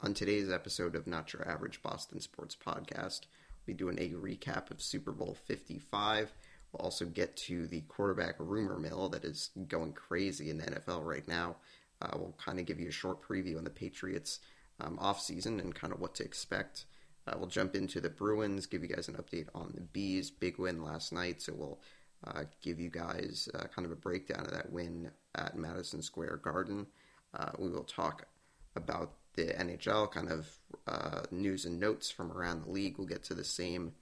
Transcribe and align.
On 0.00 0.14
today's 0.14 0.48
episode 0.48 0.94
of 0.94 1.08
Not 1.08 1.32
Your 1.32 1.46
Average 1.48 1.82
Boston 1.82 2.20
Sports 2.20 2.54
Podcast, 2.56 3.22
we 3.66 3.74
do 3.74 3.88
an, 3.88 3.98
a 3.98 4.10
recap 4.10 4.70
of 4.70 4.80
Super 4.80 5.10
Bowl 5.10 5.36
55. 5.46 6.32
We'll 6.72 6.84
also 6.84 7.04
get 7.04 7.36
to 7.38 7.66
the 7.66 7.80
quarterback 7.80 8.36
rumor 8.38 8.78
mill 8.78 9.08
that 9.08 9.24
is 9.24 9.50
going 9.66 9.94
crazy 9.94 10.50
in 10.50 10.58
the 10.58 10.66
NFL 10.66 11.04
right 11.04 11.26
now. 11.26 11.56
Uh, 12.00 12.10
we'll 12.14 12.36
kind 12.38 12.60
of 12.60 12.66
give 12.66 12.78
you 12.78 12.88
a 12.88 12.92
short 12.92 13.26
preview 13.26 13.58
on 13.58 13.64
the 13.64 13.70
Patriots 13.70 14.38
um, 14.80 14.98
offseason 14.98 15.60
and 15.60 15.74
kind 15.74 15.92
of 15.92 15.98
what 15.98 16.14
to 16.14 16.24
expect. 16.24 16.84
Uh, 17.26 17.34
we'll 17.36 17.48
jump 17.48 17.74
into 17.74 18.00
the 18.00 18.08
Bruins, 18.08 18.66
give 18.66 18.82
you 18.82 18.88
guys 18.88 19.08
an 19.08 19.16
update 19.16 19.48
on 19.52 19.72
the 19.74 19.80
Bees. 19.80 20.30
Big 20.30 20.60
win 20.60 20.84
last 20.84 21.12
night, 21.12 21.42
so 21.42 21.52
we'll 21.56 21.80
uh, 22.24 22.44
give 22.62 22.78
you 22.78 22.88
guys 22.88 23.48
uh, 23.52 23.64
kind 23.74 23.84
of 23.84 23.90
a 23.90 23.96
breakdown 23.96 24.44
of 24.44 24.52
that 24.52 24.70
win 24.70 25.10
at 25.34 25.56
Madison 25.56 26.02
Square 26.02 26.36
Garden. 26.36 26.86
Uh, 27.34 27.50
we 27.58 27.68
will 27.68 27.82
talk 27.82 28.28
about 28.76 29.14
the 29.46 29.54
NHL, 29.54 30.10
kind 30.10 30.30
of 30.30 30.48
uh, 30.86 31.22
news 31.30 31.64
and 31.64 31.78
notes 31.78 32.10
from 32.10 32.32
around 32.32 32.64
the 32.64 32.70
league. 32.70 32.98
We'll 32.98 33.06
get 33.06 33.22
to 33.24 33.34
the 33.34 33.44
same 33.44 33.92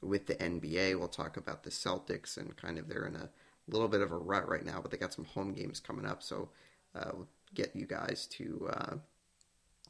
with 0.00 0.26
the 0.26 0.36
NBA. 0.36 0.98
We'll 0.98 1.08
talk 1.08 1.36
about 1.36 1.64
the 1.64 1.70
Celtics 1.70 2.36
and 2.36 2.56
kind 2.56 2.78
of 2.78 2.88
they're 2.88 3.06
in 3.06 3.16
a 3.16 3.30
little 3.68 3.88
bit 3.88 4.02
of 4.02 4.12
a 4.12 4.16
rut 4.16 4.48
right 4.48 4.64
now, 4.64 4.80
but 4.80 4.90
they 4.90 4.96
got 4.96 5.12
some 5.12 5.24
home 5.24 5.52
games 5.52 5.80
coming 5.80 6.06
up, 6.06 6.22
so 6.22 6.50
uh, 6.94 7.10
we'll 7.12 7.28
get 7.54 7.74
you 7.74 7.86
guys 7.86 8.26
to 8.26 8.68
uh, 8.72 8.94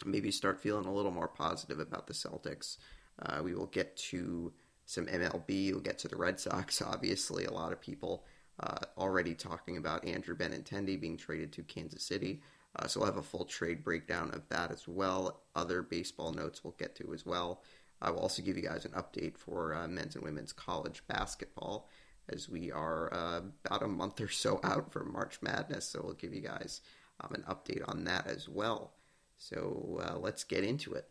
maybe 0.04 0.30
start 0.30 0.60
feeling 0.60 0.86
a 0.86 0.94
little 0.94 1.10
more 1.10 1.28
positive 1.28 1.80
about 1.80 2.06
the 2.06 2.14
Celtics. 2.14 2.78
Uh, 3.20 3.40
we 3.42 3.54
will 3.54 3.66
get 3.66 3.96
to 3.96 4.52
some 4.86 5.06
MLB. 5.06 5.72
We'll 5.72 5.80
get 5.80 5.98
to 6.00 6.08
the 6.08 6.16
Red 6.16 6.40
Sox. 6.40 6.80
Obviously, 6.86 7.44
a 7.44 7.52
lot 7.52 7.72
of 7.72 7.80
people 7.80 8.24
uh, 8.60 8.78
already 8.96 9.34
talking 9.34 9.76
about 9.76 10.04
Andrew 10.06 10.36
Benintendi 10.36 11.00
being 11.00 11.16
traded 11.16 11.52
to 11.52 11.62
Kansas 11.62 12.02
City. 12.02 12.40
Uh, 12.76 12.86
so 12.86 13.00
we'll 13.00 13.06
have 13.06 13.16
a 13.16 13.22
full 13.22 13.44
trade 13.44 13.84
breakdown 13.84 14.30
of 14.32 14.48
that 14.48 14.70
as 14.70 14.88
well. 14.88 15.42
Other 15.54 15.82
baseball 15.82 16.32
notes 16.32 16.64
we'll 16.64 16.74
get 16.78 16.96
to 16.96 17.14
as 17.14 17.24
well. 17.24 17.62
I 18.02 18.10
will 18.10 18.20
also 18.20 18.42
give 18.42 18.56
you 18.56 18.62
guys 18.62 18.84
an 18.84 18.92
update 18.92 19.38
for 19.38 19.74
uh, 19.74 19.88
men's 19.88 20.16
and 20.16 20.24
women's 20.24 20.52
college 20.52 21.02
basketball 21.06 21.88
as 22.28 22.48
we 22.48 22.72
are 22.72 23.12
uh, 23.12 23.40
about 23.64 23.82
a 23.82 23.88
month 23.88 24.20
or 24.20 24.28
so 24.28 24.60
out 24.64 24.92
from 24.92 25.12
March 25.12 25.38
Madness. 25.42 25.88
So 25.88 26.00
we'll 26.02 26.14
give 26.14 26.34
you 26.34 26.40
guys 26.40 26.80
um, 27.20 27.34
an 27.34 27.44
update 27.48 27.82
on 27.88 28.04
that 28.04 28.26
as 28.26 28.48
well. 28.48 28.94
So 29.36 30.00
uh, 30.04 30.18
let's 30.18 30.44
get 30.44 30.64
into 30.64 30.92
it. 30.94 31.08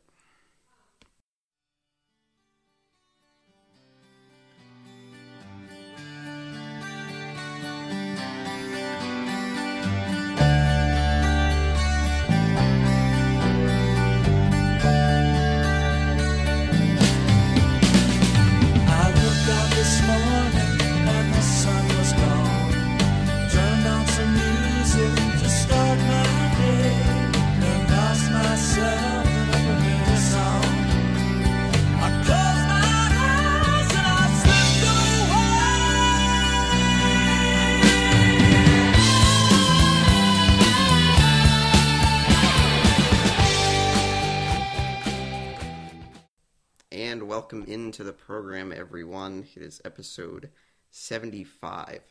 Everyone. 49.24 49.48
It 49.56 49.62
is 49.62 49.82
episode 49.86 50.50
75 50.92 52.02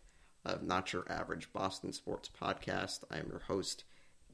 of 0.47 0.62
Not 0.62 0.94
Your 0.94 1.04
Average 1.10 1.53
Boston 1.53 1.92
Sports 1.92 2.31
Podcast. 2.31 3.00
I 3.10 3.19
am 3.19 3.28
your 3.28 3.41
host, 3.41 3.84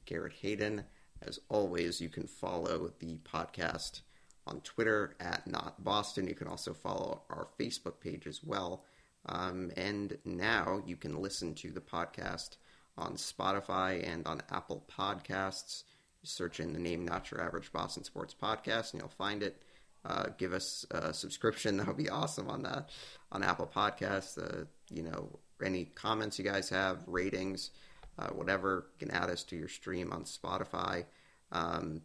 Garrett 0.04 0.34
Hayden. 0.42 0.84
As 1.20 1.40
always, 1.48 2.00
you 2.00 2.08
can 2.08 2.28
follow 2.28 2.92
the 3.00 3.18
podcast 3.24 4.02
on 4.46 4.60
Twitter 4.60 5.16
at 5.18 5.44
Not 5.48 5.82
Boston. 5.82 6.28
You 6.28 6.36
can 6.36 6.46
also 6.46 6.72
follow 6.72 7.22
our 7.30 7.48
Facebook 7.58 7.98
page 8.00 8.28
as 8.28 8.44
well. 8.44 8.84
Um, 9.26 9.72
and 9.76 10.16
now 10.24 10.80
you 10.86 10.94
can 10.94 11.20
listen 11.20 11.54
to 11.56 11.72
the 11.72 11.80
podcast 11.80 12.58
on 12.96 13.14
Spotify 13.14 14.08
and 14.08 14.24
on 14.24 14.40
Apple 14.52 14.84
Podcasts. 14.88 15.82
Search 16.22 16.60
in 16.60 16.74
the 16.74 16.78
name 16.78 17.04
Not 17.04 17.32
Your 17.32 17.42
Average 17.42 17.72
Boston 17.72 18.04
Sports 18.04 18.36
Podcast, 18.40 18.92
and 18.92 19.02
you'll 19.02 19.08
find 19.08 19.42
it 19.42 19.64
uh, 20.04 20.26
give 20.36 20.52
us 20.52 20.86
a 20.90 21.12
subscription. 21.12 21.76
That 21.76 21.86
would 21.86 21.96
be 21.96 22.08
awesome 22.08 22.48
on 22.48 22.62
that 22.62 22.90
on 23.32 23.42
Apple 23.42 23.70
Podcasts. 23.74 24.38
Uh, 24.38 24.64
you 24.90 25.02
know, 25.02 25.38
any 25.62 25.86
comments 25.86 26.38
you 26.38 26.44
guys 26.44 26.68
have, 26.70 26.98
ratings, 27.06 27.70
uh, 28.18 28.28
whatever, 28.28 28.86
can 28.98 29.10
add 29.10 29.30
us 29.30 29.42
to 29.44 29.56
your 29.56 29.68
stream 29.68 30.12
on 30.12 30.24
Spotify. 30.24 31.04
Um, 31.52 32.02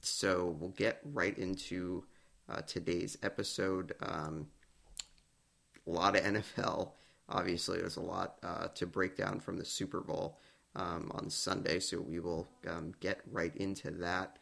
so 0.00 0.56
we'll 0.58 0.70
get 0.70 1.00
right 1.04 1.36
into 1.36 2.04
uh, 2.48 2.60
today's 2.62 3.16
episode. 3.22 3.94
Um, 4.00 4.48
a 5.86 5.90
lot 5.90 6.16
of 6.16 6.24
NFL. 6.24 6.92
Obviously, 7.28 7.78
there's 7.78 7.96
a 7.96 8.02
lot 8.02 8.36
uh, 8.42 8.68
to 8.74 8.86
break 8.86 9.16
down 9.16 9.40
from 9.40 9.56
the 9.56 9.64
Super 9.64 10.00
Bowl 10.00 10.38
um, 10.76 11.10
on 11.14 11.30
Sunday, 11.30 11.80
so 11.80 12.00
we 12.00 12.20
will 12.20 12.46
um, 12.68 12.92
get 13.00 13.20
right 13.30 13.54
into 13.56 13.90
that. 13.92 14.38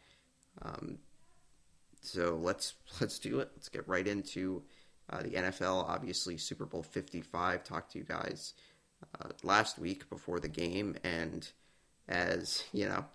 So 2.03 2.37
let's 2.41 2.75
let's 3.01 3.17
do 3.19 3.39
it. 3.39 3.49
Let's 3.55 3.69
get 3.69 3.87
right 3.87 4.07
into 4.07 4.63
uh, 5.09 5.23
the 5.23 5.31
NFL. 5.31 5.89
Obviously, 5.89 6.37
Super 6.37 6.65
Bowl 6.65 6.83
Fifty 6.83 7.21
Five. 7.21 7.63
Talked 7.63 7.93
to 7.93 7.99
you 7.99 8.05
guys 8.05 8.53
uh, 9.19 9.29
last 9.41 9.79
week 9.79 10.09
before 10.09 10.39
the 10.39 10.47
game, 10.47 10.95
and 11.03 11.49
as 12.07 12.63
you 12.73 12.87
know, 12.87 13.05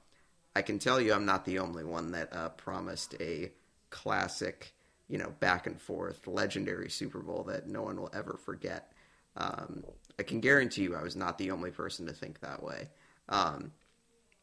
I 0.57 0.63
can 0.63 0.79
tell 0.79 1.01
you, 1.01 1.13
I'm 1.13 1.27
not 1.27 1.45
the 1.45 1.59
only 1.61 1.85
one 1.85 2.11
that 2.13 2.33
uh, 2.33 2.49
promised 2.51 3.15
a 3.21 3.53
classic, 3.91 4.75
you 5.09 5.19
know, 5.19 5.33
back 5.41 5.67
and 5.67 5.81
forth, 5.81 6.27
legendary 6.27 6.91
Super 6.91 7.21
Bowl 7.21 7.45
that 7.45 7.69
no 7.69 7.83
one 7.83 8.01
will 8.01 8.11
ever 8.13 8.39
forget. 8.45 8.93
Um, 9.37 9.85
I 10.19 10.25
can 10.25 10.41
guarantee 10.41 10.83
you, 10.83 10.97
I 10.97 11.03
was 11.03 11.15
not 11.15 11.39
the 11.39 11.53
only 11.53 11.71
person 11.71 12.07
to 12.07 12.13
think 12.13 12.41
that 12.41 12.63
way. 12.63 12.89
Um, 13.29 13.71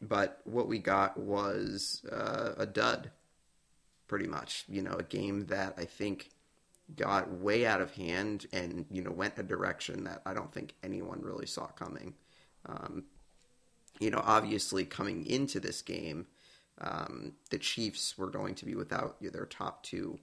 but 0.02 0.40
what 0.46 0.68
we 0.68 0.80
got 0.80 1.18
was 1.18 2.06
uh, 2.12 2.54
a 2.58 2.66
dud 2.66 3.12
pretty 4.08 4.28
much. 4.28 4.66
You 4.68 4.82
know, 4.82 4.94
a 4.94 5.04
game 5.04 5.46
that 5.48 5.76
I 5.78 5.86
think 5.86 6.30
got 6.96 7.32
way 7.32 7.66
out 7.66 7.82
of 7.82 7.92
hand 7.96 8.46
and, 8.54 8.86
you 8.92 9.02
know, 9.02 9.12
went 9.12 9.40
a 9.40 9.44
direction 9.44 10.04
that 10.04 10.22
I 10.26 10.34
don't 10.34 10.54
think 10.54 10.76
anyone 10.84 11.22
really 11.22 11.48
saw 11.48 11.66
coming. 11.68 12.14
Um, 12.68 13.06
you 14.00 14.12
know, 14.12 14.22
obviously 14.24 14.86
coming 14.86 15.26
into 15.26 15.60
this 15.60 15.82
game, 15.82 16.28
um, 16.82 17.34
the 17.50 17.58
Chiefs 17.58 18.18
were 18.18 18.30
going 18.30 18.56
to 18.56 18.66
be 18.66 18.76
without 18.76 19.18
their 19.22 19.46
top 19.46 19.84
two 19.84 20.20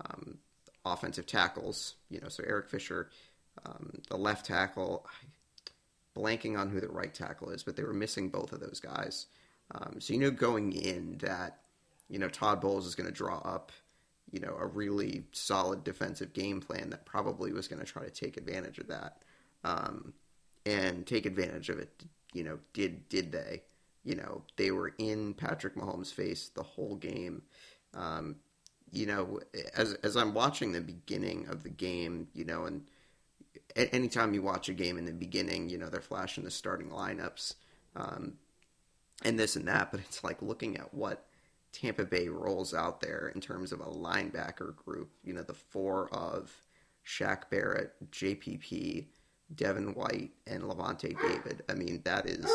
um, 0.00 0.38
offensive 0.84 1.26
tackles. 1.26 1.94
You 2.10 2.20
know, 2.20 2.28
so 2.28 2.44
Eric 2.46 2.70
Fisher, 2.70 3.10
um, 3.66 4.00
the 4.08 4.16
left 4.16 4.46
tackle, 4.46 5.06
blanking 6.16 6.58
on 6.58 6.70
who 6.70 6.80
the 6.80 6.88
right 6.88 7.12
tackle 7.12 7.50
is, 7.50 7.62
but 7.62 7.76
they 7.76 7.82
were 7.82 7.92
missing 7.92 8.28
both 8.28 8.52
of 8.52 8.60
those 8.60 8.80
guys. 8.80 9.26
Um, 9.74 9.96
so 10.00 10.14
you 10.14 10.20
know, 10.20 10.30
going 10.30 10.72
in 10.72 11.18
that 11.18 11.58
you 12.08 12.18
know, 12.18 12.28
Todd 12.28 12.60
Bowles 12.60 12.86
is 12.86 12.94
going 12.94 13.08
to 13.08 13.14
draw 13.14 13.38
up, 13.38 13.72
you 14.30 14.40
know, 14.40 14.56
a 14.58 14.66
really 14.66 15.24
solid 15.32 15.84
defensive 15.84 16.32
game 16.32 16.60
plan 16.60 16.90
that 16.90 17.04
probably 17.04 17.52
was 17.52 17.68
going 17.68 17.80
to 17.80 17.86
try 17.86 18.04
to 18.04 18.10
take 18.10 18.36
advantage 18.36 18.78
of 18.78 18.88
that, 18.88 19.22
um, 19.64 20.12
and 20.66 21.06
take 21.06 21.26
advantage 21.26 21.68
of 21.68 21.78
it. 21.78 22.04
You 22.32 22.44
know, 22.44 22.58
did 22.72 23.08
did 23.08 23.32
they? 23.32 23.62
You 24.04 24.14
know, 24.16 24.42
they 24.56 24.70
were 24.70 24.94
in 24.98 25.34
Patrick 25.34 25.74
Mahomes' 25.74 26.12
face 26.12 26.48
the 26.48 26.62
whole 26.62 26.96
game. 26.96 27.42
Um, 27.94 28.36
you 28.90 29.06
know, 29.06 29.40
as 29.74 29.94
as 29.94 30.16
I'm 30.16 30.34
watching 30.34 30.72
the 30.72 30.80
beginning 30.80 31.46
of 31.48 31.62
the 31.62 31.70
game, 31.70 32.28
you 32.34 32.44
know, 32.44 32.64
and 32.64 32.84
anytime 33.76 34.34
you 34.34 34.42
watch 34.42 34.68
a 34.68 34.74
game 34.74 34.98
in 34.98 35.04
the 35.04 35.12
beginning, 35.12 35.68
you 35.68 35.78
know, 35.78 35.88
they're 35.88 36.00
flashing 36.00 36.44
the 36.44 36.50
starting 36.50 36.90
lineups, 36.90 37.54
um, 37.96 38.34
and 39.24 39.38
this 39.38 39.56
and 39.56 39.68
that, 39.68 39.90
but 39.90 40.00
it's 40.00 40.24
like 40.24 40.40
looking 40.42 40.76
at 40.76 40.94
what 40.94 41.27
Tampa 41.72 42.04
Bay 42.04 42.28
rolls 42.28 42.74
out 42.74 43.00
there 43.00 43.30
in 43.34 43.40
terms 43.40 43.72
of 43.72 43.80
a 43.80 43.84
linebacker 43.84 44.74
group. 44.76 45.10
You 45.22 45.34
know, 45.34 45.42
the 45.42 45.54
four 45.54 46.08
of 46.12 46.52
Shaq 47.06 47.50
Barrett, 47.50 47.92
JPP, 48.10 49.06
Devin 49.54 49.94
White, 49.94 50.32
and 50.46 50.64
Lavonte 50.64 51.18
David. 51.20 51.62
I 51.68 51.74
mean, 51.74 52.02
that 52.04 52.26
is 52.26 52.46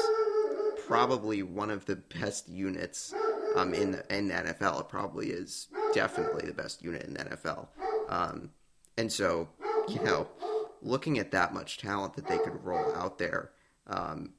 probably 0.86 1.44
one 1.44 1.69
of 1.69 1.86
the 1.86 1.95
best 1.95 2.50
units 2.50 3.13
um, 3.56 3.74
in 3.74 3.92
the 3.92 4.15
in 4.15 4.27
the 4.27 4.33
NFL. 4.33 4.81
It 4.81 4.89
probably 4.89 5.30
is 5.30 5.68
definitely 5.94 6.48
the 6.48 6.54
best 6.54 6.83
unit 6.83 7.04
in 7.04 7.13
the 7.13 7.19
NFL. 7.19 7.68
Um, 8.10 8.51
and 8.98 9.12
so, 9.12 9.48
you 9.88 10.01
know, 10.04 10.27
looking 10.81 11.18
at 11.18 11.31
that 11.31 11.54
much 11.54 11.77
talent 11.77 12.15
that 12.15 12.27
they 12.27 12.38
could 12.38 12.63
roll 12.63 12.94
out 12.95 13.18
there, 13.18 13.51
um, 13.88 14.33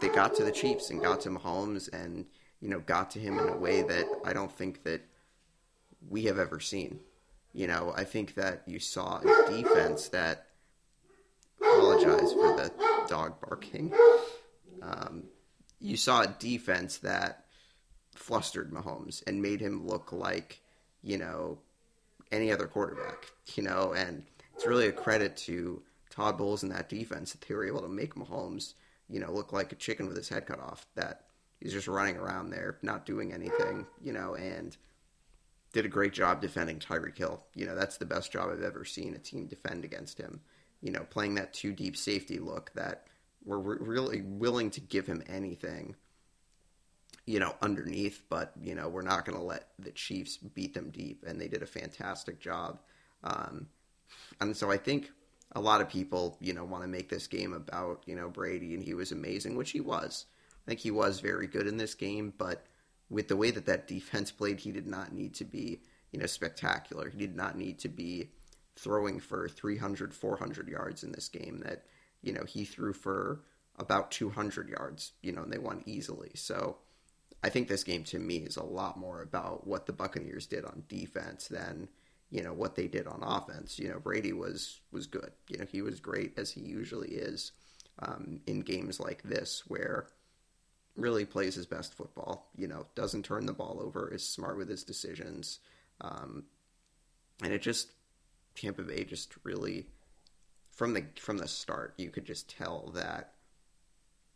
they 0.00 0.08
got 0.08 0.34
to 0.36 0.44
the 0.44 0.52
Chiefs 0.52 0.90
and 0.90 1.02
got 1.02 1.20
to 1.22 1.30
Mahomes, 1.30 1.92
and 1.92 2.26
you 2.60 2.68
know, 2.68 2.80
got 2.80 3.12
to 3.12 3.18
him 3.18 3.38
in 3.38 3.48
a 3.48 3.56
way 3.56 3.82
that 3.82 4.06
I 4.24 4.32
don't 4.32 4.52
think 4.52 4.84
that 4.84 5.02
we 6.08 6.24
have 6.24 6.38
ever 6.38 6.60
seen. 6.60 7.00
You 7.52 7.66
know, 7.66 7.92
I 7.96 8.04
think 8.04 8.34
that 8.34 8.62
you 8.66 8.78
saw 8.78 9.18
a 9.18 9.50
defense 9.50 10.08
that 10.08 10.46
apologize 11.60 12.32
for 12.32 12.56
the 12.56 12.72
dog 13.08 13.40
barking. 13.40 13.92
Um, 14.82 15.24
you 15.80 15.96
saw 15.96 16.22
a 16.22 16.36
defense 16.38 16.98
that 16.98 17.44
flustered 18.14 18.72
Mahomes 18.72 19.22
and 19.26 19.42
made 19.42 19.60
him 19.60 19.86
look 19.86 20.12
like, 20.12 20.60
you 21.02 21.18
know, 21.18 21.58
any 22.30 22.52
other 22.52 22.66
quarterback, 22.66 23.30
you 23.54 23.62
know, 23.62 23.94
and 23.96 24.24
it's 24.54 24.66
really 24.66 24.88
a 24.88 24.92
credit 24.92 25.36
to 25.36 25.82
Todd 26.10 26.36
Bowles 26.36 26.62
and 26.62 26.72
that 26.72 26.88
defense 26.88 27.32
that 27.32 27.40
they 27.42 27.54
were 27.54 27.66
able 27.66 27.82
to 27.82 27.88
make 27.88 28.14
Mahomes, 28.14 28.74
you 29.08 29.20
know, 29.20 29.32
look 29.32 29.52
like 29.52 29.72
a 29.72 29.76
chicken 29.76 30.06
with 30.06 30.16
his 30.16 30.28
head 30.28 30.46
cut 30.46 30.60
off, 30.60 30.86
that 30.94 31.27
he's 31.60 31.72
just 31.72 31.88
running 31.88 32.16
around 32.16 32.50
there, 32.50 32.78
not 32.82 33.06
doing 33.06 33.32
anything, 33.32 33.86
you 34.02 34.12
know, 34.12 34.34
and 34.34 34.76
did 35.72 35.84
a 35.84 35.88
great 35.88 36.12
job 36.12 36.40
defending 36.40 36.78
Tyreek 36.78 37.18
Hill. 37.18 37.42
You 37.54 37.66
know, 37.66 37.74
that's 37.74 37.98
the 37.98 38.06
best 38.06 38.32
job 38.32 38.50
I've 38.50 38.62
ever 38.62 38.84
seen 38.84 39.14
a 39.14 39.18
team 39.18 39.46
defend 39.46 39.84
against 39.84 40.18
him. 40.18 40.40
You 40.80 40.92
know, 40.92 41.04
playing 41.10 41.34
that 41.34 41.52
two 41.52 41.72
deep 41.72 41.96
safety 41.96 42.38
look 42.38 42.72
that 42.74 43.06
we're 43.44 43.58
re- 43.58 43.78
really 43.80 44.22
willing 44.22 44.70
to 44.70 44.80
give 44.80 45.06
him 45.06 45.22
anything, 45.26 45.96
you 47.26 47.40
know, 47.40 47.54
underneath, 47.60 48.22
but, 48.28 48.52
you 48.60 48.74
know, 48.74 48.88
we're 48.88 49.02
not 49.02 49.24
going 49.24 49.36
to 49.36 49.44
let 49.44 49.68
the 49.78 49.90
Chiefs 49.90 50.36
beat 50.36 50.74
them 50.74 50.90
deep. 50.90 51.24
And 51.26 51.40
they 51.40 51.48
did 51.48 51.62
a 51.62 51.66
fantastic 51.66 52.40
job. 52.40 52.80
Um, 53.24 53.66
and 54.40 54.56
so 54.56 54.70
I 54.70 54.76
think 54.76 55.10
a 55.52 55.60
lot 55.60 55.80
of 55.80 55.88
people, 55.88 56.36
you 56.40 56.52
know, 56.52 56.64
want 56.64 56.84
to 56.84 56.88
make 56.88 57.08
this 57.08 57.26
game 57.26 57.52
about, 57.52 58.02
you 58.06 58.14
know, 58.14 58.28
Brady 58.28 58.74
and 58.74 58.82
he 58.82 58.94
was 58.94 59.12
amazing, 59.12 59.56
which 59.56 59.72
he 59.72 59.80
was. 59.80 60.26
I 60.68 60.72
think 60.72 60.80
he 60.80 60.90
was 60.90 61.20
very 61.20 61.46
good 61.46 61.66
in 61.66 61.78
this 61.78 61.94
game, 61.94 62.34
but 62.36 62.66
with 63.08 63.28
the 63.28 63.38
way 63.38 63.50
that 63.50 63.64
that 63.64 63.88
defense 63.88 64.30
played, 64.30 64.60
he 64.60 64.70
did 64.70 64.86
not 64.86 65.14
need 65.14 65.32
to 65.36 65.44
be, 65.46 65.80
you 66.12 66.20
know, 66.20 66.26
spectacular. 66.26 67.08
He 67.08 67.16
did 67.16 67.34
not 67.34 67.56
need 67.56 67.78
to 67.78 67.88
be 67.88 68.28
throwing 68.76 69.18
for 69.18 69.48
300, 69.48 70.12
400 70.12 70.68
yards 70.68 71.04
in 71.04 71.12
this 71.12 71.30
game 71.30 71.62
that, 71.64 71.86
you 72.20 72.34
know, 72.34 72.44
he 72.44 72.66
threw 72.66 72.92
for 72.92 73.40
about 73.78 74.10
200 74.10 74.68
yards, 74.68 75.12
you 75.22 75.32
know, 75.32 75.42
and 75.42 75.50
they 75.50 75.56
won 75.56 75.82
easily. 75.86 76.32
So 76.34 76.76
I 77.42 77.48
think 77.48 77.68
this 77.68 77.82
game 77.82 78.04
to 78.04 78.18
me 78.18 78.36
is 78.36 78.58
a 78.58 78.62
lot 78.62 78.98
more 78.98 79.22
about 79.22 79.66
what 79.66 79.86
the 79.86 79.94
Buccaneers 79.94 80.46
did 80.46 80.66
on 80.66 80.82
defense 80.86 81.48
than, 81.48 81.88
you 82.28 82.42
know, 82.42 82.52
what 82.52 82.74
they 82.74 82.88
did 82.88 83.06
on 83.06 83.22
offense. 83.22 83.78
You 83.78 83.88
know, 83.88 84.00
Brady 84.00 84.34
was 84.34 84.80
was 84.92 85.06
good. 85.06 85.32
You 85.48 85.56
know, 85.56 85.66
he 85.66 85.80
was 85.80 85.98
great 85.98 86.38
as 86.38 86.50
he 86.50 86.60
usually 86.60 87.12
is 87.12 87.52
um, 88.00 88.40
in 88.46 88.60
games 88.60 89.00
like 89.00 89.22
this 89.22 89.62
where 89.66 90.08
really 90.98 91.24
plays 91.24 91.54
his 91.54 91.66
best 91.66 91.94
football. 91.94 92.50
You 92.56 92.68
know, 92.68 92.86
doesn't 92.94 93.24
turn 93.24 93.46
the 93.46 93.52
ball 93.52 93.80
over, 93.82 94.12
is 94.12 94.28
smart 94.28 94.58
with 94.58 94.68
his 94.68 94.84
decisions, 94.84 95.60
um, 96.00 96.44
and 97.42 97.52
it 97.52 97.62
just 97.62 97.92
Tampa 98.54 98.82
Bay 98.82 99.04
just 99.04 99.34
really 99.44 99.86
from 100.70 100.94
the 100.94 101.04
from 101.16 101.38
the 101.38 101.48
start 101.48 101.94
you 101.96 102.10
could 102.10 102.24
just 102.24 102.48
tell 102.48 102.90
that 102.94 103.34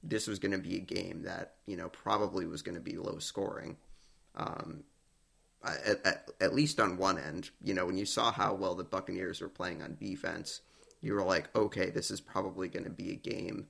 this 0.03 0.27
was 0.27 0.39
going 0.39 0.53
to 0.53 0.59
be 0.59 0.77
a 0.77 0.81
game 0.81 1.23
that 1.23 1.55
you 1.67 1.77
know 1.77 1.89
probably 1.89 2.47
was 2.47 2.63
going 2.63 2.75
to 2.77 2.81
be 2.81 2.97
low 2.97 3.19
scoring. 3.19 3.77
Um, 4.35 4.85
at, 5.65 6.05
at, 6.05 6.31
at 6.41 6.55
least 6.55 6.81
on 6.81 6.97
one 6.97 7.19
end, 7.19 7.51
you 7.63 7.73
know, 7.73 7.87
when 7.87 7.97
you 7.97 8.05
saw 8.05 8.33
how 8.33 8.55
well 8.55 8.75
the 8.75 8.83
Buccaneers 8.83 9.41
were 9.41 9.49
playing 9.49 9.81
on 9.81 9.97
defense, 10.01 10.61
you 11.01 11.15
were 11.15 11.23
like, 11.23 11.55
okay, 11.55 11.91
this 11.91 12.11
is 12.11 12.21
probably 12.21 12.67
going 12.69 12.85
to 12.85 12.91
be 12.91 13.11
a 13.11 13.17
game 13.17 13.69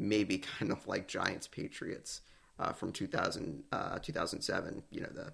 maybe 0.00 0.38
kind 0.38 0.72
of 0.72 0.86
like 0.88 1.06
Giants 1.06 1.46
Patriots 1.46 2.22
uh, 2.58 2.72
from 2.72 2.90
2000, 2.90 3.62
uh, 3.70 3.98
2007, 4.00 4.82
you 4.90 5.02
know, 5.02 5.10
the 5.12 5.32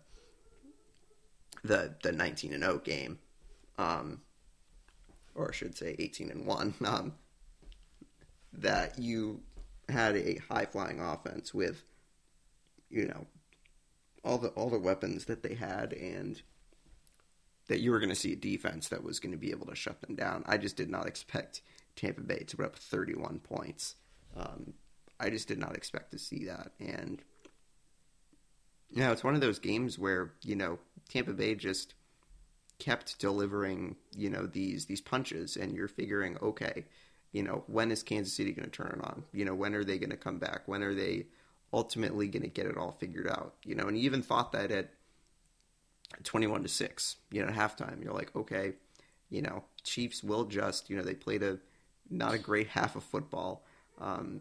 the 1.65 1.95
the 2.03 2.13
19 2.13 2.53
and 2.53 2.63
0 2.63 2.79
game. 2.79 3.19
Um, 3.79 4.21
or 5.35 5.51
I 5.51 5.53
should 5.53 5.77
say 5.77 5.97
18 5.99 6.31
and 6.31 6.47
1. 6.47 6.75
Um, 6.85 7.15
that 8.59 8.99
you 8.99 9.43
had 9.89 10.17
a 10.17 10.41
high 10.51 10.65
flying 10.65 10.99
offense 10.99 11.53
with 11.53 11.85
you 12.89 13.07
know 13.07 13.27
all 14.25 14.39
the 14.39 14.49
all 14.51 14.71
the 14.71 14.79
weapons 14.79 15.27
that 15.27 15.43
they 15.43 15.55
had 15.55 15.93
and 15.93 16.41
that 17.69 17.81
you 17.81 17.91
were 17.91 17.99
going 17.99 18.09
to 18.09 18.15
see 18.15 18.33
a 18.33 18.37
defense 18.37 18.89
that 18.89 19.03
was 19.03 19.21
going 19.21 19.33
to 19.33 19.39
be 19.39 19.51
able 19.51 19.67
to 19.67 19.75
shut 19.75 20.01
them 20.01 20.15
down. 20.15 20.43
I 20.47 20.57
just 20.57 20.77
did 20.77 20.89
not 20.89 21.07
expect 21.07 21.61
Tampa 21.97 22.21
Bay 22.23 22.45
to 22.47 22.57
put 22.57 22.65
up 22.67 22.77
31 22.77 23.41
points. 23.41 23.97
Um, 24.37 24.75
I 25.19 25.31
just 25.31 25.49
did 25.49 25.59
not 25.59 25.77
expect 25.77 26.11
to 26.13 26.19
see 26.19 26.45
that. 26.45 26.73
And, 26.79 27.23
you 28.91 29.01
know, 29.01 29.13
it's 29.13 29.25
one 29.25 29.35
of 29.35 29.41
those 29.41 29.59
games 29.59 29.99
where, 29.99 30.33
you 30.43 30.57
know, 30.57 30.79
Tampa 31.09 31.33
Bay 31.33 31.55
just 31.55 31.95
kept 32.79 33.19
delivering, 33.19 33.97
you 34.15 34.29
know, 34.29 34.47
these 34.47 34.87
these 34.87 35.01
punches 35.01 35.57
and 35.57 35.75
you're 35.75 35.89
figuring, 35.89 36.37
okay, 36.43 36.85
you 37.33 37.43
know, 37.43 37.65
when 37.67 37.91
is 37.91 38.03
Kansas 38.03 38.35
City 38.35 38.53
going 38.53 38.69
to 38.69 38.71
turn 38.71 38.99
it 38.99 39.05
on? 39.05 39.25
You 39.33 39.45
know, 39.45 39.55
when 39.55 39.75
are 39.75 39.85
they 39.85 39.99
going 39.99 40.11
to 40.11 40.17
come 40.17 40.39
back? 40.39 40.63
When 40.67 40.83
are 40.83 40.95
they 40.95 41.27
ultimately 41.73 42.29
going 42.29 42.43
to 42.43 42.49
get 42.49 42.67
it 42.67 42.77
all 42.77 42.93
figured 42.93 43.29
out? 43.29 43.55
You 43.65 43.75
know, 43.75 43.87
and 43.89 43.99
you 43.99 44.05
even 44.05 44.23
thought 44.23 44.53
that 44.53 44.71
at 44.71 44.91
21 46.25 46.63
to 46.63 46.69
6, 46.69 47.17
you 47.31 47.45
know, 47.45 47.53
halftime, 47.53 48.03
you're 48.03 48.15
like, 48.15 48.35
okay, 48.37 48.75
you 49.29 49.43
know, 49.43 49.65
Chiefs 49.83 50.23
will 50.23 50.45
just, 50.45 50.89
you 50.89 50.97
know, 50.97 51.03
they 51.03 51.15
played 51.15 51.43
a 51.43 51.59
not 52.09 52.35
a 52.35 52.39
great 52.39 52.69
half 52.69 52.95
of 52.97 53.03
football. 53.03 53.66
Um, 53.99 54.41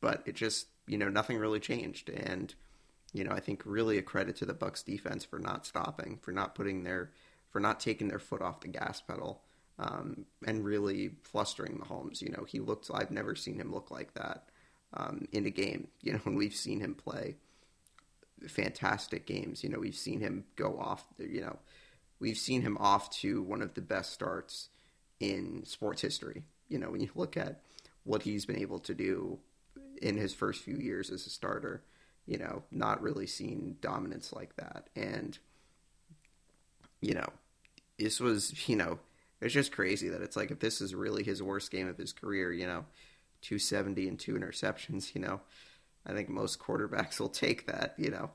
but 0.00 0.22
it 0.26 0.34
just, 0.34 0.66
you 0.86 0.98
know, 0.98 1.08
nothing 1.08 1.38
really 1.38 1.60
changed. 1.60 2.08
And, 2.08 2.54
you 3.12 3.24
know, 3.24 3.32
I 3.32 3.40
think 3.40 3.62
really 3.64 3.98
a 3.98 4.02
credit 4.02 4.36
to 4.36 4.46
the 4.46 4.54
Bucs 4.54 4.84
defense 4.84 5.24
for 5.24 5.38
not 5.38 5.66
stopping, 5.66 6.18
for 6.22 6.32
not 6.32 6.54
putting 6.54 6.84
their, 6.84 7.10
for 7.50 7.60
not 7.60 7.80
taking 7.80 8.08
their 8.08 8.18
foot 8.18 8.42
off 8.42 8.60
the 8.60 8.68
gas 8.68 9.00
pedal, 9.00 9.42
um, 9.78 10.24
and 10.46 10.64
really 10.64 11.12
flustering 11.22 11.78
the 11.78 11.84
Mahomes. 11.84 12.20
You 12.20 12.30
know, 12.30 12.44
he 12.44 12.60
looked, 12.60 12.90
I've 12.92 13.10
never 13.10 13.34
seen 13.34 13.58
him 13.58 13.72
look 13.72 13.90
like 13.90 14.14
that 14.14 14.48
um, 14.94 15.26
in 15.32 15.46
a 15.46 15.50
game. 15.50 15.88
You 16.02 16.14
know, 16.14 16.20
when 16.20 16.36
we've 16.36 16.54
seen 16.54 16.80
him 16.80 16.94
play 16.94 17.36
fantastic 18.46 19.26
games, 19.26 19.62
you 19.62 19.68
know, 19.68 19.78
we've 19.78 19.94
seen 19.94 20.20
him 20.20 20.44
go 20.56 20.78
off, 20.78 21.04
you 21.18 21.42
know, 21.42 21.58
we've 22.18 22.38
seen 22.38 22.62
him 22.62 22.78
off 22.78 23.10
to 23.20 23.42
one 23.42 23.62
of 23.62 23.74
the 23.74 23.82
best 23.82 24.12
starts 24.12 24.68
in 25.20 25.64
sports 25.64 26.00
history. 26.00 26.44
You 26.68 26.78
know, 26.78 26.90
when 26.90 27.00
you 27.00 27.10
look 27.14 27.36
at 27.36 27.60
what 28.08 28.22
he's 28.22 28.46
been 28.46 28.58
able 28.58 28.78
to 28.78 28.94
do 28.94 29.38
in 30.00 30.16
his 30.16 30.32
first 30.32 30.62
few 30.62 30.76
years 30.76 31.10
as 31.10 31.26
a 31.26 31.30
starter, 31.30 31.82
you 32.26 32.38
know, 32.38 32.62
not 32.70 33.02
really 33.02 33.26
seen 33.26 33.76
dominance 33.82 34.32
like 34.32 34.56
that. 34.56 34.88
And, 34.96 35.38
you 37.02 37.14
know, 37.14 37.28
this 37.98 38.18
was, 38.18 38.66
you 38.68 38.76
know, 38.76 38.98
it's 39.42 39.52
just 39.52 39.72
crazy 39.72 40.08
that 40.08 40.22
it's 40.22 40.36
like 40.36 40.50
if 40.50 40.58
this 40.58 40.80
is 40.80 40.94
really 40.94 41.22
his 41.22 41.42
worst 41.42 41.70
game 41.70 41.86
of 41.86 41.98
his 41.98 42.14
career, 42.14 42.50
you 42.50 42.66
know, 42.66 42.86
270 43.42 44.08
and 44.08 44.18
two 44.18 44.34
interceptions, 44.34 45.14
you 45.14 45.20
know, 45.20 45.40
I 46.06 46.14
think 46.14 46.30
most 46.30 46.58
quarterbacks 46.58 47.20
will 47.20 47.28
take 47.28 47.66
that, 47.66 47.94
you 47.98 48.10
know. 48.10 48.30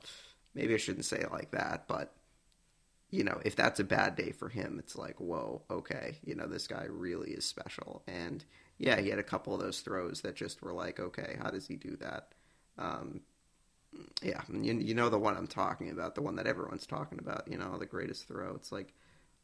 Maybe 0.54 0.72
I 0.72 0.78
shouldn't 0.78 1.04
say 1.04 1.18
it 1.18 1.32
like 1.32 1.50
that, 1.50 1.88
but 1.88 2.14
you 3.10 3.24
know, 3.24 3.40
if 3.44 3.56
that's 3.56 3.80
a 3.80 3.84
bad 3.84 4.16
day 4.16 4.30
for 4.30 4.48
him, 4.48 4.76
it's 4.78 4.96
like, 4.96 5.20
whoa, 5.20 5.62
okay, 5.70 6.18
you 6.24 6.34
know, 6.34 6.46
this 6.46 6.66
guy 6.66 6.86
really 6.88 7.30
is 7.30 7.44
special. 7.44 8.02
And 8.06 8.44
yeah, 8.78 9.00
he 9.00 9.08
had 9.08 9.18
a 9.18 9.24
couple 9.24 9.54
of 9.54 9.60
those 9.60 9.80
throws 9.80 10.22
that 10.22 10.34
just 10.36 10.62
were 10.62 10.72
like, 10.72 11.00
okay, 11.00 11.36
how 11.42 11.50
does 11.50 11.66
he 11.66 11.76
do 11.76 11.96
that? 11.96 12.28
Um, 12.78 13.20
yeah, 14.22 14.40
you, 14.50 14.74
you 14.74 14.94
know 14.94 15.08
the 15.08 15.18
one 15.18 15.36
I'm 15.36 15.46
talking 15.46 15.90
about, 15.90 16.14
the 16.14 16.22
one 16.22 16.36
that 16.36 16.46
everyone's 16.46 16.86
talking 16.86 17.18
about, 17.18 17.46
you 17.48 17.56
know, 17.56 17.78
the 17.78 17.86
greatest 17.86 18.26
throw. 18.26 18.54
It's 18.54 18.72
like, 18.72 18.92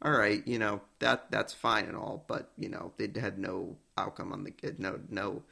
all 0.03 0.13
right, 0.13 0.47
you 0.47 0.59
know 0.59 0.81
that 1.01 1.31
that's 1.31 1.53
fine 1.53 1.85
and 1.85 1.97
all, 1.97 2.25
but 2.27 2.51
you 2.57 2.69
know 2.69 2.93
it 2.99 3.17
had 3.17 3.39
no 3.39 3.77
outcome 3.99 4.33
on 4.33 4.45
the 4.45 4.55
no 4.79 4.99
no 5.11 5.43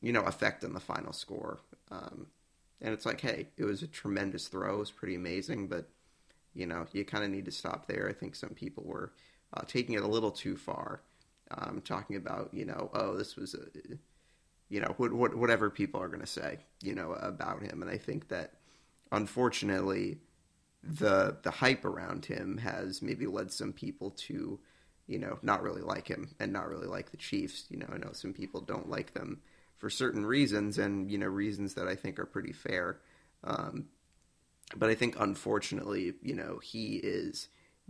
you 0.00 0.12
know 0.12 0.22
effect 0.22 0.64
on 0.64 0.72
the 0.74 0.80
final 0.80 1.12
score. 1.12 1.60
Um, 1.90 2.26
and 2.80 2.94
it's 2.94 3.06
like, 3.06 3.20
hey, 3.20 3.48
it 3.56 3.64
was 3.64 3.82
a 3.82 3.86
tremendous 3.86 4.48
throw, 4.48 4.76
it 4.76 4.78
was 4.78 4.90
pretty 4.90 5.14
amazing, 5.14 5.68
but 5.68 5.88
you 6.54 6.66
know 6.66 6.86
you 6.92 7.04
kind 7.04 7.24
of 7.24 7.30
need 7.30 7.44
to 7.46 7.52
stop 7.52 7.86
there. 7.86 8.08
I 8.08 8.12
think 8.12 8.34
some 8.34 8.50
people 8.50 8.84
were 8.84 9.12
uh, 9.54 9.62
taking 9.66 9.94
it 9.94 10.02
a 10.02 10.08
little 10.08 10.32
too 10.32 10.56
far, 10.56 11.02
um, 11.56 11.82
talking 11.84 12.16
about 12.16 12.50
you 12.52 12.64
know 12.64 12.90
oh 12.94 13.16
this 13.16 13.36
was 13.36 13.54
a 13.54 13.66
you 14.68 14.80
know 14.80 14.94
what, 14.98 15.12
what, 15.12 15.34
whatever 15.34 15.68
people 15.68 16.00
are 16.00 16.08
going 16.08 16.20
to 16.20 16.26
say 16.26 16.58
you 16.82 16.94
know 16.94 17.12
about 17.12 17.62
him, 17.62 17.82
and 17.82 17.90
I 17.90 17.98
think 17.98 18.28
that 18.28 18.54
unfortunately 19.12 20.18
the 20.82 21.36
the 21.42 21.50
hype 21.50 21.84
around 21.84 22.24
him 22.24 22.58
has 22.58 23.02
maybe 23.02 23.26
led 23.26 23.52
some 23.52 23.72
people 23.72 24.10
to 24.10 24.58
you 25.06 25.18
know 25.18 25.38
not 25.42 25.62
really 25.62 25.82
like 25.82 26.08
him 26.08 26.34
and 26.38 26.52
not 26.52 26.68
really 26.68 26.86
like 26.86 27.10
the 27.10 27.16
Chiefs. 27.16 27.66
You 27.68 27.78
know, 27.78 27.88
I 27.92 27.98
know 27.98 28.12
some 28.12 28.32
people 28.32 28.60
don't 28.60 28.88
like 28.88 29.12
them 29.12 29.40
for 29.76 29.90
certain 29.90 30.24
reasons, 30.24 30.78
and 30.78 31.10
you 31.10 31.18
know 31.18 31.26
reasons 31.26 31.74
that 31.74 31.88
I 31.88 31.96
think 31.96 32.18
are 32.18 32.26
pretty 32.26 32.52
fair. 32.52 33.00
Um, 33.42 33.86
but 34.76 34.88
I 34.88 34.94
think 34.94 35.16
unfortunately, 35.18 36.14
you 36.22 36.34
know, 36.34 36.60
he 36.62 36.96
is 36.96 37.48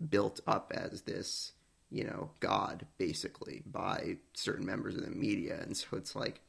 built 0.09 0.40
up 0.47 0.73
as 0.75 1.02
this 1.02 1.52
you 1.90 2.04
know 2.04 2.30
god 2.40 2.87
basically 2.99 3.62
by 3.66 4.16
certain 4.35 4.66
members 4.66 4.97
of 4.97 5.04
the 5.04 5.11
media, 5.11 5.61
and 5.62 5.76
so 5.76 5.88
it's 5.97 6.14
like 6.14 6.40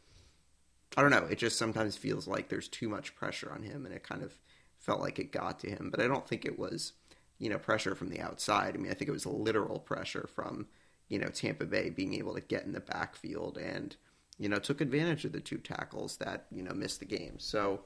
I 0.98 1.02
don't 1.02 1.12
know. 1.12 1.26
It 1.30 1.38
just 1.38 1.58
sometimes 1.58 1.96
feels 1.96 2.28
like 2.28 2.50
there's 2.50 2.68
too 2.68 2.90
much 2.90 3.16
pressure 3.16 3.52
on 3.54 3.64
him, 3.64 3.86
and 3.86 3.96
it 3.96 4.04
kind 4.04 4.24
of 4.24 4.38
felt 4.82 5.00
like 5.00 5.20
it 5.20 5.32
got 5.32 5.60
to 5.60 5.70
him, 5.70 5.90
but 5.90 6.02
I 6.02 6.08
don't 6.08 6.28
think 6.28 6.44
it 6.44 6.60
was, 6.60 6.94
you 7.38 7.50
know, 7.50 7.58
pressure 7.58 7.96
from 7.96 8.10
the 8.10 8.20
outside. 8.20 8.76
I 8.76 8.78
mean, 8.78 8.92
I 8.92 8.96
think 8.96 9.08
it 9.08 9.14
was 9.14 9.26
literal 9.26 9.80
pressure 9.80 10.28
from, 10.34 10.68
you 11.08 11.20
know, 11.20 11.28
Tampa 11.28 11.66
Bay 11.66 11.90
being 11.92 12.16
able 12.16 12.34
to 12.34 12.42
get 12.42 12.66
in 12.66 12.74
the 12.74 12.80
backfield 12.80 13.58
and, 13.58 13.96
you 14.40 14.50
know, 14.50 14.58
took 14.58 14.82
advantage 14.82 15.24
of 15.24 15.32
the 15.32 15.40
two 15.40 15.60
tackles 15.60 16.18
that, 16.18 16.48
you 16.52 16.64
know, 16.64 16.74
missed 16.74 17.00
the 17.00 17.06
game. 17.06 17.36
So, 17.38 17.86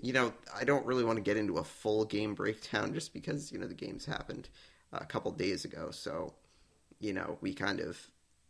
you 0.00 0.12
know, 0.12 0.32
I 0.54 0.64
don't 0.64 0.84
really 0.84 1.04
want 1.04 1.18
to 1.18 1.22
get 1.22 1.36
into 1.36 1.58
a 1.58 1.64
full 1.64 2.04
game 2.04 2.34
breakdown 2.34 2.92
just 2.94 3.12
because, 3.14 3.52
you 3.52 3.58
know, 3.58 3.68
the 3.68 3.74
games 3.74 4.04
happened 4.04 4.48
a 4.92 5.04
couple 5.04 5.30
days 5.32 5.64
ago. 5.64 5.90
So, 5.90 6.34
you 7.00 7.12
know, 7.12 7.38
we 7.40 7.54
kind 7.54 7.80
of 7.80 7.98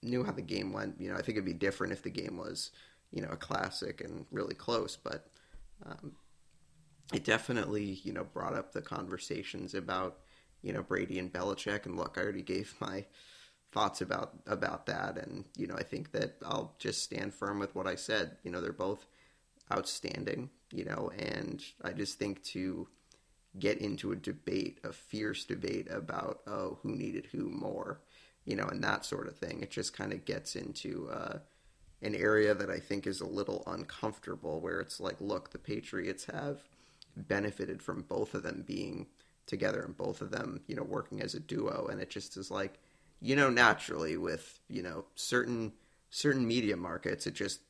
knew 0.03 0.25
how 0.25 0.33
the 0.33 0.43
game 0.43 0.73
went. 0.73 1.01
You 1.01 1.11
know, 1.11 1.17
I 1.17 1.23
think 1.23 1.37
it'd 1.37 1.45
be 1.45 1.53
different 1.53 1.93
if 1.93 2.03
the 2.03 2.11
game 2.11 2.37
was, 2.37 2.71
you 3.11 3.23
know, 3.23 3.29
a 3.31 3.37
classic 3.37 4.01
and 4.01 4.27
really 4.31 4.55
close, 4.55 4.97
but 4.97 5.27
um, 5.87 6.13
it 7.13 7.25
definitely, 7.25 8.01
you 8.03 8.13
know, 8.13 8.25
brought 8.25 8.55
up 8.55 8.73
the 8.73 8.83
conversations 8.83 9.75
about, 9.75 10.19
you 10.63 10.73
know, 10.73 10.83
Brady 10.83 11.19
and 11.19 11.33
Belichick. 11.33 11.87
And 11.87 11.97
look, 11.97 12.17
I 12.17 12.23
already 12.23 12.43
gave 12.43 12.75
my 12.81 13.05
thoughts 13.73 14.03
about 14.03 14.35
about 14.47 14.87
that, 14.87 15.17
and 15.17 15.45
you 15.57 15.67
know, 15.67 15.75
I 15.75 15.83
think 15.83 16.13
that 16.13 16.37
I'll 16.45 16.75
just 16.79 17.03
stand 17.03 17.35
firm 17.35 17.59
with 17.59 17.75
what 17.75 17.87
I 17.87 17.95
said. 17.95 18.37
You 18.45 18.51
know, 18.51 18.61
they're 18.61 18.73
both 18.73 19.07
outstanding. 19.73 20.51
You 20.73 20.85
know, 20.85 21.11
and 21.19 21.63
I 21.83 21.93
just 21.93 22.19
think 22.19 22.43
to 22.45 22.89
get 23.59 23.79
into 23.79 24.13
a 24.13 24.17
debate, 24.17 24.79
a 24.85 24.93
fierce 24.93 25.45
debate 25.45 25.89
about 25.91 26.41
oh, 26.47 26.79
who 26.83 26.95
needed 26.95 27.27
who 27.33 27.49
more, 27.49 28.01
you 28.45 28.57
know, 28.57 28.67
and 28.67 28.83
that 28.83 29.05
sort 29.05 29.29
of 29.29 29.37
thing. 29.37 29.63
It 29.63 29.71
just 29.71 29.97
kind 29.97 30.13
of 30.13 30.25
gets 30.25 30.57
into 30.57 31.09
uh, 31.13 31.39
an 32.01 32.15
area 32.15 32.55
that 32.55 32.71
I 32.71 32.79
think 32.79 33.07
is 33.07 33.21
a 33.21 33.27
little 33.27 33.63
uncomfortable, 33.67 34.61
where 34.61 34.81
it's 34.81 35.01
like, 35.01 35.21
look, 35.21 35.51
the 35.51 35.59
Patriots 35.59 36.27
have 36.33 36.61
benefited 37.17 37.83
from 37.83 38.03
both 38.03 38.35
of 38.35 38.43
them 38.43 38.65
being 38.67 39.07
together 39.47 39.83
and 39.83 39.97
both 39.97 40.21
of 40.23 40.31
them, 40.31 40.61
you 40.67 40.75
know, 40.75 40.83
working 40.83 41.21
as 41.21 41.35
a 41.35 41.41
duo, 41.41 41.89
and 41.91 42.01
it 42.01 42.11
just 42.11 42.37
is 42.37 42.51
like, 42.51 42.79
you 43.21 43.37
know, 43.37 43.51
naturally 43.51 44.17
with 44.17 44.61
you 44.69 44.83
know 44.83 45.05
certain 45.15 45.73
certain 46.11 46.47
media 46.47 46.77
markets, 46.77 47.27
it 47.27 47.35
just 47.35 47.61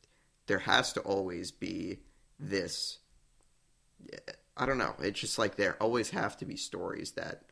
there 0.46 0.60
has 0.60 0.92
to 0.94 1.00
always 1.00 1.50
be 1.50 1.98
this. 2.38 2.98
I 4.56 4.66
don't 4.66 4.78
know. 4.78 4.94
It's 5.00 5.20
just 5.20 5.38
like 5.38 5.56
there 5.56 5.76
always 5.80 6.10
have 6.10 6.36
to 6.38 6.44
be 6.44 6.56
stories 6.56 7.12
that 7.12 7.42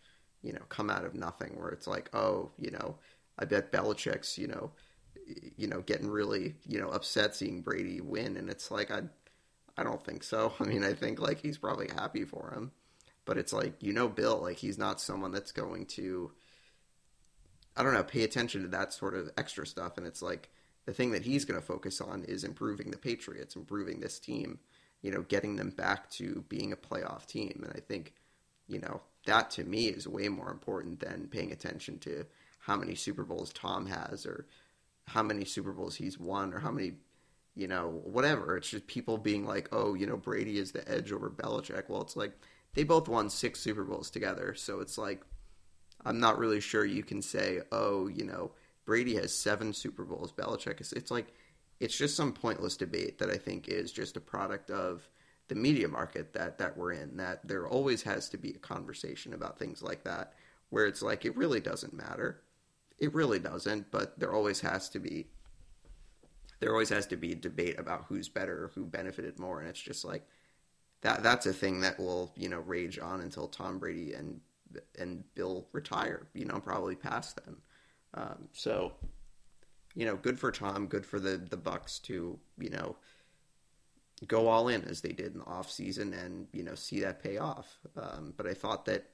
you 0.42 0.52
know 0.52 0.62
come 0.69 0.90
out 0.90 1.04
of 1.04 1.14
nothing, 1.14 1.59
where 1.59 1.71
it's 1.71 1.87
like, 1.87 2.11
oh, 2.14 2.50
you 2.59 2.71
know, 2.71 2.97
I 3.38 3.45
bet 3.47 3.73
Belichick's, 3.73 4.38
you 4.38 4.49
know, 4.49 4.73
you 5.57 5.66
know, 5.66 5.80
getting 5.80 6.09
really, 6.09 6.57
you 6.66 6.80
know, 6.80 6.88
upset 6.88 7.35
seeing 7.35 7.62
Brady 7.62 8.00
win, 8.00 8.37
and 8.37 8.50
it's 8.50 8.71
like 8.71 8.90
I, 8.90 9.02
I 9.76 9.83
don't 9.83 10.04
think 10.04 10.23
so. 10.23 10.52
I 10.61 10.64
mean, 10.64 10.85
I 10.85 10.92
think 10.92 11.21
like 11.21 11.40
he's 11.40 11.59
probably 11.59 11.88
happy 11.88 12.25
for 12.25 12.52
him, 12.54 12.73
but 13.25 13.38
it's 13.38 13.52
like 13.52 13.75
you 13.83 13.92
know, 13.92 14.09
Bill, 14.09 14.40
like 14.42 14.59
he's 14.59 14.78
not 14.78 15.00
someone 15.00 15.33
that's 15.33 15.52
going 15.52 15.87
to, 15.87 16.33
I 17.76 17.83
don't 17.83 17.95
know, 17.95 18.04
pay 18.04 18.25
attention 18.25 18.62
to 18.62 18.69
that 18.69 18.92
sort 18.92 19.14
of 19.14 19.30
extra 19.38 19.66
stuff, 19.66 19.97
and 19.97 20.07
it's 20.07 20.23
like 20.23 20.50
the 20.87 20.92
thing 20.92 21.12
that 21.12 21.25
he's 21.25 21.45
going 21.45 21.61
to 21.61 21.66
focus 21.66 22.00
on 22.00 22.25
is 22.25 22.45
improving 22.45 22.90
the 22.90 22.99
Patriots, 22.99 23.57
improving 23.57 24.00
this 24.00 24.19
team, 24.19 24.59
you 25.02 25.11
know, 25.11 25.23
getting 25.23 25.57
them 25.57 25.71
back 25.71 26.11
to 26.11 26.45
being 26.49 26.73
a 26.73 26.76
playoff 26.76 27.26
team, 27.26 27.62
and 27.64 27.73
I 27.75 27.80
think, 27.80 28.14
you 28.69 28.78
know, 28.78 29.00
that 29.26 29.50
to 29.52 29.64
me 29.64 29.87
is 29.87 30.09
way 30.09 30.28
more 30.28 30.50
important 30.50 31.00
than 31.00 31.28
paying 31.28 31.52
attention 31.52 31.99
to 32.00 32.25
how 32.61 32.76
many 32.76 32.95
Super 32.95 33.25
Bowls 33.25 33.52
Tom 33.52 33.87
has 33.87 34.26
or 34.26 34.47
how 35.07 35.23
many 35.23 35.45
Super 35.45 35.73
Bowls 35.73 35.97
he's 35.97 36.19
won 36.19 36.54
or 36.54 36.61
how 36.61 36.71
many, 36.71 36.95
you 37.54 37.66
know, 37.66 38.00
whatever. 38.04 38.57
It's 38.57 38.71
just 38.71 38.87
people 38.87 39.19
being 39.19 39.45
like, 39.47 39.69
oh, 39.73 39.95
you 39.95 40.07
know, 40.07 40.16
Brady 40.16 40.59
is 40.59 40.73
the 40.73 40.88
edge 40.90 41.12
over 41.12 41.30
Belichick. 41.30 41.88
Well, 41.88 42.02
it's 42.02 42.16
like 42.16 42.33
they 42.75 42.85
both 42.85 43.09
won 43.09 43.28
six 43.28 43.61
Super 43.61 43.85
Bowls 43.85 44.11
together. 44.11 44.54
So 44.54 44.80
it's 44.80 44.97
like, 44.97 45.23
I'm 46.04 46.21
not 46.21 46.38
really 46.38 46.61
sure 46.61 46.85
you 46.85 47.02
can 47.02 47.23
say, 47.23 47.61
oh, 47.73 48.09
you 48.09 48.25
know, 48.25 48.52
Brady 48.85 49.16
has 49.16 49.35
seven 49.35 49.73
Super 49.73 50.04
Bowls, 50.04 50.33
Belichick 50.33 50.80
is. 50.80 50.92
It's 50.92 51.11
like, 51.11 51.35
it's 51.81 51.97
just 51.97 52.17
some 52.17 52.33
pointless 52.33 52.77
debate 52.77 53.19
that 53.19 53.31
I 53.31 53.37
think 53.37 53.69
is 53.69 53.91
just 53.93 54.17
a 54.17 54.21
product 54.21 54.71
of 54.71 55.09
the 55.49 55.55
media 55.55 55.89
market 55.89 56.33
that 56.35 56.59
that 56.59 56.77
we're 56.77 56.93
in. 56.93 57.17
That 57.17 57.47
there 57.47 57.67
always 57.67 58.03
has 58.03 58.29
to 58.31 58.39
be 58.39 58.51
a 58.51 58.59
conversation 58.59 59.35
about 59.35 59.59
things 59.59 59.83
like 59.83 60.05
that, 60.05 60.35
where 60.69 60.87
it's 60.87 61.03
like 61.03 61.25
it 61.25 61.37
really 61.37 61.61
doesn't 61.61 61.93
matter 61.93 62.43
it 63.01 63.15
really 63.15 63.39
doesn't, 63.39 63.91
but 63.91 64.19
there 64.21 64.33
always 64.33 64.61
has 64.61 64.89
to 64.91 64.99
be 65.01 65.27
there 66.61 66.73
always 66.73 66.91
has 66.91 67.07
to 67.07 67.17
be 67.17 67.33
a 67.33 67.37
debate 67.37 67.79
about 67.79 68.05
who's 68.07 68.29
better, 68.29 68.71
who 68.75 68.85
benefited 68.85 69.39
more, 69.39 69.61
and 69.61 69.69
it's 69.69 69.81
just 69.81 70.05
like 70.05 70.27
that 71.01 71.23
that's 71.23 71.47
a 71.47 71.53
thing 71.55 71.81
that 71.81 71.99
will, 71.99 72.33
you 72.37 72.51
know, 72.51 72.61
rage 72.61 72.99
on 72.99 73.23
until 73.23 73.49
Tom 73.49 73.79
Brady 73.79 74.13
and 74.13 74.41
and 74.99 75.25
Bill 75.35 75.67
retire, 75.73 76.29
you 76.35 76.45
know, 76.45 76.61
probably 76.61 76.95
past 76.95 77.43
them. 77.43 77.57
Um, 78.13 78.49
so, 78.53 78.93
you 79.94 80.06
know, 80.06 80.16
good 80.16 80.38
for 80.38 80.52
Tom, 80.52 80.87
good 80.87 81.06
for 81.06 81.18
the 81.20 81.37
the 81.37 81.59
Bucs 81.59 82.00
to, 82.02 82.38
you 82.59 82.70
know, 82.70 82.97
go 84.26 84.49
all 84.49 84.68
in 84.68 84.85
as 84.85 85.00
they 85.00 85.12
did 85.12 85.32
in 85.32 85.38
the 85.38 85.47
off 85.47 85.70
season 85.70 86.12
and, 86.12 86.47
you 86.52 86.62
know, 86.62 86.75
see 86.75 87.00
that 87.00 87.23
pay 87.23 87.38
off. 87.38 87.78
Um, 87.97 88.35
but 88.37 88.47
I 88.47 88.54
thought 88.54 88.85
that 88.87 89.06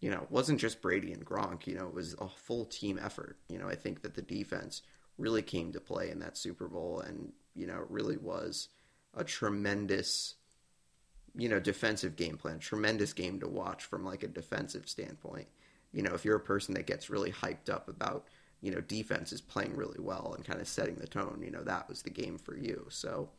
you 0.00 0.10
know, 0.10 0.22
it 0.22 0.30
wasn't 0.30 0.60
just 0.60 0.82
Brady 0.82 1.12
and 1.12 1.24
Gronk. 1.24 1.66
You 1.66 1.74
know, 1.74 1.86
it 1.86 1.94
was 1.94 2.14
a 2.18 2.28
full 2.28 2.64
team 2.64 2.98
effort. 3.02 3.38
You 3.48 3.58
know, 3.58 3.68
I 3.68 3.74
think 3.74 4.02
that 4.02 4.14
the 4.14 4.22
defense 4.22 4.82
really 5.18 5.42
came 5.42 5.72
to 5.72 5.80
play 5.80 6.10
in 6.10 6.18
that 6.20 6.36
Super 6.36 6.68
Bowl, 6.68 7.00
and 7.00 7.32
you 7.54 7.66
know, 7.66 7.80
it 7.80 7.90
really 7.90 8.16
was 8.16 8.68
a 9.14 9.24
tremendous, 9.24 10.34
you 11.34 11.48
know, 11.48 11.60
defensive 11.60 12.16
game 12.16 12.36
plan. 12.36 12.58
Tremendous 12.58 13.12
game 13.12 13.40
to 13.40 13.48
watch 13.48 13.84
from 13.84 14.04
like 14.04 14.22
a 14.22 14.28
defensive 14.28 14.88
standpoint. 14.88 15.48
You 15.92 16.02
know, 16.02 16.14
if 16.14 16.24
you're 16.24 16.36
a 16.36 16.40
person 16.40 16.74
that 16.74 16.86
gets 16.86 17.08
really 17.08 17.32
hyped 17.32 17.70
up 17.70 17.88
about, 17.88 18.26
you 18.66 18.72
know, 18.72 18.80
defense 18.80 19.32
is 19.32 19.40
playing 19.40 19.76
really 19.76 20.00
well 20.00 20.34
and 20.34 20.44
kind 20.44 20.60
of 20.60 20.68
setting 20.68 20.96
the 20.96 21.06
tone, 21.06 21.40
you 21.44 21.50
know, 21.50 21.62
that 21.62 21.88
was 21.88 22.02
the 22.02 22.10
game 22.10 22.38
for 22.38 22.56
you. 22.56 22.86
So. 22.90 23.30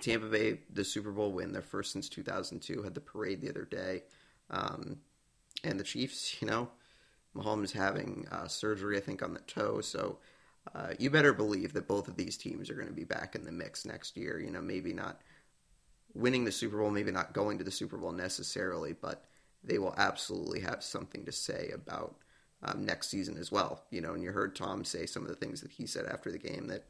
Tampa 0.00 0.26
Bay, 0.26 0.60
the 0.70 0.84
Super 0.84 1.10
Bowl 1.10 1.32
win, 1.32 1.52
their 1.52 1.62
first 1.62 1.92
since 1.92 2.10
2002, 2.10 2.82
had 2.82 2.94
the 2.94 3.00
parade 3.00 3.40
the 3.40 3.48
other 3.48 3.64
day. 3.64 4.02
Um, 4.50 4.98
and 5.64 5.78
the 5.78 5.84
Chiefs, 5.84 6.40
you 6.40 6.46
know, 6.46 6.68
Mahomes 7.34 7.72
having 7.72 8.26
uh, 8.30 8.48
surgery, 8.48 8.96
I 8.96 9.00
think, 9.00 9.22
on 9.22 9.34
the 9.34 9.40
toe. 9.40 9.80
So 9.80 10.18
uh, 10.74 10.94
you 10.98 11.10
better 11.10 11.32
believe 11.32 11.72
that 11.72 11.88
both 11.88 12.08
of 12.08 12.16
these 12.16 12.36
teams 12.36 12.70
are 12.70 12.74
going 12.74 12.88
to 12.88 12.94
be 12.94 13.04
back 13.04 13.34
in 13.34 13.44
the 13.44 13.52
mix 13.52 13.84
next 13.84 14.16
year. 14.16 14.40
You 14.40 14.50
know, 14.50 14.60
maybe 14.60 14.92
not 14.92 15.20
winning 16.14 16.44
the 16.44 16.52
Super 16.52 16.78
Bowl, 16.78 16.90
maybe 16.90 17.12
not 17.12 17.32
going 17.32 17.58
to 17.58 17.64
the 17.64 17.70
Super 17.70 17.96
Bowl 17.96 18.12
necessarily, 18.12 18.92
but 18.92 19.24
they 19.62 19.78
will 19.78 19.94
absolutely 19.96 20.60
have 20.60 20.82
something 20.82 21.24
to 21.24 21.32
say 21.32 21.70
about 21.74 22.16
um, 22.62 22.84
next 22.84 23.08
season 23.08 23.36
as 23.38 23.52
well. 23.52 23.84
You 23.90 24.00
know, 24.00 24.14
and 24.14 24.22
you 24.22 24.32
heard 24.32 24.56
Tom 24.56 24.84
say 24.84 25.06
some 25.06 25.22
of 25.22 25.28
the 25.28 25.36
things 25.36 25.60
that 25.60 25.70
he 25.70 25.86
said 25.86 26.06
after 26.06 26.30
the 26.30 26.38
game 26.38 26.66
that, 26.68 26.84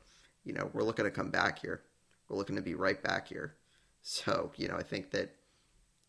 you 0.45 0.53
know, 0.53 0.71
we're 0.73 0.83
looking 0.83 1.05
to 1.05 1.11
come 1.11 1.31
back 1.31 1.59
here. 1.59 1.83
We're 2.29 2.37
looking 2.37 2.57
to 2.57 2.63
be 2.63 2.75
right 2.75 3.03
back 3.03 3.29
here. 3.29 3.55
So, 4.03 4.53
you 4.57 4.69
know, 4.69 4.77
I 4.77 4.83
think 4.83 5.11
that 5.11 5.35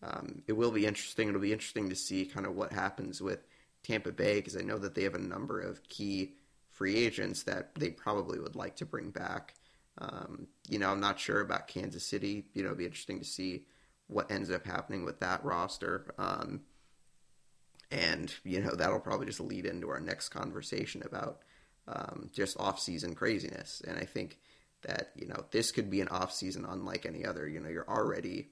um, 0.01 0.41
it 0.47 0.53
will 0.53 0.71
be 0.71 0.85
interesting. 0.85 1.27
It'll 1.27 1.41
be 1.41 1.51
interesting 1.51 1.89
to 1.89 1.95
see 1.95 2.25
kind 2.25 2.45
of 2.45 2.55
what 2.55 2.71
happens 2.71 3.21
with 3.21 3.45
Tampa 3.83 4.11
Bay 4.11 4.35
because 4.35 4.55
I 4.55 4.61
know 4.61 4.77
that 4.77 4.95
they 4.95 5.03
have 5.03 5.15
a 5.15 5.19
number 5.19 5.59
of 5.59 5.83
key 5.83 6.33
free 6.71 6.95
agents 6.95 7.43
that 7.43 7.75
they 7.75 7.89
probably 7.89 8.39
would 8.39 8.55
like 8.55 8.75
to 8.77 8.85
bring 8.85 9.09
back. 9.09 9.55
Um, 9.97 10.47
you 10.69 10.79
know, 10.79 10.89
I'm 10.89 11.01
not 11.01 11.19
sure 11.19 11.41
about 11.41 11.67
Kansas 11.67 12.05
City. 12.05 12.45
You 12.53 12.63
know, 12.63 12.69
it'll 12.69 12.77
be 12.77 12.85
interesting 12.85 13.19
to 13.19 13.25
see 13.25 13.65
what 14.07 14.31
ends 14.31 14.49
up 14.49 14.65
happening 14.65 15.03
with 15.03 15.19
that 15.19 15.43
roster. 15.43 16.13
Um, 16.17 16.61
and, 17.91 18.33
you 18.43 18.61
know, 18.61 18.75
that'll 18.75 18.99
probably 18.99 19.25
just 19.25 19.39
lead 19.39 19.65
into 19.65 19.89
our 19.89 19.99
next 19.99 20.29
conversation 20.29 21.01
about 21.05 21.39
um, 21.87 22.29
just 22.33 22.59
off-season 22.59 23.15
craziness. 23.15 23.81
And 23.87 23.97
I 23.97 24.05
think 24.05 24.39
that, 24.83 25.11
you 25.15 25.27
know, 25.27 25.45
this 25.51 25.71
could 25.71 25.89
be 25.89 26.01
an 26.01 26.07
off-season 26.09 26.65
unlike 26.67 27.05
any 27.05 27.25
other. 27.25 27.47
You 27.47 27.59
know, 27.59 27.69
you're 27.69 27.89
already, 27.89 28.49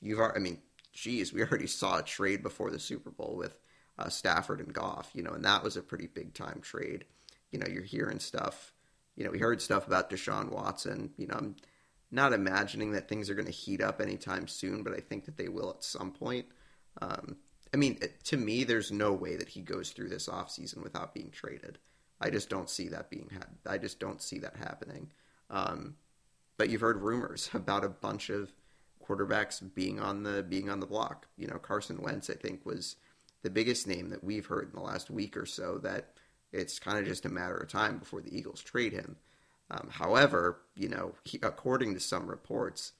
you've, 0.00 0.20
I 0.20 0.38
mean, 0.38 0.58
geez, 0.92 1.32
we 1.32 1.42
already 1.42 1.66
saw 1.66 1.98
a 1.98 2.02
trade 2.02 2.42
before 2.42 2.70
the 2.70 2.78
Super 2.78 3.10
Bowl 3.10 3.34
with 3.36 3.58
uh, 3.98 4.08
Stafford 4.08 4.60
and 4.60 4.72
Goff, 4.72 5.10
you 5.14 5.22
know, 5.22 5.32
and 5.32 5.44
that 5.44 5.62
was 5.62 5.76
a 5.76 5.82
pretty 5.82 6.06
big 6.06 6.34
time 6.34 6.60
trade. 6.60 7.04
You 7.50 7.58
know, 7.58 7.66
you're 7.66 7.82
hearing 7.82 8.20
stuff. 8.20 8.72
You 9.14 9.24
know, 9.24 9.30
we 9.30 9.38
heard 9.38 9.62
stuff 9.62 9.86
about 9.86 10.10
Deshaun 10.10 10.50
Watson. 10.50 11.10
You 11.16 11.28
know, 11.28 11.36
I'm 11.36 11.56
not 12.10 12.34
imagining 12.34 12.92
that 12.92 13.08
things 13.08 13.30
are 13.30 13.34
going 13.34 13.46
to 13.46 13.52
heat 13.52 13.80
up 13.80 14.00
anytime 14.00 14.48
soon, 14.48 14.82
but 14.82 14.92
I 14.92 15.00
think 15.00 15.24
that 15.24 15.38
they 15.38 15.48
will 15.48 15.70
at 15.70 15.82
some 15.82 16.12
point. 16.12 16.46
Um, 17.00 17.36
I 17.74 17.76
mean, 17.76 17.98
to 18.24 18.36
me, 18.36 18.64
there's 18.64 18.92
no 18.92 19.12
way 19.12 19.36
that 19.36 19.48
he 19.48 19.60
goes 19.60 19.90
through 19.90 20.08
this 20.08 20.28
offseason 20.28 20.82
without 20.82 21.14
being 21.14 21.30
traded. 21.30 21.78
I 22.20 22.30
just 22.30 22.48
don't 22.48 22.70
see 22.70 22.88
that 22.88 23.10
being. 23.10 23.30
Ha- 23.32 23.72
I 23.72 23.78
just 23.78 24.00
don't 24.00 24.22
see 24.22 24.38
that 24.38 24.56
happening. 24.56 25.10
Um, 25.50 25.96
but 26.56 26.70
you've 26.70 26.80
heard 26.80 27.02
rumors 27.02 27.50
about 27.54 27.84
a 27.84 27.88
bunch 27.88 28.30
of 28.30 28.52
quarterbacks 29.06 29.62
being 29.74 30.00
on 30.00 30.22
the 30.22 30.42
being 30.42 30.70
on 30.70 30.80
the 30.80 30.86
block. 30.86 31.26
You 31.36 31.46
know, 31.46 31.58
Carson 31.58 32.00
Wentz, 32.00 32.30
I 32.30 32.34
think, 32.34 32.64
was 32.64 32.96
the 33.42 33.50
biggest 33.50 33.86
name 33.86 34.10
that 34.10 34.24
we've 34.24 34.46
heard 34.46 34.68
in 34.68 34.74
the 34.74 34.84
last 34.86 35.10
week 35.10 35.36
or 35.36 35.46
so. 35.46 35.78
That 35.78 36.14
it's 36.52 36.78
kind 36.78 36.98
of 36.98 37.04
just 37.04 37.26
a 37.26 37.30
matter 37.30 37.56
of 37.56 37.68
time 37.68 37.98
before 37.98 38.22
the 38.22 38.36
Eagles 38.36 38.62
trade 38.62 38.92
him. 38.92 39.16
Um, 39.70 39.88
however, 39.90 40.60
you 40.76 40.88
know, 40.88 41.14
he, 41.24 41.38
according 41.42 41.94
to 41.94 42.00
some 42.00 42.28
reports, 42.28 42.92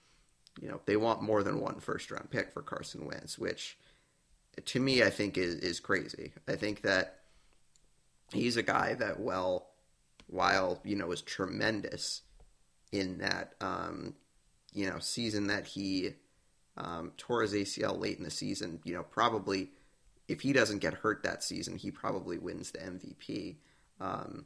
you 0.60 0.68
know, 0.68 0.80
they 0.86 0.96
want 0.96 1.22
more 1.22 1.42
than 1.42 1.60
one 1.60 1.80
first 1.80 2.10
round 2.10 2.30
pick 2.30 2.52
for 2.52 2.62
Carson 2.62 3.06
Wentz, 3.06 3.38
which 3.38 3.78
to 4.64 4.80
me 4.80 5.02
I 5.02 5.10
think 5.10 5.36
is 5.38 5.54
is 5.56 5.80
crazy. 5.80 6.32
I 6.48 6.56
think 6.56 6.82
that 6.82 7.20
he's 8.32 8.56
a 8.56 8.62
guy 8.62 8.94
that 8.94 9.20
well 9.20 9.68
while, 10.28 10.80
you 10.84 10.96
know, 10.96 11.12
is 11.12 11.22
tremendous 11.22 12.22
in 12.90 13.18
that 13.18 13.54
um, 13.60 14.14
you 14.72 14.88
know, 14.88 14.98
season 14.98 15.46
that 15.48 15.66
he 15.66 16.10
um, 16.76 17.12
tore 17.16 17.42
his 17.42 17.54
ACL 17.54 17.98
late 17.98 18.18
in 18.18 18.24
the 18.24 18.30
season, 18.30 18.80
you 18.84 18.92
know, 18.92 19.02
probably 19.02 19.70
if 20.28 20.40
he 20.40 20.52
doesn't 20.52 20.78
get 20.78 20.94
hurt 20.94 21.22
that 21.22 21.42
season, 21.42 21.76
he 21.76 21.90
probably 21.90 22.38
wins 22.38 22.72
the 22.72 22.78
MVP. 22.78 23.56
Um, 24.00 24.44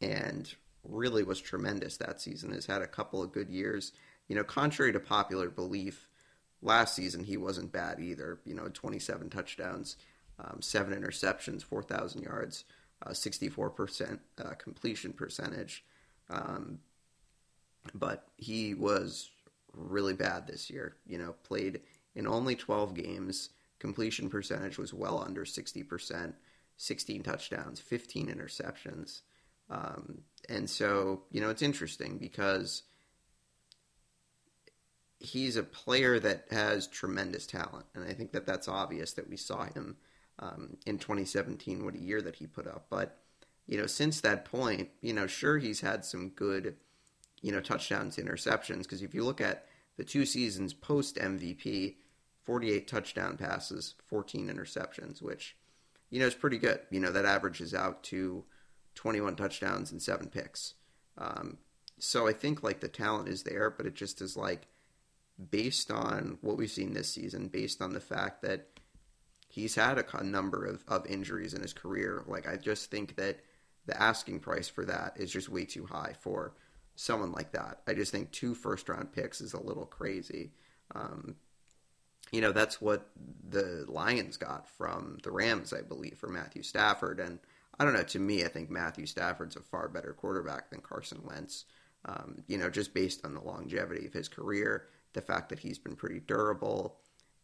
and 0.00 0.52
really 0.84 1.22
was 1.22 1.40
tremendous 1.40 1.96
that 1.96 2.20
season. 2.20 2.52
Has 2.52 2.66
had 2.66 2.82
a 2.82 2.86
couple 2.86 3.22
of 3.22 3.32
good 3.32 3.48
years. 3.48 3.92
You 4.28 4.36
know, 4.36 4.44
contrary 4.44 4.92
to 4.92 5.00
popular 5.00 5.48
belief, 5.48 6.08
last 6.62 6.94
season 6.94 7.24
he 7.24 7.36
wasn't 7.36 7.72
bad 7.72 8.00
either. 8.00 8.38
You 8.44 8.54
know, 8.54 8.68
27 8.72 9.28
touchdowns, 9.30 9.96
um, 10.38 10.62
seven 10.62 10.98
interceptions, 10.98 11.62
4,000 11.62 12.22
yards, 12.22 12.64
uh, 13.04 13.10
64% 13.10 14.18
uh, 14.38 14.50
completion 14.54 15.12
percentage. 15.12 15.84
Um, 16.30 16.78
but 17.94 18.28
he 18.36 18.74
was 18.74 19.30
really 19.74 20.14
bad 20.14 20.46
this 20.46 20.70
year. 20.70 20.96
You 21.06 21.18
know, 21.18 21.34
played 21.42 21.80
in 22.14 22.26
only 22.26 22.54
12 22.54 22.94
games. 22.94 23.50
Completion 23.78 24.30
percentage 24.30 24.78
was 24.78 24.94
well 24.94 25.20
under 25.20 25.44
60%, 25.44 26.34
16 26.76 27.22
touchdowns, 27.22 27.80
15 27.80 28.28
interceptions. 28.28 29.22
Um, 29.68 30.22
and 30.48 30.68
so, 30.68 31.22
you 31.30 31.40
know, 31.40 31.50
it's 31.50 31.62
interesting 31.62 32.18
because 32.18 32.82
he's 35.22 35.56
a 35.56 35.62
player 35.62 36.18
that 36.18 36.46
has 36.50 36.86
tremendous 36.86 37.46
talent. 37.46 37.86
And 37.94 38.04
I 38.04 38.12
think 38.12 38.32
that 38.32 38.46
that's 38.46 38.68
obvious 38.68 39.12
that 39.12 39.28
we 39.28 39.36
saw 39.36 39.64
him 39.64 39.96
um, 40.38 40.76
in 40.84 40.98
2017, 40.98 41.84
what 41.84 41.94
a 41.94 42.00
year 42.00 42.20
that 42.22 42.36
he 42.36 42.46
put 42.46 42.66
up. 42.66 42.86
But, 42.90 43.18
you 43.66 43.78
know, 43.78 43.86
since 43.86 44.20
that 44.20 44.44
point, 44.44 44.90
you 45.00 45.12
know, 45.12 45.26
sure, 45.26 45.58
he's 45.58 45.80
had 45.80 46.04
some 46.04 46.30
good, 46.30 46.76
you 47.40 47.52
know, 47.52 47.60
touchdowns, 47.60 48.16
interceptions. 48.16 48.82
Because 48.82 49.02
if 49.02 49.14
you 49.14 49.24
look 49.24 49.40
at 49.40 49.66
the 49.96 50.04
two 50.04 50.26
seasons 50.26 50.74
post 50.74 51.16
MVP, 51.16 51.96
48 52.42 52.88
touchdown 52.88 53.36
passes, 53.36 53.94
14 54.06 54.48
interceptions, 54.48 55.22
which, 55.22 55.56
you 56.10 56.18
know, 56.18 56.26
is 56.26 56.34
pretty 56.34 56.58
good. 56.58 56.80
You 56.90 56.98
know, 56.98 57.12
that 57.12 57.24
averages 57.24 57.74
out 57.74 58.02
to 58.04 58.44
21 58.96 59.36
touchdowns 59.36 59.92
and 59.92 60.02
seven 60.02 60.28
picks. 60.28 60.74
Um, 61.16 61.58
so 61.98 62.26
I 62.26 62.32
think 62.32 62.64
like 62.64 62.80
the 62.80 62.88
talent 62.88 63.28
is 63.28 63.44
there, 63.44 63.70
but 63.70 63.86
it 63.86 63.94
just 63.94 64.20
is 64.20 64.36
like 64.36 64.66
based 65.50 65.90
on 65.90 66.38
what 66.40 66.56
we've 66.56 66.70
seen 66.70 66.94
this 66.94 67.12
season, 67.12 67.48
based 67.48 67.82
on 67.82 67.92
the 67.92 68.00
fact 68.00 68.42
that 68.42 68.68
he's 69.48 69.74
had 69.74 69.98
a, 69.98 70.24
number 70.24 70.64
of, 70.64 70.84
of 70.88 71.06
injuries 71.06 71.54
in 71.54 71.60
his 71.60 71.72
career. 71.72 72.24
Like 72.26 72.48
I 72.48 72.56
just 72.56 72.90
think 72.90 73.16
that 73.16 73.40
the 73.86 74.00
asking 74.00 74.40
price 74.40 74.68
for 74.68 74.84
that 74.84 75.14
is 75.16 75.30
just 75.30 75.48
way 75.48 75.64
too 75.64 75.86
high 75.86 76.14
for 76.20 76.54
someone 76.94 77.32
like 77.32 77.52
that. 77.52 77.80
I 77.86 77.94
just 77.94 78.12
think 78.12 78.30
two 78.30 78.54
first 78.54 78.88
round 78.88 79.12
picks 79.12 79.40
is 79.40 79.52
a 79.52 79.62
little 79.62 79.86
crazy. 79.86 80.52
Um, 80.94 81.36
you 82.30 82.40
know, 82.40 82.52
that's 82.52 82.80
what 82.80 83.10
the 83.48 83.84
Lions 83.88 84.38
got 84.38 84.66
from 84.68 85.18
the 85.22 85.30
Rams, 85.30 85.72
I 85.72 85.82
believe, 85.82 86.16
for 86.18 86.28
Matthew 86.28 86.62
Stafford. 86.62 87.20
And 87.20 87.38
I 87.78 87.84
don't 87.84 87.92
know. 87.92 88.02
To 88.02 88.18
me, 88.18 88.44
I 88.44 88.48
think 88.48 88.70
Matthew 88.70 89.06
Stafford's 89.06 89.56
a 89.56 89.60
far 89.60 89.88
better 89.88 90.14
quarterback 90.14 90.70
than 90.70 90.80
Carson 90.80 91.20
Wentz. 91.24 91.66
Um, 92.04 92.42
you 92.46 92.56
know, 92.56 92.70
just 92.70 92.94
based 92.94 93.24
on 93.24 93.34
the 93.34 93.42
longevity 93.42 94.06
of 94.06 94.12
his 94.12 94.28
career, 94.28 94.86
the 95.12 95.20
fact 95.20 95.48
that 95.50 95.58
he's 95.58 95.78
been 95.78 95.96
pretty 95.96 96.20
durable, 96.20 96.98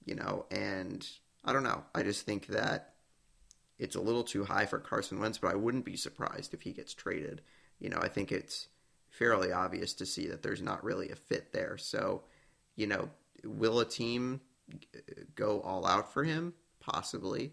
you 0.05 0.15
know, 0.15 0.47
and 0.51 1.07
I 1.45 1.53
don't 1.53 1.63
know. 1.63 1.85
I 1.95 2.03
just 2.03 2.25
think 2.25 2.47
that 2.49 2.95
it's 3.79 3.97
a 3.97 4.01
little 4.01 4.25
too 4.25 4.45
high 4.45 4.67
for 4.67 4.79
Carson 4.79 5.21
Wentz, 5.21 5.39
but 5.39 5.53
I 5.53 5.57
wouldn't 5.57 5.85
be 5.85 5.97
surprised 5.97 6.53
if 6.55 6.63
he 6.63 6.73
gets 6.73 6.95
traded. 6.95 7.43
You 7.79 7.91
know, 7.91 7.99
I 8.01 8.09
think 8.09 8.33
it's 8.33 8.69
fairly 9.11 9.53
obvious 9.53 9.95
to 9.95 10.07
see 10.07 10.27
that 10.29 10.43
there's 10.43 10.63
not 10.63 10.85
really 10.85 11.11
a 11.11 11.17
fit 11.17 11.53
there. 11.53 11.77
So, 11.79 12.23
you 12.77 12.87
know, 12.87 13.11
will 13.45 13.81
a 13.81 13.85
team 13.85 14.41
go 15.35 15.61
all 15.61 15.87
out 15.87 16.13
for 16.13 16.25
him? 16.25 16.55
Possibly. 16.81 17.53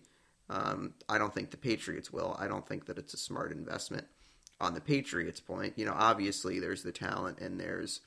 Um, 0.50 0.94
I 1.10 1.18
don't 1.18 1.34
think 1.34 1.52
the 1.52 1.58
Patriots 1.58 2.12
will. 2.12 2.36
I 2.40 2.48
don't 2.48 2.68
think 2.68 2.86
that 2.86 2.98
it's 2.98 3.14
a 3.14 3.18
smart 3.18 3.52
investment 3.52 4.08
on 4.60 4.74
the 4.74 4.82
Patriots' 4.82 5.40
point. 5.40 5.74
You 5.76 5.86
know, 5.86 5.96
obviously 5.96 6.60
there's 6.60 6.84
the 6.84 6.92
talent 6.92 7.40
and 7.40 7.60
there's 7.60 8.02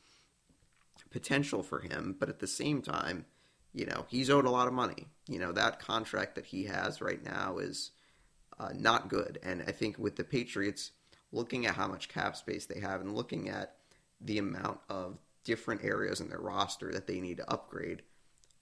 potential 1.11 1.63
for 1.63 1.81
him, 1.81 2.17
but 2.19 2.29
at 2.29 2.39
the 2.39 2.47
same 2.47 2.83
time, 2.83 3.27
you 3.73 3.87
know, 3.87 4.07
he's 4.09 4.31
owed 4.31 4.47
a 4.47 4.51
lot 4.51 4.69
of 4.69 4.75
money. 4.75 5.07
You 5.29 5.39
know, 5.39 5.53
that 5.53 5.79
contract 5.79 6.35
that 6.35 6.47
he 6.47 6.65
has 6.65 7.01
right 7.01 7.23
now 7.23 7.59
is 7.59 7.91
uh, 8.59 8.71
not 8.75 9.09
good. 9.09 9.39
And 9.43 9.63
I 9.67 9.73
think 9.73 9.99
with 9.99 10.17
the 10.17 10.25
Patriots, 10.25 10.93
looking 11.33 11.67
at 11.67 11.75
how 11.75 11.89
much 11.89 12.09
cap 12.09 12.37
space 12.37 12.67
they 12.67 12.81
have 12.81 13.01
and 13.01 13.15
looking 13.15 13.49
at 13.49 13.77
the 14.21 14.39
amount 14.39 14.81
of 14.89 15.19
different 15.45 15.85
areas 15.85 16.21
in 16.21 16.29
their 16.29 16.41
roster 16.41 16.93
that 16.93 17.07
they 17.07 17.21
need 17.21 17.37
to 17.37 17.51
upgrade, 17.51 18.03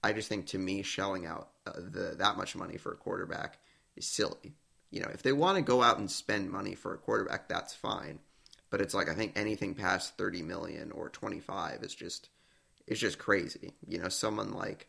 I 0.03 0.13
just 0.13 0.29
think 0.29 0.47
to 0.49 0.59
me, 0.59 0.83
shelling 0.83 1.27
out 1.27 1.49
uh, 1.67 1.73
the 1.77 2.15
that 2.19 2.37
much 2.37 2.55
money 2.55 2.77
for 2.77 2.93
a 2.93 2.97
quarterback 2.97 3.59
is 3.97 4.07
silly. 4.07 4.55
You 4.91 5.01
know, 5.01 5.11
if 5.13 5.23
they 5.23 5.33
want 5.33 5.57
to 5.57 5.63
go 5.63 5.83
out 5.83 5.99
and 5.99 6.11
spend 6.11 6.51
money 6.51 6.75
for 6.75 6.95
a 6.95 6.99
quarterback, 6.99 7.49
that's 7.49 7.75
fine. 7.75 8.21
But 8.71 8.81
it's 8.81 8.95
like 8.95 9.09
I 9.09 9.15
think 9.15 9.33
anything 9.35 9.75
past 9.75 10.17
thirty 10.17 10.43
million 10.43 10.93
or 10.93 11.09
twenty 11.09 11.41
five 11.41 11.83
is 11.83 11.95
just 11.95 12.29
is 12.87 13.01
just 13.01 13.19
crazy. 13.19 13.75
You 13.87 13.99
know, 13.99 14.09
someone 14.09 14.53
like 14.53 14.89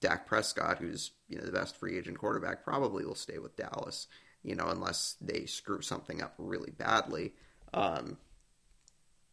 Dak 0.00 0.26
Prescott, 0.26 0.78
who's 0.78 1.12
you 1.28 1.38
know 1.38 1.44
the 1.44 1.52
best 1.52 1.76
free 1.76 1.98
agent 1.98 2.18
quarterback, 2.18 2.64
probably 2.64 3.04
will 3.04 3.14
stay 3.14 3.38
with 3.38 3.56
Dallas. 3.56 4.06
You 4.42 4.54
know, 4.54 4.68
unless 4.68 5.16
they 5.20 5.46
screw 5.46 5.82
something 5.82 6.22
up 6.22 6.34
really 6.38 6.70
badly. 6.70 7.34
Um, 7.74 8.18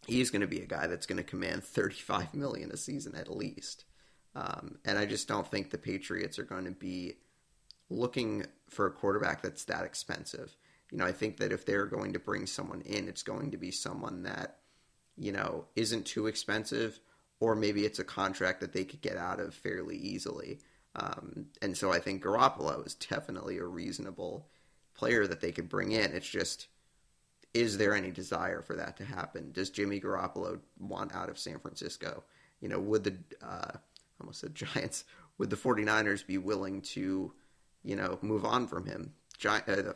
he's 0.07 0.29
going 0.29 0.41
to 0.41 0.47
be 0.47 0.61
a 0.61 0.67
guy 0.67 0.87
that's 0.87 1.05
going 1.05 1.17
to 1.17 1.23
command 1.23 1.63
35 1.65 2.33
million 2.33 2.71
a 2.71 2.77
season 2.77 3.15
at 3.15 3.35
least. 3.35 3.85
Um, 4.35 4.79
and 4.83 4.97
I 4.97 5.05
just 5.05 5.27
don't 5.27 5.47
think 5.47 5.69
the 5.69 5.77
Patriots 5.77 6.39
are 6.39 6.43
going 6.43 6.65
to 6.65 6.71
be 6.71 7.13
looking 7.89 8.45
for 8.69 8.85
a 8.87 8.91
quarterback 8.91 9.41
that's 9.41 9.65
that 9.65 9.85
expensive. 9.85 10.55
You 10.91 10.97
know, 10.97 11.05
I 11.05 11.13
think 11.13 11.37
that 11.37 11.53
if 11.53 11.65
they're 11.65 11.85
going 11.85 12.13
to 12.13 12.19
bring 12.19 12.45
someone 12.45 12.81
in, 12.81 13.07
it's 13.07 13.23
going 13.23 13.51
to 13.51 13.57
be 13.57 13.71
someone 13.71 14.23
that, 14.23 14.57
you 15.17 15.31
know, 15.31 15.65
isn't 15.75 16.05
too 16.05 16.27
expensive, 16.27 16.99
or 17.39 17.55
maybe 17.55 17.85
it's 17.85 17.99
a 17.99 18.03
contract 18.03 18.61
that 18.61 18.73
they 18.73 18.83
could 18.83 19.01
get 19.01 19.17
out 19.17 19.39
of 19.39 19.53
fairly 19.53 19.97
easily. 19.97 20.59
Um, 20.95 21.47
and 21.61 21.75
so 21.75 21.91
I 21.91 21.99
think 21.99 22.23
Garoppolo 22.23 22.85
is 22.85 22.95
definitely 22.95 23.57
a 23.57 23.65
reasonable 23.65 24.47
player 24.93 25.27
that 25.27 25.41
they 25.41 25.51
could 25.51 25.67
bring 25.67 25.91
in. 25.91 26.13
It's 26.13 26.29
just, 26.29 26.67
is 27.53 27.77
there 27.77 27.93
any 27.93 28.11
desire 28.11 28.61
for 28.61 28.75
that 28.77 28.97
to 28.97 29.05
happen? 29.05 29.51
Does 29.51 29.69
Jimmy 29.69 29.99
Garoppolo 29.99 30.59
want 30.79 31.13
out 31.13 31.29
of 31.29 31.37
San 31.37 31.59
Francisco? 31.59 32.23
You 32.61 32.69
know, 32.69 32.79
would 32.79 33.03
the, 33.03 33.17
uh, 33.45 33.77
almost 34.21 34.39
said 34.39 34.55
Giants, 34.55 35.03
would 35.37 35.49
the 35.49 35.57
49ers 35.57 36.25
be 36.25 36.37
willing 36.37 36.81
to 36.81 37.33
you 37.85 37.95
know, 37.95 38.17
move 38.21 38.43
on 38.43 38.67
from 38.67 38.85
him. 38.85 39.13
Giant, 39.37 39.69
uh, 39.69 39.93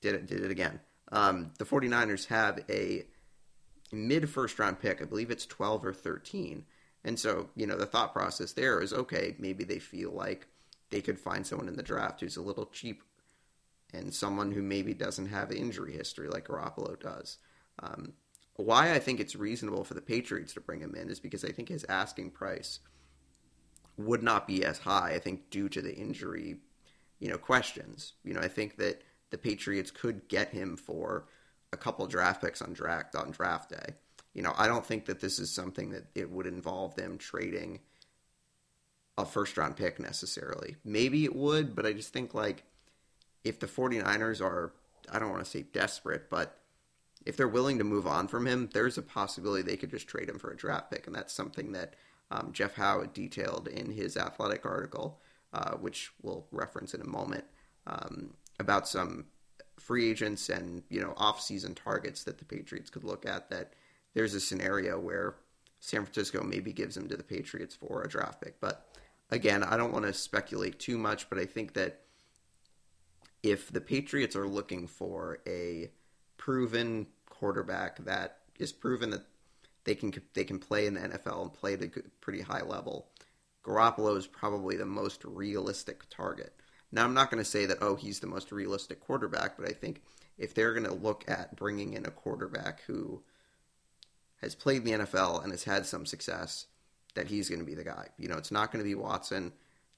did 0.00 0.14
it, 0.14 0.26
did 0.26 0.42
it 0.42 0.50
again. 0.50 0.80
Um, 1.12 1.52
the 1.58 1.64
49ers 1.64 2.26
have 2.28 2.64
a 2.70 3.04
mid 3.92 4.28
first 4.28 4.58
round 4.58 4.80
pick. 4.80 5.00
I 5.00 5.04
believe 5.04 5.30
it's 5.30 5.46
12 5.46 5.84
or 5.84 5.92
13. 5.92 6.64
And 7.04 7.18
so, 7.18 7.48
you 7.56 7.66
know, 7.66 7.76
the 7.76 7.86
thought 7.86 8.12
process 8.12 8.52
there 8.52 8.80
is 8.80 8.92
okay, 8.92 9.34
maybe 9.38 9.64
they 9.64 9.78
feel 9.78 10.12
like 10.12 10.46
they 10.90 11.00
could 11.00 11.18
find 11.18 11.46
someone 11.46 11.68
in 11.68 11.76
the 11.76 11.82
draft 11.82 12.20
who's 12.20 12.36
a 12.36 12.42
little 12.42 12.66
cheaper 12.66 13.04
and 13.92 14.14
someone 14.14 14.52
who 14.52 14.62
maybe 14.62 14.94
doesn't 14.94 15.26
have 15.26 15.52
injury 15.52 15.92
history 15.92 16.28
like 16.28 16.46
Garoppolo 16.46 16.98
does. 16.98 17.38
Um, 17.80 18.14
why 18.56 18.92
I 18.92 18.98
think 18.98 19.18
it's 19.18 19.34
reasonable 19.34 19.84
for 19.84 19.94
the 19.94 20.00
Patriots 20.00 20.54
to 20.54 20.60
bring 20.60 20.80
him 20.80 20.94
in 20.94 21.10
is 21.10 21.20
because 21.20 21.44
I 21.44 21.50
think 21.50 21.68
his 21.68 21.84
asking 21.88 22.30
price 22.30 22.78
would 23.96 24.22
not 24.22 24.46
be 24.46 24.64
as 24.64 24.78
high, 24.78 25.12
I 25.14 25.18
think, 25.18 25.50
due 25.50 25.68
to 25.70 25.82
the 25.82 25.94
injury 25.94 26.58
you 27.22 27.28
know, 27.28 27.38
questions. 27.38 28.14
You 28.24 28.34
know, 28.34 28.40
I 28.40 28.48
think 28.48 28.78
that 28.78 29.02
the 29.30 29.38
Patriots 29.38 29.92
could 29.92 30.26
get 30.26 30.48
him 30.48 30.76
for 30.76 31.26
a 31.72 31.76
couple 31.76 32.06
draft 32.06 32.42
picks 32.42 32.62
on 32.62 32.72
draft 32.72 33.14
on 33.14 33.30
draft 33.30 33.70
day. 33.70 33.94
You 34.34 34.42
know, 34.42 34.54
I 34.56 34.66
don't 34.66 34.84
think 34.84 35.06
that 35.06 35.20
this 35.20 35.38
is 35.38 35.50
something 35.50 35.90
that 35.90 36.04
it 36.14 36.30
would 36.30 36.46
involve 36.46 36.94
them 36.94 37.18
trading 37.18 37.80
a 39.18 39.26
first 39.26 39.56
round 39.56 39.76
pick 39.76 40.00
necessarily. 40.00 40.76
Maybe 40.84 41.24
it 41.24 41.36
would, 41.36 41.74
but 41.74 41.84
I 41.84 41.92
just 41.92 42.12
think 42.12 42.34
like 42.34 42.64
if 43.44 43.60
the 43.60 43.66
49ers 43.66 44.40
are 44.40 44.72
I 45.10 45.18
don't 45.18 45.30
want 45.30 45.44
to 45.44 45.50
say 45.50 45.62
desperate, 45.62 46.30
but 46.30 46.58
if 47.26 47.36
they're 47.36 47.48
willing 47.48 47.78
to 47.78 47.84
move 47.84 48.06
on 48.06 48.28
from 48.28 48.46
him, 48.46 48.70
there's 48.72 48.98
a 48.98 49.02
possibility 49.02 49.62
they 49.62 49.76
could 49.76 49.90
just 49.90 50.08
trade 50.08 50.28
him 50.28 50.38
for 50.38 50.50
a 50.50 50.56
draft 50.56 50.90
pick, 50.90 51.06
and 51.06 51.14
that's 51.14 51.32
something 51.32 51.72
that 51.72 51.94
um, 52.30 52.50
Jeff 52.52 52.74
Howe 52.74 53.04
detailed 53.12 53.68
in 53.68 53.90
his 53.90 54.16
athletic 54.16 54.64
article 54.64 55.20
uh, 55.52 55.72
which 55.76 56.10
we'll 56.22 56.46
reference 56.50 56.94
in 56.94 57.00
a 57.00 57.06
moment, 57.06 57.44
um, 57.86 58.34
about 58.58 58.88
some 58.88 59.26
free 59.82 60.10
agents 60.10 60.48
and 60.48 60.82
you 60.88 61.00
know 61.00 61.14
off-season 61.16 61.74
targets 61.74 62.24
that 62.24 62.38
the 62.38 62.44
Patriots 62.44 62.90
could 62.90 63.04
look 63.04 63.26
at. 63.26 63.50
That 63.50 63.72
there's 64.14 64.34
a 64.34 64.40
scenario 64.40 64.98
where 64.98 65.34
San 65.80 66.04
Francisco 66.04 66.42
maybe 66.42 66.72
gives 66.72 66.96
him 66.96 67.08
to 67.08 67.16
the 67.16 67.24
Patriots 67.24 67.74
for 67.74 68.02
a 68.02 68.08
draft 68.08 68.40
pick. 68.40 68.60
But 68.60 68.86
again, 69.30 69.62
I 69.64 69.76
don't 69.76 69.92
want 69.92 70.04
to 70.04 70.12
speculate 70.12 70.78
too 70.78 70.98
much, 70.98 71.28
but 71.28 71.38
I 71.38 71.44
think 71.44 71.74
that 71.74 72.02
if 73.42 73.72
the 73.72 73.80
Patriots 73.80 74.36
are 74.36 74.46
looking 74.46 74.86
for 74.86 75.38
a 75.46 75.90
proven 76.36 77.08
quarterback 77.28 78.04
that 78.04 78.38
is 78.58 78.72
proven 78.72 79.10
that 79.10 79.26
they 79.84 79.96
can 79.96 80.12
they 80.34 80.44
can 80.44 80.58
play 80.58 80.86
in 80.86 80.94
the 80.94 81.00
NFL 81.00 81.42
and 81.42 81.52
play 81.52 81.74
at 81.74 81.82
a 81.82 81.90
pretty 82.20 82.40
high 82.40 82.62
level, 82.62 83.08
Garoppolo 83.64 84.16
is 84.16 84.26
probably 84.26 84.76
the 84.76 84.86
most 84.86 85.24
realistic 85.24 86.04
target. 86.08 86.54
Now, 86.92 87.04
I'm 87.04 87.14
not 87.14 87.30
going 87.30 87.42
to 87.42 87.48
say 87.48 87.66
that 87.66 87.78
oh 87.80 87.96
he's 87.96 88.20
the 88.20 88.26
most 88.26 88.52
realistic 88.52 89.00
quarterback, 89.00 89.56
but 89.56 89.68
I 89.68 89.72
think 89.72 90.02
if 90.38 90.54
they're 90.54 90.74
going 90.74 90.86
to 90.86 90.94
look 90.94 91.24
at 91.26 91.56
bringing 91.56 91.94
in 91.94 92.04
a 92.04 92.10
quarterback 92.10 92.82
who 92.82 93.22
has 94.42 94.54
played 94.54 94.84
the 94.84 94.92
NFL 94.92 95.42
and 95.42 95.52
has 95.52 95.64
had 95.64 95.86
some 95.86 96.04
success, 96.04 96.66
that 97.14 97.28
he's 97.28 97.48
going 97.48 97.60
to 97.60 97.66
be 97.66 97.74
the 97.74 97.84
guy. 97.84 98.08
You 98.18 98.28
know, 98.28 98.36
it's 98.36 98.50
not 98.50 98.72
going 98.72 98.84
to 98.84 98.88
be 98.88 98.94
Watson. 98.94 99.52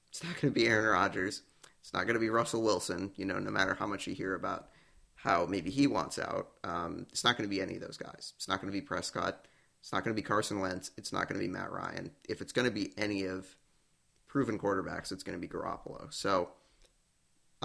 It's 0.09 0.23
not 0.23 0.39
going 0.39 0.53
to 0.53 0.59
be 0.59 0.67
Aaron 0.67 0.85
Rodgers. 0.85 1.41
It's 1.79 1.93
not 1.93 2.03
going 2.03 2.15
to 2.15 2.19
be 2.19 2.29
Russell 2.29 2.61
Wilson. 2.61 3.11
You 3.15 3.25
know, 3.25 3.39
no 3.39 3.51
matter 3.51 3.73
how 3.73 3.87
much 3.87 4.07
you 4.07 4.13
hear 4.13 4.33
about 4.33 4.69
how 5.15 5.45
maybe 5.45 5.71
he 5.71 5.87
wants 5.87 6.19
out, 6.19 6.49
um, 6.63 7.05
it's 7.11 7.23
not 7.23 7.37
going 7.37 7.49
to 7.49 7.55
be 7.55 7.61
any 7.61 7.75
of 7.75 7.81
those 7.81 7.97
guys. 7.97 8.33
It's 8.35 8.47
not 8.47 8.61
going 8.61 8.71
to 8.71 8.77
be 8.77 8.85
Prescott. 8.85 9.47
It's 9.79 9.93
not 9.93 10.03
going 10.03 10.15
to 10.15 10.21
be 10.21 10.25
Carson 10.25 10.59
Wentz. 10.59 10.91
It's 10.97 11.13
not 11.13 11.27
going 11.27 11.39
to 11.39 11.45
be 11.45 11.51
Matt 11.51 11.71
Ryan. 11.71 12.11
If 12.27 12.41
it's 12.41 12.51
going 12.51 12.67
to 12.67 12.73
be 12.73 12.91
any 12.97 13.25
of 13.25 13.55
proven 14.27 14.57
quarterbacks, 14.57 15.11
it's 15.11 15.23
going 15.23 15.39
to 15.39 15.41
be 15.41 15.47
Garoppolo. 15.47 16.11
So 16.11 16.49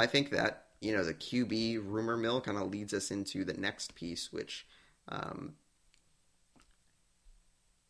I 0.01 0.07
think 0.07 0.31
that 0.31 0.65
you 0.81 0.97
know 0.97 1.05
the 1.05 1.15
QB 1.15 1.83
rumor 1.85 2.17
mill 2.17 2.41
kind 2.41 2.59
of 2.59 2.71
leads 2.71 2.95
us 2.95 3.11
into 3.11 3.45
the 3.45 3.55
next 3.55 3.95
piece, 3.95 4.33
which 4.33 4.67
um, 5.09 5.55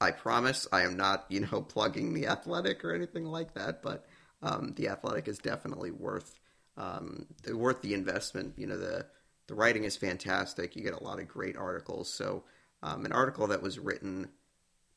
I 0.00 0.10
promise 0.10 0.66
I 0.72 0.82
am 0.82 0.96
not 0.96 1.26
you 1.28 1.40
know 1.40 1.62
plugging 1.68 2.12
the 2.12 2.26
Athletic 2.26 2.84
or 2.84 2.94
anything 2.94 3.24
like 3.24 3.54
that, 3.54 3.82
but 3.82 4.06
um, 4.42 4.74
the 4.76 4.88
Athletic 4.88 5.28
is 5.28 5.38
definitely 5.38 5.90
worth 5.90 6.38
um, 6.76 7.26
worth 7.52 7.80
the 7.82 7.94
investment. 7.94 8.54
You 8.56 8.66
know 8.66 8.78
the 8.78 9.06
the 9.46 9.54
writing 9.54 9.84
is 9.84 9.96
fantastic. 9.96 10.76
You 10.76 10.82
get 10.82 10.94
a 10.94 11.02
lot 11.02 11.20
of 11.20 11.28
great 11.28 11.56
articles. 11.56 12.12
So 12.12 12.44
um, 12.82 13.04
an 13.04 13.12
article 13.12 13.48
that 13.48 13.62
was 13.62 13.78
written 13.78 14.28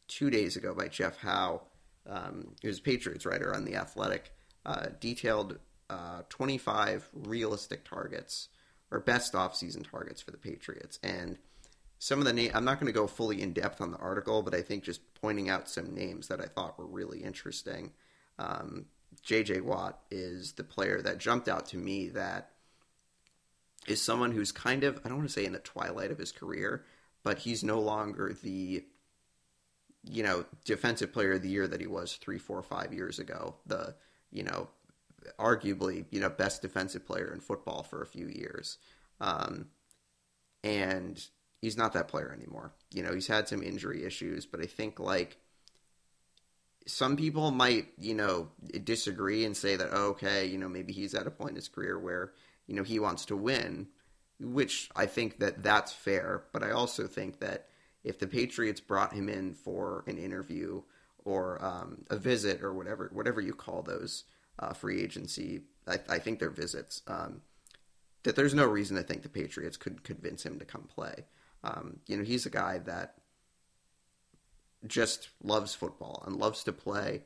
two 0.07 0.29
days 0.29 0.55
ago 0.55 0.73
by 0.73 0.87
Jeff 0.87 1.17
Howe, 1.17 1.61
um, 2.07 2.55
who's 2.61 2.79
a 2.79 2.81
Patriots 2.81 3.25
writer 3.25 3.53
on 3.55 3.65
the 3.65 3.75
Athletic, 3.75 4.31
uh, 4.65 4.87
detailed 4.99 5.59
uh, 5.93 6.23
25 6.29 7.07
realistic 7.13 7.87
targets 7.87 8.49
or 8.89 8.99
best 8.99 9.33
offseason 9.33 9.87
targets 9.89 10.21
for 10.21 10.31
the 10.31 10.37
Patriots. 10.37 10.97
And 11.03 11.37
some 11.99 12.17
of 12.17 12.25
the 12.25 12.33
name 12.33 12.51
I'm 12.53 12.65
not 12.65 12.79
going 12.79 12.91
to 12.91 12.99
go 12.99 13.05
fully 13.05 13.41
in 13.41 13.53
depth 13.53 13.79
on 13.79 13.91
the 13.91 13.97
article, 13.97 14.41
but 14.41 14.55
I 14.55 14.61
think 14.61 14.83
just 14.83 15.01
pointing 15.21 15.49
out 15.49 15.69
some 15.69 15.93
names 15.93 16.29
that 16.29 16.41
I 16.41 16.45
thought 16.45 16.79
were 16.79 16.87
really 16.87 17.19
interesting. 17.19 17.91
Um, 18.39 18.85
JJ 19.23 19.61
Watt 19.61 19.99
is 20.09 20.53
the 20.53 20.63
player 20.63 20.99
that 21.03 21.19
jumped 21.19 21.47
out 21.47 21.67
to 21.67 21.77
me 21.77 22.09
that 22.09 22.49
is 23.87 24.01
someone 24.01 24.31
who's 24.31 24.51
kind 24.51 24.83
of 24.83 24.99
I 25.05 25.09
don't 25.09 25.19
want 25.19 25.29
to 25.29 25.33
say 25.33 25.45
in 25.45 25.53
the 25.53 25.59
twilight 25.59 26.09
of 26.09 26.17
his 26.17 26.31
career, 26.31 26.83
but 27.23 27.39
he's 27.39 27.63
no 27.63 27.79
longer 27.79 28.35
the 28.41 28.83
you 30.03 30.23
know 30.23 30.45
defensive 30.65 31.13
player 31.13 31.33
of 31.33 31.43
the 31.43 31.49
year 31.49 31.67
that 31.67 31.81
he 31.81 31.87
was 31.87 32.15
three, 32.15 32.39
four, 32.39 32.63
five 32.63 32.93
years 32.93 33.19
ago. 33.19 33.55
The 33.67 33.93
you 34.31 34.41
know 34.41 34.69
arguably 35.39 36.05
you 36.11 36.19
know 36.19 36.29
best 36.29 36.61
defensive 36.61 37.05
player 37.05 37.31
in 37.33 37.39
football 37.39 37.83
for 37.83 38.01
a 38.01 38.07
few 38.07 38.27
years, 38.27 38.77
um, 39.19 39.67
and 40.63 41.25
he's 41.61 41.77
not 41.77 41.93
that 41.93 42.07
player 42.07 42.35
anymore. 42.37 42.73
You 42.91 43.03
know 43.03 43.13
he's 43.13 43.27
had 43.27 43.47
some 43.47 43.63
injury 43.63 44.03
issues, 44.03 44.45
but 44.45 44.61
I 44.61 44.65
think 44.65 44.99
like 44.99 45.37
some 46.85 47.15
people 47.15 47.51
might 47.51 47.87
you 47.97 48.13
know 48.13 48.49
disagree 48.83 49.45
and 49.45 49.55
say 49.55 49.75
that 49.75 49.89
oh, 49.91 50.07
okay 50.09 50.45
you 50.45 50.57
know 50.57 50.67
maybe 50.67 50.91
he's 50.91 51.15
at 51.15 51.27
a 51.27 51.31
point 51.31 51.51
in 51.51 51.55
his 51.55 51.69
career 51.69 51.97
where 51.97 52.33
you 52.67 52.75
know 52.75 52.83
he 52.83 52.99
wants 52.99 53.25
to 53.25 53.37
win 53.37 53.87
which 54.39 54.89
I 54.95 55.05
think 55.05 55.39
that 55.39 55.63
that's 55.63 55.91
fair. 55.91 56.43
But 56.51 56.63
I 56.63 56.71
also 56.71 57.07
think 57.07 57.39
that 57.39 57.67
if 58.03 58.19
the 58.19 58.27
Patriots 58.27 58.81
brought 58.81 59.13
him 59.13 59.29
in 59.29 59.53
for 59.53 60.03
an 60.07 60.17
interview 60.17 60.81
or 61.23 61.63
um, 61.63 62.03
a 62.09 62.17
visit 62.17 62.61
or 62.61 62.73
whatever 62.73 63.09
whatever 63.13 63.39
you 63.39 63.53
call 63.53 63.81
those 63.81 64.25
uh, 64.59 64.73
free 64.73 65.01
agency, 65.01 65.61
I, 65.87 65.99
I, 66.09 66.19
think 66.19 66.39
they're 66.39 66.49
visits. 66.49 67.01
Um, 67.07 67.41
that 68.23 68.35
there's 68.35 68.53
no 68.53 68.65
reason 68.65 68.95
to 68.97 69.03
think 69.03 69.23
the 69.23 69.29
Patriots 69.29 69.77
could 69.77 70.03
convince 70.03 70.45
him 70.45 70.59
to 70.59 70.65
come 70.65 70.83
play. 70.83 71.25
Um, 71.63 71.99
you 72.07 72.17
know, 72.17 72.23
he's 72.23 72.45
a 72.45 72.49
guy 72.49 72.79
that 72.79 73.15
just 74.85 75.29
loves 75.41 75.73
football 75.73 76.23
and 76.25 76.35
loves 76.35 76.63
to 76.63 76.73
play. 76.73 77.23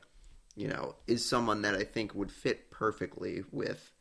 You 0.56 0.70
know, 0.70 0.96
is 1.06 1.24
someone 1.24 1.62
that 1.64 1.76
I 1.76 1.84
think 1.84 2.16
would 2.16 2.32
fit 2.32 2.72
perfectly 2.72 3.44
with 3.52 3.92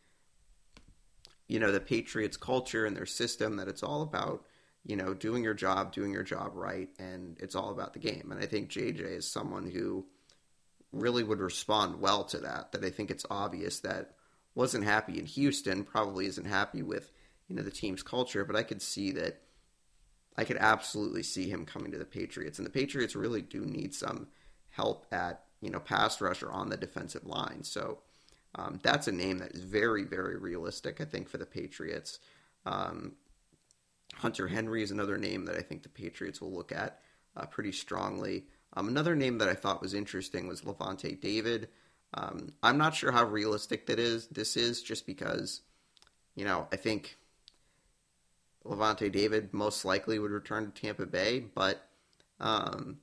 you 1.48 1.60
know 1.60 1.70
the 1.70 1.80
Patriots 1.80 2.36
culture 2.36 2.86
and 2.86 2.96
their 2.96 3.06
system 3.06 3.56
that 3.56 3.68
it's 3.68 3.82
all 3.82 4.02
about 4.02 4.44
you 4.84 4.96
know 4.96 5.12
doing 5.12 5.44
your 5.44 5.54
job, 5.54 5.92
doing 5.92 6.12
your 6.12 6.22
job 6.22 6.52
right, 6.54 6.88
and 6.98 7.36
it's 7.40 7.54
all 7.54 7.70
about 7.70 7.92
the 7.92 7.98
game. 7.98 8.28
And 8.30 8.42
I 8.42 8.46
think 8.46 8.70
JJ 8.70 9.00
is 9.00 9.30
someone 9.30 9.70
who 9.70 10.06
really 11.00 11.22
would 11.22 11.40
respond 11.40 12.00
well 12.00 12.24
to 12.24 12.38
that. 12.38 12.72
That 12.72 12.84
I 12.84 12.90
think 12.90 13.10
it's 13.10 13.26
obvious 13.30 13.80
that 13.80 14.12
wasn't 14.54 14.84
happy 14.84 15.18
in 15.18 15.26
Houston, 15.26 15.84
probably 15.84 16.26
isn't 16.26 16.46
happy 16.46 16.82
with 16.82 17.12
you 17.48 17.56
know 17.56 17.62
the 17.62 17.70
team's 17.70 18.02
culture, 18.02 18.44
but 18.44 18.56
I 18.56 18.62
could 18.62 18.82
see 18.82 19.12
that. 19.12 19.42
I 20.38 20.44
could 20.44 20.58
absolutely 20.58 21.22
see 21.22 21.48
him 21.48 21.64
coming 21.64 21.92
to 21.92 21.98
the 21.98 22.04
Patriots, 22.04 22.58
and 22.58 22.66
the 22.66 22.70
Patriots 22.70 23.16
really 23.16 23.40
do 23.40 23.64
need 23.64 23.94
some 23.94 24.28
help 24.70 25.06
at 25.10 25.44
you 25.60 25.70
know 25.70 25.80
pass 25.80 26.20
rush 26.20 26.42
or 26.42 26.52
on 26.52 26.68
the 26.68 26.76
defensive 26.76 27.24
line. 27.24 27.64
So 27.64 28.00
um, 28.56 28.80
that's 28.82 29.06
a 29.06 29.12
name 29.12 29.38
that 29.38 29.52
is 29.52 29.62
very, 29.62 30.04
very 30.04 30.36
realistic, 30.36 31.00
I 31.00 31.04
think, 31.04 31.28
for 31.28 31.38
the 31.38 31.46
Patriots. 31.46 32.18
Um, 32.64 33.12
Hunter 34.14 34.48
Henry 34.48 34.82
is 34.82 34.90
another 34.90 35.18
name 35.18 35.44
that 35.44 35.56
I 35.56 35.62
think 35.62 35.82
the 35.82 35.88
Patriots 35.90 36.40
will 36.40 36.52
look 36.52 36.72
at 36.72 37.00
uh, 37.36 37.46
pretty 37.46 37.72
strongly. 37.72 38.46
Um, 38.76 38.88
another 38.88 39.16
name 39.16 39.38
that 39.38 39.48
I 39.48 39.54
thought 39.54 39.80
was 39.80 39.94
interesting 39.94 40.46
was 40.46 40.62
Lavonte 40.62 41.18
David. 41.20 41.68
Um, 42.14 42.52
I'm 42.62 42.78
not 42.78 42.94
sure 42.94 43.10
how 43.10 43.24
realistic 43.24 43.86
that 43.86 43.98
is. 43.98 44.26
This 44.28 44.56
is 44.56 44.82
just 44.82 45.06
because, 45.06 45.62
you 46.34 46.44
know, 46.44 46.68
I 46.70 46.76
think 46.76 47.16
Lavonte 48.64 49.10
David 49.10 49.54
most 49.54 49.84
likely 49.84 50.18
would 50.18 50.30
return 50.30 50.70
to 50.70 50.80
Tampa 50.80 51.06
Bay, 51.06 51.40
but 51.40 51.88
um, 52.38 52.98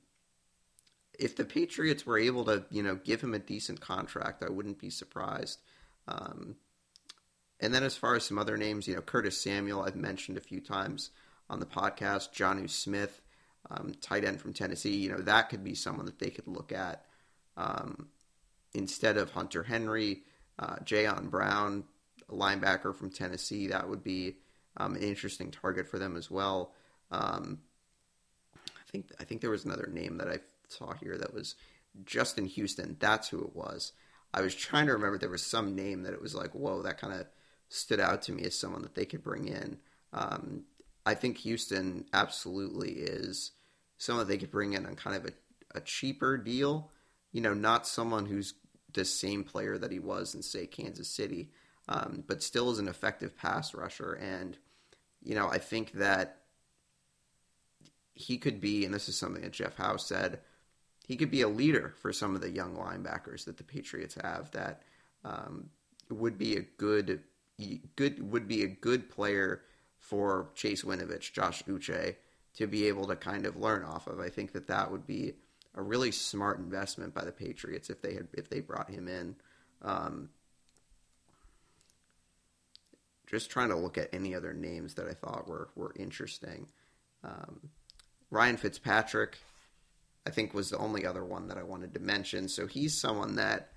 if 1.18 1.36
the 1.36 1.44
Patriots 1.44 2.06
were 2.06 2.18
able 2.18 2.44
to, 2.44 2.64
you 2.70 2.82
know, 2.82 2.94
give 2.94 3.20
him 3.20 3.34
a 3.34 3.38
decent 3.38 3.80
contract, 3.80 4.42
I 4.42 4.50
wouldn't 4.50 4.78
be 4.78 4.90
surprised. 4.90 5.60
Um, 6.06 6.56
and 7.60 7.72
then 7.74 7.82
as 7.82 7.96
far 7.96 8.14
as 8.14 8.24
some 8.24 8.38
other 8.38 8.56
names, 8.56 8.86
you 8.86 8.94
know, 8.94 9.00
Curtis 9.00 9.40
Samuel, 9.40 9.82
I've 9.82 9.96
mentioned 9.96 10.36
a 10.36 10.42
few 10.42 10.60
times 10.60 11.10
on 11.48 11.60
the 11.60 11.66
podcast, 11.66 12.32
Jonnu 12.32 12.68
Smith, 12.68 13.20
um, 13.70 13.92
tight 14.00 14.24
end 14.24 14.40
from 14.40 14.52
Tennessee, 14.52 14.96
you 14.96 15.10
know, 15.10 15.18
that 15.18 15.48
could 15.48 15.64
be 15.64 15.74
someone 15.74 16.06
that 16.06 16.18
they 16.18 16.30
could 16.30 16.46
look 16.46 16.72
at 16.72 17.04
um, 17.56 18.08
instead 18.74 19.16
of 19.16 19.30
Hunter 19.30 19.62
Henry, 19.62 20.22
uh, 20.58 20.76
Jayon 20.84 21.30
Brown, 21.30 21.84
linebacker 22.30 22.94
from 22.94 23.10
Tennessee. 23.10 23.68
That 23.68 23.88
would 23.88 24.02
be 24.02 24.36
um, 24.76 24.96
an 24.96 25.02
interesting 25.02 25.50
target 25.50 25.88
for 25.88 25.98
them 25.98 26.16
as 26.16 26.30
well. 26.30 26.72
Um, 27.10 27.60
I 28.56 28.90
think 28.90 29.10
I 29.18 29.24
think 29.24 29.40
there 29.40 29.50
was 29.50 29.64
another 29.64 29.88
name 29.92 30.18
that 30.18 30.28
I 30.28 30.38
saw 30.68 30.92
here 30.94 31.16
that 31.18 31.34
was 31.34 31.54
Justin 32.04 32.46
Houston. 32.46 32.96
That's 32.98 33.28
who 33.28 33.40
it 33.40 33.54
was. 33.54 33.92
I 34.32 34.40
was 34.40 34.54
trying 34.54 34.86
to 34.86 34.92
remember 34.92 35.16
there 35.16 35.30
was 35.30 35.46
some 35.46 35.76
name 35.76 36.02
that 36.02 36.12
it 36.12 36.20
was 36.20 36.34
like, 36.34 36.52
whoa, 36.54 36.82
that 36.82 37.00
kind 37.00 37.12
of 37.12 37.26
stood 37.68 38.00
out 38.00 38.22
to 38.22 38.32
me 38.32 38.42
as 38.44 38.58
someone 38.58 38.82
that 38.82 38.94
they 38.94 39.04
could 39.04 39.22
bring 39.22 39.46
in. 39.46 39.78
Um, 40.12 40.64
I 41.06 41.14
think 41.14 41.38
Houston 41.38 42.06
absolutely 42.12 42.92
is 42.92 43.52
someone 43.98 44.26
they 44.26 44.38
could 44.38 44.50
bring 44.50 44.72
in 44.72 44.86
on 44.86 44.96
kind 44.96 45.16
of 45.16 45.26
a, 45.26 45.78
a 45.78 45.80
cheaper 45.80 46.36
deal. 46.36 46.90
You 47.32 47.40
know, 47.40 47.54
not 47.54 47.86
someone 47.86 48.26
who's 48.26 48.54
the 48.92 49.04
same 49.04 49.44
player 49.44 49.76
that 49.76 49.92
he 49.92 49.98
was 49.98 50.34
in, 50.34 50.42
say, 50.42 50.66
Kansas 50.66 51.08
City, 51.08 51.50
um, 51.88 52.24
but 52.26 52.42
still 52.42 52.70
is 52.70 52.78
an 52.78 52.88
effective 52.88 53.36
pass 53.36 53.74
rusher. 53.74 54.12
And, 54.12 54.56
you 55.22 55.34
know, 55.34 55.48
I 55.48 55.58
think 55.58 55.92
that 55.92 56.38
he 58.14 58.38
could 58.38 58.60
be, 58.60 58.84
and 58.84 58.94
this 58.94 59.08
is 59.08 59.16
something 59.16 59.42
that 59.42 59.52
Jeff 59.52 59.76
Howe 59.76 59.96
said, 59.96 60.40
he 61.06 61.16
could 61.16 61.30
be 61.30 61.42
a 61.42 61.48
leader 61.48 61.94
for 62.00 62.12
some 62.12 62.34
of 62.34 62.40
the 62.40 62.50
young 62.50 62.76
linebackers 62.76 63.44
that 63.44 63.58
the 63.58 63.64
Patriots 63.64 64.16
have. 64.22 64.50
That 64.52 64.82
um, 65.24 65.68
would 66.08 66.38
be 66.38 66.56
a 66.56 66.62
good, 66.62 67.20
good 67.96 68.30
would 68.32 68.48
be 68.48 68.62
a 68.62 68.68
good 68.68 69.10
player 69.10 69.62
for 70.04 70.50
Chase 70.54 70.82
Winovich, 70.82 71.32
Josh 71.32 71.62
Uche, 71.64 72.16
to 72.56 72.66
be 72.66 72.86
able 72.86 73.06
to 73.06 73.16
kind 73.16 73.46
of 73.46 73.56
learn 73.56 73.82
off 73.84 74.06
of. 74.06 74.20
I 74.20 74.28
think 74.28 74.52
that 74.52 74.66
that 74.68 74.90
would 74.90 75.06
be 75.06 75.32
a 75.74 75.82
really 75.82 76.12
smart 76.12 76.58
investment 76.58 77.14
by 77.14 77.24
the 77.24 77.32
Patriots 77.32 77.90
if 77.90 78.02
they 78.02 78.14
had 78.14 78.28
if 78.34 78.48
they 78.48 78.60
brought 78.60 78.90
him 78.90 79.08
in. 79.08 79.36
Um, 79.82 80.28
just 83.26 83.50
trying 83.50 83.70
to 83.70 83.76
look 83.76 83.98
at 83.98 84.12
any 84.12 84.34
other 84.34 84.52
names 84.52 84.94
that 84.94 85.06
I 85.06 85.14
thought 85.14 85.48
were 85.48 85.70
were 85.74 85.94
interesting. 85.96 86.68
Um, 87.24 87.70
Ryan 88.30 88.56
Fitzpatrick 88.56 89.38
I 90.26 90.30
think 90.30 90.54
was 90.54 90.70
the 90.70 90.78
only 90.78 91.06
other 91.06 91.24
one 91.24 91.48
that 91.48 91.58
I 91.58 91.62
wanted 91.62 91.94
to 91.94 92.00
mention. 92.00 92.48
So 92.48 92.66
he's 92.66 92.98
someone 92.98 93.36
that 93.36 93.72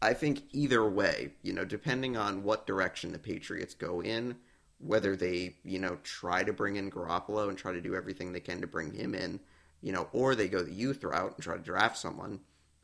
I 0.00 0.14
think 0.14 0.42
either 0.52 0.88
way, 0.88 1.32
you 1.42 1.52
know, 1.52 1.64
depending 1.64 2.16
on 2.16 2.44
what 2.44 2.66
direction 2.66 3.12
the 3.12 3.18
Patriots 3.18 3.74
go 3.74 4.02
in, 4.02 4.36
whether 4.78 5.16
they, 5.16 5.56
you 5.64 5.78
know, 5.78 5.98
try 6.02 6.44
to 6.44 6.52
bring 6.52 6.76
in 6.76 6.90
Garoppolo 6.90 7.48
and 7.48 7.56
try 7.56 7.72
to 7.72 7.80
do 7.80 7.94
everything 7.94 8.32
they 8.32 8.40
can 8.40 8.60
to 8.60 8.66
bring 8.66 8.92
him 8.92 9.14
in, 9.14 9.40
you 9.80 9.92
know, 9.92 10.08
or 10.12 10.34
they 10.34 10.48
go 10.48 10.62
the 10.62 10.72
youth 10.72 11.02
route 11.02 11.34
and 11.34 11.42
try 11.42 11.56
to 11.56 11.62
draft 11.62 11.96
someone 11.96 12.40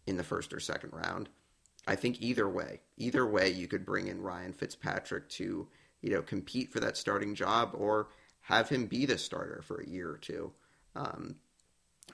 in 0.06 0.16
the 0.16 0.24
first 0.24 0.52
or 0.52 0.60
second 0.60 0.92
round. 0.92 1.28
I 1.86 1.96
think 1.96 2.20
either 2.20 2.48
way, 2.48 2.80
either 2.96 3.26
way, 3.26 3.50
you 3.50 3.66
could 3.66 3.84
bring 3.84 4.06
in 4.06 4.22
Ryan 4.22 4.52
Fitzpatrick 4.52 5.28
to, 5.30 5.68
you 6.00 6.10
know, 6.10 6.22
compete 6.22 6.72
for 6.72 6.80
that 6.80 6.96
starting 6.96 7.34
job 7.34 7.72
or 7.74 8.08
have 8.40 8.68
him 8.68 8.86
be 8.86 9.06
the 9.06 9.18
starter 9.18 9.62
for 9.62 9.80
a 9.80 9.88
year 9.88 10.10
or 10.10 10.18
two 10.18 10.52
um, 10.94 11.36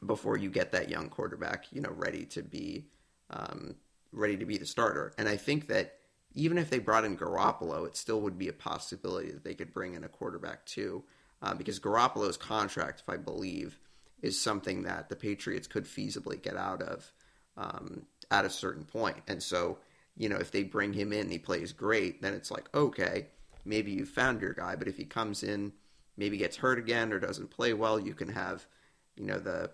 before 0.04 0.36
you 0.36 0.50
get 0.50 0.72
that 0.72 0.88
young 0.88 1.08
quarterback, 1.08 1.66
you 1.70 1.80
know, 1.80 1.92
ready 1.92 2.24
to 2.26 2.42
be 2.42 2.86
um, 3.30 3.74
ready 4.12 4.36
to 4.36 4.46
be 4.46 4.56
the 4.56 4.66
starter. 4.66 5.12
And 5.18 5.28
I 5.28 5.36
think 5.36 5.68
that 5.68 5.97
even 6.34 6.58
if 6.58 6.70
they 6.70 6.78
brought 6.78 7.04
in 7.04 7.16
Garoppolo, 7.16 7.86
it 7.86 7.96
still 7.96 8.20
would 8.20 8.38
be 8.38 8.48
a 8.48 8.52
possibility 8.52 9.30
that 9.30 9.44
they 9.44 9.54
could 9.54 9.72
bring 9.72 9.94
in 9.94 10.04
a 10.04 10.08
quarterback 10.08 10.64
too, 10.66 11.04
uh, 11.42 11.54
because 11.54 11.80
Garoppolo's 11.80 12.36
contract, 12.36 13.00
if 13.00 13.08
I 13.08 13.16
believe, 13.16 13.78
is 14.22 14.40
something 14.40 14.82
that 14.82 15.08
the 15.08 15.16
Patriots 15.16 15.66
could 15.66 15.84
feasibly 15.84 16.40
get 16.40 16.56
out 16.56 16.82
of 16.82 17.12
um, 17.56 18.02
at 18.30 18.44
a 18.44 18.50
certain 18.50 18.84
point. 18.84 19.18
And 19.26 19.42
so, 19.42 19.78
you 20.16 20.28
know, 20.28 20.36
if 20.36 20.50
they 20.50 20.64
bring 20.64 20.92
him 20.92 21.12
in 21.12 21.30
he 21.30 21.38
plays 21.38 21.72
great, 21.72 22.20
then 22.20 22.34
it's 22.34 22.50
like, 22.50 22.68
okay, 22.74 23.28
maybe 23.64 23.92
you 23.92 24.04
found 24.04 24.40
your 24.40 24.52
guy. 24.52 24.76
But 24.76 24.88
if 24.88 24.96
he 24.96 25.04
comes 25.04 25.42
in, 25.42 25.72
maybe 26.16 26.36
gets 26.36 26.56
hurt 26.56 26.78
again 26.78 27.12
or 27.12 27.20
doesn't 27.20 27.50
play 27.50 27.72
well, 27.72 27.98
you 27.98 28.14
can 28.14 28.28
have, 28.28 28.66
you 29.16 29.26
know, 29.26 29.38
the 29.38 29.70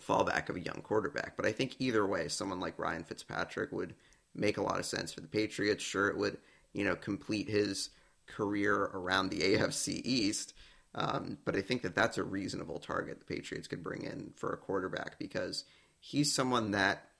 fallback 0.00 0.48
of 0.48 0.56
a 0.56 0.60
young 0.60 0.80
quarterback. 0.82 1.36
But 1.36 1.46
I 1.46 1.52
think 1.52 1.76
either 1.78 2.06
way, 2.06 2.28
someone 2.28 2.60
like 2.60 2.78
Ryan 2.78 3.04
Fitzpatrick 3.04 3.72
would 3.72 3.94
make 4.36 4.58
a 4.58 4.62
lot 4.62 4.78
of 4.78 4.86
sense 4.86 5.12
for 5.12 5.20
the 5.20 5.28
Patriots. 5.28 5.82
Sure, 5.82 6.08
it 6.08 6.16
would, 6.16 6.38
you 6.72 6.84
know, 6.84 6.96
complete 6.96 7.48
his 7.48 7.90
career 8.26 8.74
around 8.74 9.30
the 9.30 9.40
AFC 9.56 10.00
East. 10.04 10.54
Um, 10.94 11.38
but 11.44 11.56
I 11.56 11.60
think 11.60 11.82
that 11.82 11.94
that's 11.94 12.16
a 12.18 12.24
reasonable 12.24 12.78
target 12.78 13.18
the 13.18 13.34
Patriots 13.34 13.68
could 13.68 13.84
bring 13.84 14.02
in 14.02 14.32
for 14.36 14.52
a 14.52 14.56
quarterback 14.56 15.18
because 15.18 15.64
he's 16.00 16.34
someone 16.34 16.70
that 16.70 17.10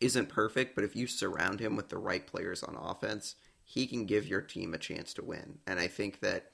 isn't 0.00 0.28
perfect, 0.28 0.74
but 0.74 0.84
if 0.84 0.96
you 0.96 1.06
surround 1.06 1.60
him 1.60 1.76
with 1.76 1.88
the 1.88 1.98
right 1.98 2.26
players 2.26 2.62
on 2.62 2.76
offense, 2.76 3.36
he 3.64 3.86
can 3.86 4.04
give 4.04 4.26
your 4.26 4.40
team 4.40 4.74
a 4.74 4.78
chance 4.78 5.14
to 5.14 5.24
win. 5.24 5.58
And 5.66 5.78
I 5.78 5.86
think 5.86 6.20
that 6.20 6.50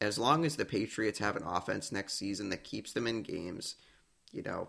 as 0.00 0.18
long 0.18 0.44
as 0.44 0.56
the 0.56 0.64
Patriots 0.64 1.18
have 1.18 1.36
an 1.36 1.42
offense 1.44 1.90
next 1.90 2.14
season 2.14 2.50
that 2.50 2.62
keeps 2.62 2.92
them 2.92 3.06
in 3.06 3.22
games, 3.22 3.74
you 4.32 4.42
know, 4.42 4.68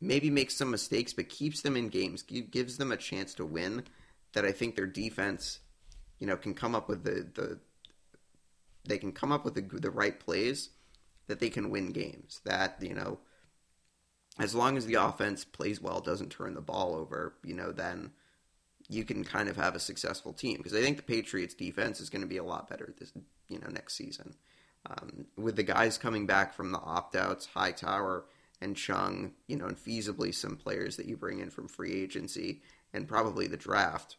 maybe 0.00 0.30
makes 0.30 0.56
some 0.56 0.70
mistakes, 0.70 1.12
but 1.12 1.28
keeps 1.28 1.62
them 1.62 1.76
in 1.76 1.88
games, 1.88 2.22
gives 2.22 2.76
them 2.76 2.92
a 2.92 2.96
chance 2.96 3.34
to 3.34 3.44
win, 3.44 3.84
that 4.32 4.44
I 4.44 4.52
think 4.52 4.74
their 4.76 4.86
defense, 4.86 5.60
you 6.18 6.26
know, 6.26 6.36
can 6.36 6.54
come 6.54 6.74
up 6.74 6.88
with 6.88 7.04
the, 7.04 7.26
the 7.34 7.58
they 8.86 8.98
can 8.98 9.12
come 9.12 9.32
up 9.32 9.44
with 9.44 9.54
the, 9.54 9.62
the 9.62 9.90
right 9.90 10.18
plays 10.18 10.70
that 11.26 11.40
they 11.40 11.48
can 11.48 11.70
win 11.70 11.90
games. 11.90 12.40
That, 12.44 12.76
you 12.80 12.94
know, 12.94 13.18
as 14.38 14.54
long 14.54 14.76
as 14.76 14.86
the 14.86 14.94
offense 14.94 15.44
plays 15.44 15.80
well, 15.80 16.00
doesn't 16.00 16.30
turn 16.30 16.54
the 16.54 16.60
ball 16.60 16.94
over, 16.94 17.34
you 17.42 17.54
know, 17.54 17.72
then 17.72 18.10
you 18.88 19.04
can 19.04 19.24
kind 19.24 19.48
of 19.48 19.56
have 19.56 19.74
a 19.74 19.80
successful 19.80 20.32
team. 20.32 20.58
Because 20.58 20.74
I 20.74 20.82
think 20.82 20.98
the 20.98 21.02
Patriots 21.02 21.54
defense 21.54 22.00
is 22.00 22.10
going 22.10 22.22
to 22.22 22.28
be 22.28 22.36
a 22.36 22.44
lot 22.44 22.68
better 22.68 22.92
this, 22.98 23.12
you 23.48 23.58
know, 23.58 23.68
next 23.68 23.94
season. 23.94 24.34
Um, 24.86 25.26
with 25.38 25.56
the 25.56 25.62
guys 25.62 25.96
coming 25.96 26.26
back 26.26 26.52
from 26.52 26.72
the 26.72 26.80
opt 26.80 27.16
outs, 27.16 27.46
Hightower 27.46 28.24
and 28.60 28.76
Chung, 28.76 29.32
you 29.46 29.56
know, 29.56 29.66
and 29.66 29.76
feasibly 29.76 30.34
some 30.34 30.56
players 30.56 30.96
that 30.96 31.06
you 31.06 31.16
bring 31.16 31.40
in 31.40 31.50
from 31.50 31.68
free 31.68 31.92
agency 31.92 32.62
and 32.92 33.08
probably 33.08 33.46
the 33.46 33.56
draft, 33.56 34.16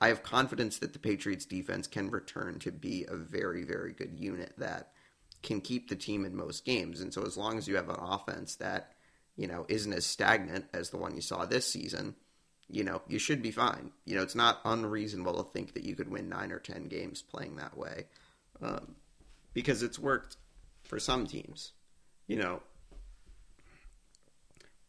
I 0.00 0.08
have 0.08 0.22
confidence 0.22 0.78
that 0.78 0.92
the 0.92 0.98
Patriots 0.98 1.46
defense 1.46 1.86
can 1.86 2.10
return 2.10 2.58
to 2.60 2.72
be 2.72 3.06
a 3.08 3.16
very, 3.16 3.62
very 3.62 3.92
good 3.92 4.18
unit 4.18 4.52
that 4.58 4.90
can 5.42 5.60
keep 5.60 5.88
the 5.88 5.96
team 5.96 6.24
in 6.24 6.36
most 6.36 6.64
games. 6.64 7.00
And 7.00 7.14
so 7.14 7.22
as 7.22 7.36
long 7.36 7.56
as 7.56 7.68
you 7.68 7.76
have 7.76 7.88
an 7.88 8.00
offense 8.00 8.56
that, 8.56 8.92
you 9.36 9.46
know, 9.46 9.64
isn't 9.68 9.92
as 9.92 10.04
stagnant 10.04 10.66
as 10.72 10.90
the 10.90 10.96
one 10.96 11.14
you 11.14 11.22
saw 11.22 11.44
this 11.44 11.66
season, 11.66 12.16
you 12.68 12.84
know, 12.84 13.02
you 13.06 13.18
should 13.18 13.42
be 13.42 13.50
fine. 13.50 13.92
You 14.04 14.16
know, 14.16 14.22
it's 14.22 14.34
not 14.34 14.60
unreasonable 14.64 15.42
to 15.44 15.50
think 15.52 15.74
that 15.74 15.84
you 15.84 15.94
could 15.94 16.10
win 16.10 16.28
nine 16.28 16.50
or 16.50 16.58
10 16.58 16.88
games 16.88 17.22
playing 17.22 17.56
that 17.56 17.76
way 17.76 18.06
um, 18.60 18.96
because 19.52 19.82
it's 19.82 19.98
worked 19.98 20.36
for 20.82 20.98
some 20.98 21.26
teams. 21.26 21.72
You 22.26 22.36
know, 22.36 22.62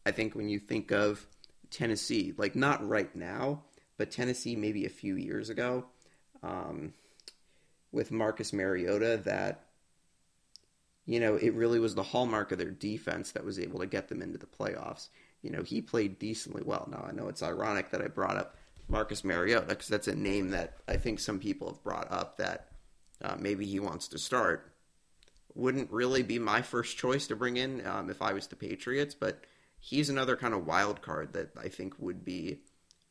I 0.06 0.10
think 0.10 0.34
when 0.34 0.48
you 0.48 0.58
think 0.58 0.90
of 0.90 1.26
Tennessee, 1.70 2.34
like 2.36 2.54
not 2.54 2.86
right 2.86 3.14
now, 3.14 3.62
but 3.96 4.10
Tennessee 4.10 4.56
maybe 4.56 4.84
a 4.84 4.90
few 4.90 5.16
years 5.16 5.50
ago, 5.50 5.86
um, 6.42 6.92
with 7.92 8.10
Marcus 8.10 8.52
Mariota, 8.52 9.20
that 9.24 9.66
you 11.06 11.20
know 11.20 11.36
it 11.36 11.54
really 11.54 11.78
was 11.78 11.94
the 11.94 12.02
hallmark 12.02 12.52
of 12.52 12.58
their 12.58 12.70
defense 12.70 13.32
that 13.32 13.44
was 13.44 13.58
able 13.58 13.80
to 13.80 13.86
get 13.86 14.08
them 14.08 14.22
into 14.22 14.38
the 14.38 14.46
playoffs. 14.46 15.08
You 15.42 15.50
know, 15.50 15.62
he 15.62 15.80
played 15.80 16.18
decently 16.18 16.62
well. 16.64 16.88
Now 16.90 17.06
I 17.08 17.12
know 17.12 17.28
it's 17.28 17.42
ironic 17.42 17.90
that 17.90 18.02
I 18.02 18.08
brought 18.08 18.36
up 18.36 18.56
Marcus 18.88 19.24
Mariota 19.24 19.66
because 19.66 19.88
that's 19.88 20.08
a 20.08 20.14
name 20.14 20.50
that 20.50 20.78
I 20.88 20.96
think 20.96 21.20
some 21.20 21.38
people 21.38 21.68
have 21.68 21.82
brought 21.82 22.10
up 22.10 22.38
that 22.38 22.68
uh, 23.22 23.36
maybe 23.38 23.64
he 23.64 23.80
wants 23.80 24.08
to 24.08 24.18
start. 24.18 24.72
Wouldn't 25.54 25.90
really 25.90 26.22
be 26.22 26.38
my 26.38 26.62
first 26.62 26.96
choice 26.96 27.26
to 27.28 27.36
bring 27.36 27.56
in 27.56 27.86
um, 27.86 28.10
if 28.10 28.20
I 28.20 28.32
was 28.32 28.48
the 28.48 28.56
Patriots, 28.56 29.14
but 29.14 29.44
he's 29.84 30.08
another 30.08 30.34
kind 30.34 30.54
of 30.54 30.66
wild 30.66 31.02
card 31.02 31.34
that 31.34 31.50
I 31.60 31.68
think 31.68 31.92
would 31.98 32.24
be 32.24 32.60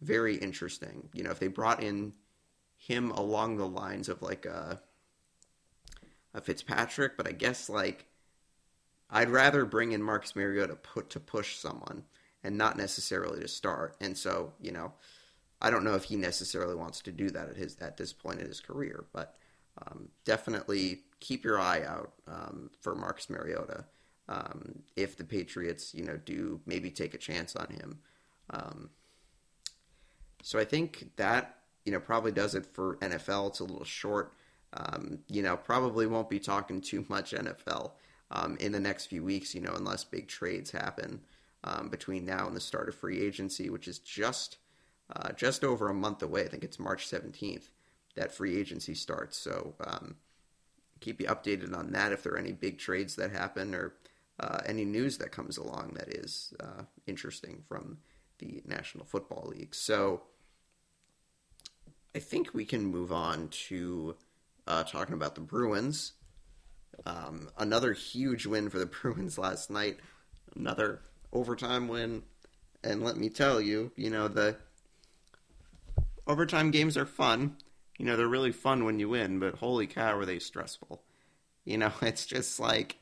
very 0.02 0.36
interesting. 0.36 1.08
You 1.14 1.24
know, 1.24 1.30
if 1.30 1.38
they 1.38 1.48
brought 1.48 1.84
in 1.84 2.14
him 2.76 3.12
along 3.12 3.58
the 3.58 3.68
lines 3.68 4.10
of 4.10 4.24
like 4.24 4.48
a, 4.48 4.82
a 6.34 6.42
Fitzpatrick, 6.42 7.16
but 7.16 7.28
I 7.28 7.32
guess 7.32 7.70
like 7.70 8.08
I'd 9.08 9.30
rather 9.30 9.66
bring 9.66 9.92
in 9.92 10.02
Marcus 10.02 10.36
Mariota 10.36 10.70
to 10.70 10.76
put 10.76 11.12
to 11.12 11.20
push 11.20 11.58
someone 11.58 12.06
and 12.44 12.58
not 12.58 12.76
necessarily 12.76 13.40
to 13.42 13.48
start. 13.48 13.96
And 14.02 14.18
so, 14.18 14.54
you 14.60 14.72
know, 14.72 14.94
I 15.62 15.70
don't 15.70 15.84
know 15.84 15.94
if 15.94 16.06
he 16.06 16.16
necessarily 16.16 16.74
wants 16.74 17.02
to 17.02 17.12
do 17.12 17.30
that 17.30 17.50
at 17.50 17.56
his 17.56 17.78
at 17.82 17.98
this 17.98 18.14
point 18.14 18.40
in 18.40 18.48
his 18.48 18.60
career, 18.60 19.06
but 19.14 19.36
um, 19.78 20.10
definitely 20.26 21.02
keep 21.20 21.44
your 21.44 21.60
eye 21.60 21.84
out 21.84 22.14
um, 22.28 22.72
for 22.82 22.96
Marcus 22.96 23.30
Mariota 23.30 23.86
um, 24.30 24.84
if 24.96 25.18
the 25.18 25.24
Patriots, 25.24 25.94
you 25.94 26.04
know, 26.04 26.18
do 26.18 26.62
maybe 26.66 26.90
take 26.90 27.14
a 27.14 27.18
chance 27.18 27.56
on 27.56 27.68
him. 27.68 28.00
Um, 28.50 28.90
so 30.42 30.60
I 30.60 30.66
think 30.66 31.16
that 31.16 31.58
you 31.86 31.92
know 31.92 32.00
probably 32.00 32.32
does 32.32 32.56
it 32.56 32.66
for 32.66 32.98
NFL. 32.98 33.50
It's 33.50 33.60
a 33.60 33.66
little 33.66 33.86
short. 33.86 34.34
Um, 34.74 35.20
you 35.28 35.44
know, 35.44 35.56
probably 35.56 36.08
won't 36.08 36.30
be 36.30 36.40
talking 36.40 36.82
too 36.82 37.06
much 37.10 37.32
NFL 37.32 37.92
um, 38.32 38.58
in 38.60 38.72
the 38.72 38.80
next 38.80 39.08
few 39.08 39.24
weeks. 39.24 39.54
You 39.54 39.62
know, 39.62 39.74
unless 39.76 40.04
big 40.04 40.28
trades 40.28 40.72
happen 40.72 41.22
um, 41.64 41.90
between 41.90 42.26
now 42.26 42.48
and 42.48 42.56
the 42.56 42.62
start 42.62 42.90
of 42.90 42.96
free 42.96 43.22
agency, 43.22 43.70
which 43.70 43.88
is 43.88 44.00
just 44.00 44.58
uh, 45.16 45.32
just 45.34 45.64
over 45.64 45.90
a 45.90 45.94
month 45.94 46.24
away. 46.24 46.44
I 46.46 46.48
think 46.48 46.64
it's 46.64 46.80
March 46.80 47.08
seventeenth 47.08 47.70
that 48.16 48.32
free 48.32 48.58
agency 48.58 48.94
starts. 48.94 49.38
So 49.38 49.74
um, 49.86 50.16
keep 51.00 51.20
you 51.20 51.28
updated 51.28 51.76
on 51.76 51.92
that 51.92 52.12
if 52.12 52.24
there 52.24 52.34
are 52.34 52.40
any 52.40 52.52
big 52.52 52.78
trades 52.78 53.16
that 53.16 53.32
happen 53.32 53.74
or 53.74 53.94
uh, 54.40 54.60
any 54.66 54.86
news 54.86 55.18
that 55.20 55.32
comes 55.32 55.58
along 55.58 55.94
that 55.96 56.10
is 56.10 56.54
uh, 56.60 56.84
interesting 57.08 57.64
from 57.68 57.98
the 58.40 58.62
National 58.66 59.06
Football 59.06 59.52
League. 59.56 59.76
So 59.76 60.24
I 62.16 62.20
think 62.20 62.54
we 62.54 62.66
can 62.66 62.86
move 62.86 63.12
on 63.12 63.50
to 63.68 64.16
uh, 64.68 64.84
talking 64.84 65.14
about 65.14 65.36
the 65.36 65.42
Bruins. 65.42 66.14
Um, 67.06 67.50
another 67.58 67.94
huge 67.94 68.46
win 68.46 68.70
for 68.70 68.80
the 68.80 68.86
Bruins 69.02 69.38
last 69.38 69.70
night. 69.70 69.98
Another 70.56 71.02
overtime 71.32 71.88
win. 71.88 72.24
And 72.84 73.04
let 73.04 73.18
me 73.18 73.30
tell 73.30 73.62
you, 73.62 73.92
you 73.96 74.10
know, 74.10 74.28
the 74.28 74.58
overtime 76.28 76.72
games 76.72 76.98
are 76.98 77.06
fun. 77.06 77.58
You 77.98 78.06
know, 78.06 78.18
they're 78.18 78.28
really 78.28 78.52
fun 78.52 78.84
when 78.84 79.00
you 79.00 79.10
win, 79.10 79.40
but 79.40 79.56
holy 79.56 79.88
cow, 79.88 80.18
were 80.18 80.26
they 80.26 80.40
stressful. 80.40 81.02
You 81.66 81.78
know, 81.78 81.92
it's 82.02 82.26
just 82.26 82.60
like 82.60 82.98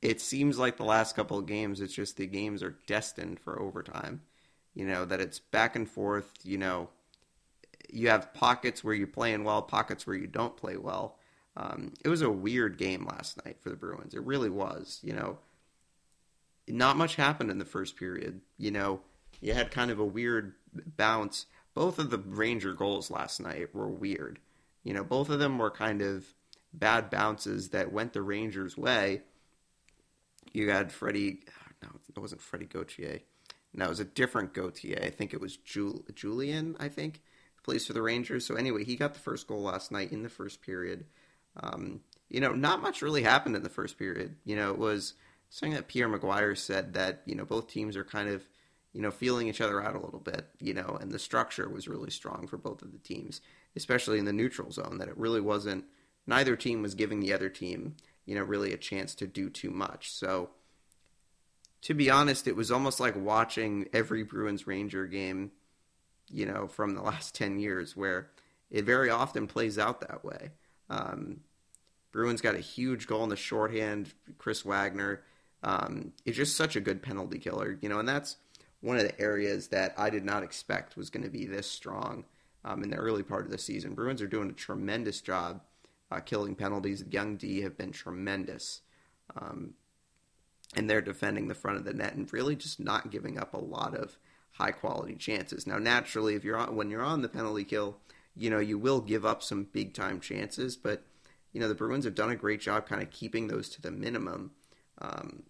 it 0.00 0.20
seems 0.20 0.58
like 0.58 0.76
the 0.76 0.84
last 0.84 1.16
couple 1.16 1.38
of 1.38 1.46
games, 1.46 1.80
it's 1.80 1.94
just 1.94 2.16
the 2.16 2.26
games 2.26 2.62
are 2.62 2.76
destined 2.86 3.40
for 3.40 3.60
overtime. 3.60 4.22
You 4.74 4.86
know, 4.86 5.04
that 5.04 5.20
it's 5.20 5.40
back 5.40 5.74
and 5.74 5.88
forth. 5.88 6.32
You 6.44 6.58
know, 6.58 6.88
you 7.90 8.08
have 8.08 8.32
pockets 8.32 8.84
where 8.84 8.94
you're 8.94 9.08
playing 9.08 9.44
well, 9.44 9.62
pockets 9.62 10.06
where 10.06 10.16
you 10.16 10.28
don't 10.28 10.56
play 10.56 10.76
well. 10.76 11.18
Um, 11.56 11.94
it 12.04 12.08
was 12.08 12.22
a 12.22 12.30
weird 12.30 12.78
game 12.78 13.06
last 13.06 13.44
night 13.44 13.56
for 13.60 13.70
the 13.70 13.76
Bruins. 13.76 14.14
It 14.14 14.22
really 14.22 14.50
was. 14.50 15.00
You 15.02 15.14
know, 15.14 15.38
not 16.68 16.96
much 16.96 17.16
happened 17.16 17.50
in 17.50 17.58
the 17.58 17.64
first 17.64 17.96
period. 17.96 18.40
You 18.56 18.70
know, 18.70 19.00
you 19.40 19.54
had 19.54 19.72
kind 19.72 19.90
of 19.90 19.98
a 19.98 20.04
weird 20.04 20.54
bounce. 20.96 21.46
Both 21.74 21.98
of 21.98 22.10
the 22.10 22.18
Ranger 22.18 22.72
goals 22.72 23.10
last 23.10 23.40
night 23.40 23.74
were 23.74 23.88
weird. 23.88 24.38
You 24.84 24.94
know, 24.94 25.02
both 25.02 25.28
of 25.28 25.40
them 25.40 25.58
were 25.58 25.70
kind 25.70 26.02
of 26.02 26.24
bad 26.72 27.10
bounces 27.10 27.70
that 27.70 27.92
went 27.92 28.12
the 28.12 28.22
Rangers' 28.22 28.76
way 28.76 29.22
you 30.52 30.70
had 30.70 30.92
Freddie, 30.92 31.40
no, 31.82 31.88
it 32.08 32.18
wasn't 32.18 32.40
Freddie 32.40 32.66
Gauthier. 32.66 33.20
No, 33.74 33.86
it 33.86 33.90
was 33.90 34.00
a 34.00 34.04
different 34.04 34.54
Gauthier. 34.54 34.98
I 35.02 35.10
think 35.10 35.34
it 35.34 35.40
was 35.40 35.56
Jul- 35.56 36.04
Julien. 36.14 36.76
I 36.80 36.88
think 36.88 37.22
plays 37.62 37.86
for 37.86 37.92
the 37.92 38.02
Rangers. 38.02 38.46
So 38.46 38.54
anyway, 38.54 38.84
he 38.84 38.96
got 38.96 39.14
the 39.14 39.20
first 39.20 39.46
goal 39.46 39.62
last 39.62 39.92
night 39.92 40.10
in 40.10 40.22
the 40.22 40.28
first 40.28 40.62
period. 40.62 41.04
Um, 41.60 42.00
you 42.28 42.40
know, 42.40 42.52
not 42.52 42.82
much 42.82 43.02
really 43.02 43.22
happened 43.22 43.56
in 43.56 43.62
the 43.62 43.68
first 43.68 43.98
period. 43.98 44.36
You 44.44 44.56
know, 44.56 44.70
it 44.70 44.78
was 44.78 45.14
something 45.50 45.74
that 45.74 45.88
Pierre 45.88 46.08
McGuire 46.08 46.56
said 46.56 46.94
that 46.94 47.22
you 47.26 47.34
know 47.34 47.44
both 47.44 47.68
teams 47.68 47.96
are 47.96 48.04
kind 48.04 48.28
of 48.28 48.46
you 48.92 49.02
know 49.02 49.10
feeling 49.10 49.48
each 49.48 49.60
other 49.60 49.82
out 49.82 49.96
a 49.96 50.00
little 50.00 50.20
bit. 50.20 50.46
You 50.60 50.74
know, 50.74 50.98
and 51.00 51.12
the 51.12 51.18
structure 51.18 51.68
was 51.68 51.88
really 51.88 52.10
strong 52.10 52.46
for 52.46 52.56
both 52.56 52.82
of 52.82 52.92
the 52.92 52.98
teams, 52.98 53.40
especially 53.76 54.18
in 54.18 54.24
the 54.24 54.32
neutral 54.32 54.70
zone. 54.72 54.98
That 54.98 55.08
it 55.08 55.18
really 55.18 55.40
wasn't. 55.40 55.84
Neither 56.26 56.56
team 56.56 56.82
was 56.82 56.94
giving 56.94 57.20
the 57.20 57.32
other 57.32 57.48
team 57.48 57.96
you 58.28 58.34
know 58.34 58.42
really 58.42 58.74
a 58.74 58.76
chance 58.76 59.14
to 59.14 59.26
do 59.26 59.48
too 59.48 59.70
much. 59.70 60.12
So 60.12 60.50
to 61.82 61.94
be 61.94 62.10
honest, 62.10 62.46
it 62.46 62.56
was 62.56 62.70
almost 62.70 63.00
like 63.00 63.16
watching 63.16 63.88
every 63.94 64.22
Bruins 64.22 64.66
Ranger 64.66 65.06
game, 65.06 65.52
you 66.28 66.44
know, 66.44 66.66
from 66.66 66.94
the 66.94 67.02
last 67.10 67.34
10 67.34 67.58
years, 67.58 67.96
where 67.96 68.28
it 68.70 68.84
very 68.84 69.08
often 69.08 69.46
plays 69.46 69.78
out 69.78 70.02
that 70.02 70.24
way. 70.24 70.50
Um, 70.90 71.40
Bruins 72.12 72.42
got 72.42 72.54
a 72.54 72.60
huge 72.60 73.06
goal 73.06 73.24
in 73.24 73.30
the 73.30 73.36
shorthand. 73.36 74.12
Chris 74.36 74.62
Wagner 74.62 75.22
um, 75.62 76.12
is 76.26 76.36
just 76.36 76.54
such 76.54 76.76
a 76.76 76.80
good 76.80 77.02
penalty 77.02 77.38
killer, 77.38 77.78
you 77.80 77.88
know, 77.88 77.98
and 77.98 78.08
that's 78.08 78.36
one 78.80 78.98
of 78.98 79.04
the 79.04 79.18
areas 79.18 79.68
that 79.68 79.94
I 79.96 80.10
did 80.10 80.24
not 80.24 80.42
expect 80.42 80.98
was 80.98 81.08
going 81.08 81.24
to 81.24 81.30
be 81.30 81.46
this 81.46 81.70
strong 81.70 82.24
um, 82.62 82.82
in 82.82 82.90
the 82.90 82.96
early 82.96 83.22
part 83.22 83.46
of 83.46 83.50
the 83.50 83.58
season. 83.58 83.94
Bruins 83.94 84.20
are 84.20 84.28
doing 84.28 84.50
a 84.50 84.54
tremendous 84.54 85.22
job 85.22 85.62
uh, 86.10 86.20
killing 86.20 86.54
penalties. 86.54 87.04
Young 87.10 87.36
D 87.36 87.62
have 87.62 87.76
been 87.76 87.92
tremendous. 87.92 88.82
Um, 89.36 89.74
and 90.74 90.88
they're 90.88 91.00
defending 91.00 91.48
the 91.48 91.54
front 91.54 91.78
of 91.78 91.84
the 91.84 91.94
net 91.94 92.14
and 92.14 92.30
really 92.32 92.56
just 92.56 92.78
not 92.78 93.10
giving 93.10 93.38
up 93.38 93.54
a 93.54 93.58
lot 93.58 93.94
of 93.94 94.18
high 94.52 94.70
quality 94.70 95.14
chances. 95.14 95.66
Now, 95.66 95.78
naturally, 95.78 96.34
if 96.34 96.44
you're 96.44 96.56
on, 96.56 96.76
when 96.76 96.90
you're 96.90 97.02
on 97.02 97.22
the 97.22 97.28
penalty 97.28 97.64
kill, 97.64 97.98
you 98.36 98.50
know 98.50 98.58
you 98.58 98.78
will 98.78 99.00
give 99.00 99.24
up 99.24 99.42
some 99.42 99.64
big 99.64 99.94
time 99.94 100.20
chances, 100.20 100.76
but 100.76 101.02
you 101.52 101.60
know 101.60 101.68
the 101.68 101.74
Bruins 101.74 102.04
have 102.04 102.14
done 102.14 102.30
a 102.30 102.36
great 102.36 102.60
job 102.60 102.86
kind 102.86 103.02
of 103.02 103.10
keeping 103.10 103.48
those 103.48 103.68
to 103.70 103.82
the 103.82 103.90
minimum. 103.90 104.52
Um, 105.00 105.44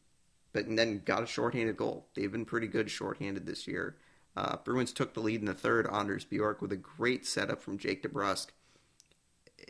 but 0.52 0.64
then 0.74 1.02
got 1.04 1.22
a 1.22 1.26
shorthanded 1.26 1.76
goal. 1.76 2.06
They've 2.14 2.32
been 2.32 2.44
pretty 2.44 2.66
good 2.68 2.90
shorthanded 2.90 3.46
this 3.46 3.66
year. 3.66 3.96
Uh, 4.36 4.56
Bruins 4.56 4.92
took 4.92 5.14
the 5.14 5.20
lead 5.20 5.40
in 5.40 5.46
the 5.46 5.54
third. 5.54 5.86
Anders 5.92 6.24
Bjork 6.24 6.62
with 6.62 6.72
a 6.72 6.76
great 6.76 7.26
setup 7.26 7.60
from 7.62 7.76
Jake 7.76 8.02
DeBrusk. 8.02 8.48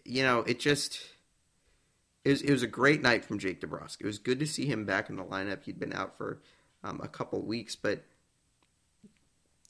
You 0.05 0.23
know, 0.23 0.41
it 0.41 0.61
just 0.61 1.01
it 2.25 2.31
was, 2.31 2.43
it 2.43 2.51
was 2.51 2.63
a 2.63 2.69
great 2.69 3.03
night 3.03 3.25
from 3.25 3.39
Jake 3.39 3.61
DeBrusk. 3.61 4.01
It 4.01 4.07
was 4.07 4.19
good 4.19 4.41
to 4.41 4.47
see 4.47 4.67
him 4.67 4.85
back 4.85 5.09
in 5.09 5.17
the 5.17 5.25
lineup. 5.25 5.65
He'd 5.65 5.79
been 5.79 5.95
out 5.95 6.17
for 6.17 6.41
um, 6.85 7.01
a 7.03 7.09
couple 7.09 7.41
weeks, 7.43 7.75
but 7.77 8.05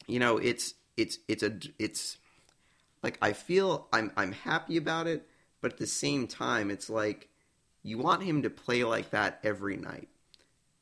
you 0.07 0.19
know, 0.19 0.39
it's 0.39 0.75
it's 0.97 1.19
it's 1.29 1.43
a 1.43 1.59
it's 1.79 2.19
like 3.03 3.19
I 3.23 3.33
feel 3.33 3.87
I'm 3.93 4.11
I'm 4.17 4.33
happy 4.33 4.77
about 4.77 5.07
it, 5.07 5.29
but 5.61 5.75
at 5.75 5.79
the 5.79 5.87
same 5.87 6.27
time, 6.27 6.71
it's 6.71 6.91
like 6.91 7.29
you 7.83 7.99
want 7.99 8.23
him 8.23 8.43
to 8.43 8.51
play 8.51 8.85
like 8.85 9.11
that 9.11 9.39
every 9.45 9.77
night, 9.77 10.09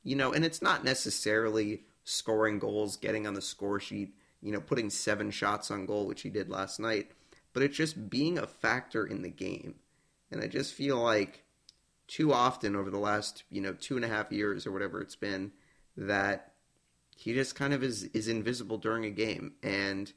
you 0.03 0.17
know. 0.17 0.33
And 0.33 0.45
it's 0.45 0.63
not 0.63 0.85
necessarily 0.85 1.83
scoring 2.05 2.59
goals, 2.59 2.97
getting 2.97 3.27
on 3.27 3.35
the 3.35 3.43
score 3.43 3.81
sheet, 3.81 4.15
you 4.41 4.53
know, 4.53 4.61
putting 4.61 4.89
seven 4.89 5.31
shots 5.31 5.71
on 5.71 5.87
goal, 5.87 6.07
which 6.07 6.23
he 6.23 6.31
did 6.31 6.49
last 6.49 6.79
night, 6.81 7.11
but 7.57 7.63
it's 7.63 7.79
just 7.79 8.11
being 8.11 8.37
a 8.37 8.47
factor 8.47 9.07
in 9.07 9.23
the 9.23 9.31
game. 9.31 9.77
And 10.31 10.43
I 10.43 10.47
just 10.47 10.75
feel 10.75 10.99
like 10.99 11.43
too 12.07 12.31
often 12.31 12.77
over 12.77 12.91
the 12.91 12.99
last 12.99 13.45
you 13.49 13.63
know 13.63 13.73
two 13.73 13.97
and 13.97 14.05
a 14.05 14.09
half 14.09 14.31
years 14.31 14.67
or 14.67 14.73
whatever 14.73 15.01
it's 15.01 15.17
been 15.17 15.53
that 15.97 16.53
he 17.17 17.33
just 17.33 17.55
kind 17.55 17.73
of 17.73 17.83
is 17.83 18.05
is 18.13 18.29
invisible 18.29 18.77
during 18.77 19.07
a 19.07 19.11
game 19.11 19.55
and 19.63 20.13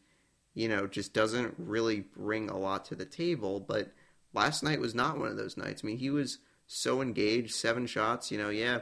you 0.54 0.68
know 0.68 0.86
just 0.86 1.14
doesn't 1.14 1.56
really 1.58 2.02
bring 2.02 2.50
a 2.50 2.58
lot 2.58 2.84
to 2.84 2.94
the 2.94 3.06
table. 3.06 3.62
But 3.62 3.94
last 4.34 4.62
night 4.62 4.82
was 4.82 4.94
not 4.94 5.18
one 5.18 5.30
of 5.30 5.38
those 5.38 5.56
nights. 5.56 5.82
I 5.82 5.88
mean 5.88 5.98
he 5.98 6.10
was 6.10 6.40
so 6.68 7.02
engaged 7.02 7.54
seven 7.54 7.88
shots 7.88 8.32
you 8.32 8.38
know 8.38 8.50
yeah 8.50 8.80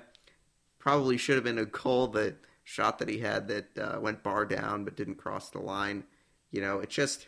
probably 0.80 1.16
should 1.16 1.36
have 1.36 1.44
been 1.44 1.60
a 1.60 1.66
goal 1.66 2.08
that 2.08 2.38
shot 2.64 2.98
that 2.98 3.08
he 3.08 3.20
had 3.20 3.50
that 3.50 3.78
uh, 3.78 4.00
went 4.02 4.24
bar 4.24 4.48
down 4.48 4.84
but 4.84 4.98
didn't 4.98 5.20
cross 5.20 5.52
the 5.52 5.60
line. 5.60 6.06
You 6.50 6.62
know 6.62 6.80
it 6.80 6.90
just 6.90 7.28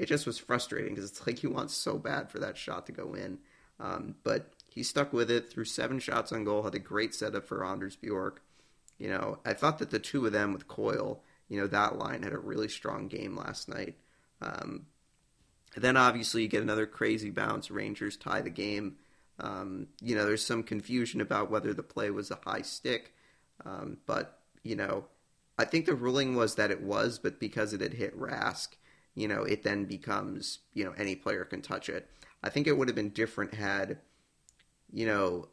it 0.00 0.06
just 0.06 0.26
was 0.26 0.38
frustrating 0.38 0.94
because 0.94 1.10
it's 1.10 1.26
like 1.26 1.38
he 1.38 1.46
wants 1.46 1.74
so 1.74 1.98
bad 1.98 2.30
for 2.30 2.38
that 2.38 2.56
shot 2.56 2.86
to 2.86 2.92
go 2.92 3.14
in 3.14 3.38
um, 3.80 4.14
but 4.22 4.52
he 4.68 4.82
stuck 4.82 5.12
with 5.12 5.30
it 5.30 5.50
through 5.50 5.64
seven 5.64 5.98
shots 5.98 6.32
on 6.32 6.44
goal, 6.44 6.62
had 6.62 6.74
a 6.74 6.78
great 6.78 7.14
setup 7.14 7.46
for 7.46 7.64
Anders 7.64 7.96
Bjork. 7.96 8.42
You 8.98 9.08
know, 9.08 9.38
I 9.44 9.54
thought 9.54 9.78
that 9.78 9.90
the 9.90 9.98
two 9.98 10.26
of 10.26 10.32
them 10.32 10.52
with 10.52 10.68
Coyle, 10.68 11.22
you 11.48 11.58
know, 11.58 11.66
that 11.66 11.98
line 11.98 12.22
had 12.22 12.34
a 12.34 12.38
really 12.38 12.68
strong 12.68 13.08
game 13.08 13.36
last 13.36 13.68
night. 13.68 13.96
Um, 14.42 14.86
then 15.76 15.96
obviously 15.96 16.42
you 16.42 16.48
get 16.48 16.62
another 16.62 16.86
crazy 16.86 17.30
bounce. 17.30 17.70
Rangers 17.70 18.16
tie 18.16 18.42
the 18.42 18.50
game. 18.50 18.96
Um, 19.38 19.86
you 20.02 20.14
know, 20.14 20.26
there's 20.26 20.44
some 20.44 20.62
confusion 20.62 21.20
about 21.20 21.50
whether 21.50 21.72
the 21.72 21.82
play 21.82 22.10
was 22.10 22.30
a 22.30 22.38
high 22.44 22.60
stick, 22.60 23.14
um, 23.64 23.96
but 24.04 24.38
you 24.62 24.76
know, 24.76 25.06
I 25.56 25.64
think 25.64 25.86
the 25.86 25.94
ruling 25.94 26.36
was 26.36 26.56
that 26.56 26.70
it 26.70 26.82
was, 26.82 27.18
but 27.18 27.40
because 27.40 27.72
it 27.72 27.80
had 27.80 27.94
hit 27.94 28.18
Rask, 28.18 28.68
you 29.14 29.28
know, 29.28 29.42
it 29.42 29.62
then 29.62 29.84
becomes 29.84 30.60
you 30.74 30.84
know 30.84 30.92
any 30.96 31.16
player 31.16 31.44
can 31.44 31.62
touch 31.62 31.88
it. 31.88 32.08
I 32.42 32.48
think 32.48 32.66
it 32.66 32.76
would 32.76 32.88
have 32.88 32.96
been 32.96 33.10
different 33.10 33.54
had 33.54 33.98
you 34.92 35.06
know, 35.06 35.48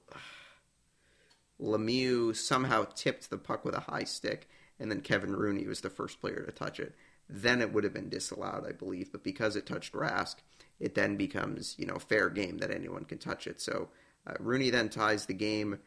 Lemieux 1.62 2.36
somehow 2.36 2.86
tipped 2.96 3.30
the 3.30 3.38
puck 3.38 3.66
with 3.66 3.76
a 3.76 3.82
high 3.82 4.04
stick, 4.04 4.50
and 4.80 4.92
then 4.92 5.02
Kevin 5.02 5.36
Rooney 5.36 5.68
was 5.68 5.82
the 5.82 5.90
first 5.90 6.20
player 6.22 6.44
to 6.44 6.52
touch 6.52 6.80
it. 6.80 6.96
Then 7.30 7.62
it 7.62 7.74
would 7.74 7.84
have 7.84 7.94
been 7.94 8.10
disallowed, 8.10 8.66
I 8.68 8.72
believe. 8.72 9.12
But 9.12 9.24
because 9.24 9.56
it 9.56 9.66
touched 9.66 9.94
Rask, 9.94 10.36
it 10.80 10.96
then 10.96 11.18
becomes 11.18 11.76
you 11.78 11.86
know 11.86 12.00
fair 12.00 12.30
game 12.30 12.60
that 12.60 12.72
anyone 12.72 13.06
can 13.06 13.18
touch 13.18 13.48
it. 13.48 13.60
So 13.60 13.90
uh, 14.26 14.34
Rooney 14.40 14.70
then 14.70 14.90
ties 14.90 15.26
the 15.26 15.34
game. 15.34 15.80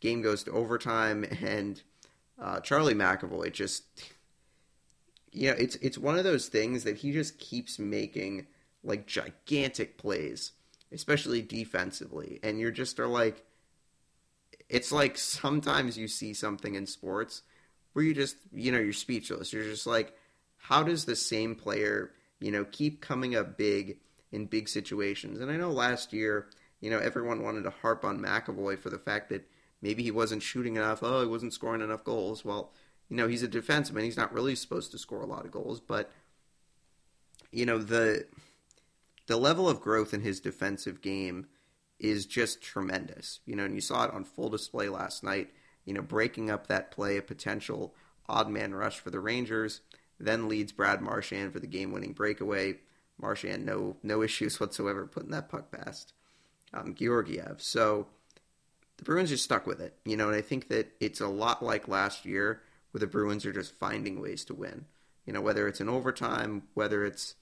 Game 0.00 0.22
goes 0.22 0.44
to 0.44 0.52
overtime, 0.52 1.24
and 1.42 1.82
uh, 2.40 2.60
Charlie 2.60 2.94
McAvoy 2.94 3.52
just 3.52 3.84
you 5.32 5.50
know 5.50 5.56
it's 5.58 5.76
it's 5.76 5.98
one 5.98 6.18
of 6.18 6.24
those 6.24 6.48
things 6.48 6.84
that 6.84 6.98
he 6.98 7.12
just 7.12 7.38
keeps 7.38 7.78
making 7.78 8.46
like 8.82 9.06
gigantic 9.06 9.98
plays 9.98 10.52
especially 10.92 11.42
defensively. 11.42 12.38
And 12.42 12.58
you're 12.58 12.70
just 12.70 12.98
are 13.00 13.06
like, 13.06 13.44
it's 14.68 14.92
like 14.92 15.16
sometimes 15.16 15.96
you 15.96 16.08
see 16.08 16.34
something 16.34 16.74
in 16.74 16.86
sports 16.86 17.42
where 17.92 18.04
you 18.04 18.14
just, 18.14 18.36
you 18.52 18.72
know, 18.72 18.78
you're 18.78 18.92
speechless. 18.92 19.52
You're 19.52 19.64
just 19.64 19.86
like, 19.86 20.14
how 20.56 20.82
does 20.82 21.04
the 21.04 21.16
same 21.16 21.54
player, 21.54 22.12
you 22.40 22.50
know, 22.50 22.64
keep 22.64 23.00
coming 23.00 23.34
up 23.34 23.56
big 23.56 23.98
in 24.32 24.46
big 24.46 24.68
situations? 24.68 25.40
And 25.40 25.50
I 25.50 25.56
know 25.56 25.70
last 25.70 26.12
year, 26.12 26.48
you 26.80 26.90
know, 26.90 26.98
everyone 26.98 27.42
wanted 27.42 27.64
to 27.64 27.70
harp 27.70 28.04
on 28.04 28.20
McAvoy 28.20 28.78
for 28.78 28.90
the 28.90 28.98
fact 28.98 29.30
that 29.30 29.48
maybe 29.82 30.02
he 30.02 30.10
wasn't 30.10 30.42
shooting 30.42 30.76
enough. 30.76 31.02
Oh, 31.02 31.20
he 31.20 31.26
wasn't 31.26 31.54
scoring 31.54 31.80
enough 31.80 32.04
goals. 32.04 32.44
Well, 32.44 32.72
you 33.08 33.16
know, 33.16 33.26
he's 33.28 33.42
a 33.42 33.48
defenseman. 33.48 34.02
He's 34.02 34.16
not 34.16 34.32
really 34.32 34.54
supposed 34.54 34.90
to 34.92 34.98
score 34.98 35.22
a 35.22 35.26
lot 35.26 35.44
of 35.44 35.50
goals, 35.50 35.80
but 35.80 36.10
you 37.50 37.64
know, 37.64 37.78
the 37.78 38.26
the 39.26 39.36
level 39.36 39.68
of 39.68 39.80
growth 39.80 40.12
in 40.12 40.22
his 40.22 40.40
defensive 40.40 41.00
game 41.00 41.46
is 41.98 42.26
just 42.26 42.62
tremendous. 42.62 43.40
You 43.46 43.56
know, 43.56 43.64
and 43.64 43.74
you 43.74 43.80
saw 43.80 44.04
it 44.04 44.12
on 44.12 44.24
full 44.24 44.50
display 44.50 44.88
last 44.88 45.24
night. 45.24 45.50
You 45.84 45.94
know, 45.94 46.02
breaking 46.02 46.50
up 46.50 46.66
that 46.66 46.90
play, 46.90 47.16
a 47.16 47.22
potential 47.22 47.94
odd 48.28 48.50
man 48.50 48.74
rush 48.74 48.98
for 48.98 49.10
the 49.10 49.20
Rangers, 49.20 49.80
then 50.20 50.48
leads 50.48 50.72
Brad 50.72 51.00
Marchand 51.00 51.52
for 51.52 51.60
the 51.60 51.66
game 51.66 51.92
winning 51.92 52.12
breakaway. 52.12 52.76
Marchand, 53.20 53.64
no 53.64 53.96
no 54.02 54.22
issues 54.28 54.60
whatsoever 54.60 55.06
putting 55.06 55.30
that 55.30 55.48
puck 55.48 55.70
past 55.70 56.12
um, 56.74 56.94
Georgiev. 56.94 57.62
So 57.62 58.06
the 58.98 59.04
Bruins 59.04 59.32
are 59.32 59.38
stuck 59.38 59.66
with 59.66 59.80
it, 59.80 59.94
you 60.04 60.16
know, 60.16 60.28
and 60.28 60.36
I 60.36 60.42
think 60.42 60.68
that 60.68 60.92
it's 61.00 61.20
a 61.20 61.28
lot 61.28 61.62
like 61.62 61.88
last 61.88 62.26
year 62.26 62.60
where 62.90 63.00
the 63.00 63.06
Bruins 63.06 63.44
are 63.46 63.52
just 63.52 63.74
finding 63.74 64.20
ways 64.20 64.44
to 64.46 64.54
win. 64.54 64.86
You 65.26 65.32
know, 65.32 65.40
whether 65.40 65.68
it's 65.68 65.80
in 65.80 65.88
overtime, 65.88 66.62
whether 66.74 67.04
it's 67.04 67.34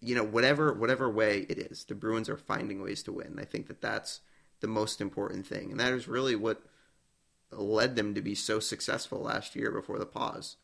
you 0.00 0.16
know, 0.16 0.24
whatever 0.24 0.72
whatever 0.72 1.08
way 1.08 1.46
it 1.48 1.58
is, 1.58 1.84
the 1.84 1.94
Bruins 1.94 2.28
are 2.28 2.36
finding 2.36 2.82
ways 2.82 3.02
to 3.04 3.12
win. 3.12 3.38
I 3.40 3.44
think 3.44 3.68
that 3.68 3.80
that's 3.80 4.20
the 4.60 4.66
most 4.66 5.00
important 5.00 5.46
thing, 5.46 5.70
and 5.70 5.80
that 5.80 5.92
is 5.92 6.08
really 6.08 6.34
what 6.34 6.62
led 7.50 7.96
them 7.96 8.14
to 8.14 8.22
be 8.22 8.34
so 8.34 8.58
successful 8.58 9.20
last 9.20 9.54
year 9.54 9.70
before 9.70 9.98
the 9.98 10.06
pause. 10.06 10.56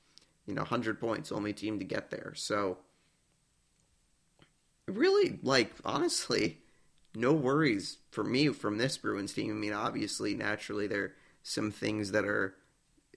You 0.46 0.54
know, 0.54 0.62
100 0.62 0.98
points, 0.98 1.30
only 1.30 1.52
team 1.52 1.78
to 1.78 1.84
get 1.84 2.10
there. 2.10 2.32
So, 2.34 2.78
really, 4.86 5.38
like, 5.42 5.72
honestly, 5.84 6.58
no 7.14 7.32
worries 7.32 7.98
for 8.10 8.24
me 8.24 8.48
from 8.48 8.78
this 8.78 8.96
Bruins 8.96 9.34
team. 9.34 9.50
I 9.50 9.54
mean, 9.54 9.74
obviously, 9.74 10.34
naturally, 10.34 10.86
there 10.86 11.02
are 11.02 11.14
some 11.42 11.70
things 11.70 12.12
that 12.12 12.24
are, 12.24 12.54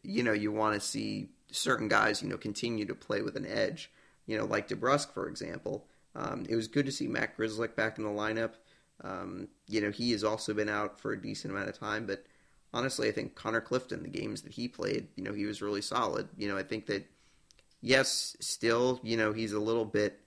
you 0.03 0.23
know, 0.23 0.33
you 0.33 0.51
want 0.51 0.73
to 0.75 0.79
see 0.79 1.29
certain 1.51 1.87
guys, 1.87 2.21
you 2.21 2.29
know, 2.29 2.37
continue 2.37 2.85
to 2.85 2.95
play 2.95 3.21
with 3.21 3.35
an 3.35 3.45
edge. 3.45 3.91
You 4.25 4.37
know, 4.37 4.45
like 4.45 4.67
DeBrusk, 4.67 5.13
for 5.13 5.27
example. 5.27 5.87
Um, 6.15 6.45
it 6.47 6.55
was 6.55 6.67
good 6.67 6.85
to 6.85 6.91
see 6.91 7.07
Matt 7.07 7.37
Grzelcyk 7.37 7.75
back 7.75 7.97
in 7.97 8.03
the 8.03 8.09
lineup. 8.09 8.51
Um, 9.03 9.47
you 9.67 9.81
know, 9.81 9.91
he 9.91 10.11
has 10.11 10.23
also 10.23 10.53
been 10.53 10.69
out 10.69 10.99
for 10.99 11.11
a 11.11 11.21
decent 11.21 11.53
amount 11.53 11.69
of 11.69 11.79
time, 11.79 12.05
but 12.05 12.23
honestly, 12.73 13.07
I 13.07 13.11
think 13.11 13.35
Connor 13.35 13.61
Clifton, 13.61 14.03
the 14.03 14.09
games 14.09 14.41
that 14.43 14.53
he 14.53 14.67
played, 14.67 15.07
you 15.15 15.23
know, 15.23 15.33
he 15.33 15.45
was 15.45 15.61
really 15.61 15.81
solid. 15.81 16.29
You 16.37 16.47
know, 16.47 16.57
I 16.57 16.63
think 16.63 16.85
that 16.87 17.09
yes, 17.81 18.35
still, 18.39 18.99
you 19.03 19.17
know, 19.17 19.33
he's 19.33 19.53
a 19.53 19.59
little 19.59 19.85
bit. 19.85 20.19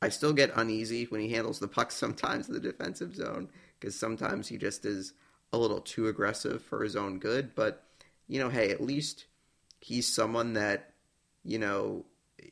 I 0.00 0.08
still 0.08 0.32
get 0.32 0.52
uneasy 0.56 1.04
when 1.04 1.20
he 1.20 1.30
handles 1.30 1.58
the 1.58 1.68
puck 1.68 1.90
sometimes 1.92 2.48
in 2.48 2.54
the 2.54 2.60
defensive 2.60 3.14
zone 3.14 3.48
because 3.78 3.98
sometimes 3.98 4.48
he 4.48 4.58
just 4.58 4.84
is 4.84 5.12
a 5.52 5.58
little 5.58 5.80
too 5.80 6.08
aggressive 6.08 6.62
for 6.62 6.82
his 6.82 6.96
own 6.96 7.18
good. 7.18 7.54
But 7.54 7.84
you 8.28 8.38
know, 8.38 8.48
hey, 8.48 8.70
at 8.70 8.80
least 8.80 9.26
he's 9.80 10.12
someone 10.12 10.54
that 10.54 10.94
you 11.44 11.58
know 11.58 12.06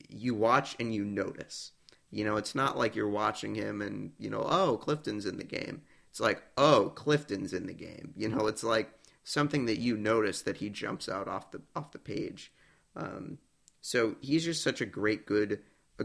you 0.09 0.35
watch 0.35 0.77
and 0.79 0.95
you 0.95 1.05
notice. 1.05 1.73
You 2.11 2.25
know, 2.25 2.37
it's 2.37 2.55
not 2.55 2.77
like 2.77 2.97
you're 2.97 3.09
watching 3.09 3.55
him 3.55 3.81
and 3.81 4.13
you 4.19 4.31
know, 4.31 4.45
oh, 4.49 4.77
Clifton's 4.77 5.27
in 5.27 5.37
the 5.37 5.45
game. 5.45 5.83
It's 6.11 6.21
like, 6.21 6.43
oh, 6.57 6.93
Clifton's 6.95 7.53
in 7.53 7.67
the 7.67 7.73
game. 7.73 8.15
You 8.17 8.29
know, 8.29 8.49
it's 8.49 8.65
like 8.65 8.91
something 9.23 9.67
that 9.67 9.79
you 9.79 9.97
notice 9.97 10.43
that 10.43 10.57
he 10.57 10.71
jumps 10.71 11.09
out 11.09 11.29
off 11.29 11.53
the 11.53 11.63
off 11.77 11.93
the 11.93 11.99
page. 11.99 12.53
Um, 12.97 13.39
so 13.81 14.17
he's 14.21 14.45
just 14.45 14.63
such 14.63 14.81
a 14.81 14.87
great, 14.87 15.25
good, 15.27 15.61
a, 15.99 16.05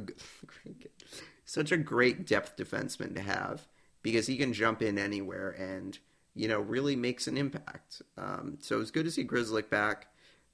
such 1.46 1.72
a 1.72 1.78
great 1.78 2.26
depth 2.26 2.56
defenseman 2.56 3.16
to 3.16 3.22
have 3.22 3.68
because 4.02 4.28
he 4.28 4.38
can 4.38 4.54
jump 4.54 4.82
in 4.82 4.98
anywhere 4.98 5.50
and 5.50 5.98
you 6.36 6.48
know 6.48 6.60
really 6.60 6.96
makes 6.96 7.28
an 7.28 7.38
impact. 7.38 8.02
Um, 8.18 8.58
so 8.62 8.78
was 8.78 8.92
good 8.92 9.06
to 9.06 9.12
see 9.12 9.24
Grzelcyk 9.24 9.70
back. 9.70 10.08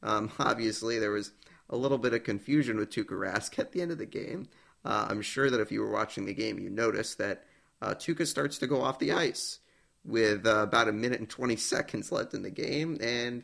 Um, 0.04 0.32
obviously, 0.40 1.00
there 1.00 1.12
was 1.12 1.32
a 1.70 1.76
little 1.76 1.98
bit 1.98 2.14
of 2.14 2.24
confusion 2.24 2.78
with 2.78 2.90
Tuukka 2.92 3.12
Rask 3.12 3.58
at 3.60 3.72
the 3.72 3.82
end 3.82 3.92
of 3.92 3.98
the 3.98 4.06
game. 4.06 4.48
Uh, 4.84 5.08
I'm 5.10 5.22
sure 5.22 5.50
that 5.50 5.62
if 5.62 5.72
you 5.72 5.82
were 5.82 5.92
watching 5.92 6.26
the 6.26 6.34
game, 6.34 6.60
you 6.60 6.70
noticed 6.70 7.18
that 7.18 7.44
uh, 7.82 7.94
Tuukka 7.94 8.26
starts 8.26 8.58
to 8.60 8.68
go 8.68 8.82
off 8.82 9.00
the 9.00 9.12
ice 9.12 9.60
with 10.04 10.46
uh, 10.46 10.64
about 10.64 10.88
a 10.88 10.94
minute 10.94 11.20
and 11.20 11.30
20 11.30 11.56
seconds 11.58 12.12
left 12.12 12.34
in 12.34 12.44
the 12.44 12.50
game. 12.50 12.98
And, 13.02 13.44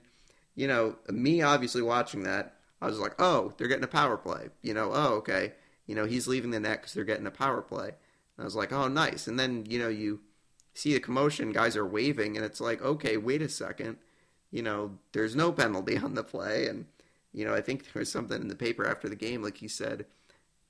you 0.55 0.67
know, 0.67 0.95
me 1.09 1.41
obviously 1.41 1.81
watching 1.81 2.23
that, 2.23 2.55
I 2.81 2.87
was 2.87 2.99
like, 2.99 3.15
oh, 3.19 3.53
they're 3.57 3.67
getting 3.67 3.83
a 3.83 3.87
power 3.87 4.17
play. 4.17 4.49
You 4.61 4.73
know, 4.73 4.91
oh, 4.93 5.15
okay. 5.15 5.53
You 5.85 5.95
know, 5.95 6.05
he's 6.05 6.27
leaving 6.27 6.51
the 6.51 6.59
net 6.59 6.81
because 6.81 6.93
they're 6.93 7.03
getting 7.03 7.27
a 7.27 7.31
power 7.31 7.61
play. 7.61 7.87
And 7.87 8.39
I 8.39 8.43
was 8.43 8.55
like, 8.55 8.71
oh, 8.71 8.87
nice. 8.87 9.27
And 9.27 9.39
then, 9.39 9.65
you 9.67 9.79
know, 9.79 9.89
you 9.89 10.19
see 10.77 10.93
the 10.93 10.99
commotion, 10.99 11.51
guys 11.51 11.75
are 11.75 11.85
waving, 11.85 12.37
and 12.37 12.45
it's 12.45 12.61
like, 12.61 12.81
okay, 12.81 13.17
wait 13.17 13.41
a 13.41 13.49
second. 13.49 13.97
You 14.51 14.61
know, 14.61 14.99
there's 15.11 15.35
no 15.35 15.51
penalty 15.51 15.97
on 15.97 16.13
the 16.13 16.23
play. 16.23 16.67
And, 16.67 16.85
you 17.33 17.43
know, 17.45 17.53
I 17.53 17.61
think 17.61 17.83
there 17.83 17.99
was 17.99 18.11
something 18.11 18.39
in 18.39 18.47
the 18.47 18.55
paper 18.55 18.87
after 18.87 19.09
the 19.09 19.15
game, 19.15 19.41
like 19.41 19.57
he 19.57 19.67
said, 19.67 20.05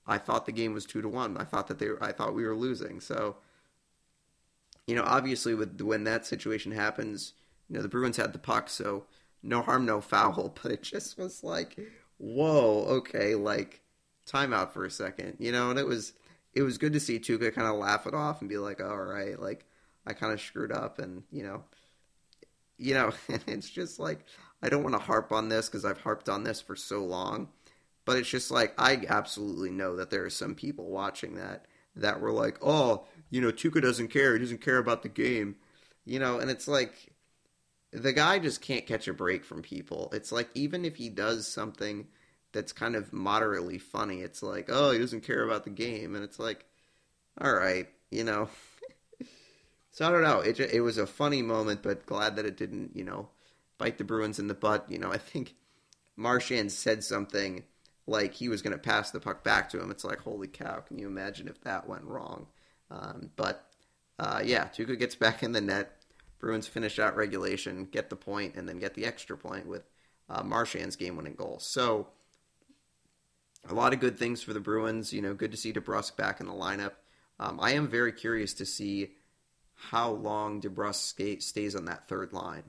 I 0.08 0.18
thought 0.18 0.46
the 0.46 0.54
game 0.54 0.74
was 0.74 0.86
two 0.86 1.02
to 1.02 1.10
one. 1.10 1.38
I 1.38 1.44
thought 1.44 1.68
that 1.68 1.80
they 1.80 1.90
were, 1.90 2.02
I 2.02 2.14
thought 2.14 2.34
we 2.34 2.46
were 2.46 2.56
losing. 2.56 3.02
So, 3.02 3.36
you 4.88 4.96
know, 4.96 5.04
obviously 5.04 5.54
with 5.54 5.82
when 5.82 6.06
that 6.06 6.26
situation 6.26 6.72
happens, 6.72 7.34
you 7.70 7.76
know, 7.76 7.82
the 7.82 7.90
Bruins 7.90 8.16
had 8.16 8.32
the 8.32 8.40
puck, 8.40 8.70
so 8.70 9.04
no 9.44 9.62
harm, 9.62 9.86
no 9.86 10.00
foul. 10.00 10.56
But 10.64 10.72
it 10.72 10.84
just 10.84 11.18
was 11.18 11.44
like, 11.44 11.78
whoa, 12.18 12.86
okay, 12.88 13.36
like 13.36 13.82
timeout 14.26 14.72
for 14.72 14.86
a 14.86 14.92
second, 14.92 15.36
you 15.40 15.52
know. 15.52 15.70
And 15.70 15.78
it 15.78 15.86
was 15.86 16.14
it 16.54 16.62
was 16.62 16.78
good 16.78 16.94
to 16.94 17.02
see 17.02 17.20
Tuukka 17.20 17.54
kind 17.54 17.68
of 17.68 17.76
laugh 17.76 18.08
it 18.08 18.14
off 18.14 18.40
and 18.40 18.50
be 18.50 18.58
like, 18.58 18.82
all 18.82 19.04
right, 19.04 19.38
like 19.38 19.66
I 20.08 20.14
kind 20.14 20.34
of 20.34 20.42
screwed 20.42 20.72
up, 20.72 21.00
and 21.00 21.24
you 21.32 21.44
know, 21.44 21.64
you 22.78 22.94
know, 22.94 23.12
it's 23.48 23.70
just 23.70 24.00
like 24.00 24.26
I 24.62 24.70
don't 24.70 24.84
want 24.84 24.96
to 24.96 25.02
harp 25.02 25.32
on 25.32 25.50
this 25.50 25.68
because 25.68 25.86
I've 25.86 26.02
harped 26.02 26.30
on 26.30 26.44
this 26.44 26.62
for 26.62 26.76
so 26.76 27.04
long, 27.04 27.50
but 28.06 28.18
it's 28.18 28.30
just 28.30 28.50
like 28.50 28.74
I 28.78 29.04
absolutely 29.10 29.70
know 29.72 29.98
that 29.98 30.10
there 30.10 30.26
are 30.26 30.30
some 30.30 30.56
people 30.56 30.90
watching 30.90 31.36
that 31.36 31.66
that 31.96 32.22
were 32.22 32.32
like, 32.32 32.58
oh, 32.62 33.06
you 33.30 33.42
know, 33.42 33.52
Tuukka 33.52 33.82
doesn't 33.82 34.10
care. 34.10 34.34
He 34.34 34.40
doesn't 34.40 34.62
care 34.62 34.78
about 34.78 35.04
the 35.04 35.10
game. 35.10 35.58
You 36.06 36.20
know, 36.20 36.40
and 36.40 36.50
it's 36.50 36.68
like 36.68 36.94
the 37.92 38.14
guy 38.14 38.40
just 38.40 38.62
can't 38.62 38.86
catch 38.86 39.08
a 39.08 39.14
break 39.14 39.44
from 39.44 39.62
people. 39.62 40.10
It's 40.14 40.32
like 40.32 40.50
even 40.54 40.86
if 40.86 40.96
he 40.96 41.10
does 41.10 41.48
something 41.48 42.08
that's 42.54 42.72
kind 42.72 42.96
of 42.96 43.12
moderately 43.12 43.78
funny, 43.78 44.22
it's 44.22 44.42
like, 44.42 44.70
oh, 44.72 44.92
he 44.92 45.00
doesn't 45.00 45.26
care 45.26 45.44
about 45.44 45.66
the 45.66 45.70
game, 45.70 46.16
and 46.16 46.24
it's 46.24 46.40
like, 46.40 46.66
all 47.42 47.54
right, 47.54 47.88
you 48.10 48.24
know. 48.24 48.50
So 49.98 50.08
I 50.08 50.12
don't 50.12 50.22
know. 50.22 50.42
It 50.42 50.60
it 50.60 50.82
was 50.82 51.00
a 51.00 51.08
funny 51.08 51.42
moment, 51.42 51.82
but 51.82 52.06
glad 52.06 52.36
that 52.36 52.46
it 52.46 52.56
didn't, 52.56 52.96
you 52.96 53.04
know, 53.04 53.30
bite 53.80 53.98
the 53.98 54.04
Bruins 54.04 54.38
in 54.38 54.46
the 54.46 54.54
butt. 54.54 54.86
You 54.90 55.00
know, 55.00 55.12
I 55.12 55.18
think 55.18 55.56
Marchand 56.16 56.72
said 56.72 57.04
something 57.04 57.64
like 58.06 58.36
he 58.36 58.48
was 58.48 58.62
going 58.62 58.74
to 58.74 58.78
pass 58.78 59.10
the 59.10 59.20
puck 59.20 59.44
back 59.44 59.72
to 59.72 59.82
him. 59.82 59.90
It's 59.90 60.04
like, 60.04 60.20
holy 60.20 60.50
cow! 60.50 60.82
Can 60.82 61.00
you 61.00 61.08
imagine 61.08 61.48
if 61.48 61.60
that 61.62 61.90
went 61.90 62.04
wrong? 62.04 62.46
Um, 62.92 63.32
but 63.36 63.66
uh, 64.20 64.42
yeah, 64.46 64.66
Tuukka 64.66 65.00
gets 65.00 65.16
back 65.16 65.42
in 65.42 65.54
the 65.54 65.62
net. 65.62 65.92
Bruins 66.38 66.68
finish 66.68 67.00
out 67.00 67.16
regulation, 67.16 67.88
get 67.92 68.12
the 68.12 68.16
point, 68.16 68.54
and 68.54 68.70
then 68.70 68.78
get 68.78 68.94
the 68.94 69.08
extra 69.08 69.36
point 69.36 69.66
with 69.66 69.82
uh, 70.30 70.44
Marchand's 70.44 70.96
game-winning 70.96 71.34
goal. 71.34 71.58
So 71.60 72.06
a 73.68 73.74
lot 73.74 73.94
of 73.94 74.00
good 74.00 74.20
things 74.20 74.44
for 74.44 74.54
the 74.54 74.60
Bruins. 74.60 75.12
You 75.12 75.24
know, 75.24 75.34
good 75.34 75.50
to 75.50 75.58
see 75.58 75.74
DeBrusk 75.74 76.16
back 76.18 76.40
in 76.40 76.46
the 76.46 76.54
lineup. 76.54 76.92
Um, 77.40 77.60
I 77.60 77.72
am 77.72 77.88
very 77.88 78.12
curious 78.12 78.54
to 78.54 78.66
see 78.68 79.14
how 79.78 80.10
long 80.12 80.62
DeBrusk 80.62 81.42
stays 81.42 81.76
on 81.76 81.86
that 81.86 82.08
third 82.08 82.34
line. 82.34 82.64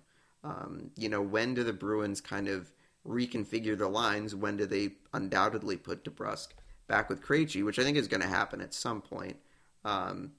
Um, 0.45 0.91
you 0.97 1.09
know, 1.09 1.23
when 1.23 1.55
do 1.55 1.65
the 1.65 1.73
Bruins 1.73 2.21
kind 2.21 2.49
of 2.49 2.71
reconfigure 3.07 3.77
the 3.77 3.89
lines? 3.89 4.35
When 4.35 4.57
do 4.57 4.67
they 4.67 4.91
undoubtedly 5.13 5.77
put 5.77 6.05
DeBrusk 6.05 6.49
back 6.89 7.09
with 7.09 7.23
Krejci, 7.23 7.65
which 7.65 7.79
I 7.79 7.85
think 7.85 7.97
is 7.97 8.09
going 8.09 8.23
to 8.23 8.29
happen 8.29 8.61
at 8.61 8.75
some 8.75 9.01
point. 9.01 9.37
Um, 9.85 10.33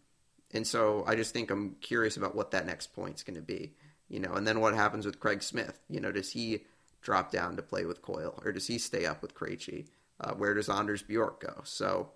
and 0.52 0.66
so 0.66 1.04
I 1.08 1.16
just 1.16 1.32
think 1.32 1.52
I'm 1.52 1.76
curious 1.80 2.18
about 2.18 2.36
what 2.36 2.52
that 2.52 2.66
next 2.66 2.88
point's 2.94 3.24
going 3.24 3.36
to 3.36 3.42
be, 3.42 3.74
you 4.10 4.20
know, 4.20 4.34
and 4.34 4.46
then 4.46 4.60
what 4.60 4.74
happens 4.74 5.06
with 5.06 5.20
Craig 5.20 5.44
Smith? 5.44 5.80
You 5.90 6.02
know, 6.02 6.12
does 6.12 6.32
he 6.32 6.66
drop 7.02 7.32
down 7.32 7.56
to 7.56 7.62
play 7.62 7.86
with 7.86 8.02
Coyle 8.02 8.42
or 8.44 8.52
does 8.52 8.68
he 8.68 8.78
stay 8.80 9.06
up 9.06 9.22
with 9.22 9.36
Krejci? 9.36 9.88
Uh, 10.20 10.34
where 10.34 10.54
does 10.54 10.68
Anders 10.68 11.04
Bjork 11.04 11.42
go? 11.42 11.62
So 11.64 12.10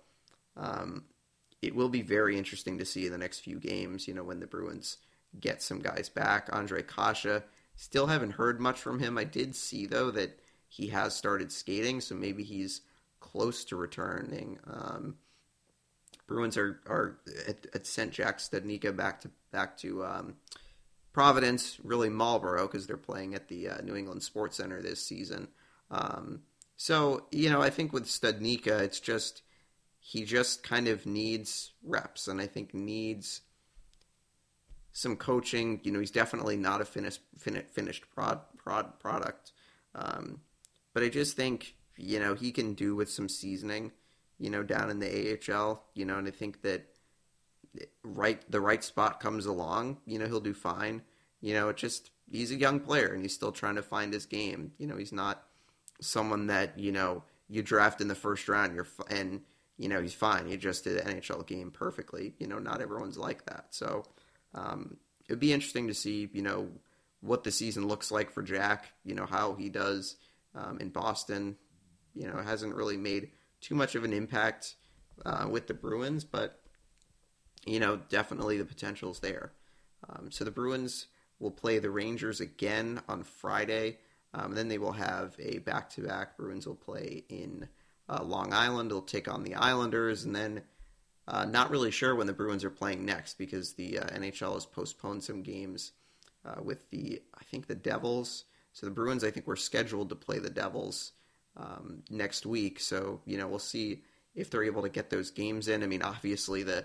um, 0.56 1.04
it 1.64 1.74
will 1.74 1.88
be 1.88 2.02
very 2.02 2.36
interesting 2.36 2.78
to 2.78 2.84
see 2.84 3.06
in 3.06 3.12
the 3.12 3.18
next 3.18 3.40
few 3.40 3.58
games, 3.58 4.06
you 4.06 4.14
know, 4.14 4.24
when 4.24 4.40
the 4.40 4.46
Bruins 4.46 4.98
get 5.40 5.62
some 5.62 5.80
guys 5.80 6.08
back. 6.08 6.50
Ondrej 6.50 6.86
Kase, 6.86 7.42
still 7.76 8.06
haven't 8.06 8.32
heard 8.32 8.60
much 8.60 8.78
from 8.78 8.98
him. 8.98 9.18
I 9.18 9.24
did 9.24 9.54
see, 9.54 9.86
though, 9.86 10.10
that 10.10 10.38
he 10.68 10.88
has 10.88 11.14
started 11.14 11.50
skating, 11.50 12.00
so 12.00 12.14
maybe 12.14 12.42
he's 12.42 12.82
close 13.20 13.64
to 13.66 13.76
returning. 13.76 14.58
Um, 14.66 15.16
Bruins 16.26 16.56
are 16.56 16.80
are 16.86 17.18
at, 17.48 17.66
at 17.74 17.86
sent 17.86 18.12
Jack 18.12 18.38
Studnicka 18.38 18.94
back 18.94 19.20
to 19.22 19.30
back 19.50 19.76
to 19.78 20.04
um, 20.04 20.34
Providence, 21.12 21.78
really 21.82 22.08
Marlboro, 22.08 22.66
because 22.66 22.86
they're 22.86 22.96
playing 22.96 23.34
at 23.34 23.48
the 23.48 23.68
uh, 23.68 23.80
New 23.82 23.96
England 23.96 24.22
Sports 24.22 24.56
Center 24.56 24.82
this 24.82 25.00
season. 25.00 25.48
Um, 25.90 26.42
so 26.76 27.26
you 27.30 27.50
know, 27.50 27.62
I 27.62 27.70
think 27.70 27.92
with 27.92 28.04
Studnicka, 28.04 28.80
it's 28.80 29.00
just 29.00 29.42
he 30.06 30.24
just 30.24 30.62
kind 30.62 30.86
of 30.86 31.06
needs 31.06 31.72
reps, 31.82 32.28
and 32.28 32.40
I 32.40 32.46
think 32.46 32.74
needs 32.74 33.40
some 34.92 35.16
coaching. 35.16 35.80
You 35.82 35.92
know, 35.92 36.00
he's 36.00 36.10
definitely 36.10 36.56
not 36.56 36.80
a 36.80 36.84
finished 36.84 37.20
fin- 37.38 37.64
finished 37.72 38.04
prod, 38.14 38.40
prod 38.58 38.98
product, 39.00 39.52
um, 39.94 40.40
but 40.92 41.02
I 41.02 41.08
just 41.08 41.36
think 41.36 41.74
you 41.96 42.20
know 42.20 42.34
he 42.34 42.52
can 42.52 42.74
do 42.74 42.94
with 42.94 43.10
some 43.10 43.28
seasoning 43.28 43.92
you 44.38 44.50
know, 44.50 44.62
down 44.62 44.90
in 44.90 44.98
the 44.98 45.38
AHL, 45.50 45.84
you 45.94 46.04
know, 46.04 46.18
and 46.18 46.26
I 46.26 46.30
think 46.30 46.62
that 46.62 46.84
right 48.02 48.40
the 48.50 48.60
right 48.60 48.82
spot 48.82 49.20
comes 49.20 49.46
along, 49.46 49.98
you 50.06 50.18
know, 50.18 50.26
he'll 50.26 50.40
do 50.40 50.54
fine. 50.54 51.02
You 51.40 51.54
know, 51.54 51.68
it 51.68 51.76
just 51.76 52.10
he's 52.30 52.50
a 52.50 52.56
young 52.56 52.80
player 52.80 53.12
and 53.12 53.22
he's 53.22 53.34
still 53.34 53.52
trying 53.52 53.76
to 53.76 53.82
find 53.82 54.12
his 54.12 54.26
game. 54.26 54.72
You 54.78 54.86
know, 54.86 54.96
he's 54.96 55.12
not 55.12 55.44
someone 56.00 56.48
that, 56.48 56.78
you 56.78 56.92
know, 56.92 57.22
you 57.48 57.62
draft 57.62 58.00
in 58.00 58.08
the 58.08 58.14
first 58.14 58.48
round 58.48 58.74
you're 58.74 58.86
and 59.08 59.42
you 59.78 59.88
know, 59.88 60.00
he's 60.00 60.14
fine. 60.14 60.46
He 60.46 60.56
just 60.56 60.84
did 60.84 60.98
an 60.98 61.16
NHL 61.16 61.46
game 61.46 61.70
perfectly. 61.70 62.34
You 62.38 62.46
know, 62.46 62.58
not 62.58 62.80
everyone's 62.80 63.18
like 63.18 63.44
that. 63.46 63.66
So, 63.70 64.04
um, 64.54 64.96
it'd 65.28 65.40
be 65.40 65.52
interesting 65.52 65.88
to 65.88 65.94
see, 65.94 66.28
you 66.32 66.42
know, 66.42 66.68
what 67.20 67.44
the 67.44 67.50
season 67.50 67.88
looks 67.88 68.10
like 68.10 68.30
for 68.30 68.42
Jack, 68.42 68.92
you 69.04 69.14
know, 69.14 69.26
how 69.26 69.54
he 69.54 69.68
does 69.68 70.16
um, 70.54 70.78
in 70.78 70.90
Boston. 70.90 71.56
You 72.14 72.28
know, 72.28 72.36
hasn't 72.36 72.74
really 72.74 72.96
made 72.96 73.30
too 73.60 73.74
much 73.74 73.96
of 73.96 74.04
an 74.04 74.12
impact 74.12 74.76
uh, 75.24 75.46
with 75.50 75.66
the 75.66 75.74
Bruins, 75.74 76.22
but 76.22 76.60
you 77.66 77.80
know, 77.80 77.98
definitely 78.08 78.58
the 78.58 78.64
potential's 78.64 79.20
there. 79.20 79.52
Um, 80.08 80.30
so 80.30 80.44
the 80.44 80.50
Bruins 80.50 81.06
will 81.38 81.50
play 81.50 81.78
the 81.78 81.90
Rangers 81.90 82.40
again 82.40 83.00
on 83.08 83.22
Friday. 83.22 83.98
Um, 84.34 84.54
then 84.54 84.68
they 84.68 84.78
will 84.78 84.92
have 84.92 85.34
a 85.38 85.58
back-to-back. 85.58 86.36
Bruins 86.36 86.66
will 86.66 86.74
play 86.74 87.24
in 87.28 87.68
uh, 88.08 88.22
Long 88.22 88.52
Island. 88.52 88.90
They'll 88.90 89.02
take 89.02 89.28
on 89.28 89.44
the 89.44 89.54
Islanders, 89.54 90.24
and 90.24 90.34
then 90.34 90.62
uh, 91.26 91.44
not 91.44 91.70
really 91.70 91.90
sure 91.90 92.14
when 92.14 92.26
the 92.26 92.32
Bruins 92.32 92.64
are 92.64 92.70
playing 92.70 93.04
next 93.04 93.38
because 93.38 93.74
the 93.74 93.98
uh, 93.98 94.06
NHL 94.06 94.54
has 94.54 94.66
postponed 94.66 95.22
some 95.22 95.42
games 95.42 95.92
uh, 96.44 96.62
with 96.62 96.90
the 96.90 97.22
I 97.38 97.44
think 97.44 97.66
the 97.66 97.74
Devils. 97.74 98.44
So 98.72 98.86
the 98.86 98.92
Bruins 98.92 99.24
I 99.24 99.30
think 99.30 99.46
were 99.46 99.56
scheduled 99.56 100.08
to 100.10 100.16
play 100.16 100.38
the 100.38 100.50
Devils 100.50 101.12
um, 101.56 102.02
next 102.10 102.46
week. 102.46 102.80
So 102.80 103.20
you 103.24 103.38
know 103.38 103.48
we'll 103.48 103.58
see 103.58 104.02
if 104.34 104.50
they're 104.50 104.64
able 104.64 104.82
to 104.82 104.88
get 104.88 105.10
those 105.10 105.30
games 105.30 105.68
in. 105.68 105.82
I 105.82 105.86
mean, 105.86 106.02
obviously 106.02 106.62
the 106.62 106.84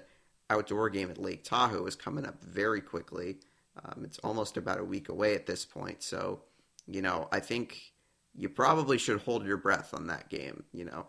outdoor 0.49 0.89
game 0.89 1.09
at 1.09 1.17
Lake 1.17 1.43
Tahoe 1.43 1.85
is 1.85 1.95
coming 1.95 2.25
up 2.25 2.43
very 2.43 2.81
quickly. 2.81 3.37
Um, 3.83 4.03
it's 4.03 4.19
almost 4.19 4.57
about 4.57 4.79
a 4.79 4.83
week 4.83 5.09
away 5.09 5.35
at 5.35 5.45
this 5.45 5.65
point. 5.65 6.03
So, 6.03 6.41
you 6.87 7.01
know, 7.01 7.27
I 7.31 7.39
think 7.39 7.93
you 8.35 8.49
probably 8.49 8.97
should 8.97 9.21
hold 9.21 9.45
your 9.45 9.57
breath 9.57 9.93
on 9.93 10.07
that 10.07 10.29
game. 10.29 10.63
You 10.73 10.85
know, 10.85 11.07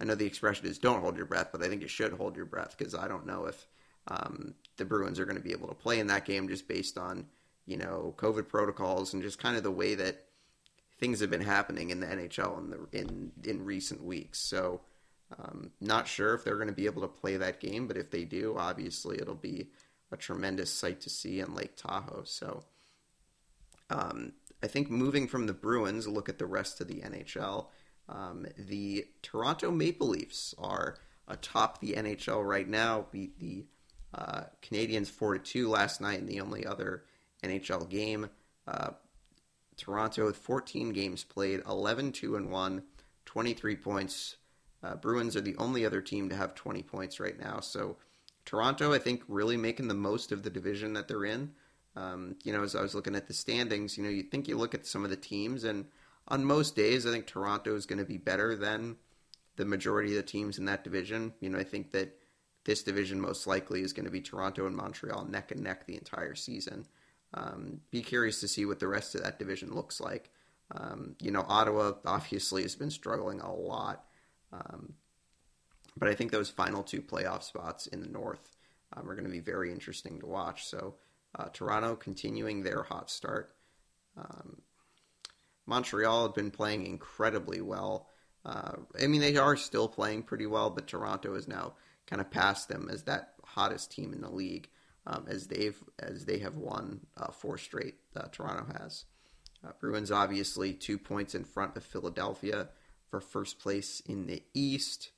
I 0.00 0.04
know 0.04 0.14
the 0.14 0.26
expression 0.26 0.66
is 0.66 0.78
don't 0.78 1.00
hold 1.00 1.16
your 1.16 1.26
breath, 1.26 1.48
but 1.52 1.62
I 1.62 1.68
think 1.68 1.82
you 1.82 1.88
should 1.88 2.12
hold 2.12 2.36
your 2.36 2.46
breath 2.46 2.76
because 2.76 2.94
I 2.94 3.08
don't 3.08 3.26
know 3.26 3.46
if 3.46 3.66
um, 4.08 4.54
the 4.76 4.84
Bruins 4.84 5.20
are 5.20 5.24
going 5.24 5.36
to 5.36 5.42
be 5.42 5.52
able 5.52 5.68
to 5.68 5.74
play 5.74 6.00
in 6.00 6.06
that 6.08 6.24
game 6.24 6.48
just 6.48 6.66
based 6.66 6.96
on, 6.96 7.26
you 7.66 7.76
know, 7.76 8.14
COVID 8.16 8.48
protocols 8.48 9.12
and 9.12 9.22
just 9.22 9.38
kind 9.38 9.56
of 9.56 9.62
the 9.62 9.70
way 9.70 9.94
that 9.94 10.26
things 10.98 11.20
have 11.20 11.30
been 11.30 11.40
happening 11.40 11.90
in 11.90 12.00
the 12.00 12.06
NHL 12.06 12.58
in 12.58 12.70
the 12.70 12.98
in 12.98 13.32
in 13.44 13.64
recent 13.64 14.02
weeks. 14.02 14.38
So, 14.38 14.80
um, 15.38 15.70
not 15.80 16.08
sure 16.08 16.34
if 16.34 16.44
they're 16.44 16.56
going 16.56 16.68
to 16.68 16.74
be 16.74 16.86
able 16.86 17.02
to 17.02 17.08
play 17.08 17.36
that 17.36 17.60
game, 17.60 17.86
but 17.86 17.96
if 17.96 18.10
they 18.10 18.24
do, 18.24 18.56
obviously 18.58 19.18
it'll 19.18 19.34
be 19.34 19.68
a 20.12 20.16
tremendous 20.16 20.72
sight 20.72 21.00
to 21.02 21.10
see 21.10 21.40
in 21.40 21.54
Lake 21.54 21.76
Tahoe. 21.76 22.22
So, 22.24 22.64
um, 23.90 24.32
I 24.62 24.66
think 24.66 24.90
moving 24.90 25.26
from 25.26 25.46
the 25.46 25.52
Bruins, 25.54 26.06
look 26.06 26.28
at 26.28 26.38
the 26.38 26.46
rest 26.46 26.80
of 26.80 26.88
the 26.88 27.00
NHL. 27.00 27.66
Um, 28.08 28.46
the 28.58 29.06
Toronto 29.22 29.70
Maple 29.70 30.08
Leafs 30.08 30.54
are 30.58 30.96
atop 31.28 31.80
the 31.80 31.92
NHL 31.94 32.46
right 32.46 32.68
now. 32.68 33.06
Beat 33.10 33.38
the 33.38 33.66
uh, 34.12 34.44
four 35.06 35.38
to 35.38 35.38
two 35.38 35.68
last 35.68 36.00
night 36.00 36.18
in 36.18 36.26
the 36.26 36.40
only 36.40 36.66
other 36.66 37.04
NHL 37.42 37.88
game. 37.88 38.28
Uh, 38.66 38.90
Toronto 39.76 40.26
with 40.26 40.36
14 40.36 40.92
games 40.92 41.24
played, 41.24 41.62
11 41.66 42.12
2 42.12 42.36
and 42.36 42.50
1, 42.50 42.82
23 43.24 43.76
points. 43.76 44.36
Uh, 44.82 44.94
Bruins 44.96 45.36
are 45.36 45.40
the 45.40 45.56
only 45.56 45.86
other 45.86 46.00
team 46.00 46.28
to 46.28 46.36
have 46.36 46.54
20 46.54 46.82
points 46.82 47.20
right 47.20 47.38
now. 47.38 47.60
So 47.60 47.96
Toronto, 48.44 48.92
I 48.92 48.98
think, 48.98 49.22
really 49.28 49.56
making 49.56 49.88
the 49.88 49.94
most 49.94 50.32
of 50.32 50.42
the 50.42 50.50
division 50.50 50.94
that 50.94 51.08
they're 51.08 51.24
in. 51.24 51.52
Um, 51.96 52.36
you 52.44 52.52
know, 52.52 52.62
as 52.62 52.74
I 52.74 52.82
was 52.82 52.94
looking 52.94 53.16
at 53.16 53.26
the 53.26 53.34
standings, 53.34 53.98
you 53.98 54.04
know, 54.04 54.10
you 54.10 54.22
think 54.22 54.48
you 54.48 54.56
look 54.56 54.74
at 54.74 54.86
some 54.86 55.04
of 55.04 55.10
the 55.10 55.16
teams, 55.16 55.64
and 55.64 55.86
on 56.28 56.44
most 56.44 56.76
days, 56.76 57.06
I 57.06 57.10
think 57.10 57.26
Toronto 57.26 57.74
is 57.74 57.86
going 57.86 57.98
to 57.98 58.04
be 58.04 58.18
better 58.18 58.54
than 58.54 58.96
the 59.56 59.64
majority 59.64 60.10
of 60.10 60.16
the 60.16 60.22
teams 60.22 60.58
in 60.58 60.66
that 60.66 60.84
division. 60.84 61.34
You 61.40 61.50
know, 61.50 61.58
I 61.58 61.64
think 61.64 61.92
that 61.92 62.16
this 62.64 62.82
division 62.82 63.20
most 63.20 63.46
likely 63.46 63.82
is 63.82 63.92
going 63.92 64.04
to 64.04 64.12
be 64.12 64.20
Toronto 64.20 64.66
and 64.66 64.76
Montreal 64.76 65.24
neck 65.24 65.50
and 65.50 65.62
neck 65.62 65.86
the 65.86 65.96
entire 65.96 66.34
season. 66.34 66.86
Um, 67.34 67.80
be 67.90 68.02
curious 68.02 68.40
to 68.40 68.48
see 68.48 68.66
what 68.66 68.80
the 68.80 68.88
rest 68.88 69.14
of 69.14 69.22
that 69.22 69.38
division 69.38 69.74
looks 69.74 70.00
like. 70.00 70.30
Um, 70.72 71.16
you 71.20 71.30
know, 71.30 71.44
Ottawa 71.48 71.92
obviously 72.04 72.62
has 72.62 72.76
been 72.76 72.90
struggling 72.90 73.40
a 73.40 73.52
lot, 73.52 74.04
um, 74.52 74.94
but 75.96 76.08
I 76.08 76.14
think 76.14 76.30
those 76.30 76.48
final 76.48 76.82
two 76.82 77.02
playoff 77.02 77.42
spots 77.42 77.86
in 77.86 78.00
the 78.00 78.08
North 78.08 78.56
um, 78.96 79.08
are 79.08 79.14
going 79.14 79.26
to 79.26 79.30
be 79.30 79.40
very 79.40 79.72
interesting 79.72 80.20
to 80.20 80.26
watch. 80.26 80.66
So, 80.66 80.94
uh, 81.38 81.48
Toronto 81.52 81.96
continuing 81.96 82.62
their 82.62 82.82
hot 82.82 83.10
start. 83.10 83.54
Um, 84.16 84.62
Montreal 85.66 86.24
have 86.24 86.34
been 86.34 86.50
playing 86.50 86.86
incredibly 86.86 87.60
well. 87.60 88.08
Uh, 88.44 88.72
I 89.00 89.06
mean, 89.06 89.20
they 89.20 89.36
are 89.36 89.56
still 89.56 89.88
playing 89.88 90.24
pretty 90.24 90.46
well, 90.46 90.70
but 90.70 90.88
Toronto 90.88 91.34
is 91.34 91.46
now 91.46 91.74
kind 92.06 92.20
of 92.20 92.30
past 92.30 92.68
them 92.68 92.88
as 92.90 93.04
that 93.04 93.34
hottest 93.44 93.92
team 93.92 94.12
in 94.12 94.22
the 94.22 94.30
league 94.30 94.68
um, 95.06 95.26
as 95.28 95.46
they've 95.46 95.78
as 95.98 96.24
they 96.24 96.38
have 96.38 96.56
won 96.56 97.00
uh, 97.16 97.30
four 97.30 97.58
straight. 97.58 97.96
Toronto 98.32 98.66
has. 98.78 99.04
Uh, 99.64 99.72
Bruins 99.78 100.10
obviously 100.10 100.72
two 100.72 100.98
points 100.98 101.34
in 101.34 101.44
front 101.44 101.76
of 101.76 101.84
Philadelphia 101.84 102.68
for 103.10 103.20
first 103.20 103.58
place 103.58 104.00
in 104.06 104.26
the 104.26 104.42
East. 104.54 105.10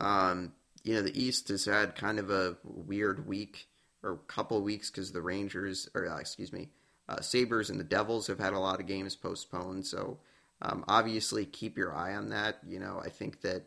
Um, 0.00 0.52
you 0.82 0.94
know 0.94 1.02
the 1.02 1.20
East 1.20 1.48
has 1.48 1.64
had 1.64 1.96
kind 1.96 2.18
of 2.18 2.30
a 2.30 2.56
weird 2.62 3.26
week 3.26 3.68
or 4.04 4.12
a 4.12 4.32
couple 4.32 4.60
weeks 4.62 4.90
because 4.90 5.12
the 5.12 5.22
Rangers 5.22 5.88
or 5.94 6.08
uh, 6.08 6.18
excuse 6.18 6.52
me, 6.52 6.70
uh, 7.08 7.20
Sabres 7.20 7.70
and 7.70 7.80
the 7.80 7.84
Devils 7.84 8.26
have 8.26 8.38
had 8.38 8.52
a 8.52 8.58
lot 8.58 8.80
of 8.80 8.86
games 8.86 9.16
postponed. 9.16 9.86
So 9.86 10.18
um, 10.62 10.84
obviously 10.88 11.44
keep 11.46 11.76
your 11.76 11.94
eye 11.94 12.14
on 12.14 12.30
that. 12.30 12.58
You 12.66 12.78
know 12.78 13.00
I 13.04 13.08
think 13.08 13.40
that 13.42 13.64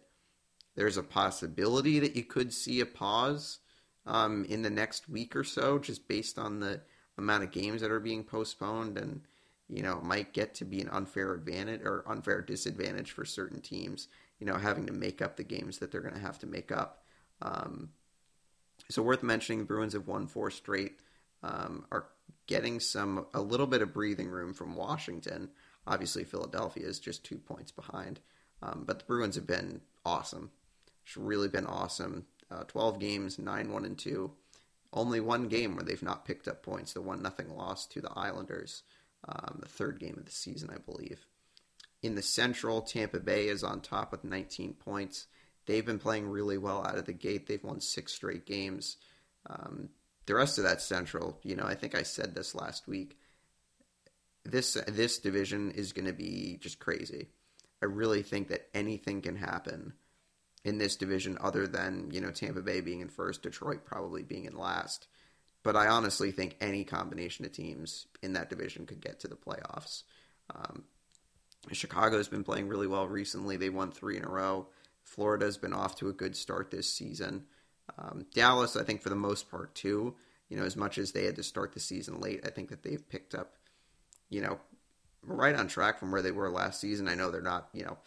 there's 0.76 0.98
a 0.98 1.04
possibility 1.04 2.00
that 2.00 2.16
you 2.16 2.24
could 2.24 2.54
see 2.54 2.80
a 2.80 2.86
pause 2.86 3.60
um, 4.06 4.46
in 4.46 4.62
the 4.62 4.70
next 4.70 5.10
week 5.10 5.36
or 5.36 5.44
so, 5.44 5.80
just 5.80 6.08
based 6.08 6.40
on 6.40 6.60
the 6.60 6.82
amount 7.18 7.44
of 7.44 7.52
games 7.52 7.82
that 7.82 7.92
are 7.92 8.00
being 8.00 8.24
postponed, 8.24 8.98
and 8.98 9.22
you 9.70 9.84
know, 9.84 9.98
it 9.98 10.04
might 10.04 10.34
get 10.34 10.54
to 10.56 10.66
be 10.66 10.80
an 10.80 10.90
unfair 10.90 11.34
advantage 11.34 11.82
or 11.84 12.06
unfair 12.08 12.42
disadvantage 12.42 13.12
for 13.12 13.26
certain 13.26 13.60
teams. 13.60 14.08
You 14.40 14.46
know, 14.46 14.56
having 14.56 14.86
to 14.86 14.94
make 14.94 15.22
up 15.22 15.36
the 15.36 15.44
games 15.44 15.80
that 15.80 15.92
they're 15.92 16.02
going 16.02 16.14
to 16.14 16.22
have 16.22 16.40
to 16.40 16.48
make 16.48 16.72
up. 16.72 17.04
Um, 17.42 17.90
so 18.90 19.02
worth 19.02 19.24
mentioning, 19.24 19.60
the 19.60 19.66
Bruins 19.66 19.94
have 19.94 20.08
won 20.08 20.28
four 20.28 20.52
straight. 20.52 21.00
Um, 21.44 21.86
are 21.92 22.08
getting 22.48 22.80
some 22.80 23.28
a 23.34 23.42
little 23.42 23.68
bit 23.68 23.82
of 23.82 23.94
breathing 23.94 24.30
room 24.30 24.54
from 24.54 24.76
Washington. 24.76 25.50
Obviously, 25.86 26.24
Philadelphia 26.24 26.86
is 26.86 27.00
just 27.00 27.24
two 27.24 27.38
points 27.38 27.72
behind, 27.72 28.20
um, 28.62 28.84
but 28.86 29.00
the 29.00 29.06
Bruins 29.06 29.36
have 29.36 29.48
been 29.48 29.82
awesome. 30.06 30.52
It's 31.06 31.16
really 31.16 31.48
been 31.48 31.66
awesome. 31.66 32.26
Uh, 32.50 32.64
12 32.64 33.00
games, 33.00 33.40
9 33.40 33.72
1 33.72 33.86
and 33.86 33.98
2. 33.98 34.32
Only 34.94 35.20
one 35.20 35.48
game 35.48 35.76
where 35.76 35.84
they've 35.84 36.02
not 36.02 36.26
picked 36.26 36.48
up 36.48 36.64
points. 36.64 36.94
The 36.94 37.02
1 37.02 37.22
nothing 37.22 37.56
loss 37.56 37.86
to 37.88 38.02
the 38.02 38.12
Islanders, 38.16 38.84
um, 39.28 39.60
the 39.62 39.68
third 39.68 40.00
game 40.00 40.16
of 40.18 40.26
the 40.26 40.32
season, 40.32 40.70
I 40.74 40.78
believe. 40.78 41.28
In 42.02 42.16
the 42.16 42.22
Central, 42.22 42.82
Tampa 42.82 43.20
Bay 43.20 43.48
is 43.48 43.64
on 43.64 43.82
top 43.82 44.12
with 44.12 44.24
19 44.24 44.74
points. 44.74 45.28
They've 45.68 45.86
been 45.86 46.00
playing 46.00 46.30
really 46.30 46.58
well 46.58 46.86
out 46.86 46.98
of 46.98 47.06
the 47.06 47.14
gate. 47.14 47.46
They've 47.46 47.64
won 47.64 47.82
six 47.82 48.14
straight 48.14 48.46
games. 48.46 48.98
Um, 49.50 49.90
the 50.26 50.36
rest 50.36 50.58
of 50.58 50.64
that 50.64 50.82
Central, 50.82 51.40
you 51.44 51.56
know, 51.56 51.66
I 51.66 51.76
think 51.76 51.94
I 51.94 52.04
said 52.04 52.34
this 52.34 52.56
last 52.56 52.88
week. 52.88 53.18
This 54.44 54.78
this 54.88 55.20
division 55.20 55.72
is 55.72 55.92
going 55.92 56.06
to 56.06 56.14
be 56.14 56.58
just 56.60 56.80
crazy. 56.80 57.28
I 57.82 57.86
really 57.86 58.24
think 58.24 58.48
that 58.48 58.70
anything 58.74 59.22
can 59.22 59.36
happen 59.36 59.94
in 60.64 60.78
this 60.78 60.96
division 60.96 61.38
other 61.40 61.68
than, 61.68 62.10
you 62.12 62.22
know, 62.22 62.32
Tampa 62.32 62.62
Bay 62.62 62.82
being 62.82 63.02
in 63.02 63.10
first, 63.10 63.44
Detroit 63.44 63.86
probably 63.86 64.24
being 64.24 64.46
in 64.46 64.58
last. 64.58 65.08
But 65.64 65.76
I 65.76 65.88
honestly 65.88 66.32
think 66.32 66.56
any 66.62 66.86
combination 66.86 67.46
of 67.46 67.52
teams 67.52 68.08
in 68.22 68.34
that 68.34 68.50
division 68.50 68.86
could 68.86 69.02
get 69.02 69.20
to 69.22 69.28
the 69.28 69.36
playoffs. 69.36 70.04
Um, 70.54 70.86
Chicago's 71.72 72.30
been 72.30 72.44
playing 72.44 72.70
really 72.70 72.88
well 72.88 73.08
recently. 73.08 73.58
They 73.58 73.70
won 73.70 73.92
three 73.92 74.18
in 74.18 74.24
a 74.24 74.30
row. 74.30 74.68
Florida's 75.08 75.58
been 75.58 75.74
off 75.74 75.96
to 75.96 76.10
a 76.10 76.14
good 76.14 76.36
start 76.36 76.70
this 76.70 76.92
season. 76.92 77.46
Um, 77.98 78.26
Dallas, 78.34 78.76
I 78.76 78.84
think, 78.84 79.02
for 79.02 79.10
the 79.10 79.16
most 79.16 79.50
part, 79.50 79.74
too. 79.74 80.16
You 80.50 80.58
know, 80.58 80.64
as 80.64 80.76
much 80.76 80.98
as 80.98 81.12
they 81.12 81.26
had 81.26 81.36
to 81.38 81.44
start 81.44 81.74
the 81.74 81.80
season 81.80 82.20
late, 82.20 82.42
I 82.46 82.50
think 82.50 82.70
that 82.70 82.84
they've 82.84 83.10
picked 83.10 83.34
up, 83.34 83.56
you 84.30 84.42
know, 84.42 84.60
right 85.24 85.56
on 85.56 85.68
track 85.68 86.00
from 86.00 86.12
where 86.12 86.22
they 86.22 86.32
were 86.32 86.50
last 86.50 86.80
season. 86.80 87.08
I 87.08 87.16
know 87.16 87.32
they're 87.32 87.42
not, 87.42 87.70
you 87.74 87.84
know, 87.84 87.98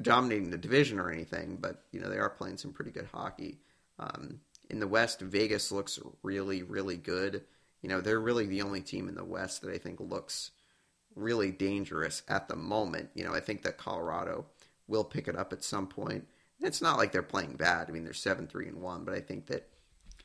dominating 0.00 0.50
the 0.50 0.58
division 0.58 0.98
or 0.98 1.10
anything, 1.10 1.58
but 1.60 1.84
you 1.92 2.00
know 2.00 2.08
they 2.08 2.18
are 2.18 2.30
playing 2.30 2.58
some 2.58 2.72
pretty 2.72 2.90
good 2.90 3.08
hockey. 3.12 3.60
Um, 3.98 4.40
in 4.70 4.80
the 4.80 4.88
West, 4.88 5.20
Vegas 5.20 5.72
looks 5.72 5.98
really, 6.22 6.62
really 6.62 6.96
good. 6.96 7.44
You 7.82 7.88
know, 7.88 8.00
they're 8.00 8.20
really 8.20 8.46
the 8.46 8.62
only 8.62 8.80
team 8.80 9.08
in 9.08 9.14
the 9.14 9.24
West 9.24 9.62
that 9.62 9.72
I 9.72 9.78
think 9.78 10.00
looks 10.00 10.50
really 11.14 11.50
dangerous 11.50 12.22
at 12.28 12.48
the 12.48 12.56
moment. 12.56 13.10
You 13.14 13.24
know, 13.24 13.34
I 13.34 13.40
think 13.40 13.62
that 13.62 13.78
Colorado 13.78 14.46
will 14.88 15.04
pick 15.04 15.28
it 15.28 15.36
up 15.36 15.52
at 15.52 15.62
some 15.62 15.86
point. 15.86 16.26
It's 16.60 16.82
not 16.82 16.98
like 16.98 17.12
they're 17.12 17.22
playing 17.22 17.56
bad. 17.56 17.86
I 17.88 17.92
mean, 17.92 18.04
they're 18.04 18.12
seven, 18.12 18.46
three, 18.48 18.66
and 18.66 18.80
one, 18.80 19.04
but 19.04 19.14
I 19.14 19.20
think 19.20 19.46
that 19.46 19.68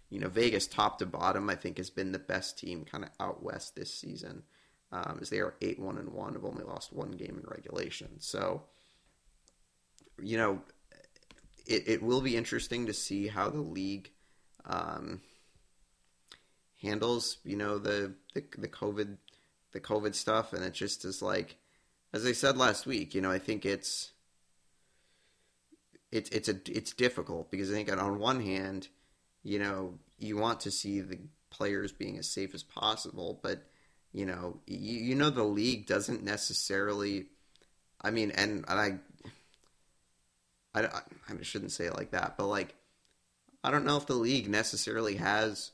you 0.09 0.19
know 0.19 0.29
Vegas, 0.29 0.67
top 0.67 0.99
to 0.99 1.05
bottom, 1.05 1.49
I 1.49 1.55
think 1.55 1.77
has 1.77 1.89
been 1.89 2.11
the 2.11 2.19
best 2.19 2.57
team 2.57 2.85
kind 2.85 3.03
of 3.03 3.11
out 3.19 3.43
west 3.43 3.75
this 3.75 3.93
season, 3.93 4.43
um, 4.91 5.19
as 5.21 5.29
they 5.29 5.39
are 5.39 5.55
eight, 5.61 5.79
one, 5.79 5.97
and 5.97 6.09
one. 6.09 6.33
Have 6.33 6.45
only 6.45 6.63
lost 6.63 6.91
one 6.91 7.11
game 7.11 7.39
in 7.41 7.47
regulation, 7.47 8.19
so 8.19 8.63
you 10.21 10.37
know, 10.37 10.61
it, 11.65 11.83
it 11.87 12.03
will 12.03 12.21
be 12.21 12.35
interesting 12.35 12.85
to 12.87 12.93
see 12.93 13.27
how 13.27 13.49
the 13.49 13.61
league 13.61 14.11
um, 14.65 15.21
handles, 16.81 17.37
you 17.43 17.55
know, 17.55 17.77
the, 17.77 18.13
the 18.33 18.43
the 18.57 18.67
COVID 18.67 19.17
the 19.71 19.79
COVID 19.79 20.15
stuff, 20.15 20.53
and 20.53 20.63
it 20.63 20.73
just 20.73 21.03
is 21.03 21.21
like, 21.21 21.57
as 22.13 22.25
I 22.25 22.31
said 22.31 22.57
last 22.57 22.85
week, 22.85 23.15
you 23.15 23.21
know, 23.21 23.31
I 23.31 23.39
think 23.39 23.65
it's 23.65 24.11
it's 26.13 26.29
it's 26.29 26.47
a 26.47 26.55
it's 26.67 26.93
difficult 26.93 27.49
because 27.49 27.71
I 27.71 27.73
think 27.73 27.91
on 27.91 28.19
one 28.19 28.39
hand, 28.39 28.87
you 29.41 29.57
know, 29.57 29.97
you 30.19 30.37
want 30.37 30.61
to 30.61 30.71
see 30.71 31.01
the 31.01 31.19
players 31.49 31.91
being 31.91 32.17
as 32.19 32.29
safe 32.29 32.53
as 32.53 32.61
possible, 32.63 33.39
but 33.41 33.63
you 34.13 34.25
know, 34.27 34.59
you, 34.67 34.99
you 34.99 35.15
know, 35.15 35.31
the 35.31 35.43
league 35.43 35.87
doesn't 35.87 36.23
necessarily. 36.23 37.25
I 37.99 38.11
mean, 38.11 38.31
and, 38.31 38.63
and 38.67 38.79
I 38.79 38.99
I, 40.75 40.85
I 41.29 41.41
shouldn't 41.41 41.71
say 41.71 41.85
it 41.85 41.95
like 41.95 42.11
that, 42.11 42.35
but 42.37 42.47
like, 42.47 42.75
I 43.63 43.71
don't 43.71 43.85
know 43.85 43.97
if 43.97 44.05
the 44.05 44.13
league 44.13 44.49
necessarily 44.49 45.15
has 45.15 45.71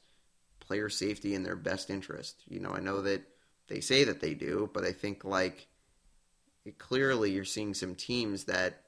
player 0.59 0.89
safety 0.89 1.35
in 1.35 1.43
their 1.43 1.55
best 1.55 1.89
interest. 1.89 2.43
You 2.47 2.61
know, 2.61 2.71
I 2.71 2.79
know 2.79 3.01
that 3.01 3.23
they 3.67 3.81
say 3.81 4.05
that 4.05 4.21
they 4.21 4.35
do, 4.35 4.69
but 4.73 4.85
I 4.85 4.93
think 4.93 5.25
like 5.25 5.67
it, 6.63 6.77
clearly 6.77 7.31
you're 7.31 7.43
seeing 7.43 7.73
some 7.73 7.95
teams 7.95 8.45
that 8.45 8.83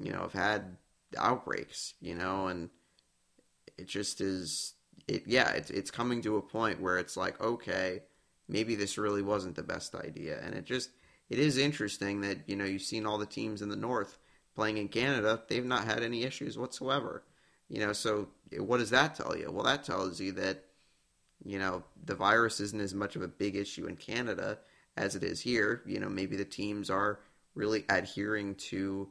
you 0.00 0.12
know 0.12 0.22
have 0.22 0.32
had 0.32 0.76
outbreaks. 1.16 1.94
You 2.00 2.14
know, 2.14 2.48
and 2.48 2.70
it 3.78 3.88
just 3.88 4.20
is 4.20 4.74
it 5.08 5.24
yeah, 5.26 5.50
it's 5.52 5.70
it's 5.70 5.90
coming 5.90 6.22
to 6.22 6.36
a 6.36 6.42
point 6.42 6.80
where 6.80 6.98
it's 6.98 7.16
like, 7.16 7.40
okay, 7.40 8.02
maybe 8.48 8.74
this 8.74 8.98
really 8.98 9.22
wasn't 9.22 9.56
the 9.56 9.62
best 9.62 9.94
idea. 9.94 10.40
And 10.42 10.54
it 10.54 10.64
just 10.64 10.90
it 11.28 11.38
is 11.38 11.58
interesting 11.58 12.20
that, 12.22 12.48
you 12.48 12.56
know, 12.56 12.64
you've 12.64 12.82
seen 12.82 13.06
all 13.06 13.18
the 13.18 13.26
teams 13.26 13.62
in 13.62 13.68
the 13.68 13.76
north 13.76 14.18
playing 14.54 14.78
in 14.78 14.88
Canada, 14.88 15.42
they've 15.48 15.64
not 15.64 15.84
had 15.84 16.02
any 16.02 16.22
issues 16.22 16.56
whatsoever. 16.56 17.24
You 17.68 17.80
know, 17.80 17.92
so 17.92 18.28
what 18.58 18.78
does 18.78 18.90
that 18.90 19.16
tell 19.16 19.36
you? 19.36 19.50
Well, 19.50 19.64
that 19.64 19.84
tells 19.84 20.20
you 20.20 20.32
that 20.32 20.64
you 21.44 21.58
know, 21.58 21.84
the 22.04 22.14
virus 22.14 22.60
isn't 22.60 22.80
as 22.80 22.94
much 22.94 23.14
of 23.14 23.22
a 23.22 23.28
big 23.28 23.56
issue 23.56 23.86
in 23.86 23.96
Canada 23.96 24.58
as 24.96 25.14
it 25.14 25.22
is 25.22 25.40
here. 25.40 25.82
You 25.86 26.00
know, 26.00 26.08
maybe 26.08 26.36
the 26.36 26.44
teams 26.44 26.90
are 26.90 27.20
really 27.54 27.84
adhering 27.88 28.54
to 28.54 29.08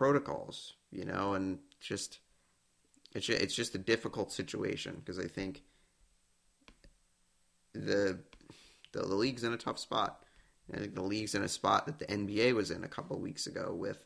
protocols, 0.00 0.72
you 0.90 1.04
know, 1.04 1.34
and 1.34 1.58
just 1.78 2.20
it's 3.14 3.28
it's 3.28 3.54
just 3.54 3.74
a 3.74 3.78
difficult 3.78 4.32
situation 4.32 4.94
because 4.96 5.18
I 5.18 5.26
think 5.26 5.60
the, 7.74 8.18
the 8.92 9.00
the 9.00 9.14
league's 9.14 9.44
in 9.44 9.52
a 9.52 9.58
tough 9.58 9.78
spot. 9.78 10.24
I 10.72 10.78
think 10.78 10.94
the 10.94 11.02
league's 11.02 11.34
in 11.34 11.42
a 11.42 11.48
spot 11.48 11.84
that 11.84 11.98
the 11.98 12.06
NBA 12.06 12.54
was 12.54 12.70
in 12.70 12.82
a 12.82 12.88
couple 12.88 13.14
of 13.14 13.20
weeks 13.20 13.46
ago 13.46 13.74
with 13.78 14.02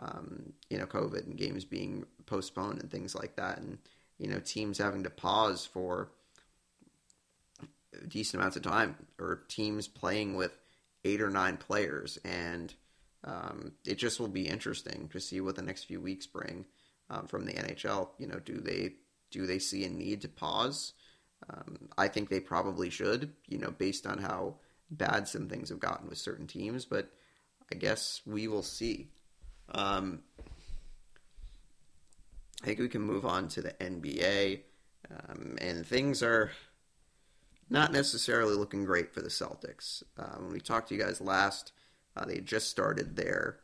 um, 0.00 0.52
you 0.68 0.76
know 0.76 0.84
COVID 0.84 1.24
and 1.24 1.38
games 1.38 1.64
being 1.64 2.04
postponed 2.26 2.82
and 2.82 2.90
things 2.90 3.14
like 3.14 3.36
that, 3.36 3.56
and 3.56 3.78
you 4.18 4.28
know 4.28 4.40
teams 4.40 4.76
having 4.76 5.04
to 5.04 5.10
pause 5.10 5.64
for 5.64 6.10
decent 8.06 8.38
amounts 8.38 8.58
of 8.58 8.62
time, 8.64 8.96
or 9.18 9.44
teams 9.48 9.88
playing 9.88 10.36
with 10.36 10.58
eight 11.06 11.22
or 11.22 11.30
nine 11.30 11.56
players, 11.56 12.18
and 12.22 12.74
um, 13.24 13.72
it 13.84 13.96
just 13.96 14.20
will 14.20 14.28
be 14.28 14.48
interesting 14.48 15.08
to 15.12 15.20
see 15.20 15.40
what 15.40 15.56
the 15.56 15.62
next 15.62 15.84
few 15.84 16.00
weeks 16.00 16.26
bring 16.26 16.66
um, 17.10 17.26
from 17.26 17.44
the 17.44 17.52
NHL. 17.52 18.10
You 18.18 18.28
know, 18.28 18.38
do 18.38 18.60
they 18.60 18.94
do 19.30 19.46
they 19.46 19.58
see 19.58 19.84
a 19.84 19.88
need 19.88 20.22
to 20.22 20.28
pause? 20.28 20.94
Um, 21.50 21.88
I 21.96 22.08
think 22.08 22.28
they 22.28 22.40
probably 22.40 22.90
should. 22.90 23.32
You 23.46 23.58
know, 23.58 23.70
based 23.70 24.06
on 24.06 24.18
how 24.18 24.56
bad 24.90 25.28
some 25.28 25.48
things 25.48 25.68
have 25.68 25.80
gotten 25.80 26.08
with 26.08 26.18
certain 26.18 26.46
teams, 26.46 26.84
but 26.84 27.10
I 27.70 27.76
guess 27.76 28.22
we 28.24 28.48
will 28.48 28.62
see. 28.62 29.08
Um, 29.70 30.22
I 32.62 32.66
think 32.66 32.78
we 32.78 32.88
can 32.88 33.02
move 33.02 33.24
on 33.24 33.48
to 33.48 33.62
the 33.62 33.72
NBA, 33.74 34.60
um, 35.10 35.56
and 35.60 35.86
things 35.86 36.22
are 36.22 36.50
not 37.70 37.92
necessarily 37.92 38.54
looking 38.54 38.84
great 38.84 39.12
for 39.12 39.20
the 39.20 39.28
Celtics. 39.28 40.02
Uh, 40.18 40.36
when 40.38 40.52
we 40.52 40.60
talked 40.60 40.88
to 40.88 40.94
you 40.94 41.02
guys 41.02 41.20
last, 41.20 41.72
uh, 42.18 42.24
they 42.24 42.40
just 42.40 42.68
started 42.68 43.16
their 43.16 43.60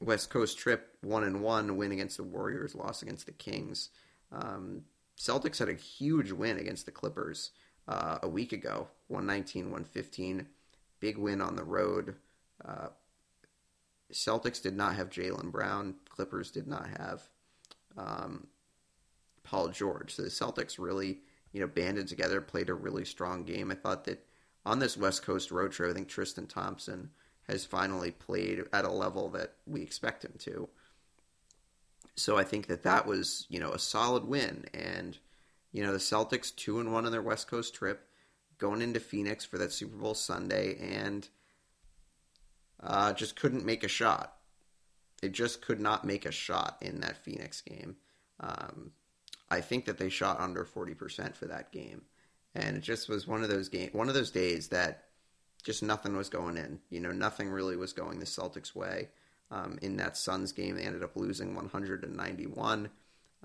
West 0.00 0.30
Coast 0.30 0.58
trip, 0.58 0.96
one 1.00 1.24
and 1.24 1.42
one 1.42 1.76
win 1.76 1.92
against 1.92 2.16
the 2.16 2.24
Warriors, 2.24 2.74
loss 2.74 3.02
against 3.02 3.26
the 3.26 3.32
Kings. 3.32 3.90
Um, 4.32 4.82
Celtics 5.18 5.58
had 5.58 5.68
a 5.68 5.74
huge 5.74 6.32
win 6.32 6.58
against 6.58 6.86
the 6.86 6.92
Clippers 6.92 7.50
uh, 7.88 8.18
a 8.22 8.28
week 8.28 8.52
ago, 8.52 8.88
119, 9.08 9.64
115. 9.64 10.46
Big 11.00 11.18
win 11.18 11.40
on 11.40 11.56
the 11.56 11.64
road. 11.64 12.16
Uh, 12.64 12.88
Celtics 14.12 14.62
did 14.62 14.76
not 14.76 14.94
have 14.96 15.10
Jaylen 15.10 15.50
Brown. 15.50 15.94
Clippers 16.08 16.50
did 16.50 16.66
not 16.66 16.88
have 16.98 17.22
um, 17.96 18.46
Paul 19.42 19.68
George. 19.68 20.14
So 20.14 20.22
the 20.22 20.28
Celtics 20.28 20.78
really 20.78 21.20
you 21.52 21.60
know, 21.60 21.66
banded 21.66 22.06
together, 22.08 22.40
played 22.40 22.68
a 22.68 22.74
really 22.74 23.04
strong 23.04 23.44
game. 23.44 23.70
I 23.70 23.74
thought 23.74 24.04
that 24.04 24.24
on 24.64 24.78
this 24.78 24.96
West 24.96 25.22
Coast 25.22 25.50
road 25.50 25.72
trip, 25.72 25.90
I 25.90 25.94
think 25.94 26.08
Tristan 26.08 26.46
Thompson 26.46 27.10
has 27.50 27.64
finally 27.64 28.10
played 28.10 28.64
at 28.72 28.84
a 28.84 28.90
level 28.90 29.28
that 29.30 29.54
we 29.66 29.82
expect 29.82 30.24
him 30.24 30.34
to. 30.38 30.68
So 32.16 32.36
I 32.36 32.44
think 32.44 32.66
that 32.66 32.82
that 32.82 33.06
was, 33.06 33.46
you 33.48 33.60
know, 33.60 33.72
a 33.72 33.78
solid 33.78 34.24
win. 34.24 34.66
And, 34.74 35.16
you 35.72 35.82
know, 35.82 35.92
the 35.92 35.98
Celtics 35.98 36.54
two 36.54 36.80
and 36.80 36.92
one 36.92 37.06
on 37.06 37.12
their 37.12 37.22
West 37.22 37.48
Coast 37.48 37.74
trip, 37.74 38.06
going 38.58 38.82
into 38.82 39.00
Phoenix 39.00 39.44
for 39.44 39.58
that 39.58 39.72
Super 39.72 39.96
Bowl 39.96 40.14
Sunday, 40.14 40.76
and 40.80 41.28
uh, 42.82 43.12
just 43.12 43.36
couldn't 43.36 43.64
make 43.64 43.84
a 43.84 43.88
shot. 43.88 44.36
They 45.20 45.28
just 45.28 45.62
could 45.62 45.80
not 45.80 46.04
make 46.04 46.26
a 46.26 46.32
shot 46.32 46.78
in 46.80 47.00
that 47.00 47.16
Phoenix 47.16 47.60
game. 47.60 47.96
Um, 48.38 48.92
I 49.50 49.60
think 49.60 49.84
that 49.86 49.98
they 49.98 50.08
shot 50.08 50.40
under 50.40 50.64
40% 50.64 51.34
for 51.34 51.46
that 51.46 51.72
game. 51.72 52.02
And 52.54 52.76
it 52.76 52.82
just 52.82 53.08
was 53.08 53.26
one 53.26 53.42
of 53.42 53.48
those 53.48 53.68
game, 53.68 53.90
one 53.92 54.08
of 54.08 54.14
those 54.14 54.30
days 54.30 54.68
that 54.68 55.04
just 55.60 55.82
nothing 55.82 56.16
was 56.16 56.28
going 56.28 56.56
in. 56.56 56.80
You 56.90 57.00
know, 57.00 57.12
nothing 57.12 57.50
really 57.50 57.76
was 57.76 57.92
going 57.92 58.18
the 58.18 58.26
Celtics' 58.26 58.74
way. 58.74 59.08
Um, 59.50 59.78
in 59.82 59.96
that 59.96 60.16
Suns 60.16 60.52
game, 60.52 60.76
they 60.76 60.84
ended 60.84 61.02
up 61.02 61.16
losing 61.16 61.54
191. 61.54 62.90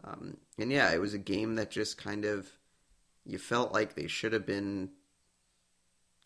Um, 0.04 0.38
and 0.60 0.72
yeah, 0.72 0.94
it 0.94 1.02
was 1.02 1.14
a 1.14 1.20
game 1.20 1.56
that 1.56 1.72
just 1.72 1.98
kind 1.98 2.26
of 2.26 2.50
you 3.26 3.38
felt 3.38 3.74
like 3.74 3.96
they 3.96 4.08
should 4.08 4.34
have 4.34 4.46
been 4.46 4.92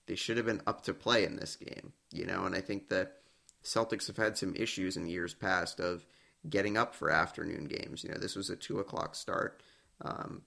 they 0.08 0.16
should 0.16 0.38
have 0.38 0.46
been 0.46 0.62
up 0.66 0.82
to 0.84 0.94
play 0.94 1.24
in 1.24 1.36
this 1.36 1.56
game, 1.56 1.94
you 2.12 2.26
know. 2.26 2.46
And 2.46 2.56
I 2.56 2.62
think 2.62 2.90
the 2.90 3.10
Celtics 3.64 4.08
have 4.08 4.18
had 4.18 4.38
some 4.38 4.56
issues 4.56 4.98
in 4.98 5.08
years 5.08 5.34
past 5.34 5.80
of 5.80 6.06
getting 6.50 6.78
up 6.78 6.96
for 6.96 7.12
afternoon 7.12 7.66
games. 7.66 8.04
You 8.04 8.10
know, 8.10 8.18
this 8.18 8.36
was 8.36 8.50
a 8.50 8.56
two 8.56 8.80
o'clock 8.80 9.16
start. 9.16 9.62
Um, 10.02 10.42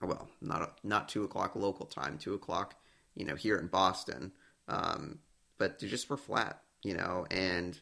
well, 0.00 0.28
not 0.40 0.62
a, 0.62 0.70
not 0.86 1.08
two 1.08 1.24
o'clock 1.24 1.56
local 1.56 1.86
time, 1.86 2.16
two 2.18 2.34
o'clock, 2.34 2.76
you 3.14 3.24
know, 3.24 3.34
here 3.34 3.56
in 3.56 3.68
Boston. 3.68 4.32
Um, 4.68 5.18
but 5.58 5.78
they 5.78 5.88
just 5.88 6.10
were 6.10 6.16
flat, 6.16 6.62
you 6.82 6.94
know, 6.94 7.26
and 7.30 7.78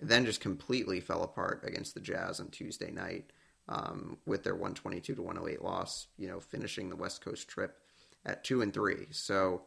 then 0.00 0.24
just 0.24 0.40
completely 0.40 1.00
fell 1.00 1.22
apart 1.22 1.62
against 1.64 1.94
the 1.94 2.00
Jazz 2.00 2.40
on 2.40 2.48
Tuesday 2.48 2.90
night 2.90 3.32
um, 3.68 4.18
with 4.26 4.42
their 4.42 4.54
122 4.54 5.14
to 5.14 5.22
108 5.22 5.62
loss, 5.62 6.08
you 6.16 6.28
know, 6.28 6.40
finishing 6.40 6.88
the 6.88 6.96
West 6.96 7.24
Coast 7.24 7.48
trip 7.48 7.78
at 8.24 8.44
two 8.44 8.62
and 8.62 8.72
three. 8.74 9.06
So 9.10 9.62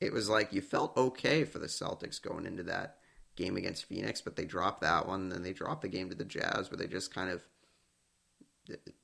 it 0.00 0.12
was 0.12 0.28
like 0.28 0.52
you 0.52 0.60
felt 0.60 0.96
okay 0.96 1.44
for 1.44 1.58
the 1.58 1.66
Celtics 1.66 2.20
going 2.20 2.46
into 2.46 2.62
that 2.64 2.98
game 3.36 3.56
against 3.56 3.86
Phoenix, 3.86 4.20
but 4.20 4.36
they 4.36 4.44
dropped 4.44 4.82
that 4.82 5.06
one. 5.06 5.28
Then 5.28 5.42
they 5.42 5.52
dropped 5.52 5.82
the 5.82 5.88
game 5.88 6.08
to 6.10 6.14
the 6.14 6.24
Jazz, 6.24 6.70
where 6.70 6.78
they 6.78 6.86
just 6.86 7.14
kind 7.14 7.30
of 7.30 7.42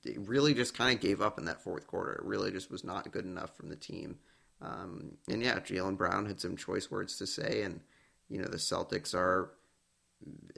they 0.04 0.16
really 0.18 0.54
just 0.54 0.74
kind 0.74 0.94
of 0.94 1.00
gave 1.00 1.20
up 1.20 1.38
in 1.38 1.46
that 1.46 1.62
fourth 1.62 1.86
quarter. 1.86 2.12
It 2.12 2.24
really 2.24 2.52
just 2.52 2.70
was 2.70 2.84
not 2.84 3.10
good 3.10 3.24
enough 3.24 3.56
from 3.56 3.68
the 3.68 3.76
team. 3.76 4.18
Um, 4.60 5.16
and 5.28 5.42
yeah, 5.42 5.58
Jaylen 5.60 5.96
Brown 5.96 6.26
had 6.26 6.40
some 6.40 6.56
choice 6.56 6.90
words 6.90 7.16
to 7.18 7.26
say, 7.26 7.62
and 7.62 7.80
you 8.28 8.38
know 8.38 8.48
the 8.48 8.56
Celtics 8.56 9.14
are 9.14 9.50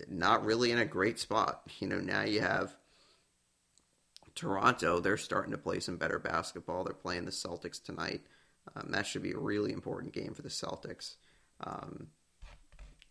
not 0.09 0.45
really 0.45 0.71
in 0.71 0.79
a 0.79 0.87
great 0.87 1.19
spot. 1.19 1.63
You 1.79 1.89
know 1.89 1.99
now 1.99 2.23
you 2.23 2.41
have 2.41 2.77
Toronto; 4.35 5.01
they're 5.01 5.17
starting 5.17 5.53
to 5.53 5.59
play 5.59 5.81
some 5.81 5.97
better 5.97 6.19
basketball. 6.19 6.85
They're 6.85 6.95
playing 6.95 7.27
the 7.27 7.31
Celtics 7.31 7.83
tonight. 7.83 8.23
Um, 8.75 8.89
that 8.91 9.07
should 9.07 9.23
be 9.23 9.33
a 9.33 9.39
really 9.39 9.73
important 9.73 10.13
game 10.13 10.35
for 10.35 10.43
the 10.43 10.49
Celtics. 10.49 11.17
Um, 11.63 12.09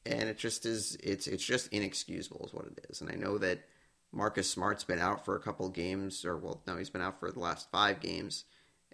and 0.05 0.23
it 0.23 0.37
just 0.37 0.65
is 0.65 0.97
it's 1.03 1.27
it's 1.27 1.43
just 1.43 1.67
inexcusable 1.71 2.45
is 2.45 2.53
what 2.53 2.65
it 2.65 2.85
is. 2.89 3.01
And 3.01 3.11
I 3.11 3.15
know 3.15 3.37
that 3.37 3.59
Marcus 4.11 4.49
Smart's 4.49 4.83
been 4.83 4.99
out 4.99 5.23
for 5.25 5.35
a 5.35 5.39
couple 5.39 5.69
games, 5.69 6.25
or 6.25 6.37
well, 6.37 6.61
no, 6.65 6.77
he's 6.77 6.89
been 6.89 7.01
out 7.01 7.19
for 7.19 7.31
the 7.31 7.39
last 7.39 7.69
five 7.71 7.99
games, 7.99 8.45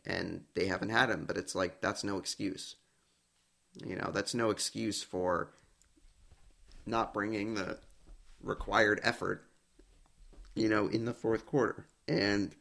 and 0.06 0.44
they 0.54 0.68
haven't 0.68 0.90
had 0.90 1.10
him. 1.10 1.26
But 1.26 1.38
it's 1.38 1.56
like 1.56 1.82
that's 1.82 2.04
no 2.04 2.18
excuse. 2.18 2.76
You 3.86 3.96
know, 3.96 4.12
that's 4.14 4.34
no 4.34 4.50
excuse 4.50 5.04
for 5.04 5.52
not 6.86 7.14
bringing 7.14 7.56
the 7.56 7.80
required 8.42 9.00
effort. 9.04 9.44
You 10.56 10.70
know, 10.70 10.88
in 10.88 11.04
the 11.04 11.14
fourth 11.14 11.46
quarter, 11.46 11.86
and 12.08 12.56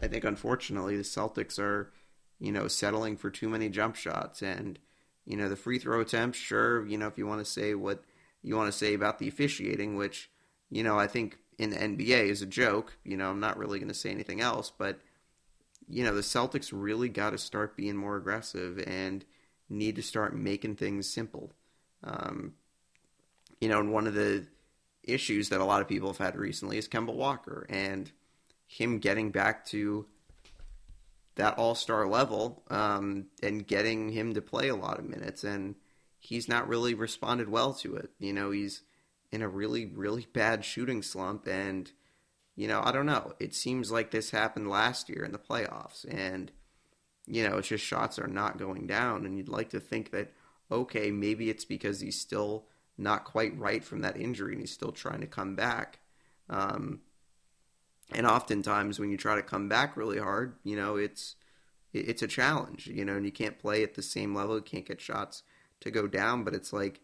I 0.00 0.08
think 0.08 0.24
unfortunately 0.24 0.96
the 0.96 1.02
Celtics 1.02 1.58
are, 1.58 1.92
you 2.38 2.50
know, 2.50 2.66
settling 2.66 3.18
for 3.18 3.28
too 3.28 3.50
many 3.50 3.68
jump 3.68 3.94
shots 3.94 4.40
and 4.40 4.78
you 5.26 5.36
know, 5.36 5.48
the 5.48 5.56
free 5.56 5.78
throw 5.78 6.00
attempts, 6.00 6.38
sure, 6.38 6.86
you 6.86 6.96
know, 6.96 7.08
if 7.08 7.18
you 7.18 7.26
want 7.26 7.44
to 7.44 7.50
say 7.50 7.74
what 7.74 8.02
you 8.42 8.56
want 8.56 8.72
to 8.72 8.78
say 8.78 8.94
about 8.94 9.18
the 9.18 9.28
officiating, 9.28 9.96
which, 9.96 10.30
you 10.70 10.84
know, 10.84 10.98
I 10.98 11.08
think 11.08 11.38
in 11.58 11.70
the 11.70 11.76
NBA 11.76 12.28
is 12.28 12.42
a 12.42 12.46
joke, 12.46 12.96
you 13.04 13.16
know, 13.16 13.30
I'm 13.30 13.40
not 13.40 13.58
really 13.58 13.80
going 13.80 13.88
to 13.88 13.94
say 13.94 14.10
anything 14.10 14.40
else, 14.40 14.70
but, 14.76 15.00
you 15.88 16.04
know, 16.04 16.14
the 16.14 16.20
Celtics 16.20 16.70
really 16.72 17.08
got 17.08 17.30
to 17.30 17.38
start 17.38 17.76
being 17.76 17.96
more 17.96 18.16
aggressive 18.16 18.78
and 18.86 19.24
need 19.68 19.96
to 19.96 20.02
start 20.02 20.34
making 20.34 20.76
things 20.76 21.08
simple. 21.08 21.52
Um, 22.02 22.54
you 23.60 23.68
know, 23.68 23.80
and 23.80 23.92
one 23.92 24.06
of 24.06 24.14
the 24.14 24.46
issues 25.02 25.48
that 25.48 25.60
a 25.60 25.64
lot 25.64 25.80
of 25.80 25.88
people 25.88 26.08
have 26.08 26.18
had 26.18 26.36
recently 26.36 26.78
is 26.78 26.88
Kemba 26.88 27.14
Walker 27.14 27.66
and 27.68 28.10
him 28.66 28.98
getting 28.98 29.30
back 29.30 29.64
to 29.66 30.06
that 31.36 31.56
all 31.58 31.74
star 31.74 32.06
level 32.06 32.62
um, 32.70 33.26
and 33.42 33.66
getting 33.66 34.10
him 34.10 34.34
to 34.34 34.42
play 34.42 34.68
a 34.68 34.76
lot 34.76 34.98
of 34.98 35.04
minutes. 35.04 35.44
And 35.44 35.76
he's 36.18 36.48
not 36.48 36.68
really 36.68 36.94
responded 36.94 37.48
well 37.48 37.72
to 37.74 37.96
it. 37.96 38.10
You 38.18 38.32
know, 38.32 38.50
he's 38.50 38.82
in 39.30 39.42
a 39.42 39.48
really, 39.48 39.86
really 39.86 40.26
bad 40.32 40.64
shooting 40.64 41.02
slump. 41.02 41.46
And, 41.46 41.90
you 42.56 42.66
know, 42.66 42.80
I 42.82 42.90
don't 42.90 43.06
know. 43.06 43.34
It 43.38 43.54
seems 43.54 43.92
like 43.92 44.10
this 44.10 44.30
happened 44.30 44.68
last 44.68 45.08
year 45.10 45.24
in 45.24 45.32
the 45.32 45.38
playoffs. 45.38 46.06
And, 46.08 46.50
you 47.26 47.46
know, 47.46 47.58
it's 47.58 47.68
just 47.68 47.84
shots 47.84 48.18
are 48.18 48.26
not 48.26 48.58
going 48.58 48.86
down. 48.86 49.26
And 49.26 49.36
you'd 49.36 49.48
like 49.48 49.70
to 49.70 49.80
think 49.80 50.10
that, 50.12 50.32
okay, 50.72 51.10
maybe 51.10 51.50
it's 51.50 51.66
because 51.66 52.00
he's 52.00 52.18
still 52.18 52.64
not 52.96 53.24
quite 53.24 53.56
right 53.58 53.84
from 53.84 54.00
that 54.00 54.16
injury 54.16 54.52
and 54.52 54.62
he's 54.62 54.72
still 54.72 54.92
trying 54.92 55.20
to 55.20 55.26
come 55.26 55.54
back. 55.54 55.98
Um, 56.48 57.00
and 58.12 58.26
oftentimes 58.26 58.98
when 58.98 59.10
you 59.10 59.18
try 59.18 59.34
to 59.34 59.42
come 59.42 59.68
back 59.68 59.96
really 59.96 60.18
hard, 60.18 60.54
you 60.64 60.76
know, 60.76 60.96
it's 60.96 61.36
it's 61.92 62.22
a 62.22 62.26
challenge, 62.26 62.86
you 62.88 63.04
know, 63.04 63.16
and 63.16 63.24
you 63.24 63.32
can't 63.32 63.58
play 63.58 63.82
at 63.82 63.94
the 63.94 64.02
same 64.02 64.34
level, 64.34 64.56
you 64.56 64.62
can't 64.62 64.86
get 64.86 65.00
shots 65.00 65.42
to 65.80 65.90
go 65.90 66.06
down, 66.06 66.44
but 66.44 66.54
it's 66.54 66.72
like 66.72 67.00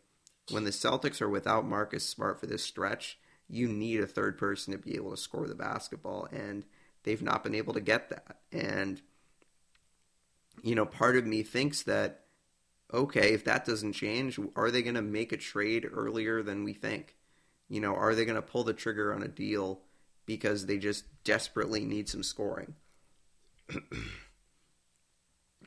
when 0.50 0.64
the 0.64 0.70
Celtics 0.70 1.22
are 1.22 1.30
without 1.30 1.66
Marcus 1.66 2.06
Smart 2.06 2.38
for 2.38 2.46
this 2.46 2.62
stretch, 2.62 3.18
you 3.52 3.68
need 3.68 4.00
a 4.00 4.06
third 4.06 4.38
person 4.38 4.72
to 4.72 4.78
be 4.78 4.96
able 4.96 5.10
to 5.10 5.16
score 5.16 5.46
the 5.46 5.54
basketball 5.54 6.26
and 6.32 6.64
they've 7.04 7.22
not 7.22 7.44
been 7.44 7.54
able 7.54 7.74
to 7.74 7.80
get 7.80 8.08
that. 8.08 8.38
And 8.50 9.00
you 10.62 10.74
know, 10.74 10.86
part 10.86 11.16
of 11.16 11.26
me 11.26 11.42
thinks 11.42 11.82
that 11.82 12.24
okay, 12.92 13.32
if 13.32 13.44
that 13.44 13.64
doesn't 13.64 13.92
change, 13.92 14.38
are 14.56 14.70
they 14.70 14.82
going 14.82 14.96
to 14.96 15.02
make 15.02 15.32
a 15.32 15.36
trade 15.36 15.88
earlier 15.90 16.42
than 16.42 16.64
we 16.64 16.72
think? 16.72 17.16
You 17.68 17.80
know, 17.80 17.94
are 17.94 18.14
they 18.14 18.24
going 18.24 18.36
to 18.36 18.42
pull 18.42 18.64
the 18.64 18.74
trigger 18.74 19.14
on 19.14 19.22
a 19.22 19.28
deal 19.28 19.80
because 20.26 20.66
they 20.66 20.76
just 20.76 21.04
desperately 21.24 21.84
need 21.84 22.08
some 22.08 22.22
scoring? 22.22 22.74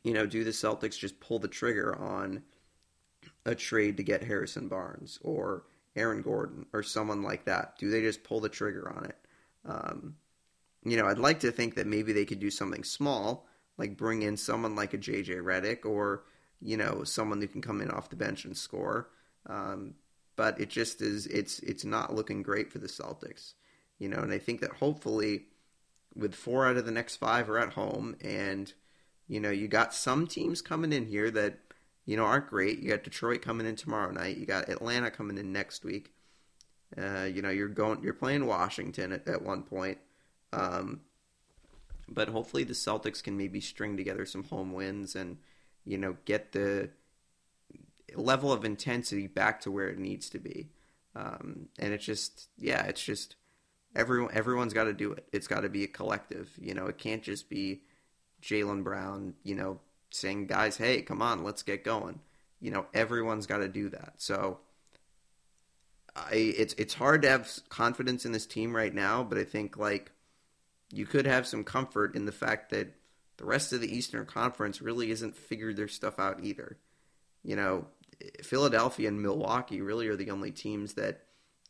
you 0.03 0.13
know, 0.13 0.27
do 0.27 0.43
the 0.43 0.51
Celtics 0.51 0.99
just 0.99 1.19
pull 1.19 1.39
the 1.39 1.47
trigger 1.47 1.95
on 1.95 2.43
a 3.43 3.55
trade 3.55 3.97
to 3.97 4.03
get 4.03 4.23
Harrison 4.23 4.67
Barnes 4.67 5.17
or 5.23 5.63
Aaron 5.95 6.21
Gordon 6.21 6.65
or 6.73 6.83
someone 6.83 7.23
like 7.23 7.45
that? 7.45 7.77
Do 7.77 7.89
they 7.89 8.01
just 8.01 8.23
pull 8.23 8.39
the 8.39 8.49
trigger 8.49 8.91
on 8.95 9.05
it? 9.05 9.17
Um, 9.65 10.15
you 10.83 10.97
know, 10.97 11.07
I'd 11.07 11.17
like 11.17 11.39
to 11.41 11.51
think 11.51 11.75
that 11.75 11.87
maybe 11.87 12.13
they 12.13 12.25
could 12.25 12.39
do 12.39 12.51
something 12.51 12.83
small, 12.83 13.47
like 13.77 13.97
bring 13.97 14.21
in 14.21 14.37
someone 14.37 14.75
like 14.75 14.93
a 14.93 14.97
JJ 14.97 15.41
Redick 15.41 15.85
or 15.85 16.23
you 16.61 16.77
know 16.77 17.03
someone 17.03 17.41
who 17.41 17.47
can 17.47 17.61
come 17.61 17.81
in 17.81 17.91
off 17.91 18.09
the 18.09 18.15
bench 18.15 18.45
and 18.45 18.55
score. 18.55 19.09
Um, 19.47 19.95
but 20.35 20.59
it 20.59 20.69
just 20.69 21.01
is 21.01 21.27
it's 21.27 21.59
it's 21.59 21.85
not 21.85 22.13
looking 22.13 22.43
great 22.43 22.71
for 22.71 22.79
the 22.79 22.87
Celtics, 22.87 23.53
you 23.97 24.09
know. 24.09 24.19
And 24.19 24.31
I 24.31 24.37
think 24.37 24.61
that 24.61 24.73
hopefully, 24.73 25.45
with 26.15 26.35
four 26.35 26.67
out 26.67 26.77
of 26.77 26.85
the 26.85 26.91
next 26.91 27.17
five 27.17 27.49
are 27.49 27.57
at 27.57 27.73
home, 27.73 28.15
and 28.21 28.71
you 29.27 29.39
know 29.39 29.51
you 29.51 29.67
got 29.67 29.93
some 29.93 30.27
teams 30.27 30.61
coming 30.61 30.93
in 30.93 31.07
here 31.07 31.31
that 31.31 31.59
you 32.05 32.17
know 32.17 32.25
aren't 32.25 32.47
great. 32.49 32.79
You 32.79 32.89
got 32.89 33.03
Detroit 33.03 33.41
coming 33.41 33.67
in 33.67 33.75
tomorrow 33.75 34.11
night. 34.11 34.37
You 34.37 34.45
got 34.45 34.69
Atlanta 34.69 35.11
coming 35.11 35.37
in 35.37 35.51
next 35.51 35.83
week. 35.83 36.11
Uh, 36.97 37.23
you 37.23 37.41
know 37.41 37.49
you're 37.49 37.67
going 37.67 38.03
you're 38.03 38.13
playing 38.13 38.45
Washington 38.45 39.11
at, 39.11 39.27
at 39.27 39.41
one 39.41 39.63
point. 39.63 39.97
Um, 40.53 41.01
but 42.07 42.29
hopefully 42.29 42.63
the 42.63 42.73
Celtics 42.73 43.23
can 43.23 43.37
maybe 43.37 43.59
string 43.59 43.97
together 43.97 44.25
some 44.25 44.43
home 44.43 44.71
wins 44.71 45.15
and 45.15 45.37
you 45.83 45.97
know 45.97 46.17
get 46.25 46.51
the 46.51 46.89
level 48.15 48.51
of 48.51 48.63
intensity 48.63 49.27
back 49.27 49.61
to 49.61 49.71
where 49.71 49.89
it 49.89 49.99
needs 49.99 50.29
to 50.29 50.39
be. 50.39 50.69
Um, 51.15 51.69
and 51.79 51.93
it's 51.93 52.05
just 52.05 52.49
yeah, 52.57 52.83
it's 52.85 53.03
just 53.03 53.35
everyone 53.95 54.31
everyone's 54.33 54.73
got 54.73 54.85
to 54.85 54.93
do 54.93 55.11
it. 55.11 55.27
It's 55.31 55.47
got 55.47 55.61
to 55.61 55.69
be 55.69 55.83
a 55.83 55.87
collective. 55.87 56.51
You 56.59 56.73
know, 56.73 56.85
it 56.87 56.97
can't 56.97 57.23
just 57.23 57.49
be 57.49 57.81
Jaylen 58.41 58.83
Brown. 58.83 59.33
You 59.43 59.55
know, 59.55 59.79
saying 60.15 60.47
guys, 60.47 60.77
hey, 60.77 61.01
come 61.01 61.21
on, 61.21 61.43
let's 61.43 61.63
get 61.63 61.83
going. 61.83 62.19
You 62.59 62.71
know, 62.71 62.85
everyone's 62.93 63.47
got 63.47 63.59
to 63.59 63.67
do 63.67 63.89
that. 63.89 64.13
So. 64.17 64.59
I, 66.17 66.35
it's 66.35 66.73
it's 66.75 66.93
hard 66.93 67.23
to 67.23 67.29
have 67.29 67.51
confidence 67.67 68.25
in 68.25 68.31
this 68.31 68.45
team 68.45 68.73
right 68.73 68.93
now, 68.93 69.21
but 69.21 69.37
I 69.37 69.43
think 69.43 69.75
like 69.75 70.13
you 70.89 71.05
could 71.05 71.25
have 71.25 71.45
some 71.45 71.65
comfort 71.65 72.15
in 72.15 72.23
the 72.23 72.31
fact 72.31 72.69
that 72.69 72.93
the 73.35 73.45
rest 73.45 73.73
of 73.73 73.81
the 73.81 73.93
Eastern 73.93 74.25
Conference 74.25 74.81
really 74.81 75.11
isn't 75.11 75.35
figured 75.35 75.75
their 75.75 75.89
stuff 75.89 76.17
out 76.17 76.41
either. 76.41 76.77
You 77.43 77.57
know, 77.57 77.87
Philadelphia 78.41 79.09
and 79.09 79.21
Milwaukee 79.21 79.81
really 79.81 80.07
are 80.07 80.15
the 80.15 80.31
only 80.31 80.51
teams 80.51 80.93
that, 80.93 81.23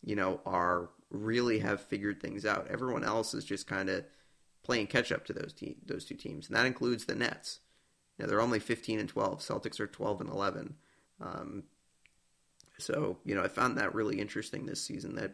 you 0.03 0.15
know, 0.15 0.41
are 0.45 0.89
really 1.09 1.59
have 1.59 1.81
figured 1.81 2.21
things 2.21 2.45
out. 2.45 2.67
Everyone 2.69 3.03
else 3.03 3.33
is 3.33 3.45
just 3.45 3.65
kind 3.65 3.89
of 3.89 4.05
playing 4.61 4.87
catch 4.87 5.11
up 5.11 5.25
to 5.25 5.33
those 5.33 5.53
te- 5.53 5.77
those 5.85 6.05
two 6.05 6.15
teams, 6.15 6.47
and 6.47 6.55
that 6.55 6.67
includes 6.67 7.05
the 7.05 7.15
Nets. 7.15 7.61
You 8.18 8.24
know, 8.24 8.30
they're 8.30 8.41
only 8.41 8.59
15 8.59 8.99
and 8.99 9.09
12. 9.09 9.39
Celtics 9.39 9.80
are 9.80 9.88
12 9.88 10.22
and 10.22 10.30
11. 10.30 10.76
Um, 11.22 11.63
so, 12.78 13.18
you 13.24 13.36
know, 13.36 13.43
I 13.43 13.47
found 13.47 13.78
that 13.78 13.95
really 13.95 14.20
interesting 14.20 14.66
this 14.66 14.82
season 14.82 15.16
that 15.16 15.34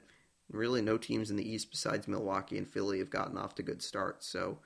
really 0.51 0.81
no 0.81 0.97
teams 0.97 1.29
in 1.29 1.37
the 1.37 1.49
East 1.49 1.71
besides 1.71 2.07
Milwaukee 2.07 2.57
and 2.57 2.69
Philly 2.69 2.99
have 2.99 3.09
gotten 3.09 3.37
off 3.37 3.55
to 3.55 3.63
good 3.63 3.81
starts. 3.81 4.27
So 4.27 4.59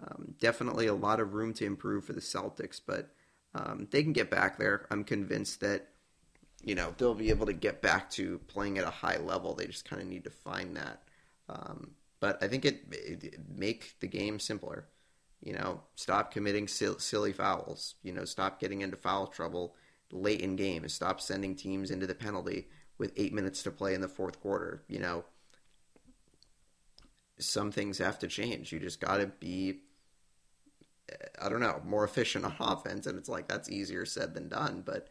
um, 0.00 0.34
definitely 0.38 0.86
a 0.86 0.94
lot 0.94 1.20
of 1.20 1.34
room 1.34 1.52
to 1.54 1.64
improve 1.64 2.04
for 2.04 2.12
the 2.12 2.20
Celtics, 2.20 2.80
but 2.84 3.10
um, 3.54 3.88
they 3.90 4.02
can 4.02 4.12
get 4.12 4.30
back 4.30 4.58
there. 4.58 4.86
I'm 4.90 5.04
convinced 5.04 5.60
that 5.60 5.88
you 6.62 6.74
know 6.74 6.94
they'll 6.98 7.14
be 7.14 7.30
able 7.30 7.46
to 7.46 7.52
get 7.52 7.82
back 7.82 8.10
to 8.10 8.38
playing 8.48 8.78
at 8.78 8.84
a 8.84 8.90
high 8.90 9.18
level. 9.18 9.54
They 9.54 9.66
just 9.66 9.88
kind 9.88 10.02
of 10.02 10.08
need 10.08 10.24
to 10.24 10.30
find 10.30 10.76
that. 10.76 11.02
Um, 11.48 11.92
but 12.20 12.42
I 12.42 12.48
think 12.48 12.64
it, 12.64 12.82
it, 12.90 13.40
make 13.56 13.94
the 14.00 14.06
game 14.06 14.38
simpler. 14.38 14.86
You 15.40 15.52
know, 15.52 15.82
stop 15.94 16.32
committing 16.32 16.66
silly 16.66 17.32
fouls. 17.32 17.94
You 18.02 18.12
know, 18.12 18.24
stop 18.24 18.60
getting 18.60 18.80
into 18.80 18.96
foul 18.96 19.28
trouble 19.28 19.76
late 20.10 20.40
in 20.40 20.56
games. 20.56 20.94
Stop 20.94 21.20
sending 21.20 21.54
teams 21.54 21.90
into 21.90 22.06
the 22.06 22.14
penalty 22.14 22.68
with 22.98 23.12
eight 23.16 23.32
minutes 23.32 23.62
to 23.62 23.70
play 23.70 23.94
in 23.94 24.00
the 24.00 24.08
fourth 24.08 24.40
quarter. 24.40 24.82
You 24.88 24.98
know, 24.98 25.24
some 27.38 27.70
things 27.70 27.98
have 27.98 28.18
to 28.20 28.26
change. 28.26 28.72
You 28.72 28.80
just 28.80 29.00
got 29.00 29.18
to 29.18 29.26
be, 29.26 29.80
I 31.40 31.48
don't 31.48 31.60
know, 31.60 31.80
more 31.84 32.04
efficient 32.04 32.44
on 32.44 32.56
offense. 32.60 33.06
And 33.06 33.18
it's 33.18 33.28
like 33.28 33.48
that's 33.48 33.70
easier 33.70 34.04
said 34.04 34.34
than 34.34 34.48
done. 34.48 34.82
But 34.84 35.08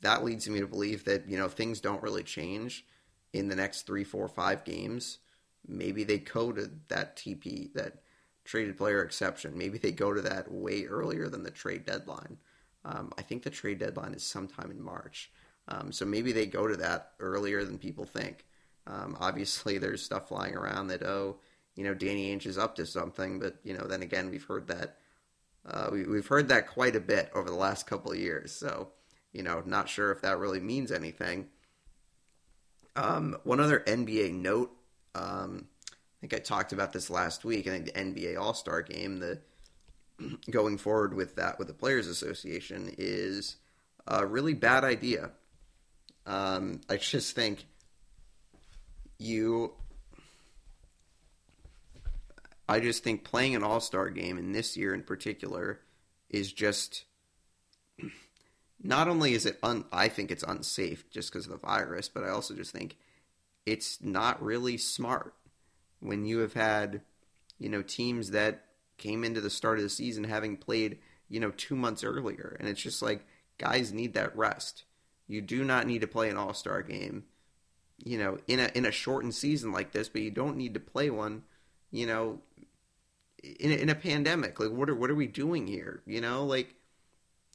that 0.00 0.24
leads 0.24 0.48
me 0.48 0.60
to 0.60 0.66
believe 0.66 1.04
that, 1.04 1.28
you 1.28 1.36
know, 1.36 1.48
things 1.48 1.80
don't 1.80 2.02
really 2.02 2.22
change 2.22 2.86
in 3.32 3.48
the 3.48 3.56
next 3.56 3.82
three, 3.82 4.04
four, 4.04 4.28
five 4.28 4.64
games. 4.64 5.18
Maybe 5.66 6.04
they 6.04 6.18
coded 6.18 6.80
that 6.88 7.16
TP, 7.16 7.72
that 7.74 8.02
traded 8.46 8.76
player 8.76 9.02
exception. 9.02 9.58
Maybe 9.58 9.78
they 9.78 9.92
go 9.92 10.14
to 10.14 10.22
that 10.22 10.50
way 10.50 10.84
earlier 10.84 11.28
than 11.28 11.42
the 11.42 11.50
trade 11.50 11.84
deadline. 11.84 12.38
Um, 12.84 13.12
I 13.18 13.22
think 13.22 13.42
the 13.42 13.50
trade 13.50 13.78
deadline 13.78 14.14
is 14.14 14.22
sometime 14.22 14.70
in 14.70 14.80
March. 14.80 15.30
Um, 15.68 15.90
so 15.90 16.04
maybe 16.04 16.32
they 16.32 16.46
go 16.46 16.66
to 16.68 16.76
that 16.76 17.12
earlier 17.18 17.64
than 17.64 17.78
people 17.78 18.04
think. 18.04 18.46
Um, 18.86 19.16
obviously, 19.20 19.78
there's 19.78 20.02
stuff 20.02 20.28
flying 20.28 20.54
around 20.54 20.88
that 20.88 21.02
oh, 21.02 21.38
you 21.74 21.84
know, 21.84 21.92
Danny 21.92 22.34
Ainge 22.34 22.46
is 22.46 22.56
up 22.56 22.76
to 22.76 22.86
something, 22.86 23.38
but 23.38 23.56
you 23.64 23.76
know, 23.76 23.86
then 23.86 24.02
again, 24.02 24.30
we've 24.30 24.44
heard 24.44 24.68
that 24.68 24.96
uh, 25.68 25.88
we, 25.90 26.04
we've 26.04 26.26
heard 26.26 26.48
that 26.48 26.68
quite 26.68 26.96
a 26.96 27.00
bit 27.00 27.30
over 27.34 27.50
the 27.50 27.56
last 27.56 27.86
couple 27.86 28.12
of 28.12 28.18
years. 28.18 28.52
So 28.52 28.90
you 29.32 29.42
know, 29.42 29.62
not 29.66 29.88
sure 29.88 30.12
if 30.12 30.22
that 30.22 30.38
really 30.38 30.60
means 30.60 30.90
anything. 30.90 31.48
Um, 32.94 33.36
one 33.44 33.60
other 33.60 33.80
NBA 33.80 34.32
note. 34.32 34.72
I 36.16 36.20
think 36.20 36.34
I 36.34 36.38
talked 36.38 36.72
about 36.72 36.92
this 36.92 37.10
last 37.10 37.44
week. 37.44 37.66
I 37.66 37.70
think 37.70 37.86
the 37.86 37.92
NBA 37.92 38.40
All 38.40 38.54
Star 38.54 38.80
Game, 38.80 39.18
the 39.18 39.38
going 40.50 40.78
forward 40.78 41.12
with 41.12 41.36
that 41.36 41.58
with 41.58 41.68
the 41.68 41.74
Players 41.74 42.06
Association, 42.06 42.94
is 42.96 43.56
a 44.06 44.24
really 44.24 44.54
bad 44.54 44.82
idea. 44.82 45.30
Um, 46.24 46.80
I 46.88 46.96
just 46.96 47.34
think 47.34 47.66
you. 49.18 49.74
I 52.68 52.80
just 52.80 53.04
think 53.04 53.22
playing 53.22 53.54
an 53.54 53.62
All 53.62 53.80
Star 53.80 54.08
game 54.08 54.38
in 54.38 54.52
this 54.52 54.76
year 54.76 54.94
in 54.94 55.02
particular 55.02 55.80
is 56.30 56.50
just. 56.50 57.04
Not 58.82 59.08
only 59.08 59.34
is 59.34 59.46
it 59.46 59.58
un, 59.62 59.84
I 59.92 60.08
think 60.08 60.30
it's 60.30 60.42
unsafe 60.42 61.10
just 61.10 61.30
because 61.32 61.46
of 61.46 61.52
the 61.52 61.58
virus, 61.58 62.08
but 62.08 62.24
I 62.24 62.28
also 62.28 62.54
just 62.54 62.72
think 62.72 62.96
it's 63.64 64.02
not 64.02 64.40
really 64.42 64.76
smart 64.76 65.34
when 66.00 66.24
you 66.24 66.38
have 66.38 66.54
had, 66.54 67.02
you 67.58 67.68
know, 67.68 67.82
teams 67.82 68.30
that 68.30 68.64
came 68.98 69.24
into 69.24 69.40
the 69.40 69.50
start 69.50 69.78
of 69.78 69.84
the 69.84 69.90
season 69.90 70.24
having 70.24 70.56
played, 70.56 70.98
you 71.28 71.40
know, 71.40 71.50
two 71.50 71.76
months 71.76 72.04
earlier, 72.04 72.56
and 72.58 72.68
it's 72.68 72.82
just 72.82 73.02
like 73.02 73.26
guys 73.58 73.92
need 73.92 74.14
that 74.14 74.36
rest. 74.36 74.84
You 75.26 75.40
do 75.40 75.64
not 75.64 75.86
need 75.86 76.02
to 76.02 76.06
play 76.06 76.30
an 76.30 76.36
All 76.36 76.54
Star 76.54 76.82
game, 76.82 77.24
you 78.04 78.18
know, 78.18 78.38
in 78.46 78.60
a 78.60 78.70
in 78.74 78.86
a 78.86 78.92
shortened 78.92 79.34
season 79.34 79.72
like 79.72 79.92
this, 79.92 80.08
but 80.08 80.22
you 80.22 80.30
don't 80.30 80.56
need 80.56 80.74
to 80.74 80.80
play 80.80 81.10
one, 81.10 81.42
you 81.90 82.06
know, 82.06 82.40
in 83.42 83.72
a, 83.72 83.74
in 83.74 83.88
a 83.88 83.94
pandemic. 83.94 84.60
Like, 84.60 84.70
what 84.70 84.88
are 84.88 84.94
what 84.94 85.10
are 85.10 85.14
we 85.16 85.26
doing 85.26 85.66
here? 85.66 86.02
You 86.06 86.20
know, 86.20 86.44
like, 86.44 86.74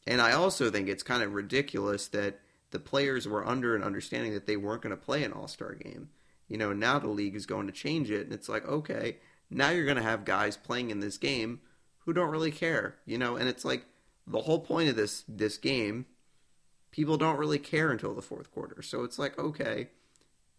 and 0.05 0.21
I 0.21 0.33
also 0.33 0.69
think 0.69 0.89
it's 0.89 1.03
kind 1.03 1.23
of 1.23 1.33
ridiculous 1.33 2.07
that 2.09 2.39
the 2.71 2.79
players 2.79 3.27
were 3.27 3.45
under 3.47 3.75
an 3.75 3.83
understanding 3.83 4.33
that 4.33 4.47
they 4.47 4.57
weren't 4.57 4.81
going 4.81 4.95
to 4.95 5.01
play 5.01 5.23
an 5.23 5.33
All 5.33 5.47
Star 5.47 5.73
game. 5.73 6.09
You 6.52 6.58
know, 6.58 6.74
now 6.74 6.99
the 6.99 7.08
league 7.08 7.38
is 7.38 7.45
going 7.45 7.68
to 7.68 7.72
change 7.72 8.12
it, 8.12 8.24
and 8.26 8.34
it's 8.34 8.49
like, 8.49 8.68
okay, 8.68 9.20
now 9.49 9.70
you're 9.70 9.86
going 9.86 9.95
to 9.95 10.04
have 10.04 10.26
guys 10.26 10.58
playing 10.58 10.91
in 10.91 10.99
this 10.99 11.18
game 11.18 11.62
who 11.99 12.12
don't 12.12 12.30
really 12.30 12.52
care. 12.52 12.97
You 13.06 13.18
know, 13.18 13.38
and 13.38 13.47
it's 13.47 13.64
like 13.64 13.86
the 14.28 14.41
whole 14.41 14.60
point 14.60 14.89
of 14.89 14.97
this 14.97 15.24
this 15.30 15.58
game 15.58 16.08
people 16.91 17.16
don't 17.16 17.38
really 17.38 17.58
care 17.58 17.89
until 17.89 18.14
the 18.14 18.22
fourth 18.22 18.52
quarter. 18.52 18.82
So 18.82 19.06
it's 19.06 19.18
like, 19.18 19.39
okay, 19.39 19.91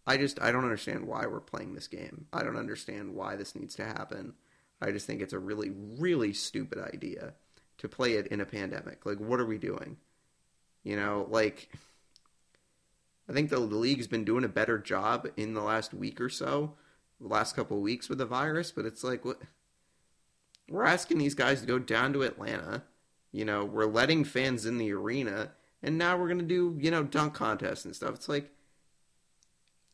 I 0.07 0.17
just 0.17 0.41
I 0.41 0.51
don't 0.51 0.63
understand 0.63 1.05
why 1.05 1.27
we're 1.27 1.39
playing 1.39 1.75
this 1.75 1.87
game. 1.87 2.25
I 2.33 2.41
don't 2.41 2.57
understand 2.57 3.13
why 3.13 3.35
this 3.35 3.53
needs 3.53 3.75
to 3.75 3.85
happen. 3.85 4.33
I 4.81 4.89
just 4.89 5.05
think 5.05 5.21
it's 5.21 5.31
a 5.31 5.37
really 5.37 5.69
really 5.69 6.33
stupid 6.33 6.79
idea 6.79 7.33
to 7.77 7.87
play 7.87 8.13
it 8.13 8.25
in 8.27 8.41
a 8.41 8.47
pandemic. 8.47 9.05
Like 9.05 9.19
what 9.19 9.39
are 9.39 9.45
we 9.45 9.59
doing? 9.59 9.97
You 10.83 10.95
know, 10.95 11.27
like 11.29 11.69
I 13.29 13.33
think 13.33 13.49
the, 13.49 13.59
league's 13.59 14.07
been 14.07 14.25
doing 14.25 14.43
a 14.43 14.49
better 14.49 14.77
job 14.77 15.29
in 15.37 15.53
the 15.53 15.61
last 15.61 15.93
week 15.93 16.19
or 16.19 16.29
so 16.29 16.73
the 17.23 17.27
last 17.27 17.55
couple 17.55 17.77
of 17.77 17.83
weeks 17.83 18.09
with 18.09 18.17
the 18.17 18.25
virus, 18.25 18.71
but 18.71 18.85
it's 18.85 19.03
like 19.03 19.25
what 19.25 19.41
we're 20.69 20.85
asking 20.85 21.17
these 21.17 21.35
guys 21.35 21.61
to 21.61 21.67
go 21.67 21.79
down 21.79 22.13
to 22.13 22.23
Atlanta. 22.23 22.83
You 23.31 23.45
know, 23.45 23.65
we're 23.65 23.85
letting 23.85 24.23
fans 24.23 24.65
in 24.65 24.77
the 24.77 24.91
arena, 24.91 25.51
and 25.81 25.97
now 25.97 26.17
we're 26.17 26.27
gonna 26.27 26.43
do 26.43 26.77
you 26.79 26.91
know 26.91 27.03
dunk 27.03 27.33
contests 27.33 27.85
and 27.85 27.95
stuff. 27.95 28.15
It's 28.15 28.29
like, 28.29 28.51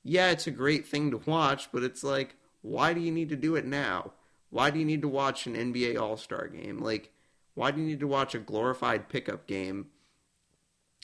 yeah, 0.03 0.32
it's 0.32 0.47
a 0.47 0.51
great 0.51 0.86
thing 0.86 1.11
to 1.11 1.17
watch, 1.17 1.71
but 1.71 1.84
it's 1.84 2.03
like, 2.03 2.36
why 2.61 2.93
do 2.93 2.99
you 2.99 3.11
need 3.11 3.30
to 3.30 3.36
do 3.36 3.55
it 3.55 3.65
now? 3.65 4.13
Why 4.49 4.71
do 4.71 4.80
you 4.80 4.86
need 4.86 5.01
to 5.03 5.07
watch 5.07 5.45
an 5.45 5.55
NBA 5.55 5.99
All 5.99 6.17
Star 6.17 6.47
game? 6.47 6.80
Like, 6.80 7.11
why 7.53 7.71
do 7.71 7.80
you 7.80 7.88
need 7.88 7.99
to 7.99 8.07
watch 8.07 8.34
a 8.34 8.39
glorified 8.39 9.07
pickup 9.07 9.47
game? 9.47 9.88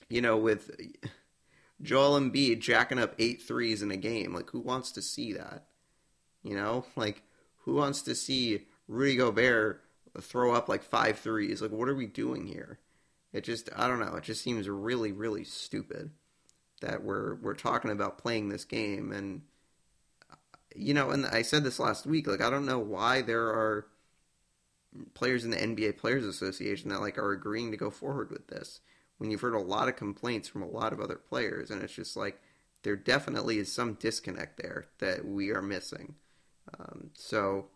You 0.10 0.22
know, 0.22 0.38
with 0.38 0.72
Joel 1.82 2.20
Embiid 2.20 2.60
jacking 2.60 3.00
up 3.00 3.16
eight 3.20 3.42
threes 3.42 3.82
in 3.82 3.92
a 3.92 3.98
game. 3.98 4.34
Like, 4.34 4.50
who 4.52 4.60
wants 4.60 4.92
to 4.94 5.02
see 5.02 5.34
that? 5.34 5.66
You 6.44 6.56
know, 6.56 6.86
like, 6.96 7.24
who 7.64 7.76
wants 7.76 8.02
to 8.04 8.16
see 8.16 8.66
Rudy 8.88 9.16
Gobert 9.18 9.84
throw 10.22 10.54
up 10.54 10.70
like 10.70 10.84
five 10.84 11.20
threes? 11.20 11.62
Like, 11.62 11.72
what 11.72 11.90
are 11.90 11.96
we 11.96 12.06
doing 12.06 12.46
here? 12.48 12.80
It 13.34 13.44
just, 13.44 13.70
I 13.76 13.88
don't 13.88 14.00
know. 14.00 14.16
It 14.16 14.24
just 14.24 14.44
seems 14.44 14.70
really, 14.70 15.12
really 15.12 15.44
stupid 15.44 16.12
that 16.82 17.04
we're 17.04 17.36
we're 17.36 17.56
talking 17.56 17.92
about 17.92 18.18
playing 18.18 18.50
this 18.50 18.64
game, 18.64 19.12
and 19.12 19.42
you 20.76 20.94
know, 20.94 21.10
and 21.10 21.26
I 21.26 21.42
said 21.42 21.64
this 21.64 21.80
last 21.80 22.06
week. 22.06 22.28
Like, 22.28 22.42
I 22.42 22.50
don't 22.50 22.66
know 22.66 22.80
why 22.80 23.22
there 23.22 23.48
are 23.48 23.88
players 25.14 25.44
in 25.44 25.52
the 25.52 25.58
NBA 25.58 25.98
Players 25.98 26.26
Association 26.26 26.90
that 26.90 27.02
like 27.02 27.18
are 27.18 27.32
agreeing 27.32 27.72
to 27.72 27.78
go 27.78 27.90
forward 27.90 28.32
with 28.32 28.48
this 28.48 28.80
when 29.18 29.32
you've 29.32 29.42
heard 29.42 29.54
a 29.54 29.60
lot 29.60 29.88
of 29.88 29.96
complaints 29.96 30.48
from 30.48 30.62
a 30.62 30.68
lot 30.68 30.94
of 30.94 31.00
other 31.00 31.16
players, 31.16 31.72
and 31.72 31.82
it's 31.82 31.94
just 31.94 32.18
like 32.18 32.42
there 32.84 32.96
definitely 32.96 33.58
is 33.58 33.74
some 33.74 33.94
disconnect 33.94 34.62
there 34.62 34.86
that 35.00 35.26
we 35.26 35.52
are 35.52 35.62
missing. 35.62 36.16
Um, 36.80 37.12
so 37.14 37.68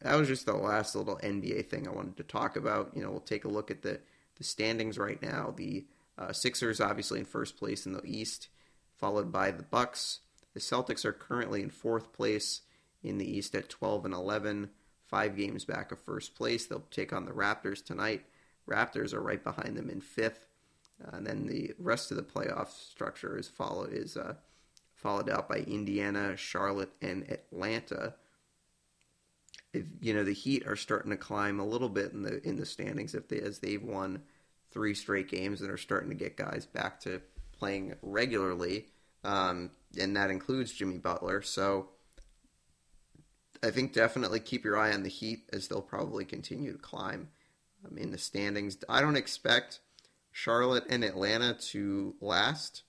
that 0.00 0.16
was 0.16 0.28
just 0.28 0.46
the 0.46 0.54
last 0.54 0.94
little 0.94 1.18
NBA 1.22 1.68
thing 1.68 1.86
I 1.86 1.92
wanted 1.92 2.16
to 2.16 2.22
talk 2.22 2.56
about. 2.56 2.92
You 2.94 3.02
know, 3.02 3.10
we'll 3.10 3.20
take 3.20 3.44
a 3.44 3.48
look 3.48 3.70
at 3.70 3.82
the 3.82 4.00
the 4.36 4.44
standings 4.44 4.98
right 4.98 5.20
now. 5.20 5.52
The 5.56 5.86
uh, 6.16 6.32
Sixers 6.32 6.80
obviously 6.80 7.18
in 7.18 7.24
first 7.24 7.56
place 7.56 7.86
in 7.86 7.92
the 7.92 8.04
East, 8.04 8.48
followed 8.96 9.32
by 9.32 9.50
the 9.50 9.62
Bucks. 9.62 10.20
The 10.54 10.60
Celtics 10.60 11.04
are 11.04 11.12
currently 11.12 11.62
in 11.62 11.70
fourth 11.70 12.12
place 12.12 12.62
in 13.02 13.18
the 13.18 13.30
East 13.30 13.54
at 13.54 13.68
12 13.68 14.06
and 14.06 14.14
11, 14.14 14.70
five 15.06 15.36
games 15.36 15.64
back 15.64 15.92
of 15.92 16.00
first 16.00 16.34
place. 16.34 16.66
They'll 16.66 16.84
take 16.90 17.12
on 17.12 17.24
the 17.24 17.32
Raptors 17.32 17.84
tonight. 17.84 18.24
Raptors 18.68 19.12
are 19.12 19.20
right 19.20 19.42
behind 19.42 19.76
them 19.76 19.88
in 19.88 20.00
fifth, 20.00 20.47
uh, 21.04 21.16
and 21.16 21.26
then 21.26 21.46
the 21.46 21.72
rest 21.78 22.10
of 22.10 22.16
the 22.16 22.22
playoff 22.22 22.68
structure 22.70 23.36
is 23.38 23.48
followed 23.48 23.92
is 23.92 24.16
uh, 24.16 24.34
followed 24.94 25.30
out 25.30 25.48
by 25.48 25.58
Indiana, 25.58 26.36
Charlotte, 26.36 26.92
and 27.00 27.24
Atlanta. 27.30 28.14
If, 29.72 29.84
you 30.00 30.14
know 30.14 30.24
the 30.24 30.32
Heat 30.32 30.66
are 30.66 30.76
starting 30.76 31.10
to 31.10 31.16
climb 31.16 31.60
a 31.60 31.66
little 31.66 31.88
bit 31.88 32.12
in 32.12 32.22
the 32.22 32.46
in 32.46 32.56
the 32.56 32.66
standings 32.66 33.14
if 33.14 33.28
they, 33.28 33.40
as 33.40 33.58
they've 33.58 33.82
won 33.82 34.22
three 34.70 34.94
straight 34.94 35.28
games 35.28 35.60
and 35.60 35.70
are 35.70 35.76
starting 35.76 36.10
to 36.10 36.14
get 36.14 36.36
guys 36.36 36.66
back 36.66 37.00
to 37.00 37.20
playing 37.58 37.94
regularly, 38.02 38.86
um, 39.24 39.70
and 40.00 40.16
that 40.16 40.30
includes 40.30 40.72
Jimmy 40.72 40.98
Butler. 40.98 41.42
So 41.42 41.90
I 43.62 43.70
think 43.70 43.92
definitely 43.92 44.40
keep 44.40 44.64
your 44.64 44.78
eye 44.78 44.92
on 44.92 45.02
the 45.02 45.08
Heat 45.08 45.48
as 45.52 45.68
they'll 45.68 45.80
probably 45.82 46.24
continue 46.24 46.72
to 46.72 46.78
climb 46.78 47.28
um, 47.84 47.98
in 47.98 48.10
the 48.10 48.18
standings. 48.18 48.78
I 48.88 49.00
don't 49.00 49.16
expect 49.16 49.80
Charlotte 50.38 50.84
and 50.88 51.02
Atlanta 51.02 51.52
to 51.52 52.14
last 52.20 52.84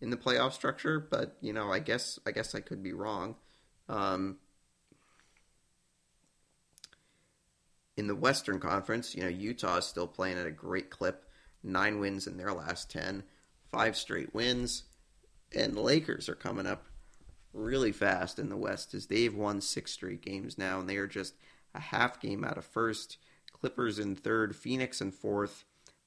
in 0.00 0.10
the 0.10 0.16
playoff 0.16 0.52
structure, 0.52 1.00
but 1.00 1.36
you 1.40 1.52
know, 1.52 1.72
I 1.72 1.80
guess 1.80 2.20
I 2.24 2.30
guess 2.30 2.54
I 2.54 2.60
could 2.60 2.80
be 2.80 2.92
wrong. 2.92 3.34
Um, 3.88 4.36
in 7.96 8.06
the 8.06 8.14
Western 8.14 8.60
Conference, 8.60 9.16
you 9.16 9.24
know, 9.24 9.28
Utah 9.28 9.78
is 9.78 9.84
still 9.84 10.06
playing 10.06 10.38
at 10.38 10.46
a 10.46 10.52
great 10.52 10.90
clip. 10.90 11.24
Nine 11.64 11.98
wins 11.98 12.28
in 12.28 12.36
their 12.36 12.52
last 12.52 12.88
ten, 12.88 13.24
five 13.72 13.96
straight 13.96 14.32
wins, 14.32 14.84
and 15.52 15.76
Lakers 15.76 16.28
are 16.28 16.36
coming 16.36 16.68
up 16.68 16.86
really 17.52 17.90
fast 17.90 18.38
in 18.38 18.48
the 18.48 18.56
West 18.56 18.94
as 18.94 19.08
they've 19.08 19.34
won 19.34 19.60
six 19.60 19.90
straight 19.90 20.22
games 20.22 20.56
now, 20.56 20.78
and 20.78 20.88
they 20.88 20.98
are 20.98 21.08
just 21.08 21.34
a 21.74 21.80
half 21.80 22.20
game 22.20 22.44
out 22.44 22.58
of 22.58 22.64
first. 22.64 23.18
Clippers 23.52 23.98
in 23.98 24.14
third, 24.14 24.54
Phoenix 24.54 25.00
in 25.00 25.10
fourth, 25.10 25.64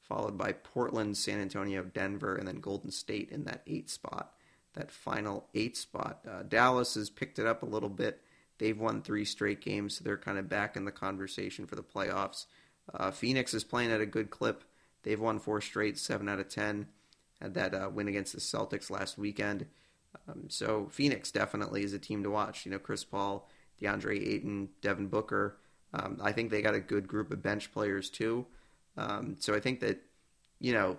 followed 0.07 0.37
by 0.37 0.51
Portland, 0.51 1.17
San 1.17 1.41
Antonio, 1.41 1.83
Denver, 1.83 2.35
and 2.35 2.47
then 2.47 2.59
Golden 2.59 2.91
State 2.91 3.29
in 3.31 3.45
that 3.45 3.61
eight 3.67 3.89
spot, 3.89 4.33
that 4.73 4.91
final 4.91 5.47
eight 5.53 5.75
spot. 5.75 6.19
Uh, 6.29 6.43
Dallas 6.43 6.95
has 6.95 7.09
picked 7.09 7.39
it 7.39 7.47
up 7.47 7.63
a 7.63 7.67
little 7.67 7.89
bit. 7.89 8.21
They've 8.57 8.79
won 8.79 9.01
three 9.01 9.25
straight 9.25 9.61
games, 9.61 9.97
so 9.97 10.03
they're 10.03 10.17
kind 10.17 10.37
of 10.37 10.47
back 10.47 10.77
in 10.77 10.85
the 10.85 10.91
conversation 10.91 11.65
for 11.65 11.75
the 11.75 11.83
playoffs. 11.83 12.45
Uh, 12.93 13.11
Phoenix 13.11 13.53
is 13.53 13.63
playing 13.63 13.91
at 13.91 14.01
a 14.01 14.05
good 14.05 14.29
clip. 14.29 14.63
They've 15.03 15.19
won 15.19 15.39
four 15.39 15.61
straight, 15.61 15.97
seven 15.97 16.29
out 16.29 16.39
of 16.39 16.49
ten. 16.49 16.87
Had 17.41 17.53
that 17.55 17.73
uh, 17.73 17.89
win 17.93 18.07
against 18.07 18.33
the 18.33 18.39
Celtics 18.39 18.89
last 18.89 19.17
weekend. 19.17 19.65
Um, 20.27 20.45
so 20.49 20.87
Phoenix 20.89 21.31
definitely 21.31 21.83
is 21.83 21.93
a 21.93 21.99
team 21.99 22.23
to 22.23 22.29
watch. 22.29 22.65
You 22.65 22.71
know, 22.71 22.79
Chris 22.79 23.03
Paul, 23.03 23.49
DeAndre 23.81 24.25
Ayton, 24.25 24.69
Devin 24.81 25.07
Booker. 25.07 25.57
Um, 25.93 26.19
I 26.21 26.31
think 26.31 26.49
they 26.49 26.61
got 26.61 26.75
a 26.75 26.79
good 26.79 27.07
group 27.07 27.31
of 27.31 27.41
bench 27.41 27.71
players 27.73 28.09
too. 28.09 28.45
Um, 28.97 29.35
so 29.39 29.53
I 29.53 29.59
think 29.59 29.81
that, 29.81 29.99
you 30.59 30.73
know, 30.73 30.97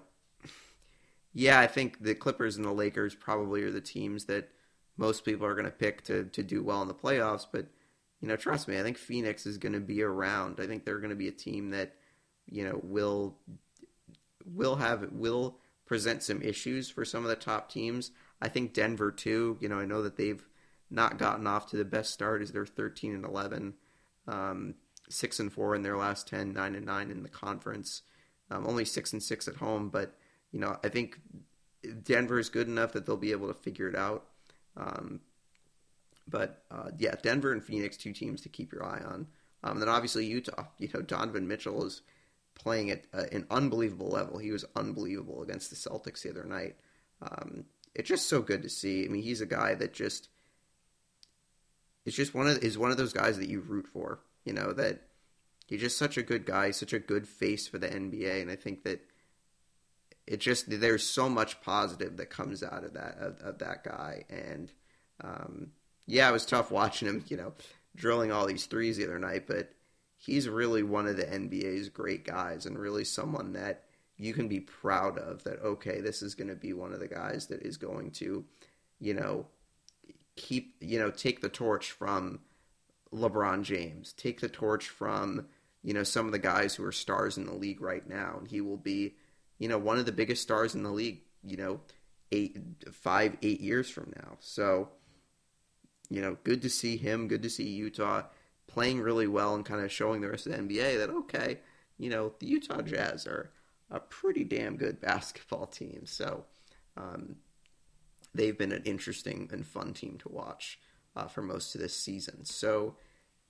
yeah, 1.32 1.60
I 1.60 1.66
think 1.66 2.02
the 2.02 2.14
Clippers 2.14 2.56
and 2.56 2.64
the 2.64 2.72
Lakers 2.72 3.14
probably 3.14 3.62
are 3.62 3.70
the 3.70 3.80
teams 3.80 4.24
that 4.24 4.48
most 4.96 5.24
people 5.24 5.46
are 5.46 5.54
going 5.54 5.66
to 5.66 5.70
pick 5.70 6.02
to 6.04 6.24
to 6.24 6.42
do 6.42 6.62
well 6.62 6.80
in 6.82 6.88
the 6.88 6.94
playoffs. 6.94 7.46
But 7.50 7.66
you 8.20 8.28
know, 8.28 8.36
trust 8.36 8.68
me, 8.68 8.78
I 8.78 8.82
think 8.82 8.96
Phoenix 8.96 9.44
is 9.44 9.58
going 9.58 9.74
to 9.74 9.80
be 9.80 10.02
around. 10.02 10.60
I 10.60 10.66
think 10.66 10.84
they're 10.84 10.98
going 10.98 11.10
to 11.10 11.16
be 11.16 11.28
a 11.28 11.32
team 11.32 11.70
that 11.70 11.94
you 12.46 12.64
know 12.64 12.80
will 12.82 13.36
will 14.46 14.76
have 14.76 15.12
will 15.12 15.58
present 15.84 16.22
some 16.22 16.42
issues 16.42 16.88
for 16.88 17.04
some 17.04 17.22
of 17.22 17.28
the 17.28 17.36
top 17.36 17.70
teams. 17.70 18.12
I 18.40 18.48
think 18.48 18.72
Denver 18.72 19.10
too. 19.10 19.58
You 19.60 19.68
know, 19.68 19.78
I 19.78 19.84
know 19.84 20.02
that 20.02 20.16
they've 20.16 20.42
not 20.90 21.18
gotten 21.18 21.46
off 21.46 21.70
to 21.70 21.76
the 21.76 21.84
best 21.84 22.12
start 22.12 22.42
as 22.42 22.52
they're 22.52 22.64
13 22.64 23.14
and 23.14 23.24
11, 23.24 23.74
um, 24.28 24.74
six 25.08 25.40
and 25.40 25.52
four 25.52 25.74
in 25.74 25.82
their 25.82 25.96
last 25.96 26.28
10, 26.28 26.52
nine 26.52 26.74
and 26.74 26.86
nine 26.86 27.10
in 27.10 27.22
the 27.22 27.28
conference. 27.28 28.02
Um, 28.50 28.66
only 28.66 28.84
six 28.84 29.12
and 29.12 29.22
six 29.22 29.48
at 29.48 29.56
home, 29.56 29.88
but 29.88 30.16
you 30.52 30.60
know, 30.60 30.78
I 30.84 30.88
think 30.88 31.18
Denver 32.02 32.38
is 32.38 32.48
good 32.48 32.68
enough 32.68 32.92
that 32.92 33.06
they'll 33.06 33.16
be 33.16 33.32
able 33.32 33.48
to 33.48 33.54
figure 33.54 33.88
it 33.88 33.96
out. 33.96 34.24
Um, 34.76 35.20
but 36.28 36.62
uh, 36.70 36.90
yeah, 36.98 37.14
Denver 37.22 37.52
and 37.52 37.62
Phoenix, 37.62 37.96
two 37.96 38.12
teams 38.12 38.40
to 38.42 38.48
keep 38.48 38.72
your 38.72 38.84
eye 38.84 39.02
on. 39.04 39.26
Um, 39.62 39.72
and 39.72 39.82
then 39.82 39.88
obviously 39.88 40.26
Utah. 40.26 40.64
You 40.78 40.88
know, 40.92 41.02
Donovan 41.02 41.48
Mitchell 41.48 41.84
is 41.84 42.02
playing 42.54 42.90
at 42.90 43.04
uh, 43.12 43.24
an 43.32 43.46
unbelievable 43.50 44.08
level. 44.08 44.38
He 44.38 44.50
was 44.50 44.64
unbelievable 44.74 45.42
against 45.42 45.70
the 45.70 45.76
Celtics 45.76 46.22
the 46.22 46.30
other 46.30 46.44
night. 46.44 46.76
Um, 47.22 47.64
it's 47.94 48.08
just 48.08 48.28
so 48.28 48.42
good 48.42 48.62
to 48.62 48.68
see. 48.68 49.04
I 49.04 49.08
mean, 49.08 49.22
he's 49.22 49.40
a 49.40 49.46
guy 49.46 49.74
that 49.74 49.92
just 49.92 50.28
it's 52.04 52.16
just 52.16 52.34
one 52.34 52.46
of 52.46 52.62
is 52.62 52.78
one 52.78 52.90
of 52.90 52.96
those 52.96 53.12
guys 53.12 53.38
that 53.38 53.48
you 53.48 53.60
root 53.60 53.86
for. 53.86 54.20
You 54.46 54.54
know 54.54 54.72
that 54.72 55.02
he's 55.66 55.80
just 55.80 55.98
such 55.98 56.16
a 56.16 56.22
good 56.22 56.46
guy, 56.46 56.70
such 56.70 56.92
a 56.92 56.98
good 56.98 57.28
face 57.28 57.68
for 57.68 57.78
the 57.78 57.88
NBA, 57.88 58.40
and 58.40 58.50
I 58.50 58.56
think 58.56 58.84
that 58.84 59.04
it 60.26 60.40
just 60.40 60.66
there's 60.68 61.04
so 61.04 61.28
much 61.28 61.60
positive 61.60 62.16
that 62.16 62.30
comes 62.30 62.62
out 62.62 62.84
of 62.84 62.94
that 62.94 63.18
of, 63.18 63.38
of 63.40 63.58
that 63.58 63.84
guy. 63.84 64.24
And 64.30 64.72
um, 65.22 65.72
yeah, 66.06 66.28
it 66.28 66.32
was 66.32 66.46
tough 66.46 66.70
watching 66.70 67.08
him. 67.08 67.24
You 67.28 67.36
know, 67.36 67.52
drilling 67.94 68.32
all 68.32 68.46
these 68.46 68.66
threes 68.66 68.96
the 68.96 69.04
other 69.04 69.18
night, 69.18 69.46
but 69.46 69.72
he's 70.16 70.48
really 70.48 70.82
one 70.82 71.06
of 71.06 71.16
the 71.16 71.24
NBA's 71.24 71.88
great 71.88 72.24
guys, 72.24 72.64
and 72.64 72.78
really 72.78 73.04
someone 73.04 73.52
that 73.52 73.82
you 74.18 74.32
can 74.32 74.48
be 74.48 74.60
proud 74.60 75.18
of 75.18 75.44
that 75.44 75.60
okay 75.62 76.00
this 76.00 76.22
is 76.22 76.34
going 76.34 76.48
to 76.48 76.54
be 76.54 76.72
one 76.72 76.94
of 76.94 77.00
the 77.00 77.06
guys 77.06 77.48
that 77.48 77.60
is 77.60 77.76
going 77.76 78.10
to 78.10 78.44
you 78.98 79.12
know 79.12 79.46
keep 80.36 80.74
you 80.80 80.98
know 80.98 81.10
take 81.10 81.40
the 81.40 81.48
torch 81.48 81.90
from 81.90 82.38
LeBron 83.16 83.62
James 83.62 84.12
take 84.12 84.40
the 84.40 84.48
torch 84.48 84.88
from 84.88 85.46
you 85.82 85.94
know 85.94 86.02
some 86.02 86.26
of 86.26 86.32
the 86.32 86.38
guys 86.38 86.74
who 86.74 86.84
are 86.84 86.92
stars 86.92 87.36
in 87.36 87.46
the 87.46 87.54
league 87.54 87.80
right 87.80 88.08
now 88.08 88.36
and 88.38 88.48
he 88.48 88.60
will 88.60 88.76
be 88.76 89.14
you 89.58 89.68
know 89.68 89.78
one 89.78 89.98
of 89.98 90.06
the 90.06 90.12
biggest 90.12 90.42
stars 90.42 90.74
in 90.74 90.82
the 90.82 90.90
league 90.90 91.20
you 91.42 91.56
know 91.56 91.80
eight 92.32 92.58
five 92.92 93.36
eight 93.42 93.60
years 93.60 93.88
from 93.88 94.12
now 94.16 94.36
so 94.40 94.88
you 96.10 96.20
know 96.20 96.36
good 96.44 96.62
to 96.62 96.70
see 96.70 96.96
him 96.96 97.28
good 97.28 97.42
to 97.42 97.50
see 97.50 97.68
Utah 97.68 98.22
playing 98.66 99.00
really 99.00 99.26
well 99.26 99.54
and 99.54 99.64
kind 99.64 99.84
of 99.84 99.92
showing 99.92 100.20
the 100.20 100.28
rest 100.28 100.46
of 100.46 100.52
the 100.52 100.58
NBA 100.58 100.98
that 100.98 101.10
okay 101.10 101.60
you 101.98 102.10
know 102.10 102.32
the 102.40 102.46
Utah 102.46 102.82
Jazz 102.82 103.26
are 103.26 103.50
a 103.90 104.00
pretty 104.00 104.44
damn 104.44 104.76
good 104.76 105.00
basketball 105.00 105.66
team. 105.66 106.02
So 106.04 106.44
um, 106.96 107.36
they've 108.34 108.56
been 108.56 108.72
an 108.72 108.82
interesting 108.84 109.48
and 109.52 109.66
fun 109.66 109.94
team 109.94 110.18
to 110.18 110.28
watch 110.28 110.78
uh, 111.14 111.26
for 111.26 111.42
most 111.42 111.74
of 111.74 111.80
this 111.80 111.96
season. 111.96 112.44
So 112.44 112.96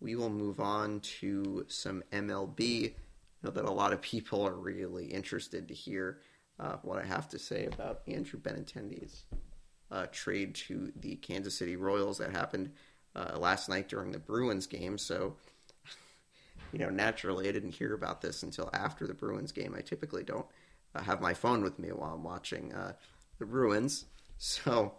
we 0.01 0.15
will 0.15 0.31
move 0.31 0.61
on 0.61 1.01
to 1.01 1.65
some 1.69 2.03
MLB. 2.13 2.93
I 2.93 2.95
know 3.43 3.51
that 3.51 3.65
a 3.65 3.71
lot 3.71 3.93
of 3.93 4.01
people 4.01 4.47
are 4.47 4.55
really 4.55 5.07
interested 5.07 5.69
to 5.69 5.75
hear 5.75 6.21
uh, 6.59 6.77
what 6.83 6.99
I 6.99 7.07
have 7.07 7.29
to 7.31 7.39
say 7.39 7.67
about 7.67 8.03
Andrew 8.07 8.41
Benintendi's 8.41 9.25
uh, 9.91 10.07
trade 10.13 10.55
to 10.55 10.93
the 10.97 11.17
Kansas 11.17 11.57
City 11.57 11.77
Royals 11.77 12.19
that 12.19 12.31
happened 12.31 12.73
uh, 13.15 13.39
last 13.39 13.69
night 13.69 13.89
during 13.89 14.13
the 14.13 14.19
Bruins 14.19 14.67
game. 14.67 14.99
So, 14.99 15.37
you 16.73 16.79
know, 16.79 16.91
naturally, 16.91 17.49
I 17.49 17.53
didn't 17.53 17.75
hear 17.75 17.95
about 17.95 18.21
this 18.21 18.43
until 18.43 18.71
after 18.73 19.07
the 19.07 19.15
Bruins 19.15 19.53
game. 19.53 19.75
I 19.77 19.81
typically 19.81 20.25
don't 20.25 20.47
uh, 20.95 21.03
have 21.03 21.21
my 21.21 21.35
phone 21.35 21.63
with 21.63 21.79
me 21.79 21.89
while 21.89 22.15
I'm 22.15 22.25
watching 22.25 22.73
uh, 22.73 22.93
the 23.39 23.47
Bruins. 23.47 24.07
So, 24.39 24.93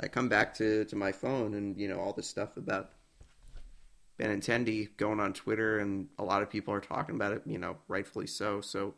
I 0.00 0.08
come 0.08 0.28
back 0.28 0.54
to, 0.54 0.84
to 0.84 0.96
my 0.96 1.12
phone 1.12 1.54
and, 1.54 1.76
you 1.76 1.88
know, 1.88 1.98
all 1.98 2.12
this 2.12 2.28
stuff 2.28 2.56
about 2.56 2.92
Benintendi 4.20 4.88
going 4.98 5.18
on 5.18 5.32
Twitter, 5.32 5.78
and 5.78 6.08
a 6.18 6.24
lot 6.24 6.42
of 6.42 6.50
people 6.50 6.74
are 6.74 6.80
talking 6.80 7.14
about 7.14 7.32
it, 7.32 7.42
you 7.46 7.58
know, 7.58 7.78
rightfully 7.88 8.26
so. 8.26 8.60
So, 8.60 8.94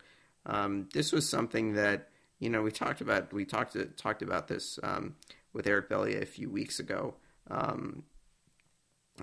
um, 0.47 0.89
this 0.93 1.12
was 1.12 1.29
something 1.29 1.75
that, 1.75 2.09
you 2.41 2.51
know, 2.51 2.62
we 2.62 2.73
talked 2.73 3.01
about, 3.01 3.33
we 3.33 3.45
talked, 3.45 3.77
talked 3.97 4.23
about 4.23 4.49
this 4.49 4.81
um, 4.83 5.14
with 5.53 5.68
Eric 5.68 5.89
Bellier 5.89 6.20
a 6.20 6.27
few 6.27 6.51
weeks 6.51 6.81
ago. 6.81 7.14
Um, 7.49 8.03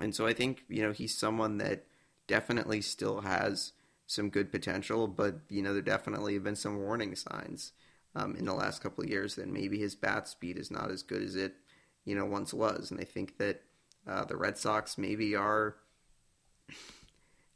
and 0.00 0.14
so 0.14 0.26
I 0.26 0.32
think, 0.32 0.64
you 0.68 0.82
know, 0.82 0.92
he's 0.92 1.16
someone 1.16 1.58
that 1.58 1.84
definitely 2.26 2.80
still 2.80 3.20
has 3.20 3.72
some 4.06 4.30
good 4.30 4.50
potential, 4.50 5.06
but, 5.06 5.40
you 5.50 5.60
know, 5.60 5.74
there 5.74 5.82
definitely 5.82 6.34
have 6.34 6.44
been 6.44 6.56
some 6.56 6.78
warning 6.78 7.14
signs 7.14 7.72
um, 8.14 8.34
in 8.36 8.46
the 8.46 8.54
last 8.54 8.82
couple 8.82 9.04
of 9.04 9.10
years 9.10 9.34
that 9.34 9.48
maybe 9.48 9.78
his 9.78 9.94
bat 9.94 10.26
speed 10.26 10.56
is 10.56 10.70
not 10.70 10.90
as 10.90 11.02
good 11.02 11.22
as 11.22 11.36
it, 11.36 11.54
you 12.04 12.14
know, 12.14 12.24
once 12.24 12.54
was. 12.54 12.90
And 12.90 13.00
I 13.00 13.04
think 13.04 13.36
that 13.36 13.62
uh, 14.08 14.24
the 14.24 14.36
Red 14.36 14.56
Sox 14.56 14.96
maybe 14.96 15.36
are 15.36 15.76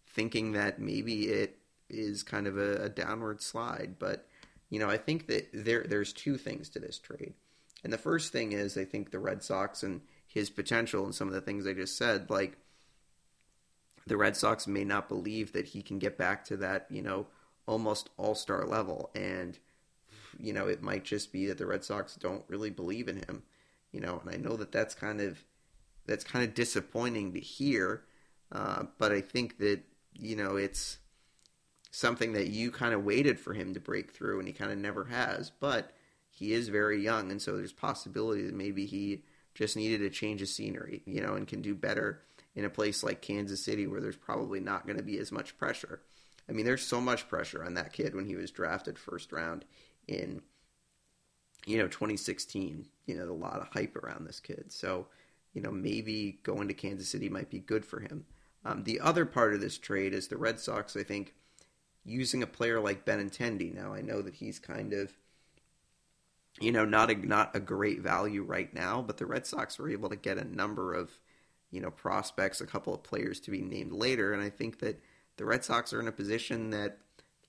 thinking 0.06 0.52
that 0.52 0.78
maybe 0.78 1.28
it 1.28 1.58
is 1.90 2.22
kind 2.22 2.46
of 2.46 2.56
a, 2.56 2.84
a 2.84 2.88
downward 2.88 3.42
slide. 3.42 3.96
But, 3.98 4.26
you 4.70 4.78
know, 4.78 4.88
I 4.88 4.96
think 4.96 5.26
that 5.26 5.48
there 5.52 5.84
there's 5.88 6.12
two 6.12 6.36
things 6.36 6.68
to 6.70 6.78
this 6.78 6.98
trade. 6.98 7.34
And 7.82 7.92
the 7.92 7.98
first 7.98 8.32
thing 8.32 8.52
is 8.52 8.78
I 8.78 8.84
think 8.84 9.10
the 9.10 9.18
Red 9.18 9.42
Sox 9.42 9.82
and 9.82 10.00
his 10.26 10.50
potential 10.50 11.04
and 11.04 11.14
some 11.14 11.28
of 11.28 11.34
the 11.34 11.40
things 11.40 11.66
I 11.66 11.74
just 11.74 11.98
said, 11.98 12.30
like 12.30 12.56
the 14.06 14.16
Red 14.16 14.36
Sox 14.36 14.66
may 14.66 14.84
not 14.84 15.08
believe 15.08 15.52
that 15.52 15.66
he 15.68 15.82
can 15.82 15.98
get 15.98 16.18
back 16.18 16.44
to 16.46 16.56
that, 16.58 16.86
you 16.90 17.02
know, 17.02 17.26
almost 17.66 18.10
all 18.16 18.34
star 18.34 18.66
level. 18.66 19.10
And, 19.14 19.58
you 20.38 20.52
know, 20.52 20.66
it 20.66 20.82
might 20.82 21.04
just 21.04 21.32
be 21.32 21.46
that 21.46 21.58
the 21.58 21.66
Red 21.66 21.84
Sox 21.84 22.16
don't 22.16 22.44
really 22.48 22.70
believe 22.70 23.08
in 23.08 23.16
him, 23.16 23.42
you 23.92 24.00
know, 24.00 24.20
and 24.24 24.34
I 24.34 24.36
know 24.36 24.56
that 24.56 24.72
that's 24.72 24.94
kind 24.94 25.20
of, 25.20 25.44
that's 26.06 26.24
kind 26.24 26.44
of 26.44 26.54
disappointing 26.54 27.32
to 27.32 27.40
hear. 27.40 28.02
Uh, 28.52 28.84
but 28.98 29.12
I 29.12 29.20
think 29.20 29.58
that, 29.58 29.80
you 30.14 30.36
know, 30.36 30.56
it's 30.56 30.98
something 31.90 32.32
that 32.32 32.48
you 32.48 32.70
kind 32.70 32.94
of 32.94 33.04
waited 33.04 33.38
for 33.38 33.54
him 33.54 33.74
to 33.74 33.80
break 33.80 34.12
through 34.12 34.38
and 34.38 34.48
he 34.48 34.54
kind 34.54 34.70
of 34.70 34.78
never 34.78 35.04
has. 35.04 35.50
But 35.50 35.92
he 36.30 36.52
is 36.52 36.68
very 36.68 37.02
young. 37.02 37.30
And 37.30 37.40
so 37.40 37.56
there's 37.56 37.72
possibility 37.72 38.42
that 38.42 38.54
maybe 38.54 38.86
he, 38.86 39.22
just 39.54 39.76
needed 39.76 40.02
a 40.02 40.10
change 40.10 40.42
of 40.42 40.48
scenery, 40.48 41.02
you 41.06 41.20
know, 41.20 41.34
and 41.34 41.48
can 41.48 41.62
do 41.62 41.74
better 41.74 42.22
in 42.54 42.64
a 42.64 42.70
place 42.70 43.02
like 43.02 43.22
Kansas 43.22 43.64
City 43.64 43.86
where 43.86 44.00
there's 44.00 44.16
probably 44.16 44.60
not 44.60 44.86
going 44.86 44.98
to 44.98 45.02
be 45.02 45.18
as 45.18 45.32
much 45.32 45.56
pressure. 45.56 46.02
I 46.48 46.52
mean, 46.52 46.66
there's 46.66 46.86
so 46.86 47.00
much 47.00 47.28
pressure 47.28 47.64
on 47.64 47.74
that 47.74 47.92
kid 47.92 48.14
when 48.14 48.26
he 48.26 48.36
was 48.36 48.50
drafted 48.50 48.98
first 48.98 49.32
round 49.32 49.64
in, 50.06 50.42
you 51.66 51.78
know, 51.78 51.88
2016. 51.88 52.86
You 53.06 53.16
know, 53.16 53.30
a 53.30 53.32
lot 53.32 53.60
of 53.60 53.68
hype 53.68 53.96
around 53.96 54.26
this 54.26 54.40
kid. 54.40 54.72
So, 54.72 55.06
you 55.52 55.62
know, 55.62 55.70
maybe 55.70 56.38
going 56.42 56.68
to 56.68 56.74
Kansas 56.74 57.08
City 57.08 57.28
might 57.28 57.50
be 57.50 57.60
good 57.60 57.84
for 57.84 58.00
him. 58.00 58.24
Um, 58.64 58.84
the 58.84 59.00
other 59.00 59.26
part 59.26 59.54
of 59.54 59.60
this 59.60 59.78
trade 59.78 60.14
is 60.14 60.28
the 60.28 60.36
Red 60.36 60.58
Sox, 60.58 60.96
I 60.96 61.02
think, 61.02 61.34
using 62.04 62.42
a 62.42 62.46
player 62.46 62.80
like 62.80 63.04
Benintendi. 63.04 63.74
Now, 63.74 63.92
I 63.92 64.00
know 64.00 64.22
that 64.22 64.34
he's 64.34 64.58
kind 64.58 64.92
of 64.92 65.12
you 66.60 66.70
know, 66.70 66.84
not 66.84 67.10
a 67.10 67.14
not 67.14 67.54
a 67.54 67.60
great 67.60 68.00
value 68.00 68.42
right 68.42 68.72
now, 68.72 69.02
but 69.02 69.16
the 69.16 69.26
Red 69.26 69.46
Sox 69.46 69.78
were 69.78 69.90
able 69.90 70.08
to 70.08 70.16
get 70.16 70.38
a 70.38 70.44
number 70.44 70.94
of, 70.94 71.18
you 71.70 71.80
know, 71.80 71.90
prospects, 71.90 72.60
a 72.60 72.66
couple 72.66 72.94
of 72.94 73.02
players 73.02 73.40
to 73.40 73.50
be 73.50 73.60
named 73.60 73.92
later, 73.92 74.32
and 74.32 74.42
I 74.42 74.50
think 74.50 74.78
that 74.80 75.00
the 75.36 75.44
Red 75.44 75.64
Sox 75.64 75.92
are 75.92 76.00
in 76.00 76.06
a 76.06 76.12
position 76.12 76.70
that, 76.70 76.98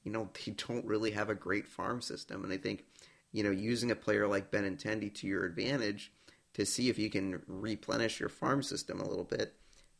you 0.03 0.11
know, 0.11 0.29
they 0.45 0.53
don't 0.53 0.85
really 0.85 1.11
have 1.11 1.29
a 1.29 1.35
great 1.35 1.67
farm 1.67 2.01
system, 2.01 2.43
and 2.43 2.51
I 2.51 2.57
think, 2.57 2.85
you 3.31 3.43
know, 3.43 3.51
using 3.51 3.91
a 3.91 3.95
player 3.95 4.27
like 4.27 4.51
Benintendi 4.51 5.13
to 5.15 5.27
your 5.27 5.45
advantage 5.45 6.11
to 6.53 6.65
see 6.65 6.89
if 6.89 6.97
you 6.97 7.09
can 7.09 7.41
replenish 7.47 8.19
your 8.19 8.29
farm 8.29 8.63
system 8.63 8.99
a 8.99 9.07
little 9.07 9.25
bit, 9.25 9.53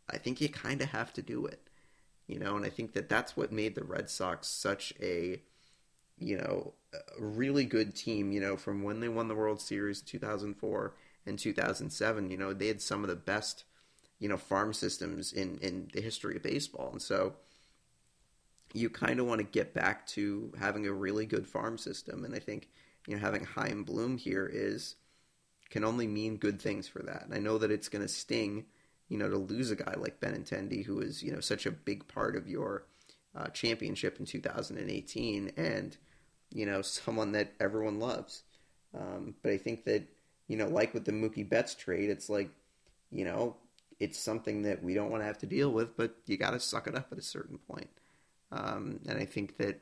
I 0.09 0.17
think 0.17 0.41
you 0.41 0.49
kind 0.49 0.81
of 0.81 0.89
have 0.89 1.13
to 1.13 1.21
do 1.21 1.45
it, 1.45 1.67
you 2.27 2.39
know, 2.39 2.55
and 2.55 2.65
I 2.65 2.69
think 2.69 2.93
that 2.93 3.09
that's 3.09 3.35
what 3.35 3.51
made 3.51 3.75
the 3.75 3.83
Red 3.83 4.09
Sox 4.09 4.47
such 4.47 4.93
a 5.01 5.41
you 6.17 6.37
know, 6.37 6.73
a 6.93 7.23
really 7.23 7.65
good 7.65 7.95
team, 7.95 8.31
you 8.31 8.39
know, 8.39 8.55
from 8.55 8.83
when 8.83 8.99
they 8.99 9.09
won 9.09 9.27
the 9.27 9.35
World 9.35 9.61
Series 9.61 9.99
in 9.99 10.07
2004 10.07 10.93
and 11.25 11.37
2007, 11.37 12.31
you 12.31 12.37
know, 12.37 12.53
they 12.53 12.67
had 12.67 12.81
some 12.81 13.03
of 13.03 13.09
the 13.09 13.15
best, 13.15 13.65
you 14.19 14.29
know, 14.29 14.37
farm 14.37 14.73
systems 14.73 15.33
in, 15.33 15.57
in 15.61 15.89
the 15.93 16.01
history 16.01 16.35
of 16.35 16.43
baseball. 16.43 16.89
And 16.91 17.01
so 17.01 17.33
you 18.73 18.89
kind 18.89 19.19
of 19.19 19.25
want 19.25 19.39
to 19.39 19.45
get 19.45 19.73
back 19.73 20.07
to 20.07 20.53
having 20.59 20.87
a 20.87 20.93
really 20.93 21.25
good 21.25 21.47
farm 21.47 21.77
system. 21.77 22.23
And 22.23 22.33
I 22.33 22.39
think, 22.39 22.69
you 23.07 23.15
know, 23.15 23.21
having 23.21 23.43
Chaim 23.43 23.83
Bloom 23.83 24.17
here 24.17 24.49
is, 24.51 24.95
can 25.69 25.83
only 25.83 26.07
mean 26.07 26.37
good 26.37 26.61
things 26.61 26.87
for 26.87 26.99
that. 27.03 27.23
And 27.23 27.33
I 27.33 27.39
know 27.39 27.57
that 27.57 27.71
it's 27.71 27.89
going 27.89 28.03
to 28.03 28.07
sting, 28.07 28.65
you 29.09 29.17
know, 29.17 29.29
to 29.29 29.37
lose 29.37 29.71
a 29.71 29.75
guy 29.75 29.93
like 29.97 30.19
Benintendi, 30.19 30.83
who 30.83 30.95
was, 30.95 31.21
you 31.21 31.31
know, 31.31 31.39
such 31.39 31.65
a 31.65 31.71
big 31.71 32.07
part 32.07 32.35
of 32.35 32.47
your 32.47 32.85
uh, 33.35 33.47
championship 33.47 34.19
in 34.19 34.25
2018. 34.25 35.51
And, 35.57 35.97
you 36.51 36.65
know, 36.65 36.81
someone 36.81 37.33
that 37.33 37.53
everyone 37.59 37.99
loves. 37.99 38.43
Um, 38.97 39.35
but 39.43 39.51
I 39.51 39.57
think 39.57 39.85
that, 39.85 40.03
you 40.47 40.57
know, 40.57 40.67
like 40.67 40.93
with 40.93 41.05
the 41.05 41.11
Mookie 41.11 41.47
Betts 41.47 41.75
trade, 41.75 42.09
it's 42.09 42.29
like, 42.29 42.49
you 43.11 43.25
know, 43.25 43.55
it's 43.99 44.19
something 44.19 44.63
that 44.63 44.83
we 44.83 44.93
don't 44.93 45.09
want 45.09 45.21
to 45.21 45.27
have 45.27 45.37
to 45.39 45.45
deal 45.45 45.71
with, 45.71 45.95
but 45.95 46.15
you 46.25 46.37
got 46.37 46.51
to 46.51 46.59
suck 46.59 46.87
it 46.87 46.95
up 46.95 47.07
at 47.11 47.17
a 47.17 47.23
certain 47.23 47.57
point. 47.57 47.89
Um, 48.51 48.99
and 49.07 49.17
I 49.17 49.25
think 49.25 49.57
that 49.57 49.79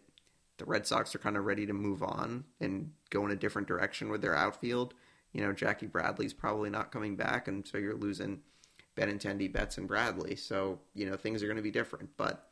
the 0.58 0.66
Red 0.66 0.86
Sox 0.86 1.16
are 1.16 1.20
kind 1.20 1.38
of 1.38 1.46
ready 1.46 1.66
to 1.66 1.74
move 1.74 2.04
on 2.04 2.44
and 2.60 2.92
go 3.10 3.26
in 3.26 3.32
a 3.32 3.36
different 3.36 3.68
direction 3.68 4.10
with 4.10 4.22
their 4.22 4.36
outfield. 4.36 4.94
You 5.32 5.42
know, 5.42 5.54
Jackie 5.54 5.88
Bradley's 5.88 6.34
probably 6.34 6.70
not 6.70 6.92
coming 6.92 7.16
back, 7.16 7.48
and 7.48 7.68
so 7.68 7.78
you're 7.78 7.96
losing 7.96 8.42
Benintendi, 8.96 9.52
Betts, 9.52 9.78
and 9.78 9.88
Bradley. 9.88 10.36
So, 10.36 10.80
you 10.94 11.10
know, 11.10 11.16
things 11.16 11.42
are 11.42 11.48
going 11.48 11.58
to 11.58 11.64
be 11.64 11.72
different. 11.72 12.10
But 12.18 12.50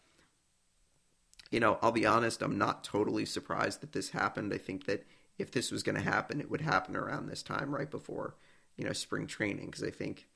you 1.51 1.59
know, 1.59 1.77
I'll 1.81 1.91
be 1.91 2.05
honest, 2.05 2.41
I'm 2.41 2.57
not 2.57 2.83
totally 2.83 3.25
surprised 3.25 3.81
that 3.81 3.91
this 3.91 4.11
happened. 4.11 4.53
I 4.53 4.57
think 4.57 4.85
that 4.85 5.05
if 5.37 5.51
this 5.51 5.69
was 5.69 5.83
going 5.83 5.97
to 5.97 6.01
happen, 6.01 6.39
it 6.39 6.49
would 6.49 6.61
happen 6.61 6.95
around 6.95 7.27
this 7.27 7.43
time, 7.43 7.75
right 7.75 7.91
before, 7.91 8.35
you 8.77 8.85
know, 8.85 8.93
spring 8.93 9.27
training. 9.27 9.65
Because 9.65 9.83
I 9.83 9.91
think, 9.91 10.27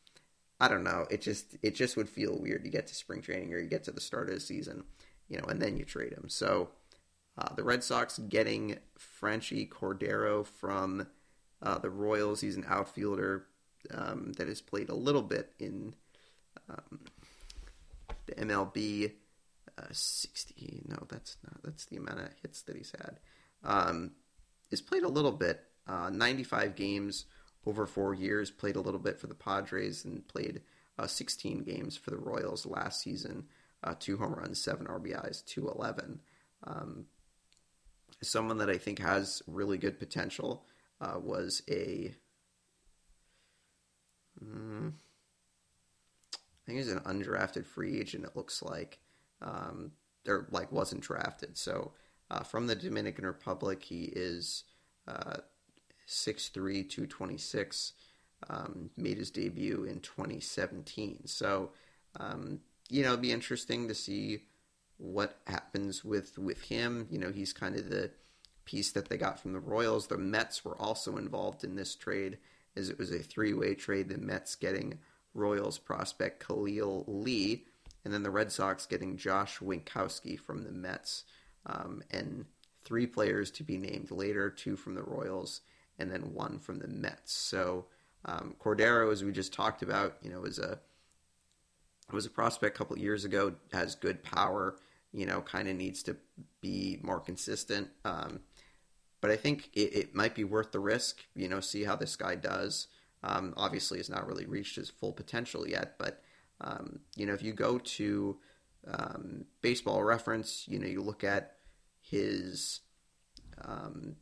I 0.59 0.67
don't 0.67 0.83
know, 0.83 1.07
it 1.09 1.21
just 1.21 1.55
it 1.63 1.73
just 1.73 1.95
would 1.95 2.09
feel 2.09 2.37
weird 2.37 2.63
to 2.65 2.69
get 2.69 2.87
to 2.87 2.95
spring 2.95 3.21
training 3.21 3.53
or 3.53 3.59
you 3.59 3.69
get 3.69 3.85
to 3.85 3.91
the 3.91 4.01
start 4.01 4.27
of 4.27 4.35
the 4.35 4.41
season, 4.41 4.83
you 5.29 5.37
know, 5.37 5.45
and 5.45 5.61
then 5.61 5.77
you 5.77 5.85
trade 5.85 6.11
him. 6.11 6.27
So 6.27 6.69
uh, 7.37 7.53
the 7.55 7.63
Red 7.63 7.83
Sox 7.83 8.19
getting 8.19 8.77
Franchy 8.99 9.67
Cordero 9.69 10.45
from 10.45 11.07
uh, 11.61 11.77
the 11.77 11.89
Royals. 11.89 12.41
He's 12.41 12.57
an 12.57 12.65
outfielder 12.67 13.45
um, 13.93 14.33
that 14.33 14.47
has 14.47 14.61
played 14.61 14.89
a 14.89 14.95
little 14.95 15.21
bit 15.21 15.53
in 15.59 15.93
um, 16.69 16.99
the 18.25 18.35
MLB 18.35 19.11
uh, 19.77 19.83
60. 19.91 20.83
No, 20.87 20.97
that's 21.09 21.37
not. 21.43 21.63
That's 21.63 21.85
the 21.85 21.97
amount 21.97 22.19
of 22.19 22.29
hits 22.41 22.61
that 22.63 22.75
he's 22.75 22.91
had. 22.91 23.19
Um, 23.63 24.11
he's 24.69 24.81
played 24.81 25.03
a 25.03 25.09
little 25.09 25.31
bit. 25.31 25.61
Uh, 25.87 26.09
95 26.09 26.75
games 26.75 27.25
over 27.65 27.85
four 27.85 28.13
years. 28.13 28.51
Played 28.51 28.75
a 28.75 28.81
little 28.81 28.99
bit 28.99 29.19
for 29.19 29.27
the 29.27 29.35
Padres 29.35 30.05
and 30.05 30.27
played 30.27 30.61
uh, 30.97 31.07
16 31.07 31.63
games 31.63 31.97
for 31.97 32.11
the 32.11 32.17
Royals 32.17 32.65
last 32.65 33.01
season. 33.01 33.45
Uh, 33.83 33.93
two 33.99 34.17
home 34.17 34.33
runs, 34.33 34.61
seven 34.61 34.87
RBIs, 34.87 35.45
211. 35.45 36.21
Um, 36.63 37.05
someone 38.21 38.57
that 38.57 38.69
I 38.69 38.77
think 38.77 38.99
has 38.99 39.43
really 39.47 39.77
good 39.77 39.99
potential 39.99 40.65
uh, 41.01 41.19
was 41.21 41.61
a. 41.69 42.13
Um, 44.41 44.95
I 46.33 46.37
think 46.65 46.77
he's 46.77 46.91
an 46.91 46.99
undrafted 46.99 47.65
free 47.65 47.99
agent. 47.99 48.25
It 48.25 48.35
looks 48.35 48.61
like 48.61 48.99
um, 49.41 49.91
or 50.27 50.47
like 50.51 50.71
wasn't 50.71 51.01
drafted. 51.01 51.57
So 51.57 51.91
uh, 52.31 52.43
from 52.43 52.67
the 52.67 52.75
Dominican 52.75 53.25
Republic, 53.25 53.83
he 53.83 54.05
is 54.05 54.63
uh, 55.07 55.37
6'3", 56.07 56.53
226. 56.53 57.93
Um, 58.49 58.89
made 58.97 59.17
his 59.17 59.31
debut 59.31 59.85
in 59.85 60.01
2017. 60.01 61.25
So 61.25 61.71
um, 62.19 62.59
you 62.89 63.03
know, 63.03 63.09
it'd 63.09 63.21
be 63.21 63.31
interesting 63.31 63.87
to 63.87 63.95
see 63.95 64.43
what 64.97 65.39
happens 65.47 66.03
with 66.03 66.37
with 66.37 66.63
him. 66.63 67.07
You 67.09 67.19
know, 67.19 67.31
he's 67.31 67.53
kind 67.53 67.75
of 67.75 67.89
the 67.89 68.11
piece 68.65 68.91
that 68.91 69.09
they 69.09 69.17
got 69.17 69.39
from 69.39 69.53
the 69.53 69.59
Royals. 69.59 70.07
The 70.07 70.17
Mets 70.17 70.63
were 70.63 70.79
also 70.79 71.17
involved 71.17 71.63
in 71.63 71.75
this 71.75 71.95
trade, 71.95 72.37
as 72.75 72.89
it 72.89 72.97
was 72.97 73.11
a 73.11 73.19
three 73.19 73.53
way 73.53 73.75
trade. 73.75 74.09
The 74.09 74.17
Mets 74.17 74.55
getting 74.55 74.99
Royals 75.33 75.77
prospect 75.77 76.45
Khalil 76.45 77.03
Lee 77.07 77.65
and 78.05 78.13
then 78.13 78.23
the 78.23 78.29
Red 78.29 78.51
Sox 78.51 78.85
getting 78.85 79.17
Josh 79.17 79.57
Winckowski 79.57 80.39
from 80.39 80.63
the 80.63 80.71
Mets, 80.71 81.25
um, 81.65 82.03
and 82.11 82.45
three 82.83 83.07
players 83.07 83.49
to 83.51 83.63
be 83.63 83.77
named 83.77 84.11
later, 84.11 84.51
two 84.51 84.75
from 84.75 84.93
the 84.93 85.01
Royals, 85.01 85.61
and 85.97 86.11
then 86.11 86.33
one 86.35 86.59
from 86.59 86.77
the 86.77 86.87
Mets. 86.87 87.33
So 87.33 87.85
um, 88.23 88.55
Cordero, 88.63 89.11
as 89.11 89.23
we 89.23 89.31
just 89.31 89.53
talked 89.53 89.81
about, 89.81 90.17
you 90.21 90.29
know, 90.29 90.43
is 90.43 90.59
a 90.59 90.79
was 92.11 92.27
a 92.27 92.29
prospect 92.29 92.75
a 92.75 92.77
couple 92.77 92.97
years 92.99 93.25
ago, 93.25 93.55
has 93.73 93.95
good 93.95 94.21
power, 94.21 94.77
you 95.11 95.25
know, 95.25 95.41
kind 95.41 95.67
of 95.67 95.75
needs 95.75 96.03
to 96.03 96.15
be 96.61 96.99
more 97.01 97.19
consistent. 97.19 97.89
Um, 98.05 98.41
but 99.25 99.31
I 99.31 99.37
think 99.37 99.71
it, 99.73 99.95
it, 99.95 100.13
might 100.13 100.35
be 100.35 100.43
worth 100.43 100.71
the 100.71 100.79
risk, 100.79 101.25
you 101.33 101.49
know, 101.49 101.59
see 101.59 101.83
how 101.83 101.95
this 101.95 102.15
guy 102.15 102.35
does. 102.35 102.89
Um, 103.23 103.55
obviously, 103.57 103.97
he's 103.97 104.07
not 104.07 104.27
really 104.27 104.45
reached 104.45 104.75
his 104.75 104.91
full 104.91 105.13
potential 105.13 105.67
yet, 105.67 105.95
but 105.97 106.21
um, 106.61 106.99
you 107.15 107.25
know, 107.25 107.33
if 107.33 107.41
you 107.41 107.51
go 107.51 107.79
to 107.79 108.37
um, 108.87 109.45
Baseball 109.63 110.03
Reference, 110.03 110.65
you 110.67 110.77
know, 110.77 110.85
you 110.85 111.01
look 111.01 111.23
at 111.23 111.55
his 112.01 112.81
um, 113.63 114.17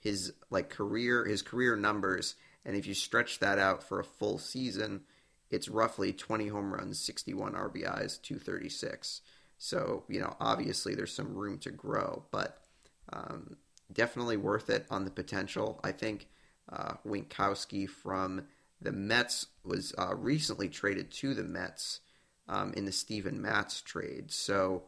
his 0.00 0.32
like 0.50 0.68
career 0.68 1.26
his 1.26 1.42
career 1.42 1.76
numbers, 1.76 2.34
and 2.64 2.74
if 2.74 2.88
you 2.88 2.94
stretch 2.94 3.38
that 3.38 3.60
out 3.60 3.84
for 3.84 4.00
a 4.00 4.04
full 4.04 4.38
season, 4.38 5.02
it's 5.48 5.68
roughly 5.68 6.12
20 6.12 6.48
home 6.48 6.74
runs, 6.74 6.98
61 6.98 7.52
RBIs, 7.52 8.20
236. 8.20 9.20
So 9.58 10.02
you 10.08 10.18
know, 10.18 10.34
obviously, 10.40 10.96
there's 10.96 11.14
some 11.14 11.36
room 11.36 11.58
to 11.58 11.70
grow, 11.70 12.24
but 12.32 12.65
um, 13.12 13.56
definitely 13.92 14.36
worth 14.36 14.70
it 14.70 14.86
on 14.90 15.04
the 15.04 15.10
potential. 15.10 15.80
I 15.82 15.92
think 15.92 16.28
uh, 16.70 16.94
Winckowski 17.06 17.88
from 17.88 18.46
the 18.80 18.92
Mets 18.92 19.46
was 19.64 19.94
uh, 19.98 20.14
recently 20.14 20.68
traded 20.68 21.10
to 21.12 21.34
the 21.34 21.44
Mets 21.44 22.00
um, 22.48 22.72
in 22.74 22.84
the 22.84 22.92
Steven 22.92 23.40
Matz 23.40 23.80
trade. 23.80 24.30
So 24.30 24.84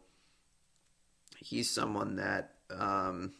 he's 1.38 1.70
someone 1.70 2.16
that 2.16 2.54
um, 2.70 3.32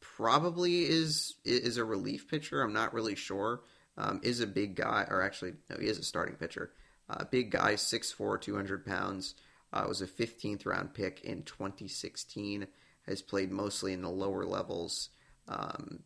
probably 0.00 0.82
is 0.84 1.34
is 1.44 1.76
a 1.76 1.84
relief 1.84 2.28
pitcher. 2.28 2.62
I'm 2.62 2.72
not 2.72 2.94
really 2.94 3.14
sure. 3.14 3.62
Um, 3.96 4.20
is 4.24 4.40
a 4.40 4.46
big 4.48 4.74
guy, 4.74 5.06
or 5.08 5.22
actually, 5.22 5.52
no, 5.70 5.76
he 5.78 5.86
is 5.86 5.98
a 5.98 6.02
starting 6.02 6.34
pitcher. 6.34 6.72
Uh, 7.08 7.22
big 7.30 7.52
guy, 7.52 7.74
6'4", 7.74 8.40
200 8.40 8.84
pounds. 8.84 9.36
Uh, 9.74 9.84
was 9.88 10.00
a 10.00 10.06
15th 10.06 10.64
round 10.64 10.94
pick 10.94 11.20
in 11.22 11.42
2016. 11.42 12.66
Has 13.06 13.20
played 13.20 13.50
mostly 13.50 13.92
in 13.92 14.02
the 14.02 14.08
lower 14.08 14.46
levels. 14.46 15.10
Um, 15.48 16.04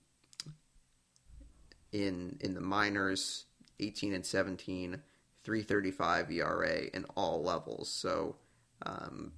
in 1.93 2.39
in 2.41 2.55
the 2.55 2.61
minors, 2.61 3.45
18 3.81 4.15
and 4.15 4.27
17, 4.27 5.01
335 5.45 6.31
ERA 6.31 6.81
in 6.93 7.05
all 7.15 7.43
levels. 7.43 7.91
So, 7.91 8.37
um, 8.85 9.33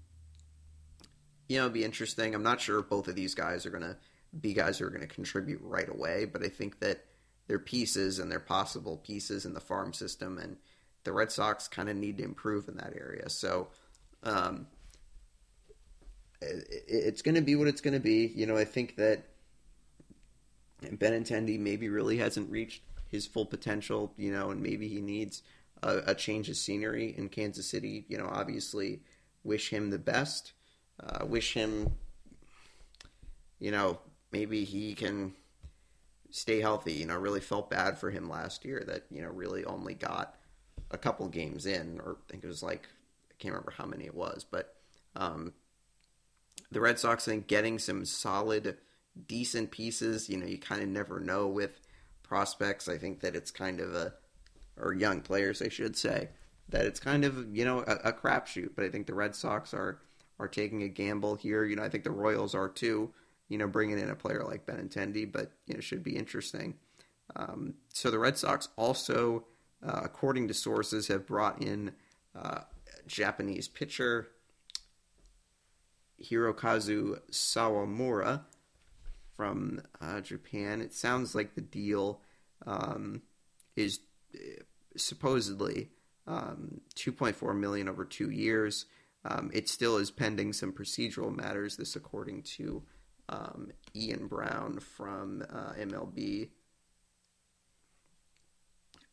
you 1.48 1.58
know, 1.58 1.64
it'd 1.64 1.74
be 1.74 1.84
interesting. 1.84 2.34
I'm 2.34 2.42
not 2.42 2.60
sure 2.60 2.78
if 2.78 2.88
both 2.88 3.08
of 3.08 3.14
these 3.14 3.34
guys 3.34 3.66
are 3.66 3.70
going 3.70 3.82
to 3.82 3.96
be 4.40 4.54
guys 4.54 4.78
who 4.78 4.86
are 4.86 4.90
going 4.90 5.06
to 5.06 5.12
contribute 5.12 5.60
right 5.62 5.88
away, 5.88 6.24
but 6.24 6.42
I 6.42 6.48
think 6.48 6.80
that 6.80 7.04
they're 7.46 7.58
pieces 7.58 8.20
and 8.20 8.30
they're 8.30 8.38
possible 8.38 8.96
pieces 8.96 9.44
in 9.44 9.54
the 9.54 9.60
farm 9.60 9.92
system, 9.92 10.38
and 10.38 10.56
the 11.02 11.12
Red 11.12 11.32
Sox 11.32 11.66
kind 11.66 11.88
of 11.88 11.96
need 11.96 12.18
to 12.18 12.24
improve 12.24 12.68
in 12.68 12.76
that 12.76 12.94
area. 12.96 13.28
So, 13.28 13.68
um, 14.22 14.66
it, 16.40 16.84
it's 16.88 17.22
going 17.22 17.34
to 17.34 17.40
be 17.40 17.56
what 17.56 17.68
it's 17.68 17.80
going 17.80 17.94
to 17.94 18.00
be. 18.00 18.32
You 18.34 18.46
know, 18.46 18.56
I 18.56 18.64
think 18.64 18.96
that 18.96 19.24
Benintendi 20.82 21.58
maybe 21.58 21.88
really 21.88 22.18
hasn't 22.18 22.50
reached 22.50 22.82
his 23.08 23.26
full 23.26 23.46
potential, 23.46 24.12
you 24.16 24.32
know, 24.32 24.50
and 24.50 24.62
maybe 24.62 24.88
he 24.88 25.00
needs 25.00 25.42
a, 25.82 26.02
a 26.06 26.14
change 26.14 26.48
of 26.48 26.56
scenery 26.56 27.14
in 27.16 27.28
Kansas 27.28 27.66
City. 27.68 28.04
You 28.08 28.18
know, 28.18 28.28
obviously, 28.30 29.00
wish 29.44 29.70
him 29.70 29.90
the 29.90 29.98
best. 29.98 30.52
Uh, 31.02 31.24
wish 31.24 31.54
him, 31.54 31.94
you 33.58 33.70
know, 33.70 33.98
maybe 34.32 34.64
he 34.64 34.94
can 34.94 35.32
stay 36.30 36.60
healthy. 36.60 36.92
You 36.92 37.06
know, 37.06 37.16
really 37.16 37.40
felt 37.40 37.70
bad 37.70 37.98
for 37.98 38.10
him 38.10 38.28
last 38.28 38.64
year 38.64 38.84
that 38.86 39.04
you 39.10 39.22
know 39.22 39.30
really 39.30 39.64
only 39.64 39.94
got 39.94 40.36
a 40.90 40.98
couple 40.98 41.26
games 41.28 41.66
in, 41.66 42.00
or 42.04 42.18
I 42.28 42.32
think 42.32 42.44
it 42.44 42.48
was 42.48 42.62
like 42.62 42.88
can't 43.40 43.54
remember 43.54 43.74
how 43.76 43.86
many 43.86 44.04
it 44.04 44.14
was, 44.14 44.44
but 44.48 44.74
um, 45.16 45.52
the 46.70 46.80
Red 46.80 46.98
Sox 46.98 47.26
I 47.26 47.32
think 47.32 47.46
getting 47.46 47.78
some 47.78 48.04
solid 48.04 48.76
decent 49.26 49.70
pieces. 49.70 50.28
You 50.28 50.38
know, 50.38 50.46
you 50.46 50.58
kind 50.58 50.82
of 50.82 50.88
never 50.88 51.20
know 51.20 51.46
with 51.46 51.80
prospects. 52.22 52.88
I 52.88 52.98
think 52.98 53.20
that 53.20 53.34
it's 53.34 53.50
kind 53.50 53.80
of 53.80 53.94
a, 53.94 54.14
or 54.76 54.92
young 54.92 55.20
players, 55.20 55.62
I 55.62 55.68
should 55.68 55.96
say, 55.96 56.28
that 56.68 56.86
it's 56.86 57.00
kind 57.00 57.24
of 57.24 57.56
you 57.56 57.64
know 57.64 57.80
a, 57.80 58.08
a 58.08 58.12
crapshoot. 58.12 58.70
But 58.74 58.84
I 58.84 58.88
think 58.88 59.06
the 59.06 59.14
Red 59.14 59.34
Sox 59.34 59.74
are 59.74 60.00
are 60.38 60.48
taking 60.48 60.82
a 60.82 60.88
gamble 60.88 61.34
here. 61.36 61.64
You 61.64 61.76
know, 61.76 61.82
I 61.82 61.88
think 61.88 62.04
the 62.04 62.10
Royals 62.10 62.54
are 62.54 62.68
too. 62.68 63.12
You 63.48 63.58
know, 63.58 63.66
bringing 63.66 63.98
in 63.98 64.08
a 64.08 64.14
player 64.14 64.44
like 64.44 64.64
Benintendi, 64.64 65.30
but 65.30 65.50
you 65.66 65.74
know, 65.74 65.80
should 65.80 66.04
be 66.04 66.16
interesting. 66.16 66.74
Um, 67.34 67.74
so 67.92 68.10
the 68.10 68.18
Red 68.18 68.38
Sox 68.38 68.68
also, 68.76 69.44
uh, 69.84 70.00
according 70.04 70.48
to 70.48 70.54
sources, 70.54 71.08
have 71.08 71.26
brought 71.26 71.60
in 71.60 71.92
uh, 72.40 72.60
Japanese 73.06 73.68
pitcher 73.68 74.28
Hirokazu 76.22 77.20
Sawamura, 77.30 78.42
from 79.40 79.80
uh, 80.02 80.20
Japan. 80.20 80.82
It 80.82 80.92
sounds 80.92 81.34
like 81.34 81.54
the 81.54 81.62
deal 81.62 82.20
um, 82.66 83.22
is 83.74 84.00
uh, 84.34 84.62
supposedly 84.98 85.88
um, 86.26 86.82
2.4 86.94 87.58
million 87.58 87.88
over 87.88 88.04
two 88.04 88.30
years. 88.30 88.84
Um, 89.24 89.50
it 89.54 89.66
still 89.70 89.96
is 89.96 90.10
pending 90.10 90.52
some 90.52 90.72
procedural 90.72 91.34
matters. 91.34 91.78
This, 91.78 91.96
according 91.96 92.42
to 92.58 92.82
um, 93.30 93.72
Ian 93.96 94.26
Browne 94.26 94.78
from 94.78 95.42
uh, 95.50 95.72
MLB. 95.80 96.50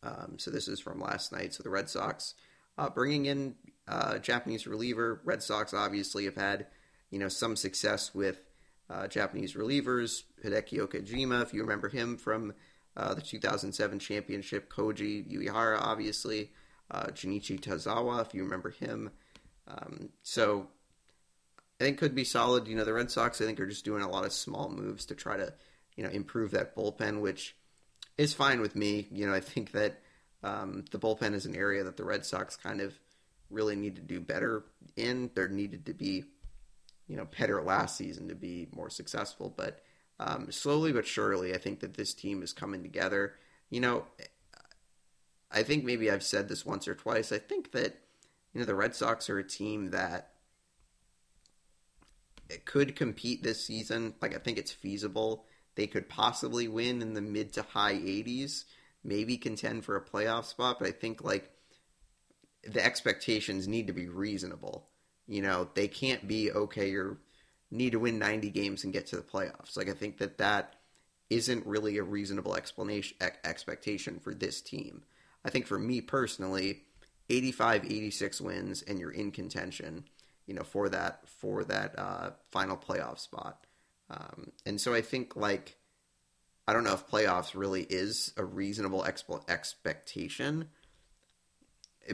Um, 0.04 0.34
so 0.36 0.52
this 0.52 0.68
is 0.68 0.82
from 0.82 1.00
last 1.00 1.32
night. 1.32 1.54
So 1.54 1.64
the 1.64 1.70
Red 1.70 1.90
Sox 1.90 2.34
uh, 2.78 2.90
bringing 2.90 3.28
in 3.28 3.56
uh, 3.88 4.18
Japanese 4.20 4.68
reliever. 4.68 5.22
Red 5.24 5.44
Sox 5.44 5.74
obviously 5.74 6.26
have 6.26 6.36
had 6.36 6.68
you 7.10 7.20
know 7.20 7.30
some 7.30 7.56
success 7.56 8.14
with 8.14 8.42
uh, 8.90 9.08
Japanese 9.08 9.54
relievers, 9.54 10.24
Hideki 10.44 10.80
Okajima, 10.80 11.44
if 11.44 11.54
you 11.54 11.62
remember 11.62 11.90
him 11.90 12.18
from 12.18 12.54
uh, 12.96 13.14
the 13.14 13.22
2007 13.22 14.00
championship, 14.00 14.72
Koji 14.72 15.30
Uehara, 15.32 15.80
obviously, 15.80 16.52
uh, 16.90 17.08
Junichi 17.08 17.60
Tazawa, 17.60 18.26
if 18.26 18.34
you 18.34 18.44
remember 18.44 18.70
him. 18.72 19.12
Um, 19.68 20.10
so 20.24 20.68
I 21.80 21.84
think 21.84 21.98
could 21.98 22.16
be 22.16 22.24
solid. 22.24 22.68
You 22.68 22.76
know, 22.76 22.86
the 22.86 22.94
Red 22.94 23.12
Sox, 23.12 23.42
I 23.42 23.46
think, 23.46 23.60
are 23.60 23.68
just 23.68 23.86
doing 23.86 24.02
a 24.02 24.10
lot 24.10 24.26
of 24.26 24.34
small 24.34 24.70
moves 24.70 25.06
to 25.08 25.16
try 25.16 25.38
to, 25.38 25.54
you 25.96 26.04
know, 26.04 26.10
improve 26.10 26.52
that 26.52 26.76
bullpen, 26.76 27.22
which 27.22 27.56
is 28.18 28.34
fine 28.34 28.62
with 28.62 28.76
me. 28.76 29.08
You 29.12 29.28
know, 29.28 29.34
I 29.34 29.42
think 29.42 29.74
that 29.74 30.02
um, 30.44 30.86
the 30.92 31.00
bullpen 31.00 31.34
is 31.34 31.46
an 31.46 31.56
area 31.56 31.84
that 31.84 31.98
the 31.98 32.06
Red 32.06 32.26
Sox 32.26 32.56
kind 32.56 32.82
of 32.82 32.98
really 33.50 33.76
need 33.76 33.96
to 33.96 34.02
do 34.02 34.20
better 34.20 34.64
in. 34.96 35.30
There 35.36 35.48
needed 35.48 35.86
to 35.88 35.94
be 35.94 36.26
you 37.08 37.16
know 37.16 37.28
better 37.38 37.62
last 37.62 37.98
season 37.98 38.28
to 38.30 38.36
be 38.36 38.68
more 38.76 38.90
successful. 38.90 39.54
But 39.56 39.82
um, 40.20 40.52
slowly 40.52 40.92
but 40.92 41.06
surely, 41.06 41.54
I 41.54 41.58
think 41.58 41.80
that 41.82 41.96
this 41.96 42.14
team 42.14 42.44
is 42.44 42.54
coming 42.54 42.84
together. 42.84 43.36
You 43.70 43.82
know, 43.82 44.06
I 45.52 45.64
think 45.64 45.84
maybe 45.84 46.10
I've 46.12 46.24
said 46.24 46.50
this 46.50 46.66
once 46.66 46.88
or 46.88 46.96
twice. 46.96 47.32
I 47.32 47.40
think 47.40 47.72
that 47.72 47.98
you 48.54 48.60
know 48.60 48.66
the 48.66 48.76
Red 48.76 48.96
Sox 48.96 49.30
are 49.30 49.40
a 49.40 49.48
team 49.48 49.92
that 49.92 50.32
could 52.66 52.96
compete 52.96 53.44
this 53.44 53.66
season. 53.66 54.16
Like 54.22 54.36
I 54.36 54.40
think 54.40 54.58
it's 54.58 54.72
feasible. 54.72 55.46
They 55.76 55.88
could 55.88 56.10
possibly 56.10 56.68
win 56.68 57.02
in 57.02 57.14
the 57.14 57.22
mid 57.22 57.54
to 57.54 57.62
high 57.62 57.94
80s, 57.94 58.64
maybe 59.04 59.38
contend 59.38 59.86
for 59.86 59.96
a 59.96 60.04
playoff 60.04 60.46
spot. 60.46 60.80
But 60.80 60.88
I 60.88 60.92
think 60.92 61.24
like 61.24 61.52
the 62.68 62.84
expectations 62.84 63.68
need 63.68 63.88
to 63.88 63.94
be 63.94 64.08
reasonable. 64.08 64.88
You 65.28 65.42
know, 65.42 65.70
they 65.74 65.88
can't 65.88 66.28
be 66.28 66.52
okay. 66.52 66.90
You 66.90 67.18
need 67.72 67.92
to 67.92 68.00
win 68.00 68.20
90 68.20 68.50
games 68.50 68.84
and 68.84 68.94
get 68.94 69.08
to 69.08 69.16
the 69.18 69.22
playoffs. 69.22 69.76
Like 69.76 69.90
I 69.90 69.94
think 69.94 70.18
that 70.20 70.38
that 70.38 70.76
isn't 71.30 71.66
really 71.66 71.98
a 71.98 72.04
reasonable 72.04 72.56
explanation 72.56 73.18
expectation 73.44 74.20
for 74.20 74.34
this 74.34 74.62
team. 74.62 75.04
I 75.44 75.50
think 75.50 75.68
for 75.68 75.78
me 75.78 76.02
personally, 76.02 76.84
85, 77.30 77.86
86 77.86 78.42
wins 78.42 78.82
and 78.82 79.00
you're 79.00 79.12
in 79.12 79.32
contention, 79.32 80.06
you 80.46 80.54
know, 80.54 80.64
for 80.64 80.90
that 80.90 81.28
for 81.28 81.64
that 81.66 81.98
uh, 82.00 82.30
final 82.52 82.78
playoff 82.78 83.20
spot. 83.20 83.66
Um, 84.10 84.52
and 84.66 84.80
so 84.80 84.94
I 84.94 85.02
think 85.02 85.36
like 85.36 85.78
I 86.68 86.74
don't 86.74 86.84
know 86.84 86.94
if 86.94 87.08
playoffs 87.08 87.56
really 87.56 87.84
is 87.84 88.34
a 88.38 88.44
reasonable 88.44 89.04
exp- 89.04 89.50
expectation, 89.50 90.70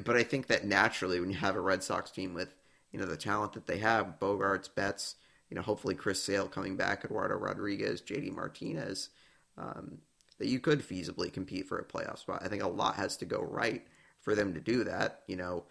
but 0.04 0.16
I 0.16 0.24
think 0.24 0.48
that 0.48 0.66
naturally 0.66 1.20
when 1.20 1.30
you 1.30 1.38
have 1.38 1.56
a 1.56 1.62
Red 1.62 1.84
Sox 1.84 2.12
team 2.12 2.34
with 2.34 2.56
you 2.92 3.00
know 3.00 3.06
the 3.06 3.18
talent 3.18 3.54
that 3.54 3.68
they 3.68 3.80
have, 3.80 4.20
Bogaerts, 4.20 4.70
Betts, 4.74 5.16
you 5.50 5.56
know 5.56 5.62
hopefully 5.62 5.96
Chris 5.96 6.22
Sale 6.22 6.48
coming 6.48 6.76
back, 6.76 7.04
Eduardo 7.06 7.36
Rodriguez, 7.36 8.02
JD 8.02 8.34
Martinez, 8.34 9.10
um, 9.58 10.00
that 10.40 10.48
you 10.48 10.60
could 10.60 10.82
feasibly 10.82 11.32
compete 11.32 11.68
for 11.68 11.80
a 11.80 11.86
playoff 11.86 12.20
spot. 12.20 12.42
I 12.44 12.48
think 12.48 12.64
a 12.64 12.68
lot 12.68 12.96
has 12.96 13.18
to 13.18 13.26
go 13.26 13.42
right 13.42 13.86
for 14.22 14.36
them 14.36 14.54
to 14.54 14.62
do 14.62 14.84
that. 14.84 15.22
You 15.28 15.36
know, 15.36 15.66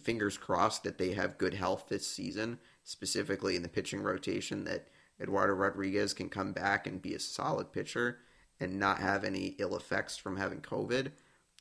fingers 0.00 0.38
crossed 0.38 0.84
that 0.84 0.98
they 0.98 1.12
have 1.12 1.38
good 1.38 1.54
health 1.54 1.86
this 1.88 2.06
season, 2.06 2.58
specifically 2.84 3.56
in 3.56 3.62
the 3.62 3.68
pitching 3.68 4.02
rotation, 4.02 4.64
that 4.64 4.88
Eduardo 5.20 5.54
Rodriguez 5.54 6.14
can 6.14 6.28
come 6.28 6.52
back 6.52 6.86
and 6.86 7.02
be 7.02 7.14
a 7.14 7.20
solid 7.20 7.72
pitcher 7.72 8.18
and 8.58 8.78
not 8.78 8.98
have 8.98 9.24
any 9.24 9.54
ill 9.58 9.76
effects 9.76 10.16
from 10.16 10.36
having 10.36 10.60
COVID. 10.60 11.12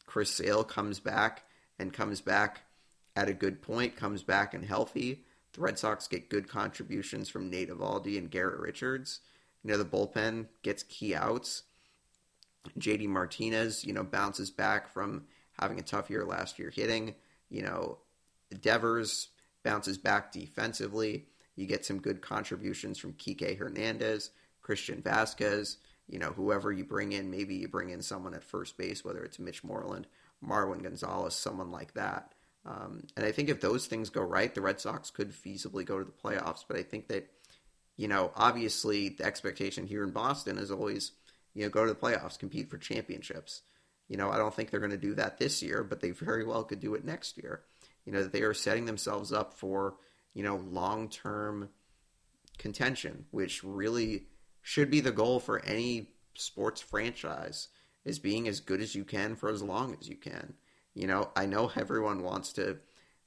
Chris 0.06 0.32
Sale 0.32 0.64
comes 0.64 1.00
back 1.00 1.44
and 1.82 1.92
comes 1.92 2.22
back 2.22 2.62
at 3.16 3.28
a 3.28 3.34
good 3.34 3.62
point, 3.62 3.98
comes 3.98 4.24
back 4.24 4.54
and 4.54 4.64
healthy, 4.64 5.26
the 5.54 5.62
Red 5.62 5.78
Sox 5.78 6.08
get 6.08 6.30
good 6.30 6.48
contributions 6.48 7.28
from 7.28 7.50
Nate 7.50 7.70
Eovaldi 7.70 8.18
and 8.18 8.32
Garrett 8.32 8.60
Richards. 8.60 9.20
You 9.64 9.72
know, 9.72 9.78
the 9.78 9.86
bullpen 9.86 10.48
gets 10.64 10.84
key 10.84 11.14
outs. 11.14 11.64
JD 12.80 13.08
Martinez, 13.08 13.84
you 13.84 13.92
know, 13.92 14.04
bounces 14.04 14.50
back 14.50 14.88
from 14.88 15.26
having 15.60 15.80
a 15.80 15.84
tough 15.84 16.10
year 16.10 16.24
last 16.26 16.58
year 16.58 16.70
hitting. 16.70 17.16
You 17.50 17.64
know, 17.64 17.98
Devers 18.62 19.30
bounces 19.64 19.98
back 19.98 20.32
defensively. 20.32 21.26
You 21.56 21.66
get 21.66 21.86
some 21.86 22.00
good 22.00 22.22
contributions 22.22 22.98
from 22.98 23.14
Kike 23.14 23.58
Hernandez, 23.58 24.32
Christian 24.62 25.02
Vasquez, 25.02 25.78
you 26.08 26.18
know, 26.18 26.32
whoever 26.32 26.72
you 26.72 26.86
bring 26.86 27.12
in, 27.12 27.30
maybe 27.30 27.56
you 27.56 27.68
bring 27.68 27.90
in 27.90 28.02
someone 28.02 28.34
at 28.34 28.44
first 28.44 28.78
base, 28.78 29.04
whether 29.04 29.24
it's 29.24 29.40
Mitch 29.40 29.64
Moreland, 29.64 30.08
Marwin 30.46 30.84
Gonzalez, 30.84 31.36
someone 31.36 31.72
like 31.72 31.94
that. 31.94 32.34
Um, 32.66 33.04
and 33.16 33.26
I 33.26 33.32
think 33.32 33.50
if 33.50 33.62
those 33.62 33.88
things 33.88 34.10
go 34.10 34.22
right, 34.22 34.54
the 34.54 34.62
Red 34.62 34.80
Sox 34.80 35.10
could 35.10 35.32
feasibly 35.32 35.86
go 35.86 36.00
to 36.00 36.06
the 36.06 36.12
playoffs. 36.12 36.64
But 36.68 36.78
I 36.78 36.84
think 36.84 37.08
that, 37.08 37.30
you 37.98 38.08
know, 38.08 38.32
obviously 38.36 39.10
the 39.10 39.26
expectation 39.26 39.88
here 39.88 40.04
in 40.04 40.12
Boston 40.12 40.58
is 40.58 40.72
always, 40.72 41.14
you 41.54 41.64
know, 41.64 41.70
go 41.70 41.86
to 41.86 41.94
the 41.94 42.00
playoffs, 42.00 42.38
compete 42.38 42.70
for 42.70 42.78
championships. 42.78 43.62
You 44.08 44.18
know, 44.18 44.30
I 44.30 44.38
don't 44.38 44.54
think 44.54 44.70
they're 44.70 44.80
going 44.80 44.92
to 44.92 44.98
do 44.98 45.16
that 45.16 45.38
this 45.38 45.64
year, 45.64 45.84
but 45.84 46.02
they 46.02 46.12
very 46.12 46.46
well 46.46 46.64
could 46.64 46.82
do 46.82 46.96
it 46.96 47.06
next 47.06 47.38
year. 47.38 47.62
You 48.06 48.12
know, 48.12 48.24
they 48.24 48.42
are 48.42 48.54
setting 48.54 48.86
themselves 48.86 49.32
up 49.32 49.54
for, 49.54 49.96
you 50.34 50.44
know, 50.44 50.58
long 50.58 51.10
term 51.10 51.70
contention, 52.58 53.26
which 53.32 53.64
really 53.64 54.28
should 54.62 54.92
be 54.92 55.00
the 55.00 55.12
goal 55.12 55.40
for 55.40 55.64
any 55.66 56.10
sports 56.36 56.82
franchise 56.82 57.70
is 58.06 58.20
being 58.20 58.48
as 58.48 58.60
good 58.60 58.82
as 58.82 58.96
you 58.96 59.04
can 59.04 59.36
for 59.36 59.50
as 59.50 59.62
long 59.62 59.96
as 60.00 60.10
you 60.10 60.16
can. 60.16 60.54
You 60.94 61.08
know, 61.08 61.30
I 61.36 61.46
know 61.46 61.72
everyone 61.76 62.24
wants 62.24 62.54
to 62.54 62.78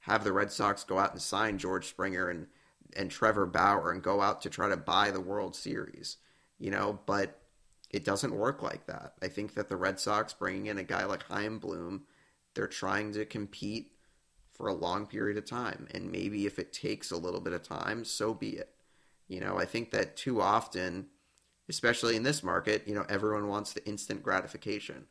have 0.01 0.23
the 0.23 0.33
Red 0.33 0.51
Sox 0.51 0.83
go 0.83 0.99
out 0.99 1.13
and 1.13 1.21
sign 1.21 1.57
George 1.57 1.87
Springer 1.87 2.29
and 2.29 2.47
and 2.95 3.11
Trevor 3.11 3.45
Bauer 3.45 3.91
and 3.91 4.01
go 4.01 4.21
out 4.21 4.41
to 4.43 4.49
try 4.49 4.69
to 4.69 4.77
buy 4.77 5.11
the 5.11 5.19
World 5.19 5.55
Series. 5.55 6.17
You 6.59 6.71
know, 6.71 6.99
but 7.05 7.41
it 7.89 8.05
doesn't 8.05 8.35
work 8.35 8.61
like 8.61 8.85
that. 8.87 9.13
I 9.21 9.27
think 9.27 9.53
that 9.55 9.69
the 9.69 9.75
Red 9.75 9.99
Sox 9.99 10.33
bringing 10.33 10.67
in 10.67 10.77
a 10.77 10.83
guy 10.83 11.05
like 11.05 11.23
Chaim 11.23 11.59
Bloom, 11.59 12.03
they're 12.53 12.67
trying 12.67 13.13
to 13.13 13.25
compete 13.25 13.91
for 14.53 14.67
a 14.67 14.73
long 14.73 15.05
period 15.05 15.37
of 15.37 15.45
time. 15.45 15.87
And 15.93 16.11
maybe 16.11 16.45
if 16.45 16.59
it 16.59 16.71
takes 16.71 17.11
a 17.11 17.17
little 17.17 17.41
bit 17.41 17.53
of 17.53 17.63
time, 17.63 18.05
so 18.05 18.33
be 18.33 18.51
it. 18.51 18.69
You 19.27 19.39
know, 19.39 19.57
I 19.57 19.65
think 19.65 19.91
that 19.91 20.15
too 20.15 20.41
often, 20.41 21.07
especially 21.69 22.15
in 22.15 22.23
this 22.23 22.43
market, 22.43 22.87
you 22.87 22.93
know, 22.93 23.05
everyone 23.09 23.47
wants 23.47 23.73
the 23.73 23.85
instant 23.85 24.23
gratification. 24.23 25.05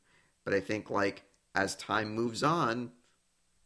But 0.45 0.55
I 0.55 0.61
think 0.61 0.91
like 0.91 1.25
as 1.55 1.75
time 1.77 2.15
moves 2.15 2.43
on, 2.43 2.93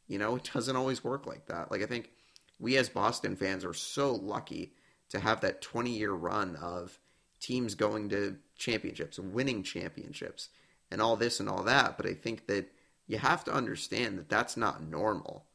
you 0.06 0.18
know, 0.18 0.36
it 0.36 0.50
doesn't 0.52 0.76
always 0.76 1.04
work 1.04 1.26
like 1.26 1.46
that. 1.46 1.70
Like 1.70 1.82
I 1.82 1.86
think 1.86 2.10
we 2.58 2.76
as 2.76 2.88
Boston 2.88 3.36
fans 3.36 3.64
are 3.64 3.74
so 3.74 4.14
lucky 4.14 4.72
to 5.10 5.20
have 5.20 5.40
that 5.40 5.60
20 5.60 5.90
year 5.90 6.12
run 6.12 6.56
of 6.56 6.98
teams 7.40 7.74
going 7.74 8.08
to 8.10 8.36
championships, 8.56 9.18
winning 9.18 9.62
championships, 9.62 10.48
and 10.90 11.00
all 11.00 11.16
this 11.16 11.40
and 11.40 11.48
all 11.48 11.62
that. 11.64 11.96
But 11.96 12.06
I 12.06 12.14
think 12.14 12.46
that 12.46 12.72
you 13.06 13.18
have 13.18 13.44
to 13.44 13.52
understand 13.52 14.18
that 14.18 14.28
that's 14.28 14.56
not 14.56 14.82
normal. 14.82 15.46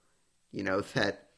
You 0.51 0.63
know, 0.63 0.81
that 0.93 1.29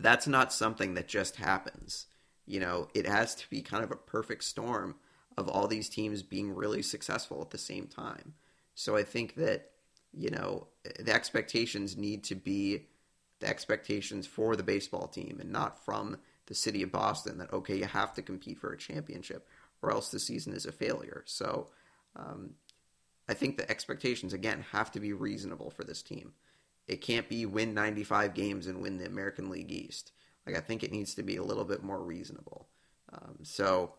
that's 0.00 0.26
not 0.26 0.52
something 0.52 0.94
that 0.94 1.08
just 1.08 1.36
happens. 1.36 2.06
You 2.48 2.60
know, 2.60 2.88
it 2.94 3.06
has 3.06 3.34
to 3.36 3.50
be 3.50 3.62
kind 3.62 3.84
of 3.84 3.90
a 3.90 3.96
perfect 3.96 4.44
storm 4.44 4.96
of 5.36 5.48
all 5.48 5.68
these 5.68 5.88
teams 5.88 6.22
being 6.22 6.54
really 6.54 6.82
successful 6.82 7.40
at 7.42 7.50
the 7.50 7.58
same 7.58 7.86
time. 7.86 8.34
So 8.74 8.96
I 8.96 9.04
think 9.04 9.34
that 9.36 9.70
you 10.12 10.30
know, 10.30 10.66
the 10.98 11.12
expectations 11.12 11.96
need 11.96 12.24
to 12.24 12.34
be 12.34 12.86
the 13.40 13.46
expectations 13.46 14.26
for 14.26 14.56
the 14.56 14.62
baseball 14.62 15.06
team 15.06 15.38
and 15.40 15.52
not 15.52 15.84
from 15.84 16.16
the 16.46 16.54
city 16.54 16.82
of 16.82 16.90
Boston 16.90 17.38
that, 17.38 17.52
okay, 17.52 17.76
you 17.76 17.84
have 17.84 18.14
to 18.14 18.22
compete 18.22 18.58
for 18.58 18.72
a 18.72 18.78
championship 18.78 19.46
or 19.82 19.92
else 19.92 20.10
the 20.10 20.18
season 20.18 20.54
is 20.54 20.66
a 20.66 20.72
failure. 20.72 21.22
So 21.26 21.68
um, 22.16 22.54
I 23.28 23.34
think 23.34 23.56
the 23.56 23.70
expectations, 23.70 24.32
again, 24.32 24.64
have 24.72 24.90
to 24.92 25.00
be 25.00 25.12
reasonable 25.12 25.70
for 25.70 25.84
this 25.84 26.02
team. 26.02 26.32
It 26.88 27.02
can't 27.02 27.28
be 27.28 27.44
win 27.46 27.74
95 27.74 28.34
games 28.34 28.66
and 28.66 28.80
win 28.80 28.98
the 28.98 29.06
American 29.06 29.50
League 29.50 29.70
East. 29.70 30.10
Like, 30.48 30.56
I 30.56 30.60
think 30.60 30.82
it 30.82 30.92
needs 30.92 31.14
to 31.16 31.22
be 31.22 31.36
a 31.36 31.42
little 31.42 31.66
bit 31.66 31.82
more 31.82 32.02
reasonable. 32.02 32.68
Um, 33.12 33.40
so 33.42 33.92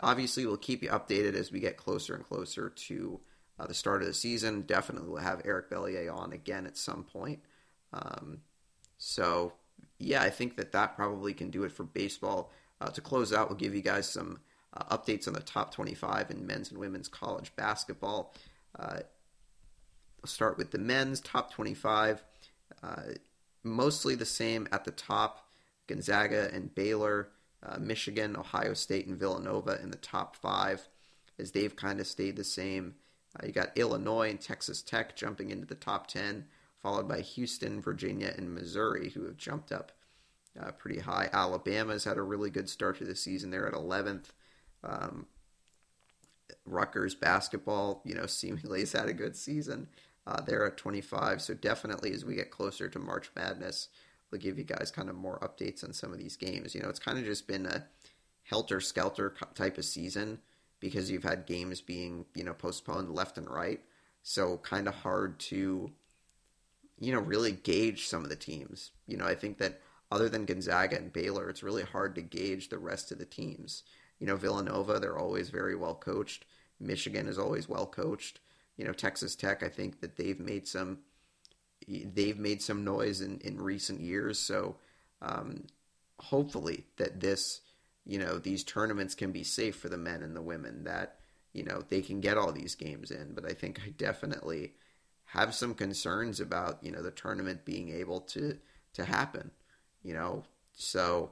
obviously, 0.00 0.46
we'll 0.46 0.56
keep 0.56 0.82
you 0.82 0.88
updated 0.88 1.34
as 1.34 1.52
we 1.52 1.60
get 1.60 1.76
closer 1.76 2.14
and 2.14 2.26
closer 2.26 2.70
to 2.70 3.20
uh, 3.58 3.66
the 3.66 3.74
start 3.74 4.00
of 4.00 4.08
the 4.08 4.14
season. 4.14 4.62
Definitely 4.62 5.10
we'll 5.10 5.22
have 5.22 5.42
Eric 5.44 5.68
Bellier 5.68 6.10
on 6.10 6.32
again 6.32 6.66
at 6.66 6.78
some 6.78 7.04
point. 7.04 7.40
Um, 7.92 8.38
so, 8.96 9.52
yeah, 9.98 10.22
I 10.22 10.30
think 10.30 10.56
that 10.56 10.72
that 10.72 10.96
probably 10.96 11.34
can 11.34 11.50
do 11.50 11.64
it 11.64 11.72
for 11.72 11.84
baseball. 11.84 12.50
Uh, 12.80 12.88
to 12.88 13.02
close 13.02 13.30
out, 13.30 13.50
we'll 13.50 13.58
give 13.58 13.74
you 13.74 13.82
guys 13.82 14.08
some 14.08 14.40
uh, 14.72 14.96
updates 14.96 15.28
on 15.28 15.34
the 15.34 15.40
top 15.40 15.74
25 15.74 16.30
in 16.30 16.46
men's 16.46 16.70
and 16.70 16.80
women's 16.80 17.08
college 17.08 17.54
basketball. 17.56 18.32
Uh, 18.78 19.00
we'll 20.22 20.28
start 20.28 20.56
with 20.56 20.70
the 20.70 20.78
men's 20.78 21.20
top 21.20 21.52
25. 21.52 22.24
Uh, 22.82 23.02
mostly 23.62 24.14
the 24.14 24.24
same 24.24 24.66
at 24.72 24.86
the 24.86 24.90
top 24.90 25.49
Gonzaga 25.90 26.50
and 26.54 26.74
Baylor, 26.74 27.28
uh, 27.62 27.78
Michigan, 27.78 28.36
Ohio 28.36 28.74
State, 28.74 29.06
and 29.06 29.18
Villanova 29.18 29.80
in 29.82 29.90
the 29.90 29.98
top 29.98 30.36
five, 30.36 30.88
as 31.38 31.50
they've 31.50 31.74
kind 31.74 32.00
of 32.00 32.06
stayed 32.06 32.36
the 32.36 32.44
same. 32.44 32.94
Uh, 33.38 33.46
you 33.46 33.52
got 33.52 33.76
Illinois 33.76 34.30
and 34.30 34.40
Texas 34.40 34.82
Tech 34.82 35.16
jumping 35.16 35.50
into 35.50 35.66
the 35.66 35.74
top 35.74 36.06
10, 36.06 36.46
followed 36.80 37.08
by 37.08 37.20
Houston, 37.20 37.82
Virginia, 37.82 38.32
and 38.36 38.54
Missouri, 38.54 39.10
who 39.10 39.24
have 39.24 39.36
jumped 39.36 39.72
up 39.72 39.92
uh, 40.60 40.70
pretty 40.72 41.00
high. 41.00 41.28
Alabama's 41.32 42.04
had 42.04 42.16
a 42.16 42.22
really 42.22 42.50
good 42.50 42.68
start 42.68 42.98
to 42.98 43.04
the 43.04 43.16
season. 43.16 43.50
They're 43.50 43.68
at 43.68 43.74
11th. 43.74 44.26
Um, 44.84 45.26
Rutgers 46.64 47.14
basketball, 47.14 48.00
you 48.04 48.14
know, 48.14 48.26
seemingly 48.26 48.80
has 48.80 48.92
had 48.92 49.08
a 49.08 49.12
good 49.12 49.36
season. 49.36 49.88
Uh, 50.26 50.40
they're 50.40 50.66
at 50.66 50.76
25. 50.76 51.42
So 51.42 51.54
definitely 51.54 52.12
as 52.12 52.24
we 52.24 52.36
get 52.36 52.50
closer 52.50 52.88
to 52.88 52.98
March 52.98 53.30
Madness, 53.34 53.88
we'll 54.30 54.40
give 54.40 54.58
you 54.58 54.64
guys 54.64 54.90
kind 54.90 55.08
of 55.08 55.16
more 55.16 55.38
updates 55.40 55.84
on 55.84 55.92
some 55.92 56.12
of 56.12 56.18
these 56.18 56.36
games. 56.36 56.74
You 56.74 56.82
know, 56.82 56.88
it's 56.88 56.98
kind 56.98 57.18
of 57.18 57.24
just 57.24 57.46
been 57.46 57.66
a 57.66 57.86
helter 58.44 58.80
skelter 58.80 59.34
type 59.54 59.78
of 59.78 59.84
season 59.84 60.38
because 60.80 61.10
you've 61.10 61.22
had 61.22 61.46
games 61.46 61.80
being 61.80 62.24
you 62.34 62.42
know 62.42 62.54
postponed 62.54 63.10
left 63.10 63.38
and 63.38 63.48
right. 63.48 63.80
So 64.22 64.58
kind 64.58 64.88
of 64.88 64.94
hard 64.94 65.38
to 65.40 65.92
you 66.98 67.12
know 67.12 67.20
really 67.20 67.52
gauge 67.52 68.08
some 68.08 68.24
of 68.24 68.30
the 68.30 68.36
teams. 68.36 68.90
You 69.06 69.16
know 69.16 69.26
i 69.26 69.34
think 69.34 69.58
that 69.58 69.80
other 70.10 70.28
than 70.28 70.46
gonzaga 70.46 70.96
and 70.96 71.12
baylor 71.12 71.48
it's 71.48 71.62
really 71.62 71.84
hard 71.84 72.14
to 72.16 72.22
gauge 72.22 72.68
the 72.68 72.78
rest 72.78 73.12
of 73.12 73.18
the 73.18 73.24
teams. 73.26 73.84
You 74.18 74.26
know 74.26 74.36
villanova 74.36 74.98
they're 74.98 75.18
always 75.18 75.50
very 75.50 75.76
well 75.76 75.94
coached. 75.94 76.44
Michigan 76.80 77.28
is 77.28 77.38
always 77.38 77.68
well 77.68 77.86
coached. 77.86 78.40
You 78.76 78.84
know 78.84 78.92
texas 78.92 79.36
tech 79.36 79.62
i 79.62 79.68
think 79.68 80.00
that 80.00 80.16
they've 80.16 80.40
made 80.40 80.66
some 80.66 80.98
they've 82.14 82.38
made 82.38 82.62
some 82.62 82.84
noise 82.84 83.20
in, 83.20 83.38
in 83.40 83.60
recent 83.60 84.00
years. 84.00 84.38
So 84.38 84.76
um, 85.22 85.66
hopefully 86.18 86.86
that 86.96 87.20
this 87.20 87.60
you 88.06 88.18
know 88.18 88.38
these 88.38 88.64
tournaments 88.64 89.14
can 89.14 89.32
be 89.32 89.44
safe 89.44 89.76
for 89.76 89.88
the 89.88 89.98
men 89.98 90.22
and 90.22 90.34
the 90.34 90.42
women 90.42 90.84
that 90.84 91.16
you 91.52 91.62
know 91.64 91.82
they 91.88 92.00
can 92.00 92.20
get 92.20 92.38
all 92.38 92.52
these 92.52 92.74
games 92.74 93.10
in. 93.10 93.34
But 93.34 93.44
i 93.44 93.52
think 93.52 93.80
i 93.84 93.90
definitely 93.90 94.72
have 95.26 95.54
some 95.54 95.74
concerns 95.74 96.40
about 96.40 96.82
you 96.82 96.90
know 96.90 97.02
the 97.02 97.10
tournament 97.10 97.64
being 97.64 97.90
able 97.90 98.20
to 98.22 98.58
to 98.94 99.04
happen 99.04 99.50
you 100.02 100.14
know? 100.14 100.44
So 100.74 101.30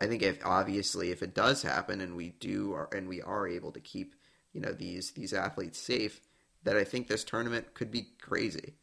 i 0.00 0.06
think 0.06 0.22
if 0.22 0.44
obviously 0.44 1.10
if 1.10 1.22
it 1.22 1.34
does 1.34 1.62
happen 1.62 2.00
and 2.00 2.16
we 2.16 2.30
do 2.40 2.72
are, 2.74 2.88
and 2.92 3.08
we 3.08 3.22
are 3.22 3.46
able 3.46 3.72
to 3.72 3.80
keep 3.80 4.14
you 4.52 4.60
know 4.60 4.72
these 4.72 5.12
these 5.12 5.32
athletes 5.32 5.78
safe 5.78 6.20
that 6.64 6.76
i 6.76 6.82
think 6.82 7.06
this 7.06 7.22
tournament 7.22 7.74
could 7.74 7.92
be 7.92 8.08
crazy 8.20 8.74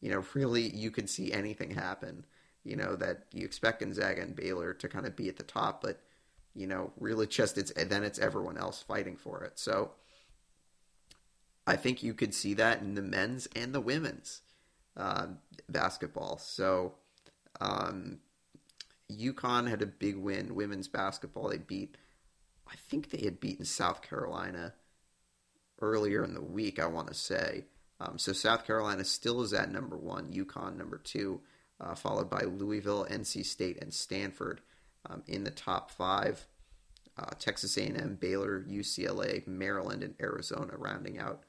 you 0.00 0.10
know 0.10 0.24
really 0.34 0.68
you 0.74 0.90
could 0.90 1.08
see 1.08 1.32
anything 1.32 1.70
happen 1.70 2.24
you 2.64 2.76
know 2.76 2.96
that 2.96 3.24
you 3.32 3.44
expect 3.44 3.80
gonzaga 3.80 4.22
and 4.22 4.36
baylor 4.36 4.72
to 4.72 4.88
kind 4.88 5.06
of 5.06 5.16
be 5.16 5.28
at 5.28 5.36
the 5.36 5.42
top 5.42 5.82
but 5.82 6.00
you 6.58 6.66
know, 6.66 6.92
really 6.98 7.26
just 7.26 7.56
it's 7.56 7.72
then 7.72 8.02
it's 8.02 8.18
everyone 8.18 8.58
else 8.58 8.82
fighting 8.82 9.16
for 9.16 9.44
it. 9.44 9.58
So 9.58 9.92
I 11.66 11.76
think 11.76 12.02
you 12.02 12.14
could 12.14 12.34
see 12.34 12.52
that 12.54 12.80
in 12.80 12.94
the 12.94 13.02
men's 13.02 13.46
and 13.54 13.72
the 13.72 13.80
women's 13.80 14.42
uh, 14.96 15.28
basketball. 15.68 16.38
So 16.38 16.94
um, 17.60 18.18
UConn 19.10 19.70
had 19.70 19.82
a 19.82 19.86
big 19.86 20.16
win 20.16 20.56
women's 20.56 20.88
basketball. 20.88 21.48
They 21.48 21.58
beat, 21.58 21.96
I 22.66 22.74
think 22.74 23.10
they 23.10 23.24
had 23.24 23.38
beaten 23.38 23.64
South 23.64 24.02
Carolina 24.02 24.74
earlier 25.80 26.24
in 26.24 26.34
the 26.34 26.42
week. 26.42 26.80
I 26.80 26.86
want 26.86 27.06
to 27.06 27.14
say. 27.14 27.66
Um, 28.00 28.18
so 28.18 28.32
South 28.32 28.66
Carolina 28.66 29.04
still 29.04 29.42
is 29.42 29.52
at 29.52 29.72
number 29.72 29.96
one, 29.96 30.32
UConn 30.32 30.76
number 30.76 30.98
two, 30.98 31.40
uh, 31.80 31.94
followed 31.94 32.30
by 32.30 32.42
Louisville, 32.42 33.06
NC 33.10 33.44
State, 33.44 33.78
and 33.82 33.92
Stanford 33.92 34.60
um, 35.08 35.22
in 35.26 35.44
the 35.44 35.50
top 35.50 35.90
five. 35.90 36.46
Uh, 37.18 37.30
Texas 37.40 37.76
A&M, 37.76 38.16
Baylor, 38.20 38.64
UCLA, 38.68 39.44
Maryland, 39.46 40.04
and 40.04 40.14
Arizona 40.20 40.74
rounding 40.76 41.18
out 41.18 41.42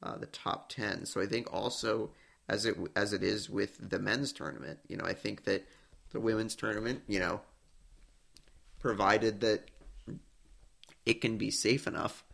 uh, 0.00 0.16
the 0.16 0.26
top 0.26 0.68
ten. 0.68 1.04
So 1.04 1.20
I 1.20 1.26
think 1.26 1.52
also 1.52 2.10
as 2.48 2.64
it 2.64 2.76
as 2.94 3.12
it 3.12 3.22
is 3.22 3.50
with 3.50 3.90
the 3.90 3.98
men's 3.98 4.32
tournament. 4.32 4.78
You 4.88 4.96
know, 4.96 5.04
I 5.04 5.14
think 5.14 5.44
that 5.44 5.66
the 6.10 6.20
women's 6.20 6.54
tournament, 6.54 7.02
you 7.08 7.18
know, 7.18 7.40
provided 8.78 9.40
that 9.40 9.68
it 11.04 11.20
can 11.20 11.38
be 11.38 11.50
safe 11.50 11.86
enough, 11.86 12.24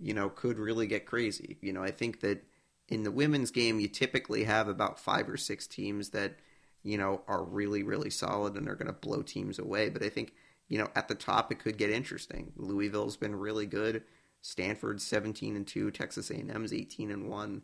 you 0.00 0.14
know, 0.14 0.28
could 0.28 0.58
really 0.58 0.86
get 0.86 1.06
crazy. 1.06 1.56
You 1.60 1.72
know, 1.72 1.82
I 1.82 1.90
think 1.90 2.20
that 2.20 2.44
in 2.88 3.02
the 3.02 3.10
women's 3.10 3.50
game, 3.50 3.80
you 3.80 3.88
typically 3.88 4.44
have 4.44 4.68
about 4.68 4.98
five 4.98 5.28
or 5.28 5.36
six 5.36 5.66
teams 5.66 6.10
that, 6.10 6.34
you 6.82 6.96
know, 6.96 7.22
are 7.26 7.42
really, 7.42 7.82
really 7.82 8.10
solid 8.10 8.54
and 8.54 8.68
are 8.68 8.76
going 8.76 8.86
to 8.86 8.92
blow 8.92 9.22
teams 9.22 9.58
away. 9.58 9.88
But 9.88 10.02
I 10.02 10.08
think, 10.08 10.34
you 10.68 10.78
know, 10.78 10.88
at 10.94 11.08
the 11.08 11.14
top, 11.14 11.50
it 11.50 11.58
could 11.58 11.78
get 11.78 11.90
interesting. 11.90 12.52
Louisville's 12.56 13.16
been 13.16 13.34
really 13.34 13.66
good. 13.66 14.02
Stanford's 14.40 15.04
17 15.04 15.56
and 15.56 15.66
2. 15.66 15.90
Texas 15.90 16.30
A&M's 16.30 16.72
18 16.72 17.10
and 17.10 17.28
1. 17.28 17.62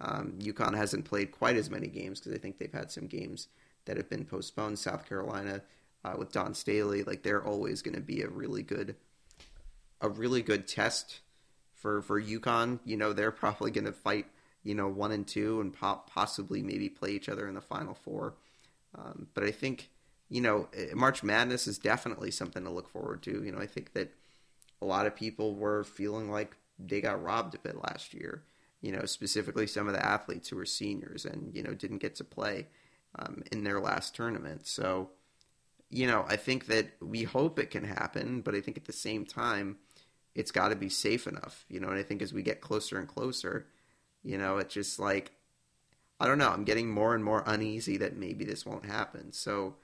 Um, 0.00 0.34
UConn 0.40 0.76
hasn't 0.76 1.04
played 1.04 1.30
quite 1.30 1.56
as 1.56 1.70
many 1.70 1.86
games 1.86 2.20
because 2.20 2.34
I 2.34 2.38
think 2.38 2.58
they've 2.58 2.72
had 2.72 2.90
some 2.90 3.06
games 3.06 3.48
that 3.84 3.96
have 3.96 4.08
been 4.08 4.24
postponed. 4.24 4.78
South 4.78 5.06
Carolina 5.06 5.62
uh, 6.04 6.14
with 6.18 6.32
Dawn 6.32 6.54
Staley, 6.54 7.02
like 7.02 7.22
they're 7.22 7.44
always 7.44 7.82
going 7.82 7.94
to 7.94 8.00
be 8.00 8.22
a 8.22 8.28
really 8.28 8.62
good, 8.62 8.96
a 10.00 10.08
really 10.08 10.42
good 10.42 10.66
test 10.66 11.20
for 11.74 12.02
for 12.02 12.20
UConn. 12.20 12.80
You 12.84 12.96
know, 12.96 13.12
they're 13.12 13.30
probably 13.30 13.70
going 13.70 13.84
to 13.84 13.92
fight, 13.92 14.26
you 14.64 14.74
know, 14.74 14.88
one 14.88 15.12
and 15.12 15.26
two, 15.26 15.60
and 15.60 15.72
pop, 15.72 16.10
possibly 16.10 16.62
maybe 16.62 16.88
play 16.88 17.10
each 17.10 17.28
other 17.28 17.46
in 17.46 17.54
the 17.54 17.60
final 17.60 17.94
four. 17.94 18.34
Um, 18.96 19.28
but 19.34 19.44
I 19.44 19.50
think, 19.50 19.90
you 20.28 20.40
know, 20.40 20.68
eh, 20.74 20.94
March 20.94 21.22
Madness 21.22 21.66
is 21.66 21.78
definitely 21.78 22.30
something 22.30 22.64
to 22.64 22.70
look 22.70 22.88
forward 22.88 23.22
to. 23.24 23.44
You 23.44 23.52
know, 23.52 23.58
I 23.58 23.66
think 23.66 23.92
that 23.92 24.12
a 24.80 24.86
lot 24.86 25.06
of 25.06 25.14
people 25.14 25.54
were 25.54 25.84
feeling 25.84 26.30
like 26.30 26.56
they 26.78 27.00
got 27.00 27.22
robbed 27.22 27.54
a 27.54 27.58
bit 27.58 27.76
last 27.76 28.14
year. 28.14 28.42
You 28.80 28.92
know, 28.92 29.04
specifically 29.06 29.66
some 29.66 29.86
of 29.86 29.94
the 29.94 30.04
athletes 30.04 30.48
who 30.48 30.56
were 30.56 30.66
seniors 30.66 31.24
and 31.24 31.54
you 31.54 31.62
know 31.62 31.72
didn't 31.72 31.98
get 31.98 32.16
to 32.16 32.24
play 32.24 32.66
um, 33.18 33.42
in 33.52 33.64
their 33.64 33.80
last 33.80 34.14
tournament. 34.14 34.66
So, 34.66 35.10
you 35.90 36.06
know, 36.06 36.24
I 36.28 36.36
think 36.36 36.66
that 36.66 36.88
we 37.00 37.22
hope 37.22 37.58
it 37.58 37.70
can 37.70 37.84
happen, 37.84 38.42
but 38.42 38.54
I 38.54 38.60
think 38.60 38.76
at 38.76 38.84
the 38.84 38.92
same 38.92 39.24
time, 39.24 39.76
it's 40.34 40.50
got 40.50 40.68
to 40.68 40.76
be 40.76 40.88
safe 40.88 41.26
enough. 41.26 41.64
You 41.68 41.80
know, 41.80 41.88
and 41.88 41.98
I 41.98 42.02
think 42.02 42.20
as 42.20 42.32
we 42.32 42.42
get 42.42 42.60
closer 42.60 42.98
and 42.98 43.08
closer, 43.08 43.66
you 44.24 44.38
know, 44.38 44.58
it's 44.58 44.74
just 44.74 44.98
like 44.98 45.32
I 46.20 46.26
don't 46.26 46.38
know. 46.38 46.50
I'm 46.50 46.64
getting 46.64 46.88
more 46.88 47.14
and 47.14 47.24
more 47.24 47.42
uneasy 47.46 47.96
that 47.98 48.16
maybe 48.16 48.44
this 48.44 48.64
won't 48.64 48.86
happen. 48.86 49.32
So, 49.32 49.74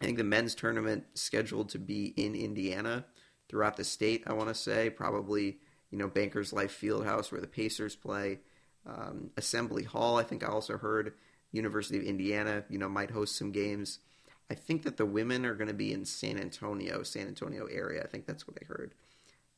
I 0.00 0.04
think 0.04 0.18
the 0.18 0.24
men's 0.24 0.54
tournament 0.54 1.04
scheduled 1.14 1.68
to 1.70 1.78
be 1.78 2.12
in 2.16 2.34
Indiana 2.34 3.04
throughout 3.48 3.76
the 3.76 3.84
state. 3.84 4.24
I 4.26 4.32
want 4.32 4.48
to 4.48 4.54
say 4.54 4.90
probably 4.90 5.58
you 5.90 5.98
know 5.98 6.08
Bankers 6.08 6.52
Life 6.52 6.78
Fieldhouse 6.78 7.32
where 7.32 7.40
the 7.40 7.46
Pacers 7.46 7.96
play, 7.96 8.40
um, 8.86 9.30
Assembly 9.36 9.84
Hall. 9.84 10.18
I 10.18 10.24
think 10.24 10.44
I 10.44 10.48
also 10.48 10.76
heard 10.78 11.14
University 11.52 11.98
of 11.98 12.04
Indiana. 12.04 12.64
You 12.68 12.78
know 12.78 12.88
might 12.88 13.10
host 13.10 13.36
some 13.36 13.52
games. 13.52 14.00
I 14.50 14.54
think 14.54 14.82
that 14.82 14.96
the 14.96 15.06
women 15.06 15.44
are 15.44 15.54
going 15.54 15.68
to 15.68 15.74
be 15.74 15.92
in 15.92 16.06
San 16.06 16.38
Antonio, 16.38 17.02
San 17.02 17.28
Antonio 17.28 17.66
area. 17.66 18.02
I 18.02 18.06
think 18.06 18.26
that's 18.26 18.48
what 18.48 18.56
I 18.60 18.64
heard. 18.64 18.94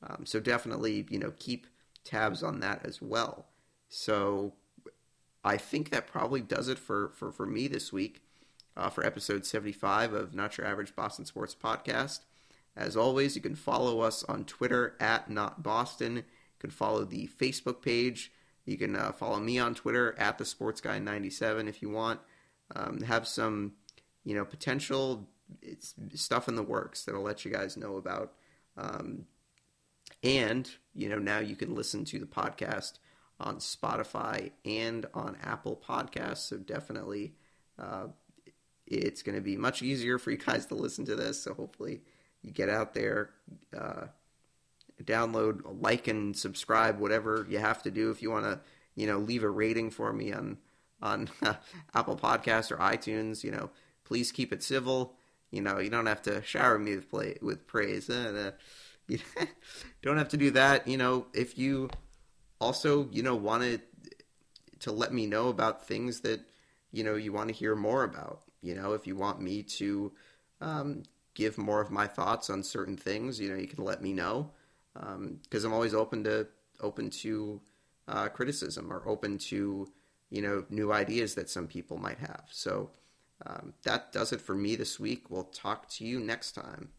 Um, 0.02 0.26
so 0.26 0.40
definitely 0.40 1.06
you 1.10 1.18
know 1.18 1.32
keep 1.38 1.66
tabs 2.04 2.42
on 2.42 2.60
that 2.60 2.84
as 2.84 3.00
well. 3.00 3.46
So 3.88 4.54
I 5.44 5.56
think 5.56 5.90
that 5.90 6.06
probably 6.06 6.40
does 6.40 6.68
it 6.68 6.78
for 6.78 7.10
for 7.10 7.32
for 7.32 7.46
me 7.46 7.68
this 7.68 7.92
week. 7.92 8.22
Uh, 8.76 8.88
for 8.88 9.04
episode 9.04 9.44
75 9.44 10.14
of 10.14 10.32
Not 10.32 10.56
Your 10.56 10.66
Average 10.66 10.94
Boston 10.94 11.26
Sports 11.26 11.56
Podcast. 11.60 12.20
As 12.76 12.96
always, 12.96 13.34
you 13.34 13.42
can 13.42 13.56
follow 13.56 14.00
us 14.00 14.22
on 14.24 14.44
Twitter 14.44 14.96
at 15.00 15.28
Not 15.28 15.62
Boston. 15.62 16.16
You 16.16 16.22
can 16.60 16.70
follow 16.70 17.04
the 17.04 17.28
Facebook 17.38 17.82
page. 17.82 18.32
You 18.64 18.78
can 18.78 18.94
uh, 18.94 19.12
follow 19.12 19.40
me 19.40 19.58
on 19.58 19.74
Twitter 19.74 20.14
at 20.18 20.38
the 20.38 20.44
Sports 20.44 20.80
Guy 20.80 20.98
97 20.98 21.66
if 21.66 21.82
you 21.82 21.90
want. 21.90 22.20
Um, 22.74 23.00
have 23.02 23.26
some, 23.26 23.72
you 24.24 24.34
know, 24.34 24.44
potential 24.44 25.28
stuff 26.14 26.48
in 26.48 26.54
the 26.54 26.62
works 26.62 27.04
that 27.04 27.14
I'll 27.14 27.22
let 27.22 27.44
you 27.44 27.50
guys 27.50 27.76
know 27.76 27.96
about. 27.96 28.32
Um, 28.76 29.26
and 30.22 30.70
you 30.94 31.08
know, 31.08 31.18
now 31.18 31.38
you 31.38 31.56
can 31.56 31.74
listen 31.74 32.04
to 32.06 32.18
the 32.18 32.26
podcast 32.26 32.98
on 33.38 33.56
Spotify 33.56 34.50
and 34.64 35.06
on 35.14 35.36
Apple 35.42 35.80
Podcasts. 35.86 36.48
So 36.48 36.58
definitely, 36.58 37.34
uh, 37.78 38.08
it's 38.86 39.22
going 39.22 39.36
to 39.36 39.40
be 39.40 39.56
much 39.56 39.82
easier 39.82 40.18
for 40.18 40.30
you 40.30 40.36
guys 40.36 40.66
to 40.66 40.74
listen 40.74 41.04
to 41.06 41.16
this. 41.16 41.42
So 41.42 41.54
hopefully 41.54 42.02
you 42.42 42.50
get 42.50 42.68
out 42.68 42.92
there, 42.94 43.30
uh, 43.76 44.06
download, 45.02 45.62
like, 45.80 46.08
and 46.08 46.36
subscribe, 46.36 46.98
whatever 46.98 47.46
you 47.48 47.58
have 47.58 47.82
to 47.84 47.90
do. 47.90 48.10
If 48.10 48.20
you 48.20 48.30
want 48.30 48.44
to, 48.44 48.60
you 48.96 49.06
know, 49.06 49.18
leave 49.18 49.44
a 49.44 49.50
rating 49.50 49.90
for 49.90 50.12
me 50.12 50.32
on 50.32 50.58
on 51.02 51.30
Apple 51.94 52.16
Podcasts 52.16 52.70
or 52.70 52.76
iTunes, 52.76 53.42
you 53.42 53.50
know, 53.50 53.70
please 54.04 54.30
keep 54.30 54.52
it 54.52 54.62
civil. 54.62 55.14
You 55.50 55.62
know, 55.62 55.78
you 55.78 55.88
don't 55.88 56.06
have 56.06 56.20
to 56.22 56.42
shower 56.42 56.78
me 56.78 56.94
with 56.94 57.08
play 57.08 57.38
with 57.40 57.66
praise. 57.66 58.10
Uh, 58.10 58.52
you 59.10 59.18
don't 60.02 60.18
have 60.18 60.28
to 60.30 60.36
do 60.36 60.50
that. 60.52 60.86
You 60.86 60.96
know, 60.96 61.26
if 61.32 61.58
you 61.58 61.90
also, 62.60 63.08
you 63.10 63.22
know, 63.22 63.34
wanted 63.34 63.82
to 64.80 64.92
let 64.92 65.12
me 65.12 65.26
know 65.26 65.48
about 65.48 65.86
things 65.86 66.20
that 66.20 66.40
you 66.92 67.04
know 67.04 67.14
you 67.14 67.32
want 67.32 67.48
to 67.48 67.54
hear 67.54 67.74
more 67.74 68.04
about. 68.04 68.42
You 68.62 68.74
know, 68.74 68.92
if 68.92 69.06
you 69.06 69.16
want 69.16 69.40
me 69.40 69.62
to 69.62 70.12
um, 70.60 71.02
give 71.34 71.58
more 71.58 71.80
of 71.80 71.90
my 71.90 72.06
thoughts 72.06 72.50
on 72.50 72.62
certain 72.62 72.96
things, 72.96 73.40
you 73.40 73.48
know, 73.50 73.56
you 73.56 73.66
can 73.66 73.84
let 73.84 74.02
me 74.02 74.12
know 74.12 74.50
because 74.94 75.64
um, 75.64 75.70
I'm 75.70 75.72
always 75.72 75.94
open 75.94 76.24
to 76.24 76.46
open 76.80 77.10
to 77.10 77.60
uh, 78.08 78.28
criticism 78.28 78.92
or 78.92 79.02
open 79.06 79.38
to 79.38 79.88
you 80.30 80.42
know 80.42 80.64
new 80.70 80.92
ideas 80.92 81.34
that 81.34 81.50
some 81.50 81.66
people 81.66 81.96
might 81.96 82.18
have. 82.18 82.44
So 82.50 82.90
um, 83.46 83.74
that 83.84 84.12
does 84.12 84.32
it 84.32 84.40
for 84.40 84.54
me 84.54 84.76
this 84.76 85.00
week. 85.00 85.30
We'll 85.30 85.44
talk 85.44 85.88
to 85.90 86.04
you 86.04 86.20
next 86.20 86.52
time. 86.52 86.90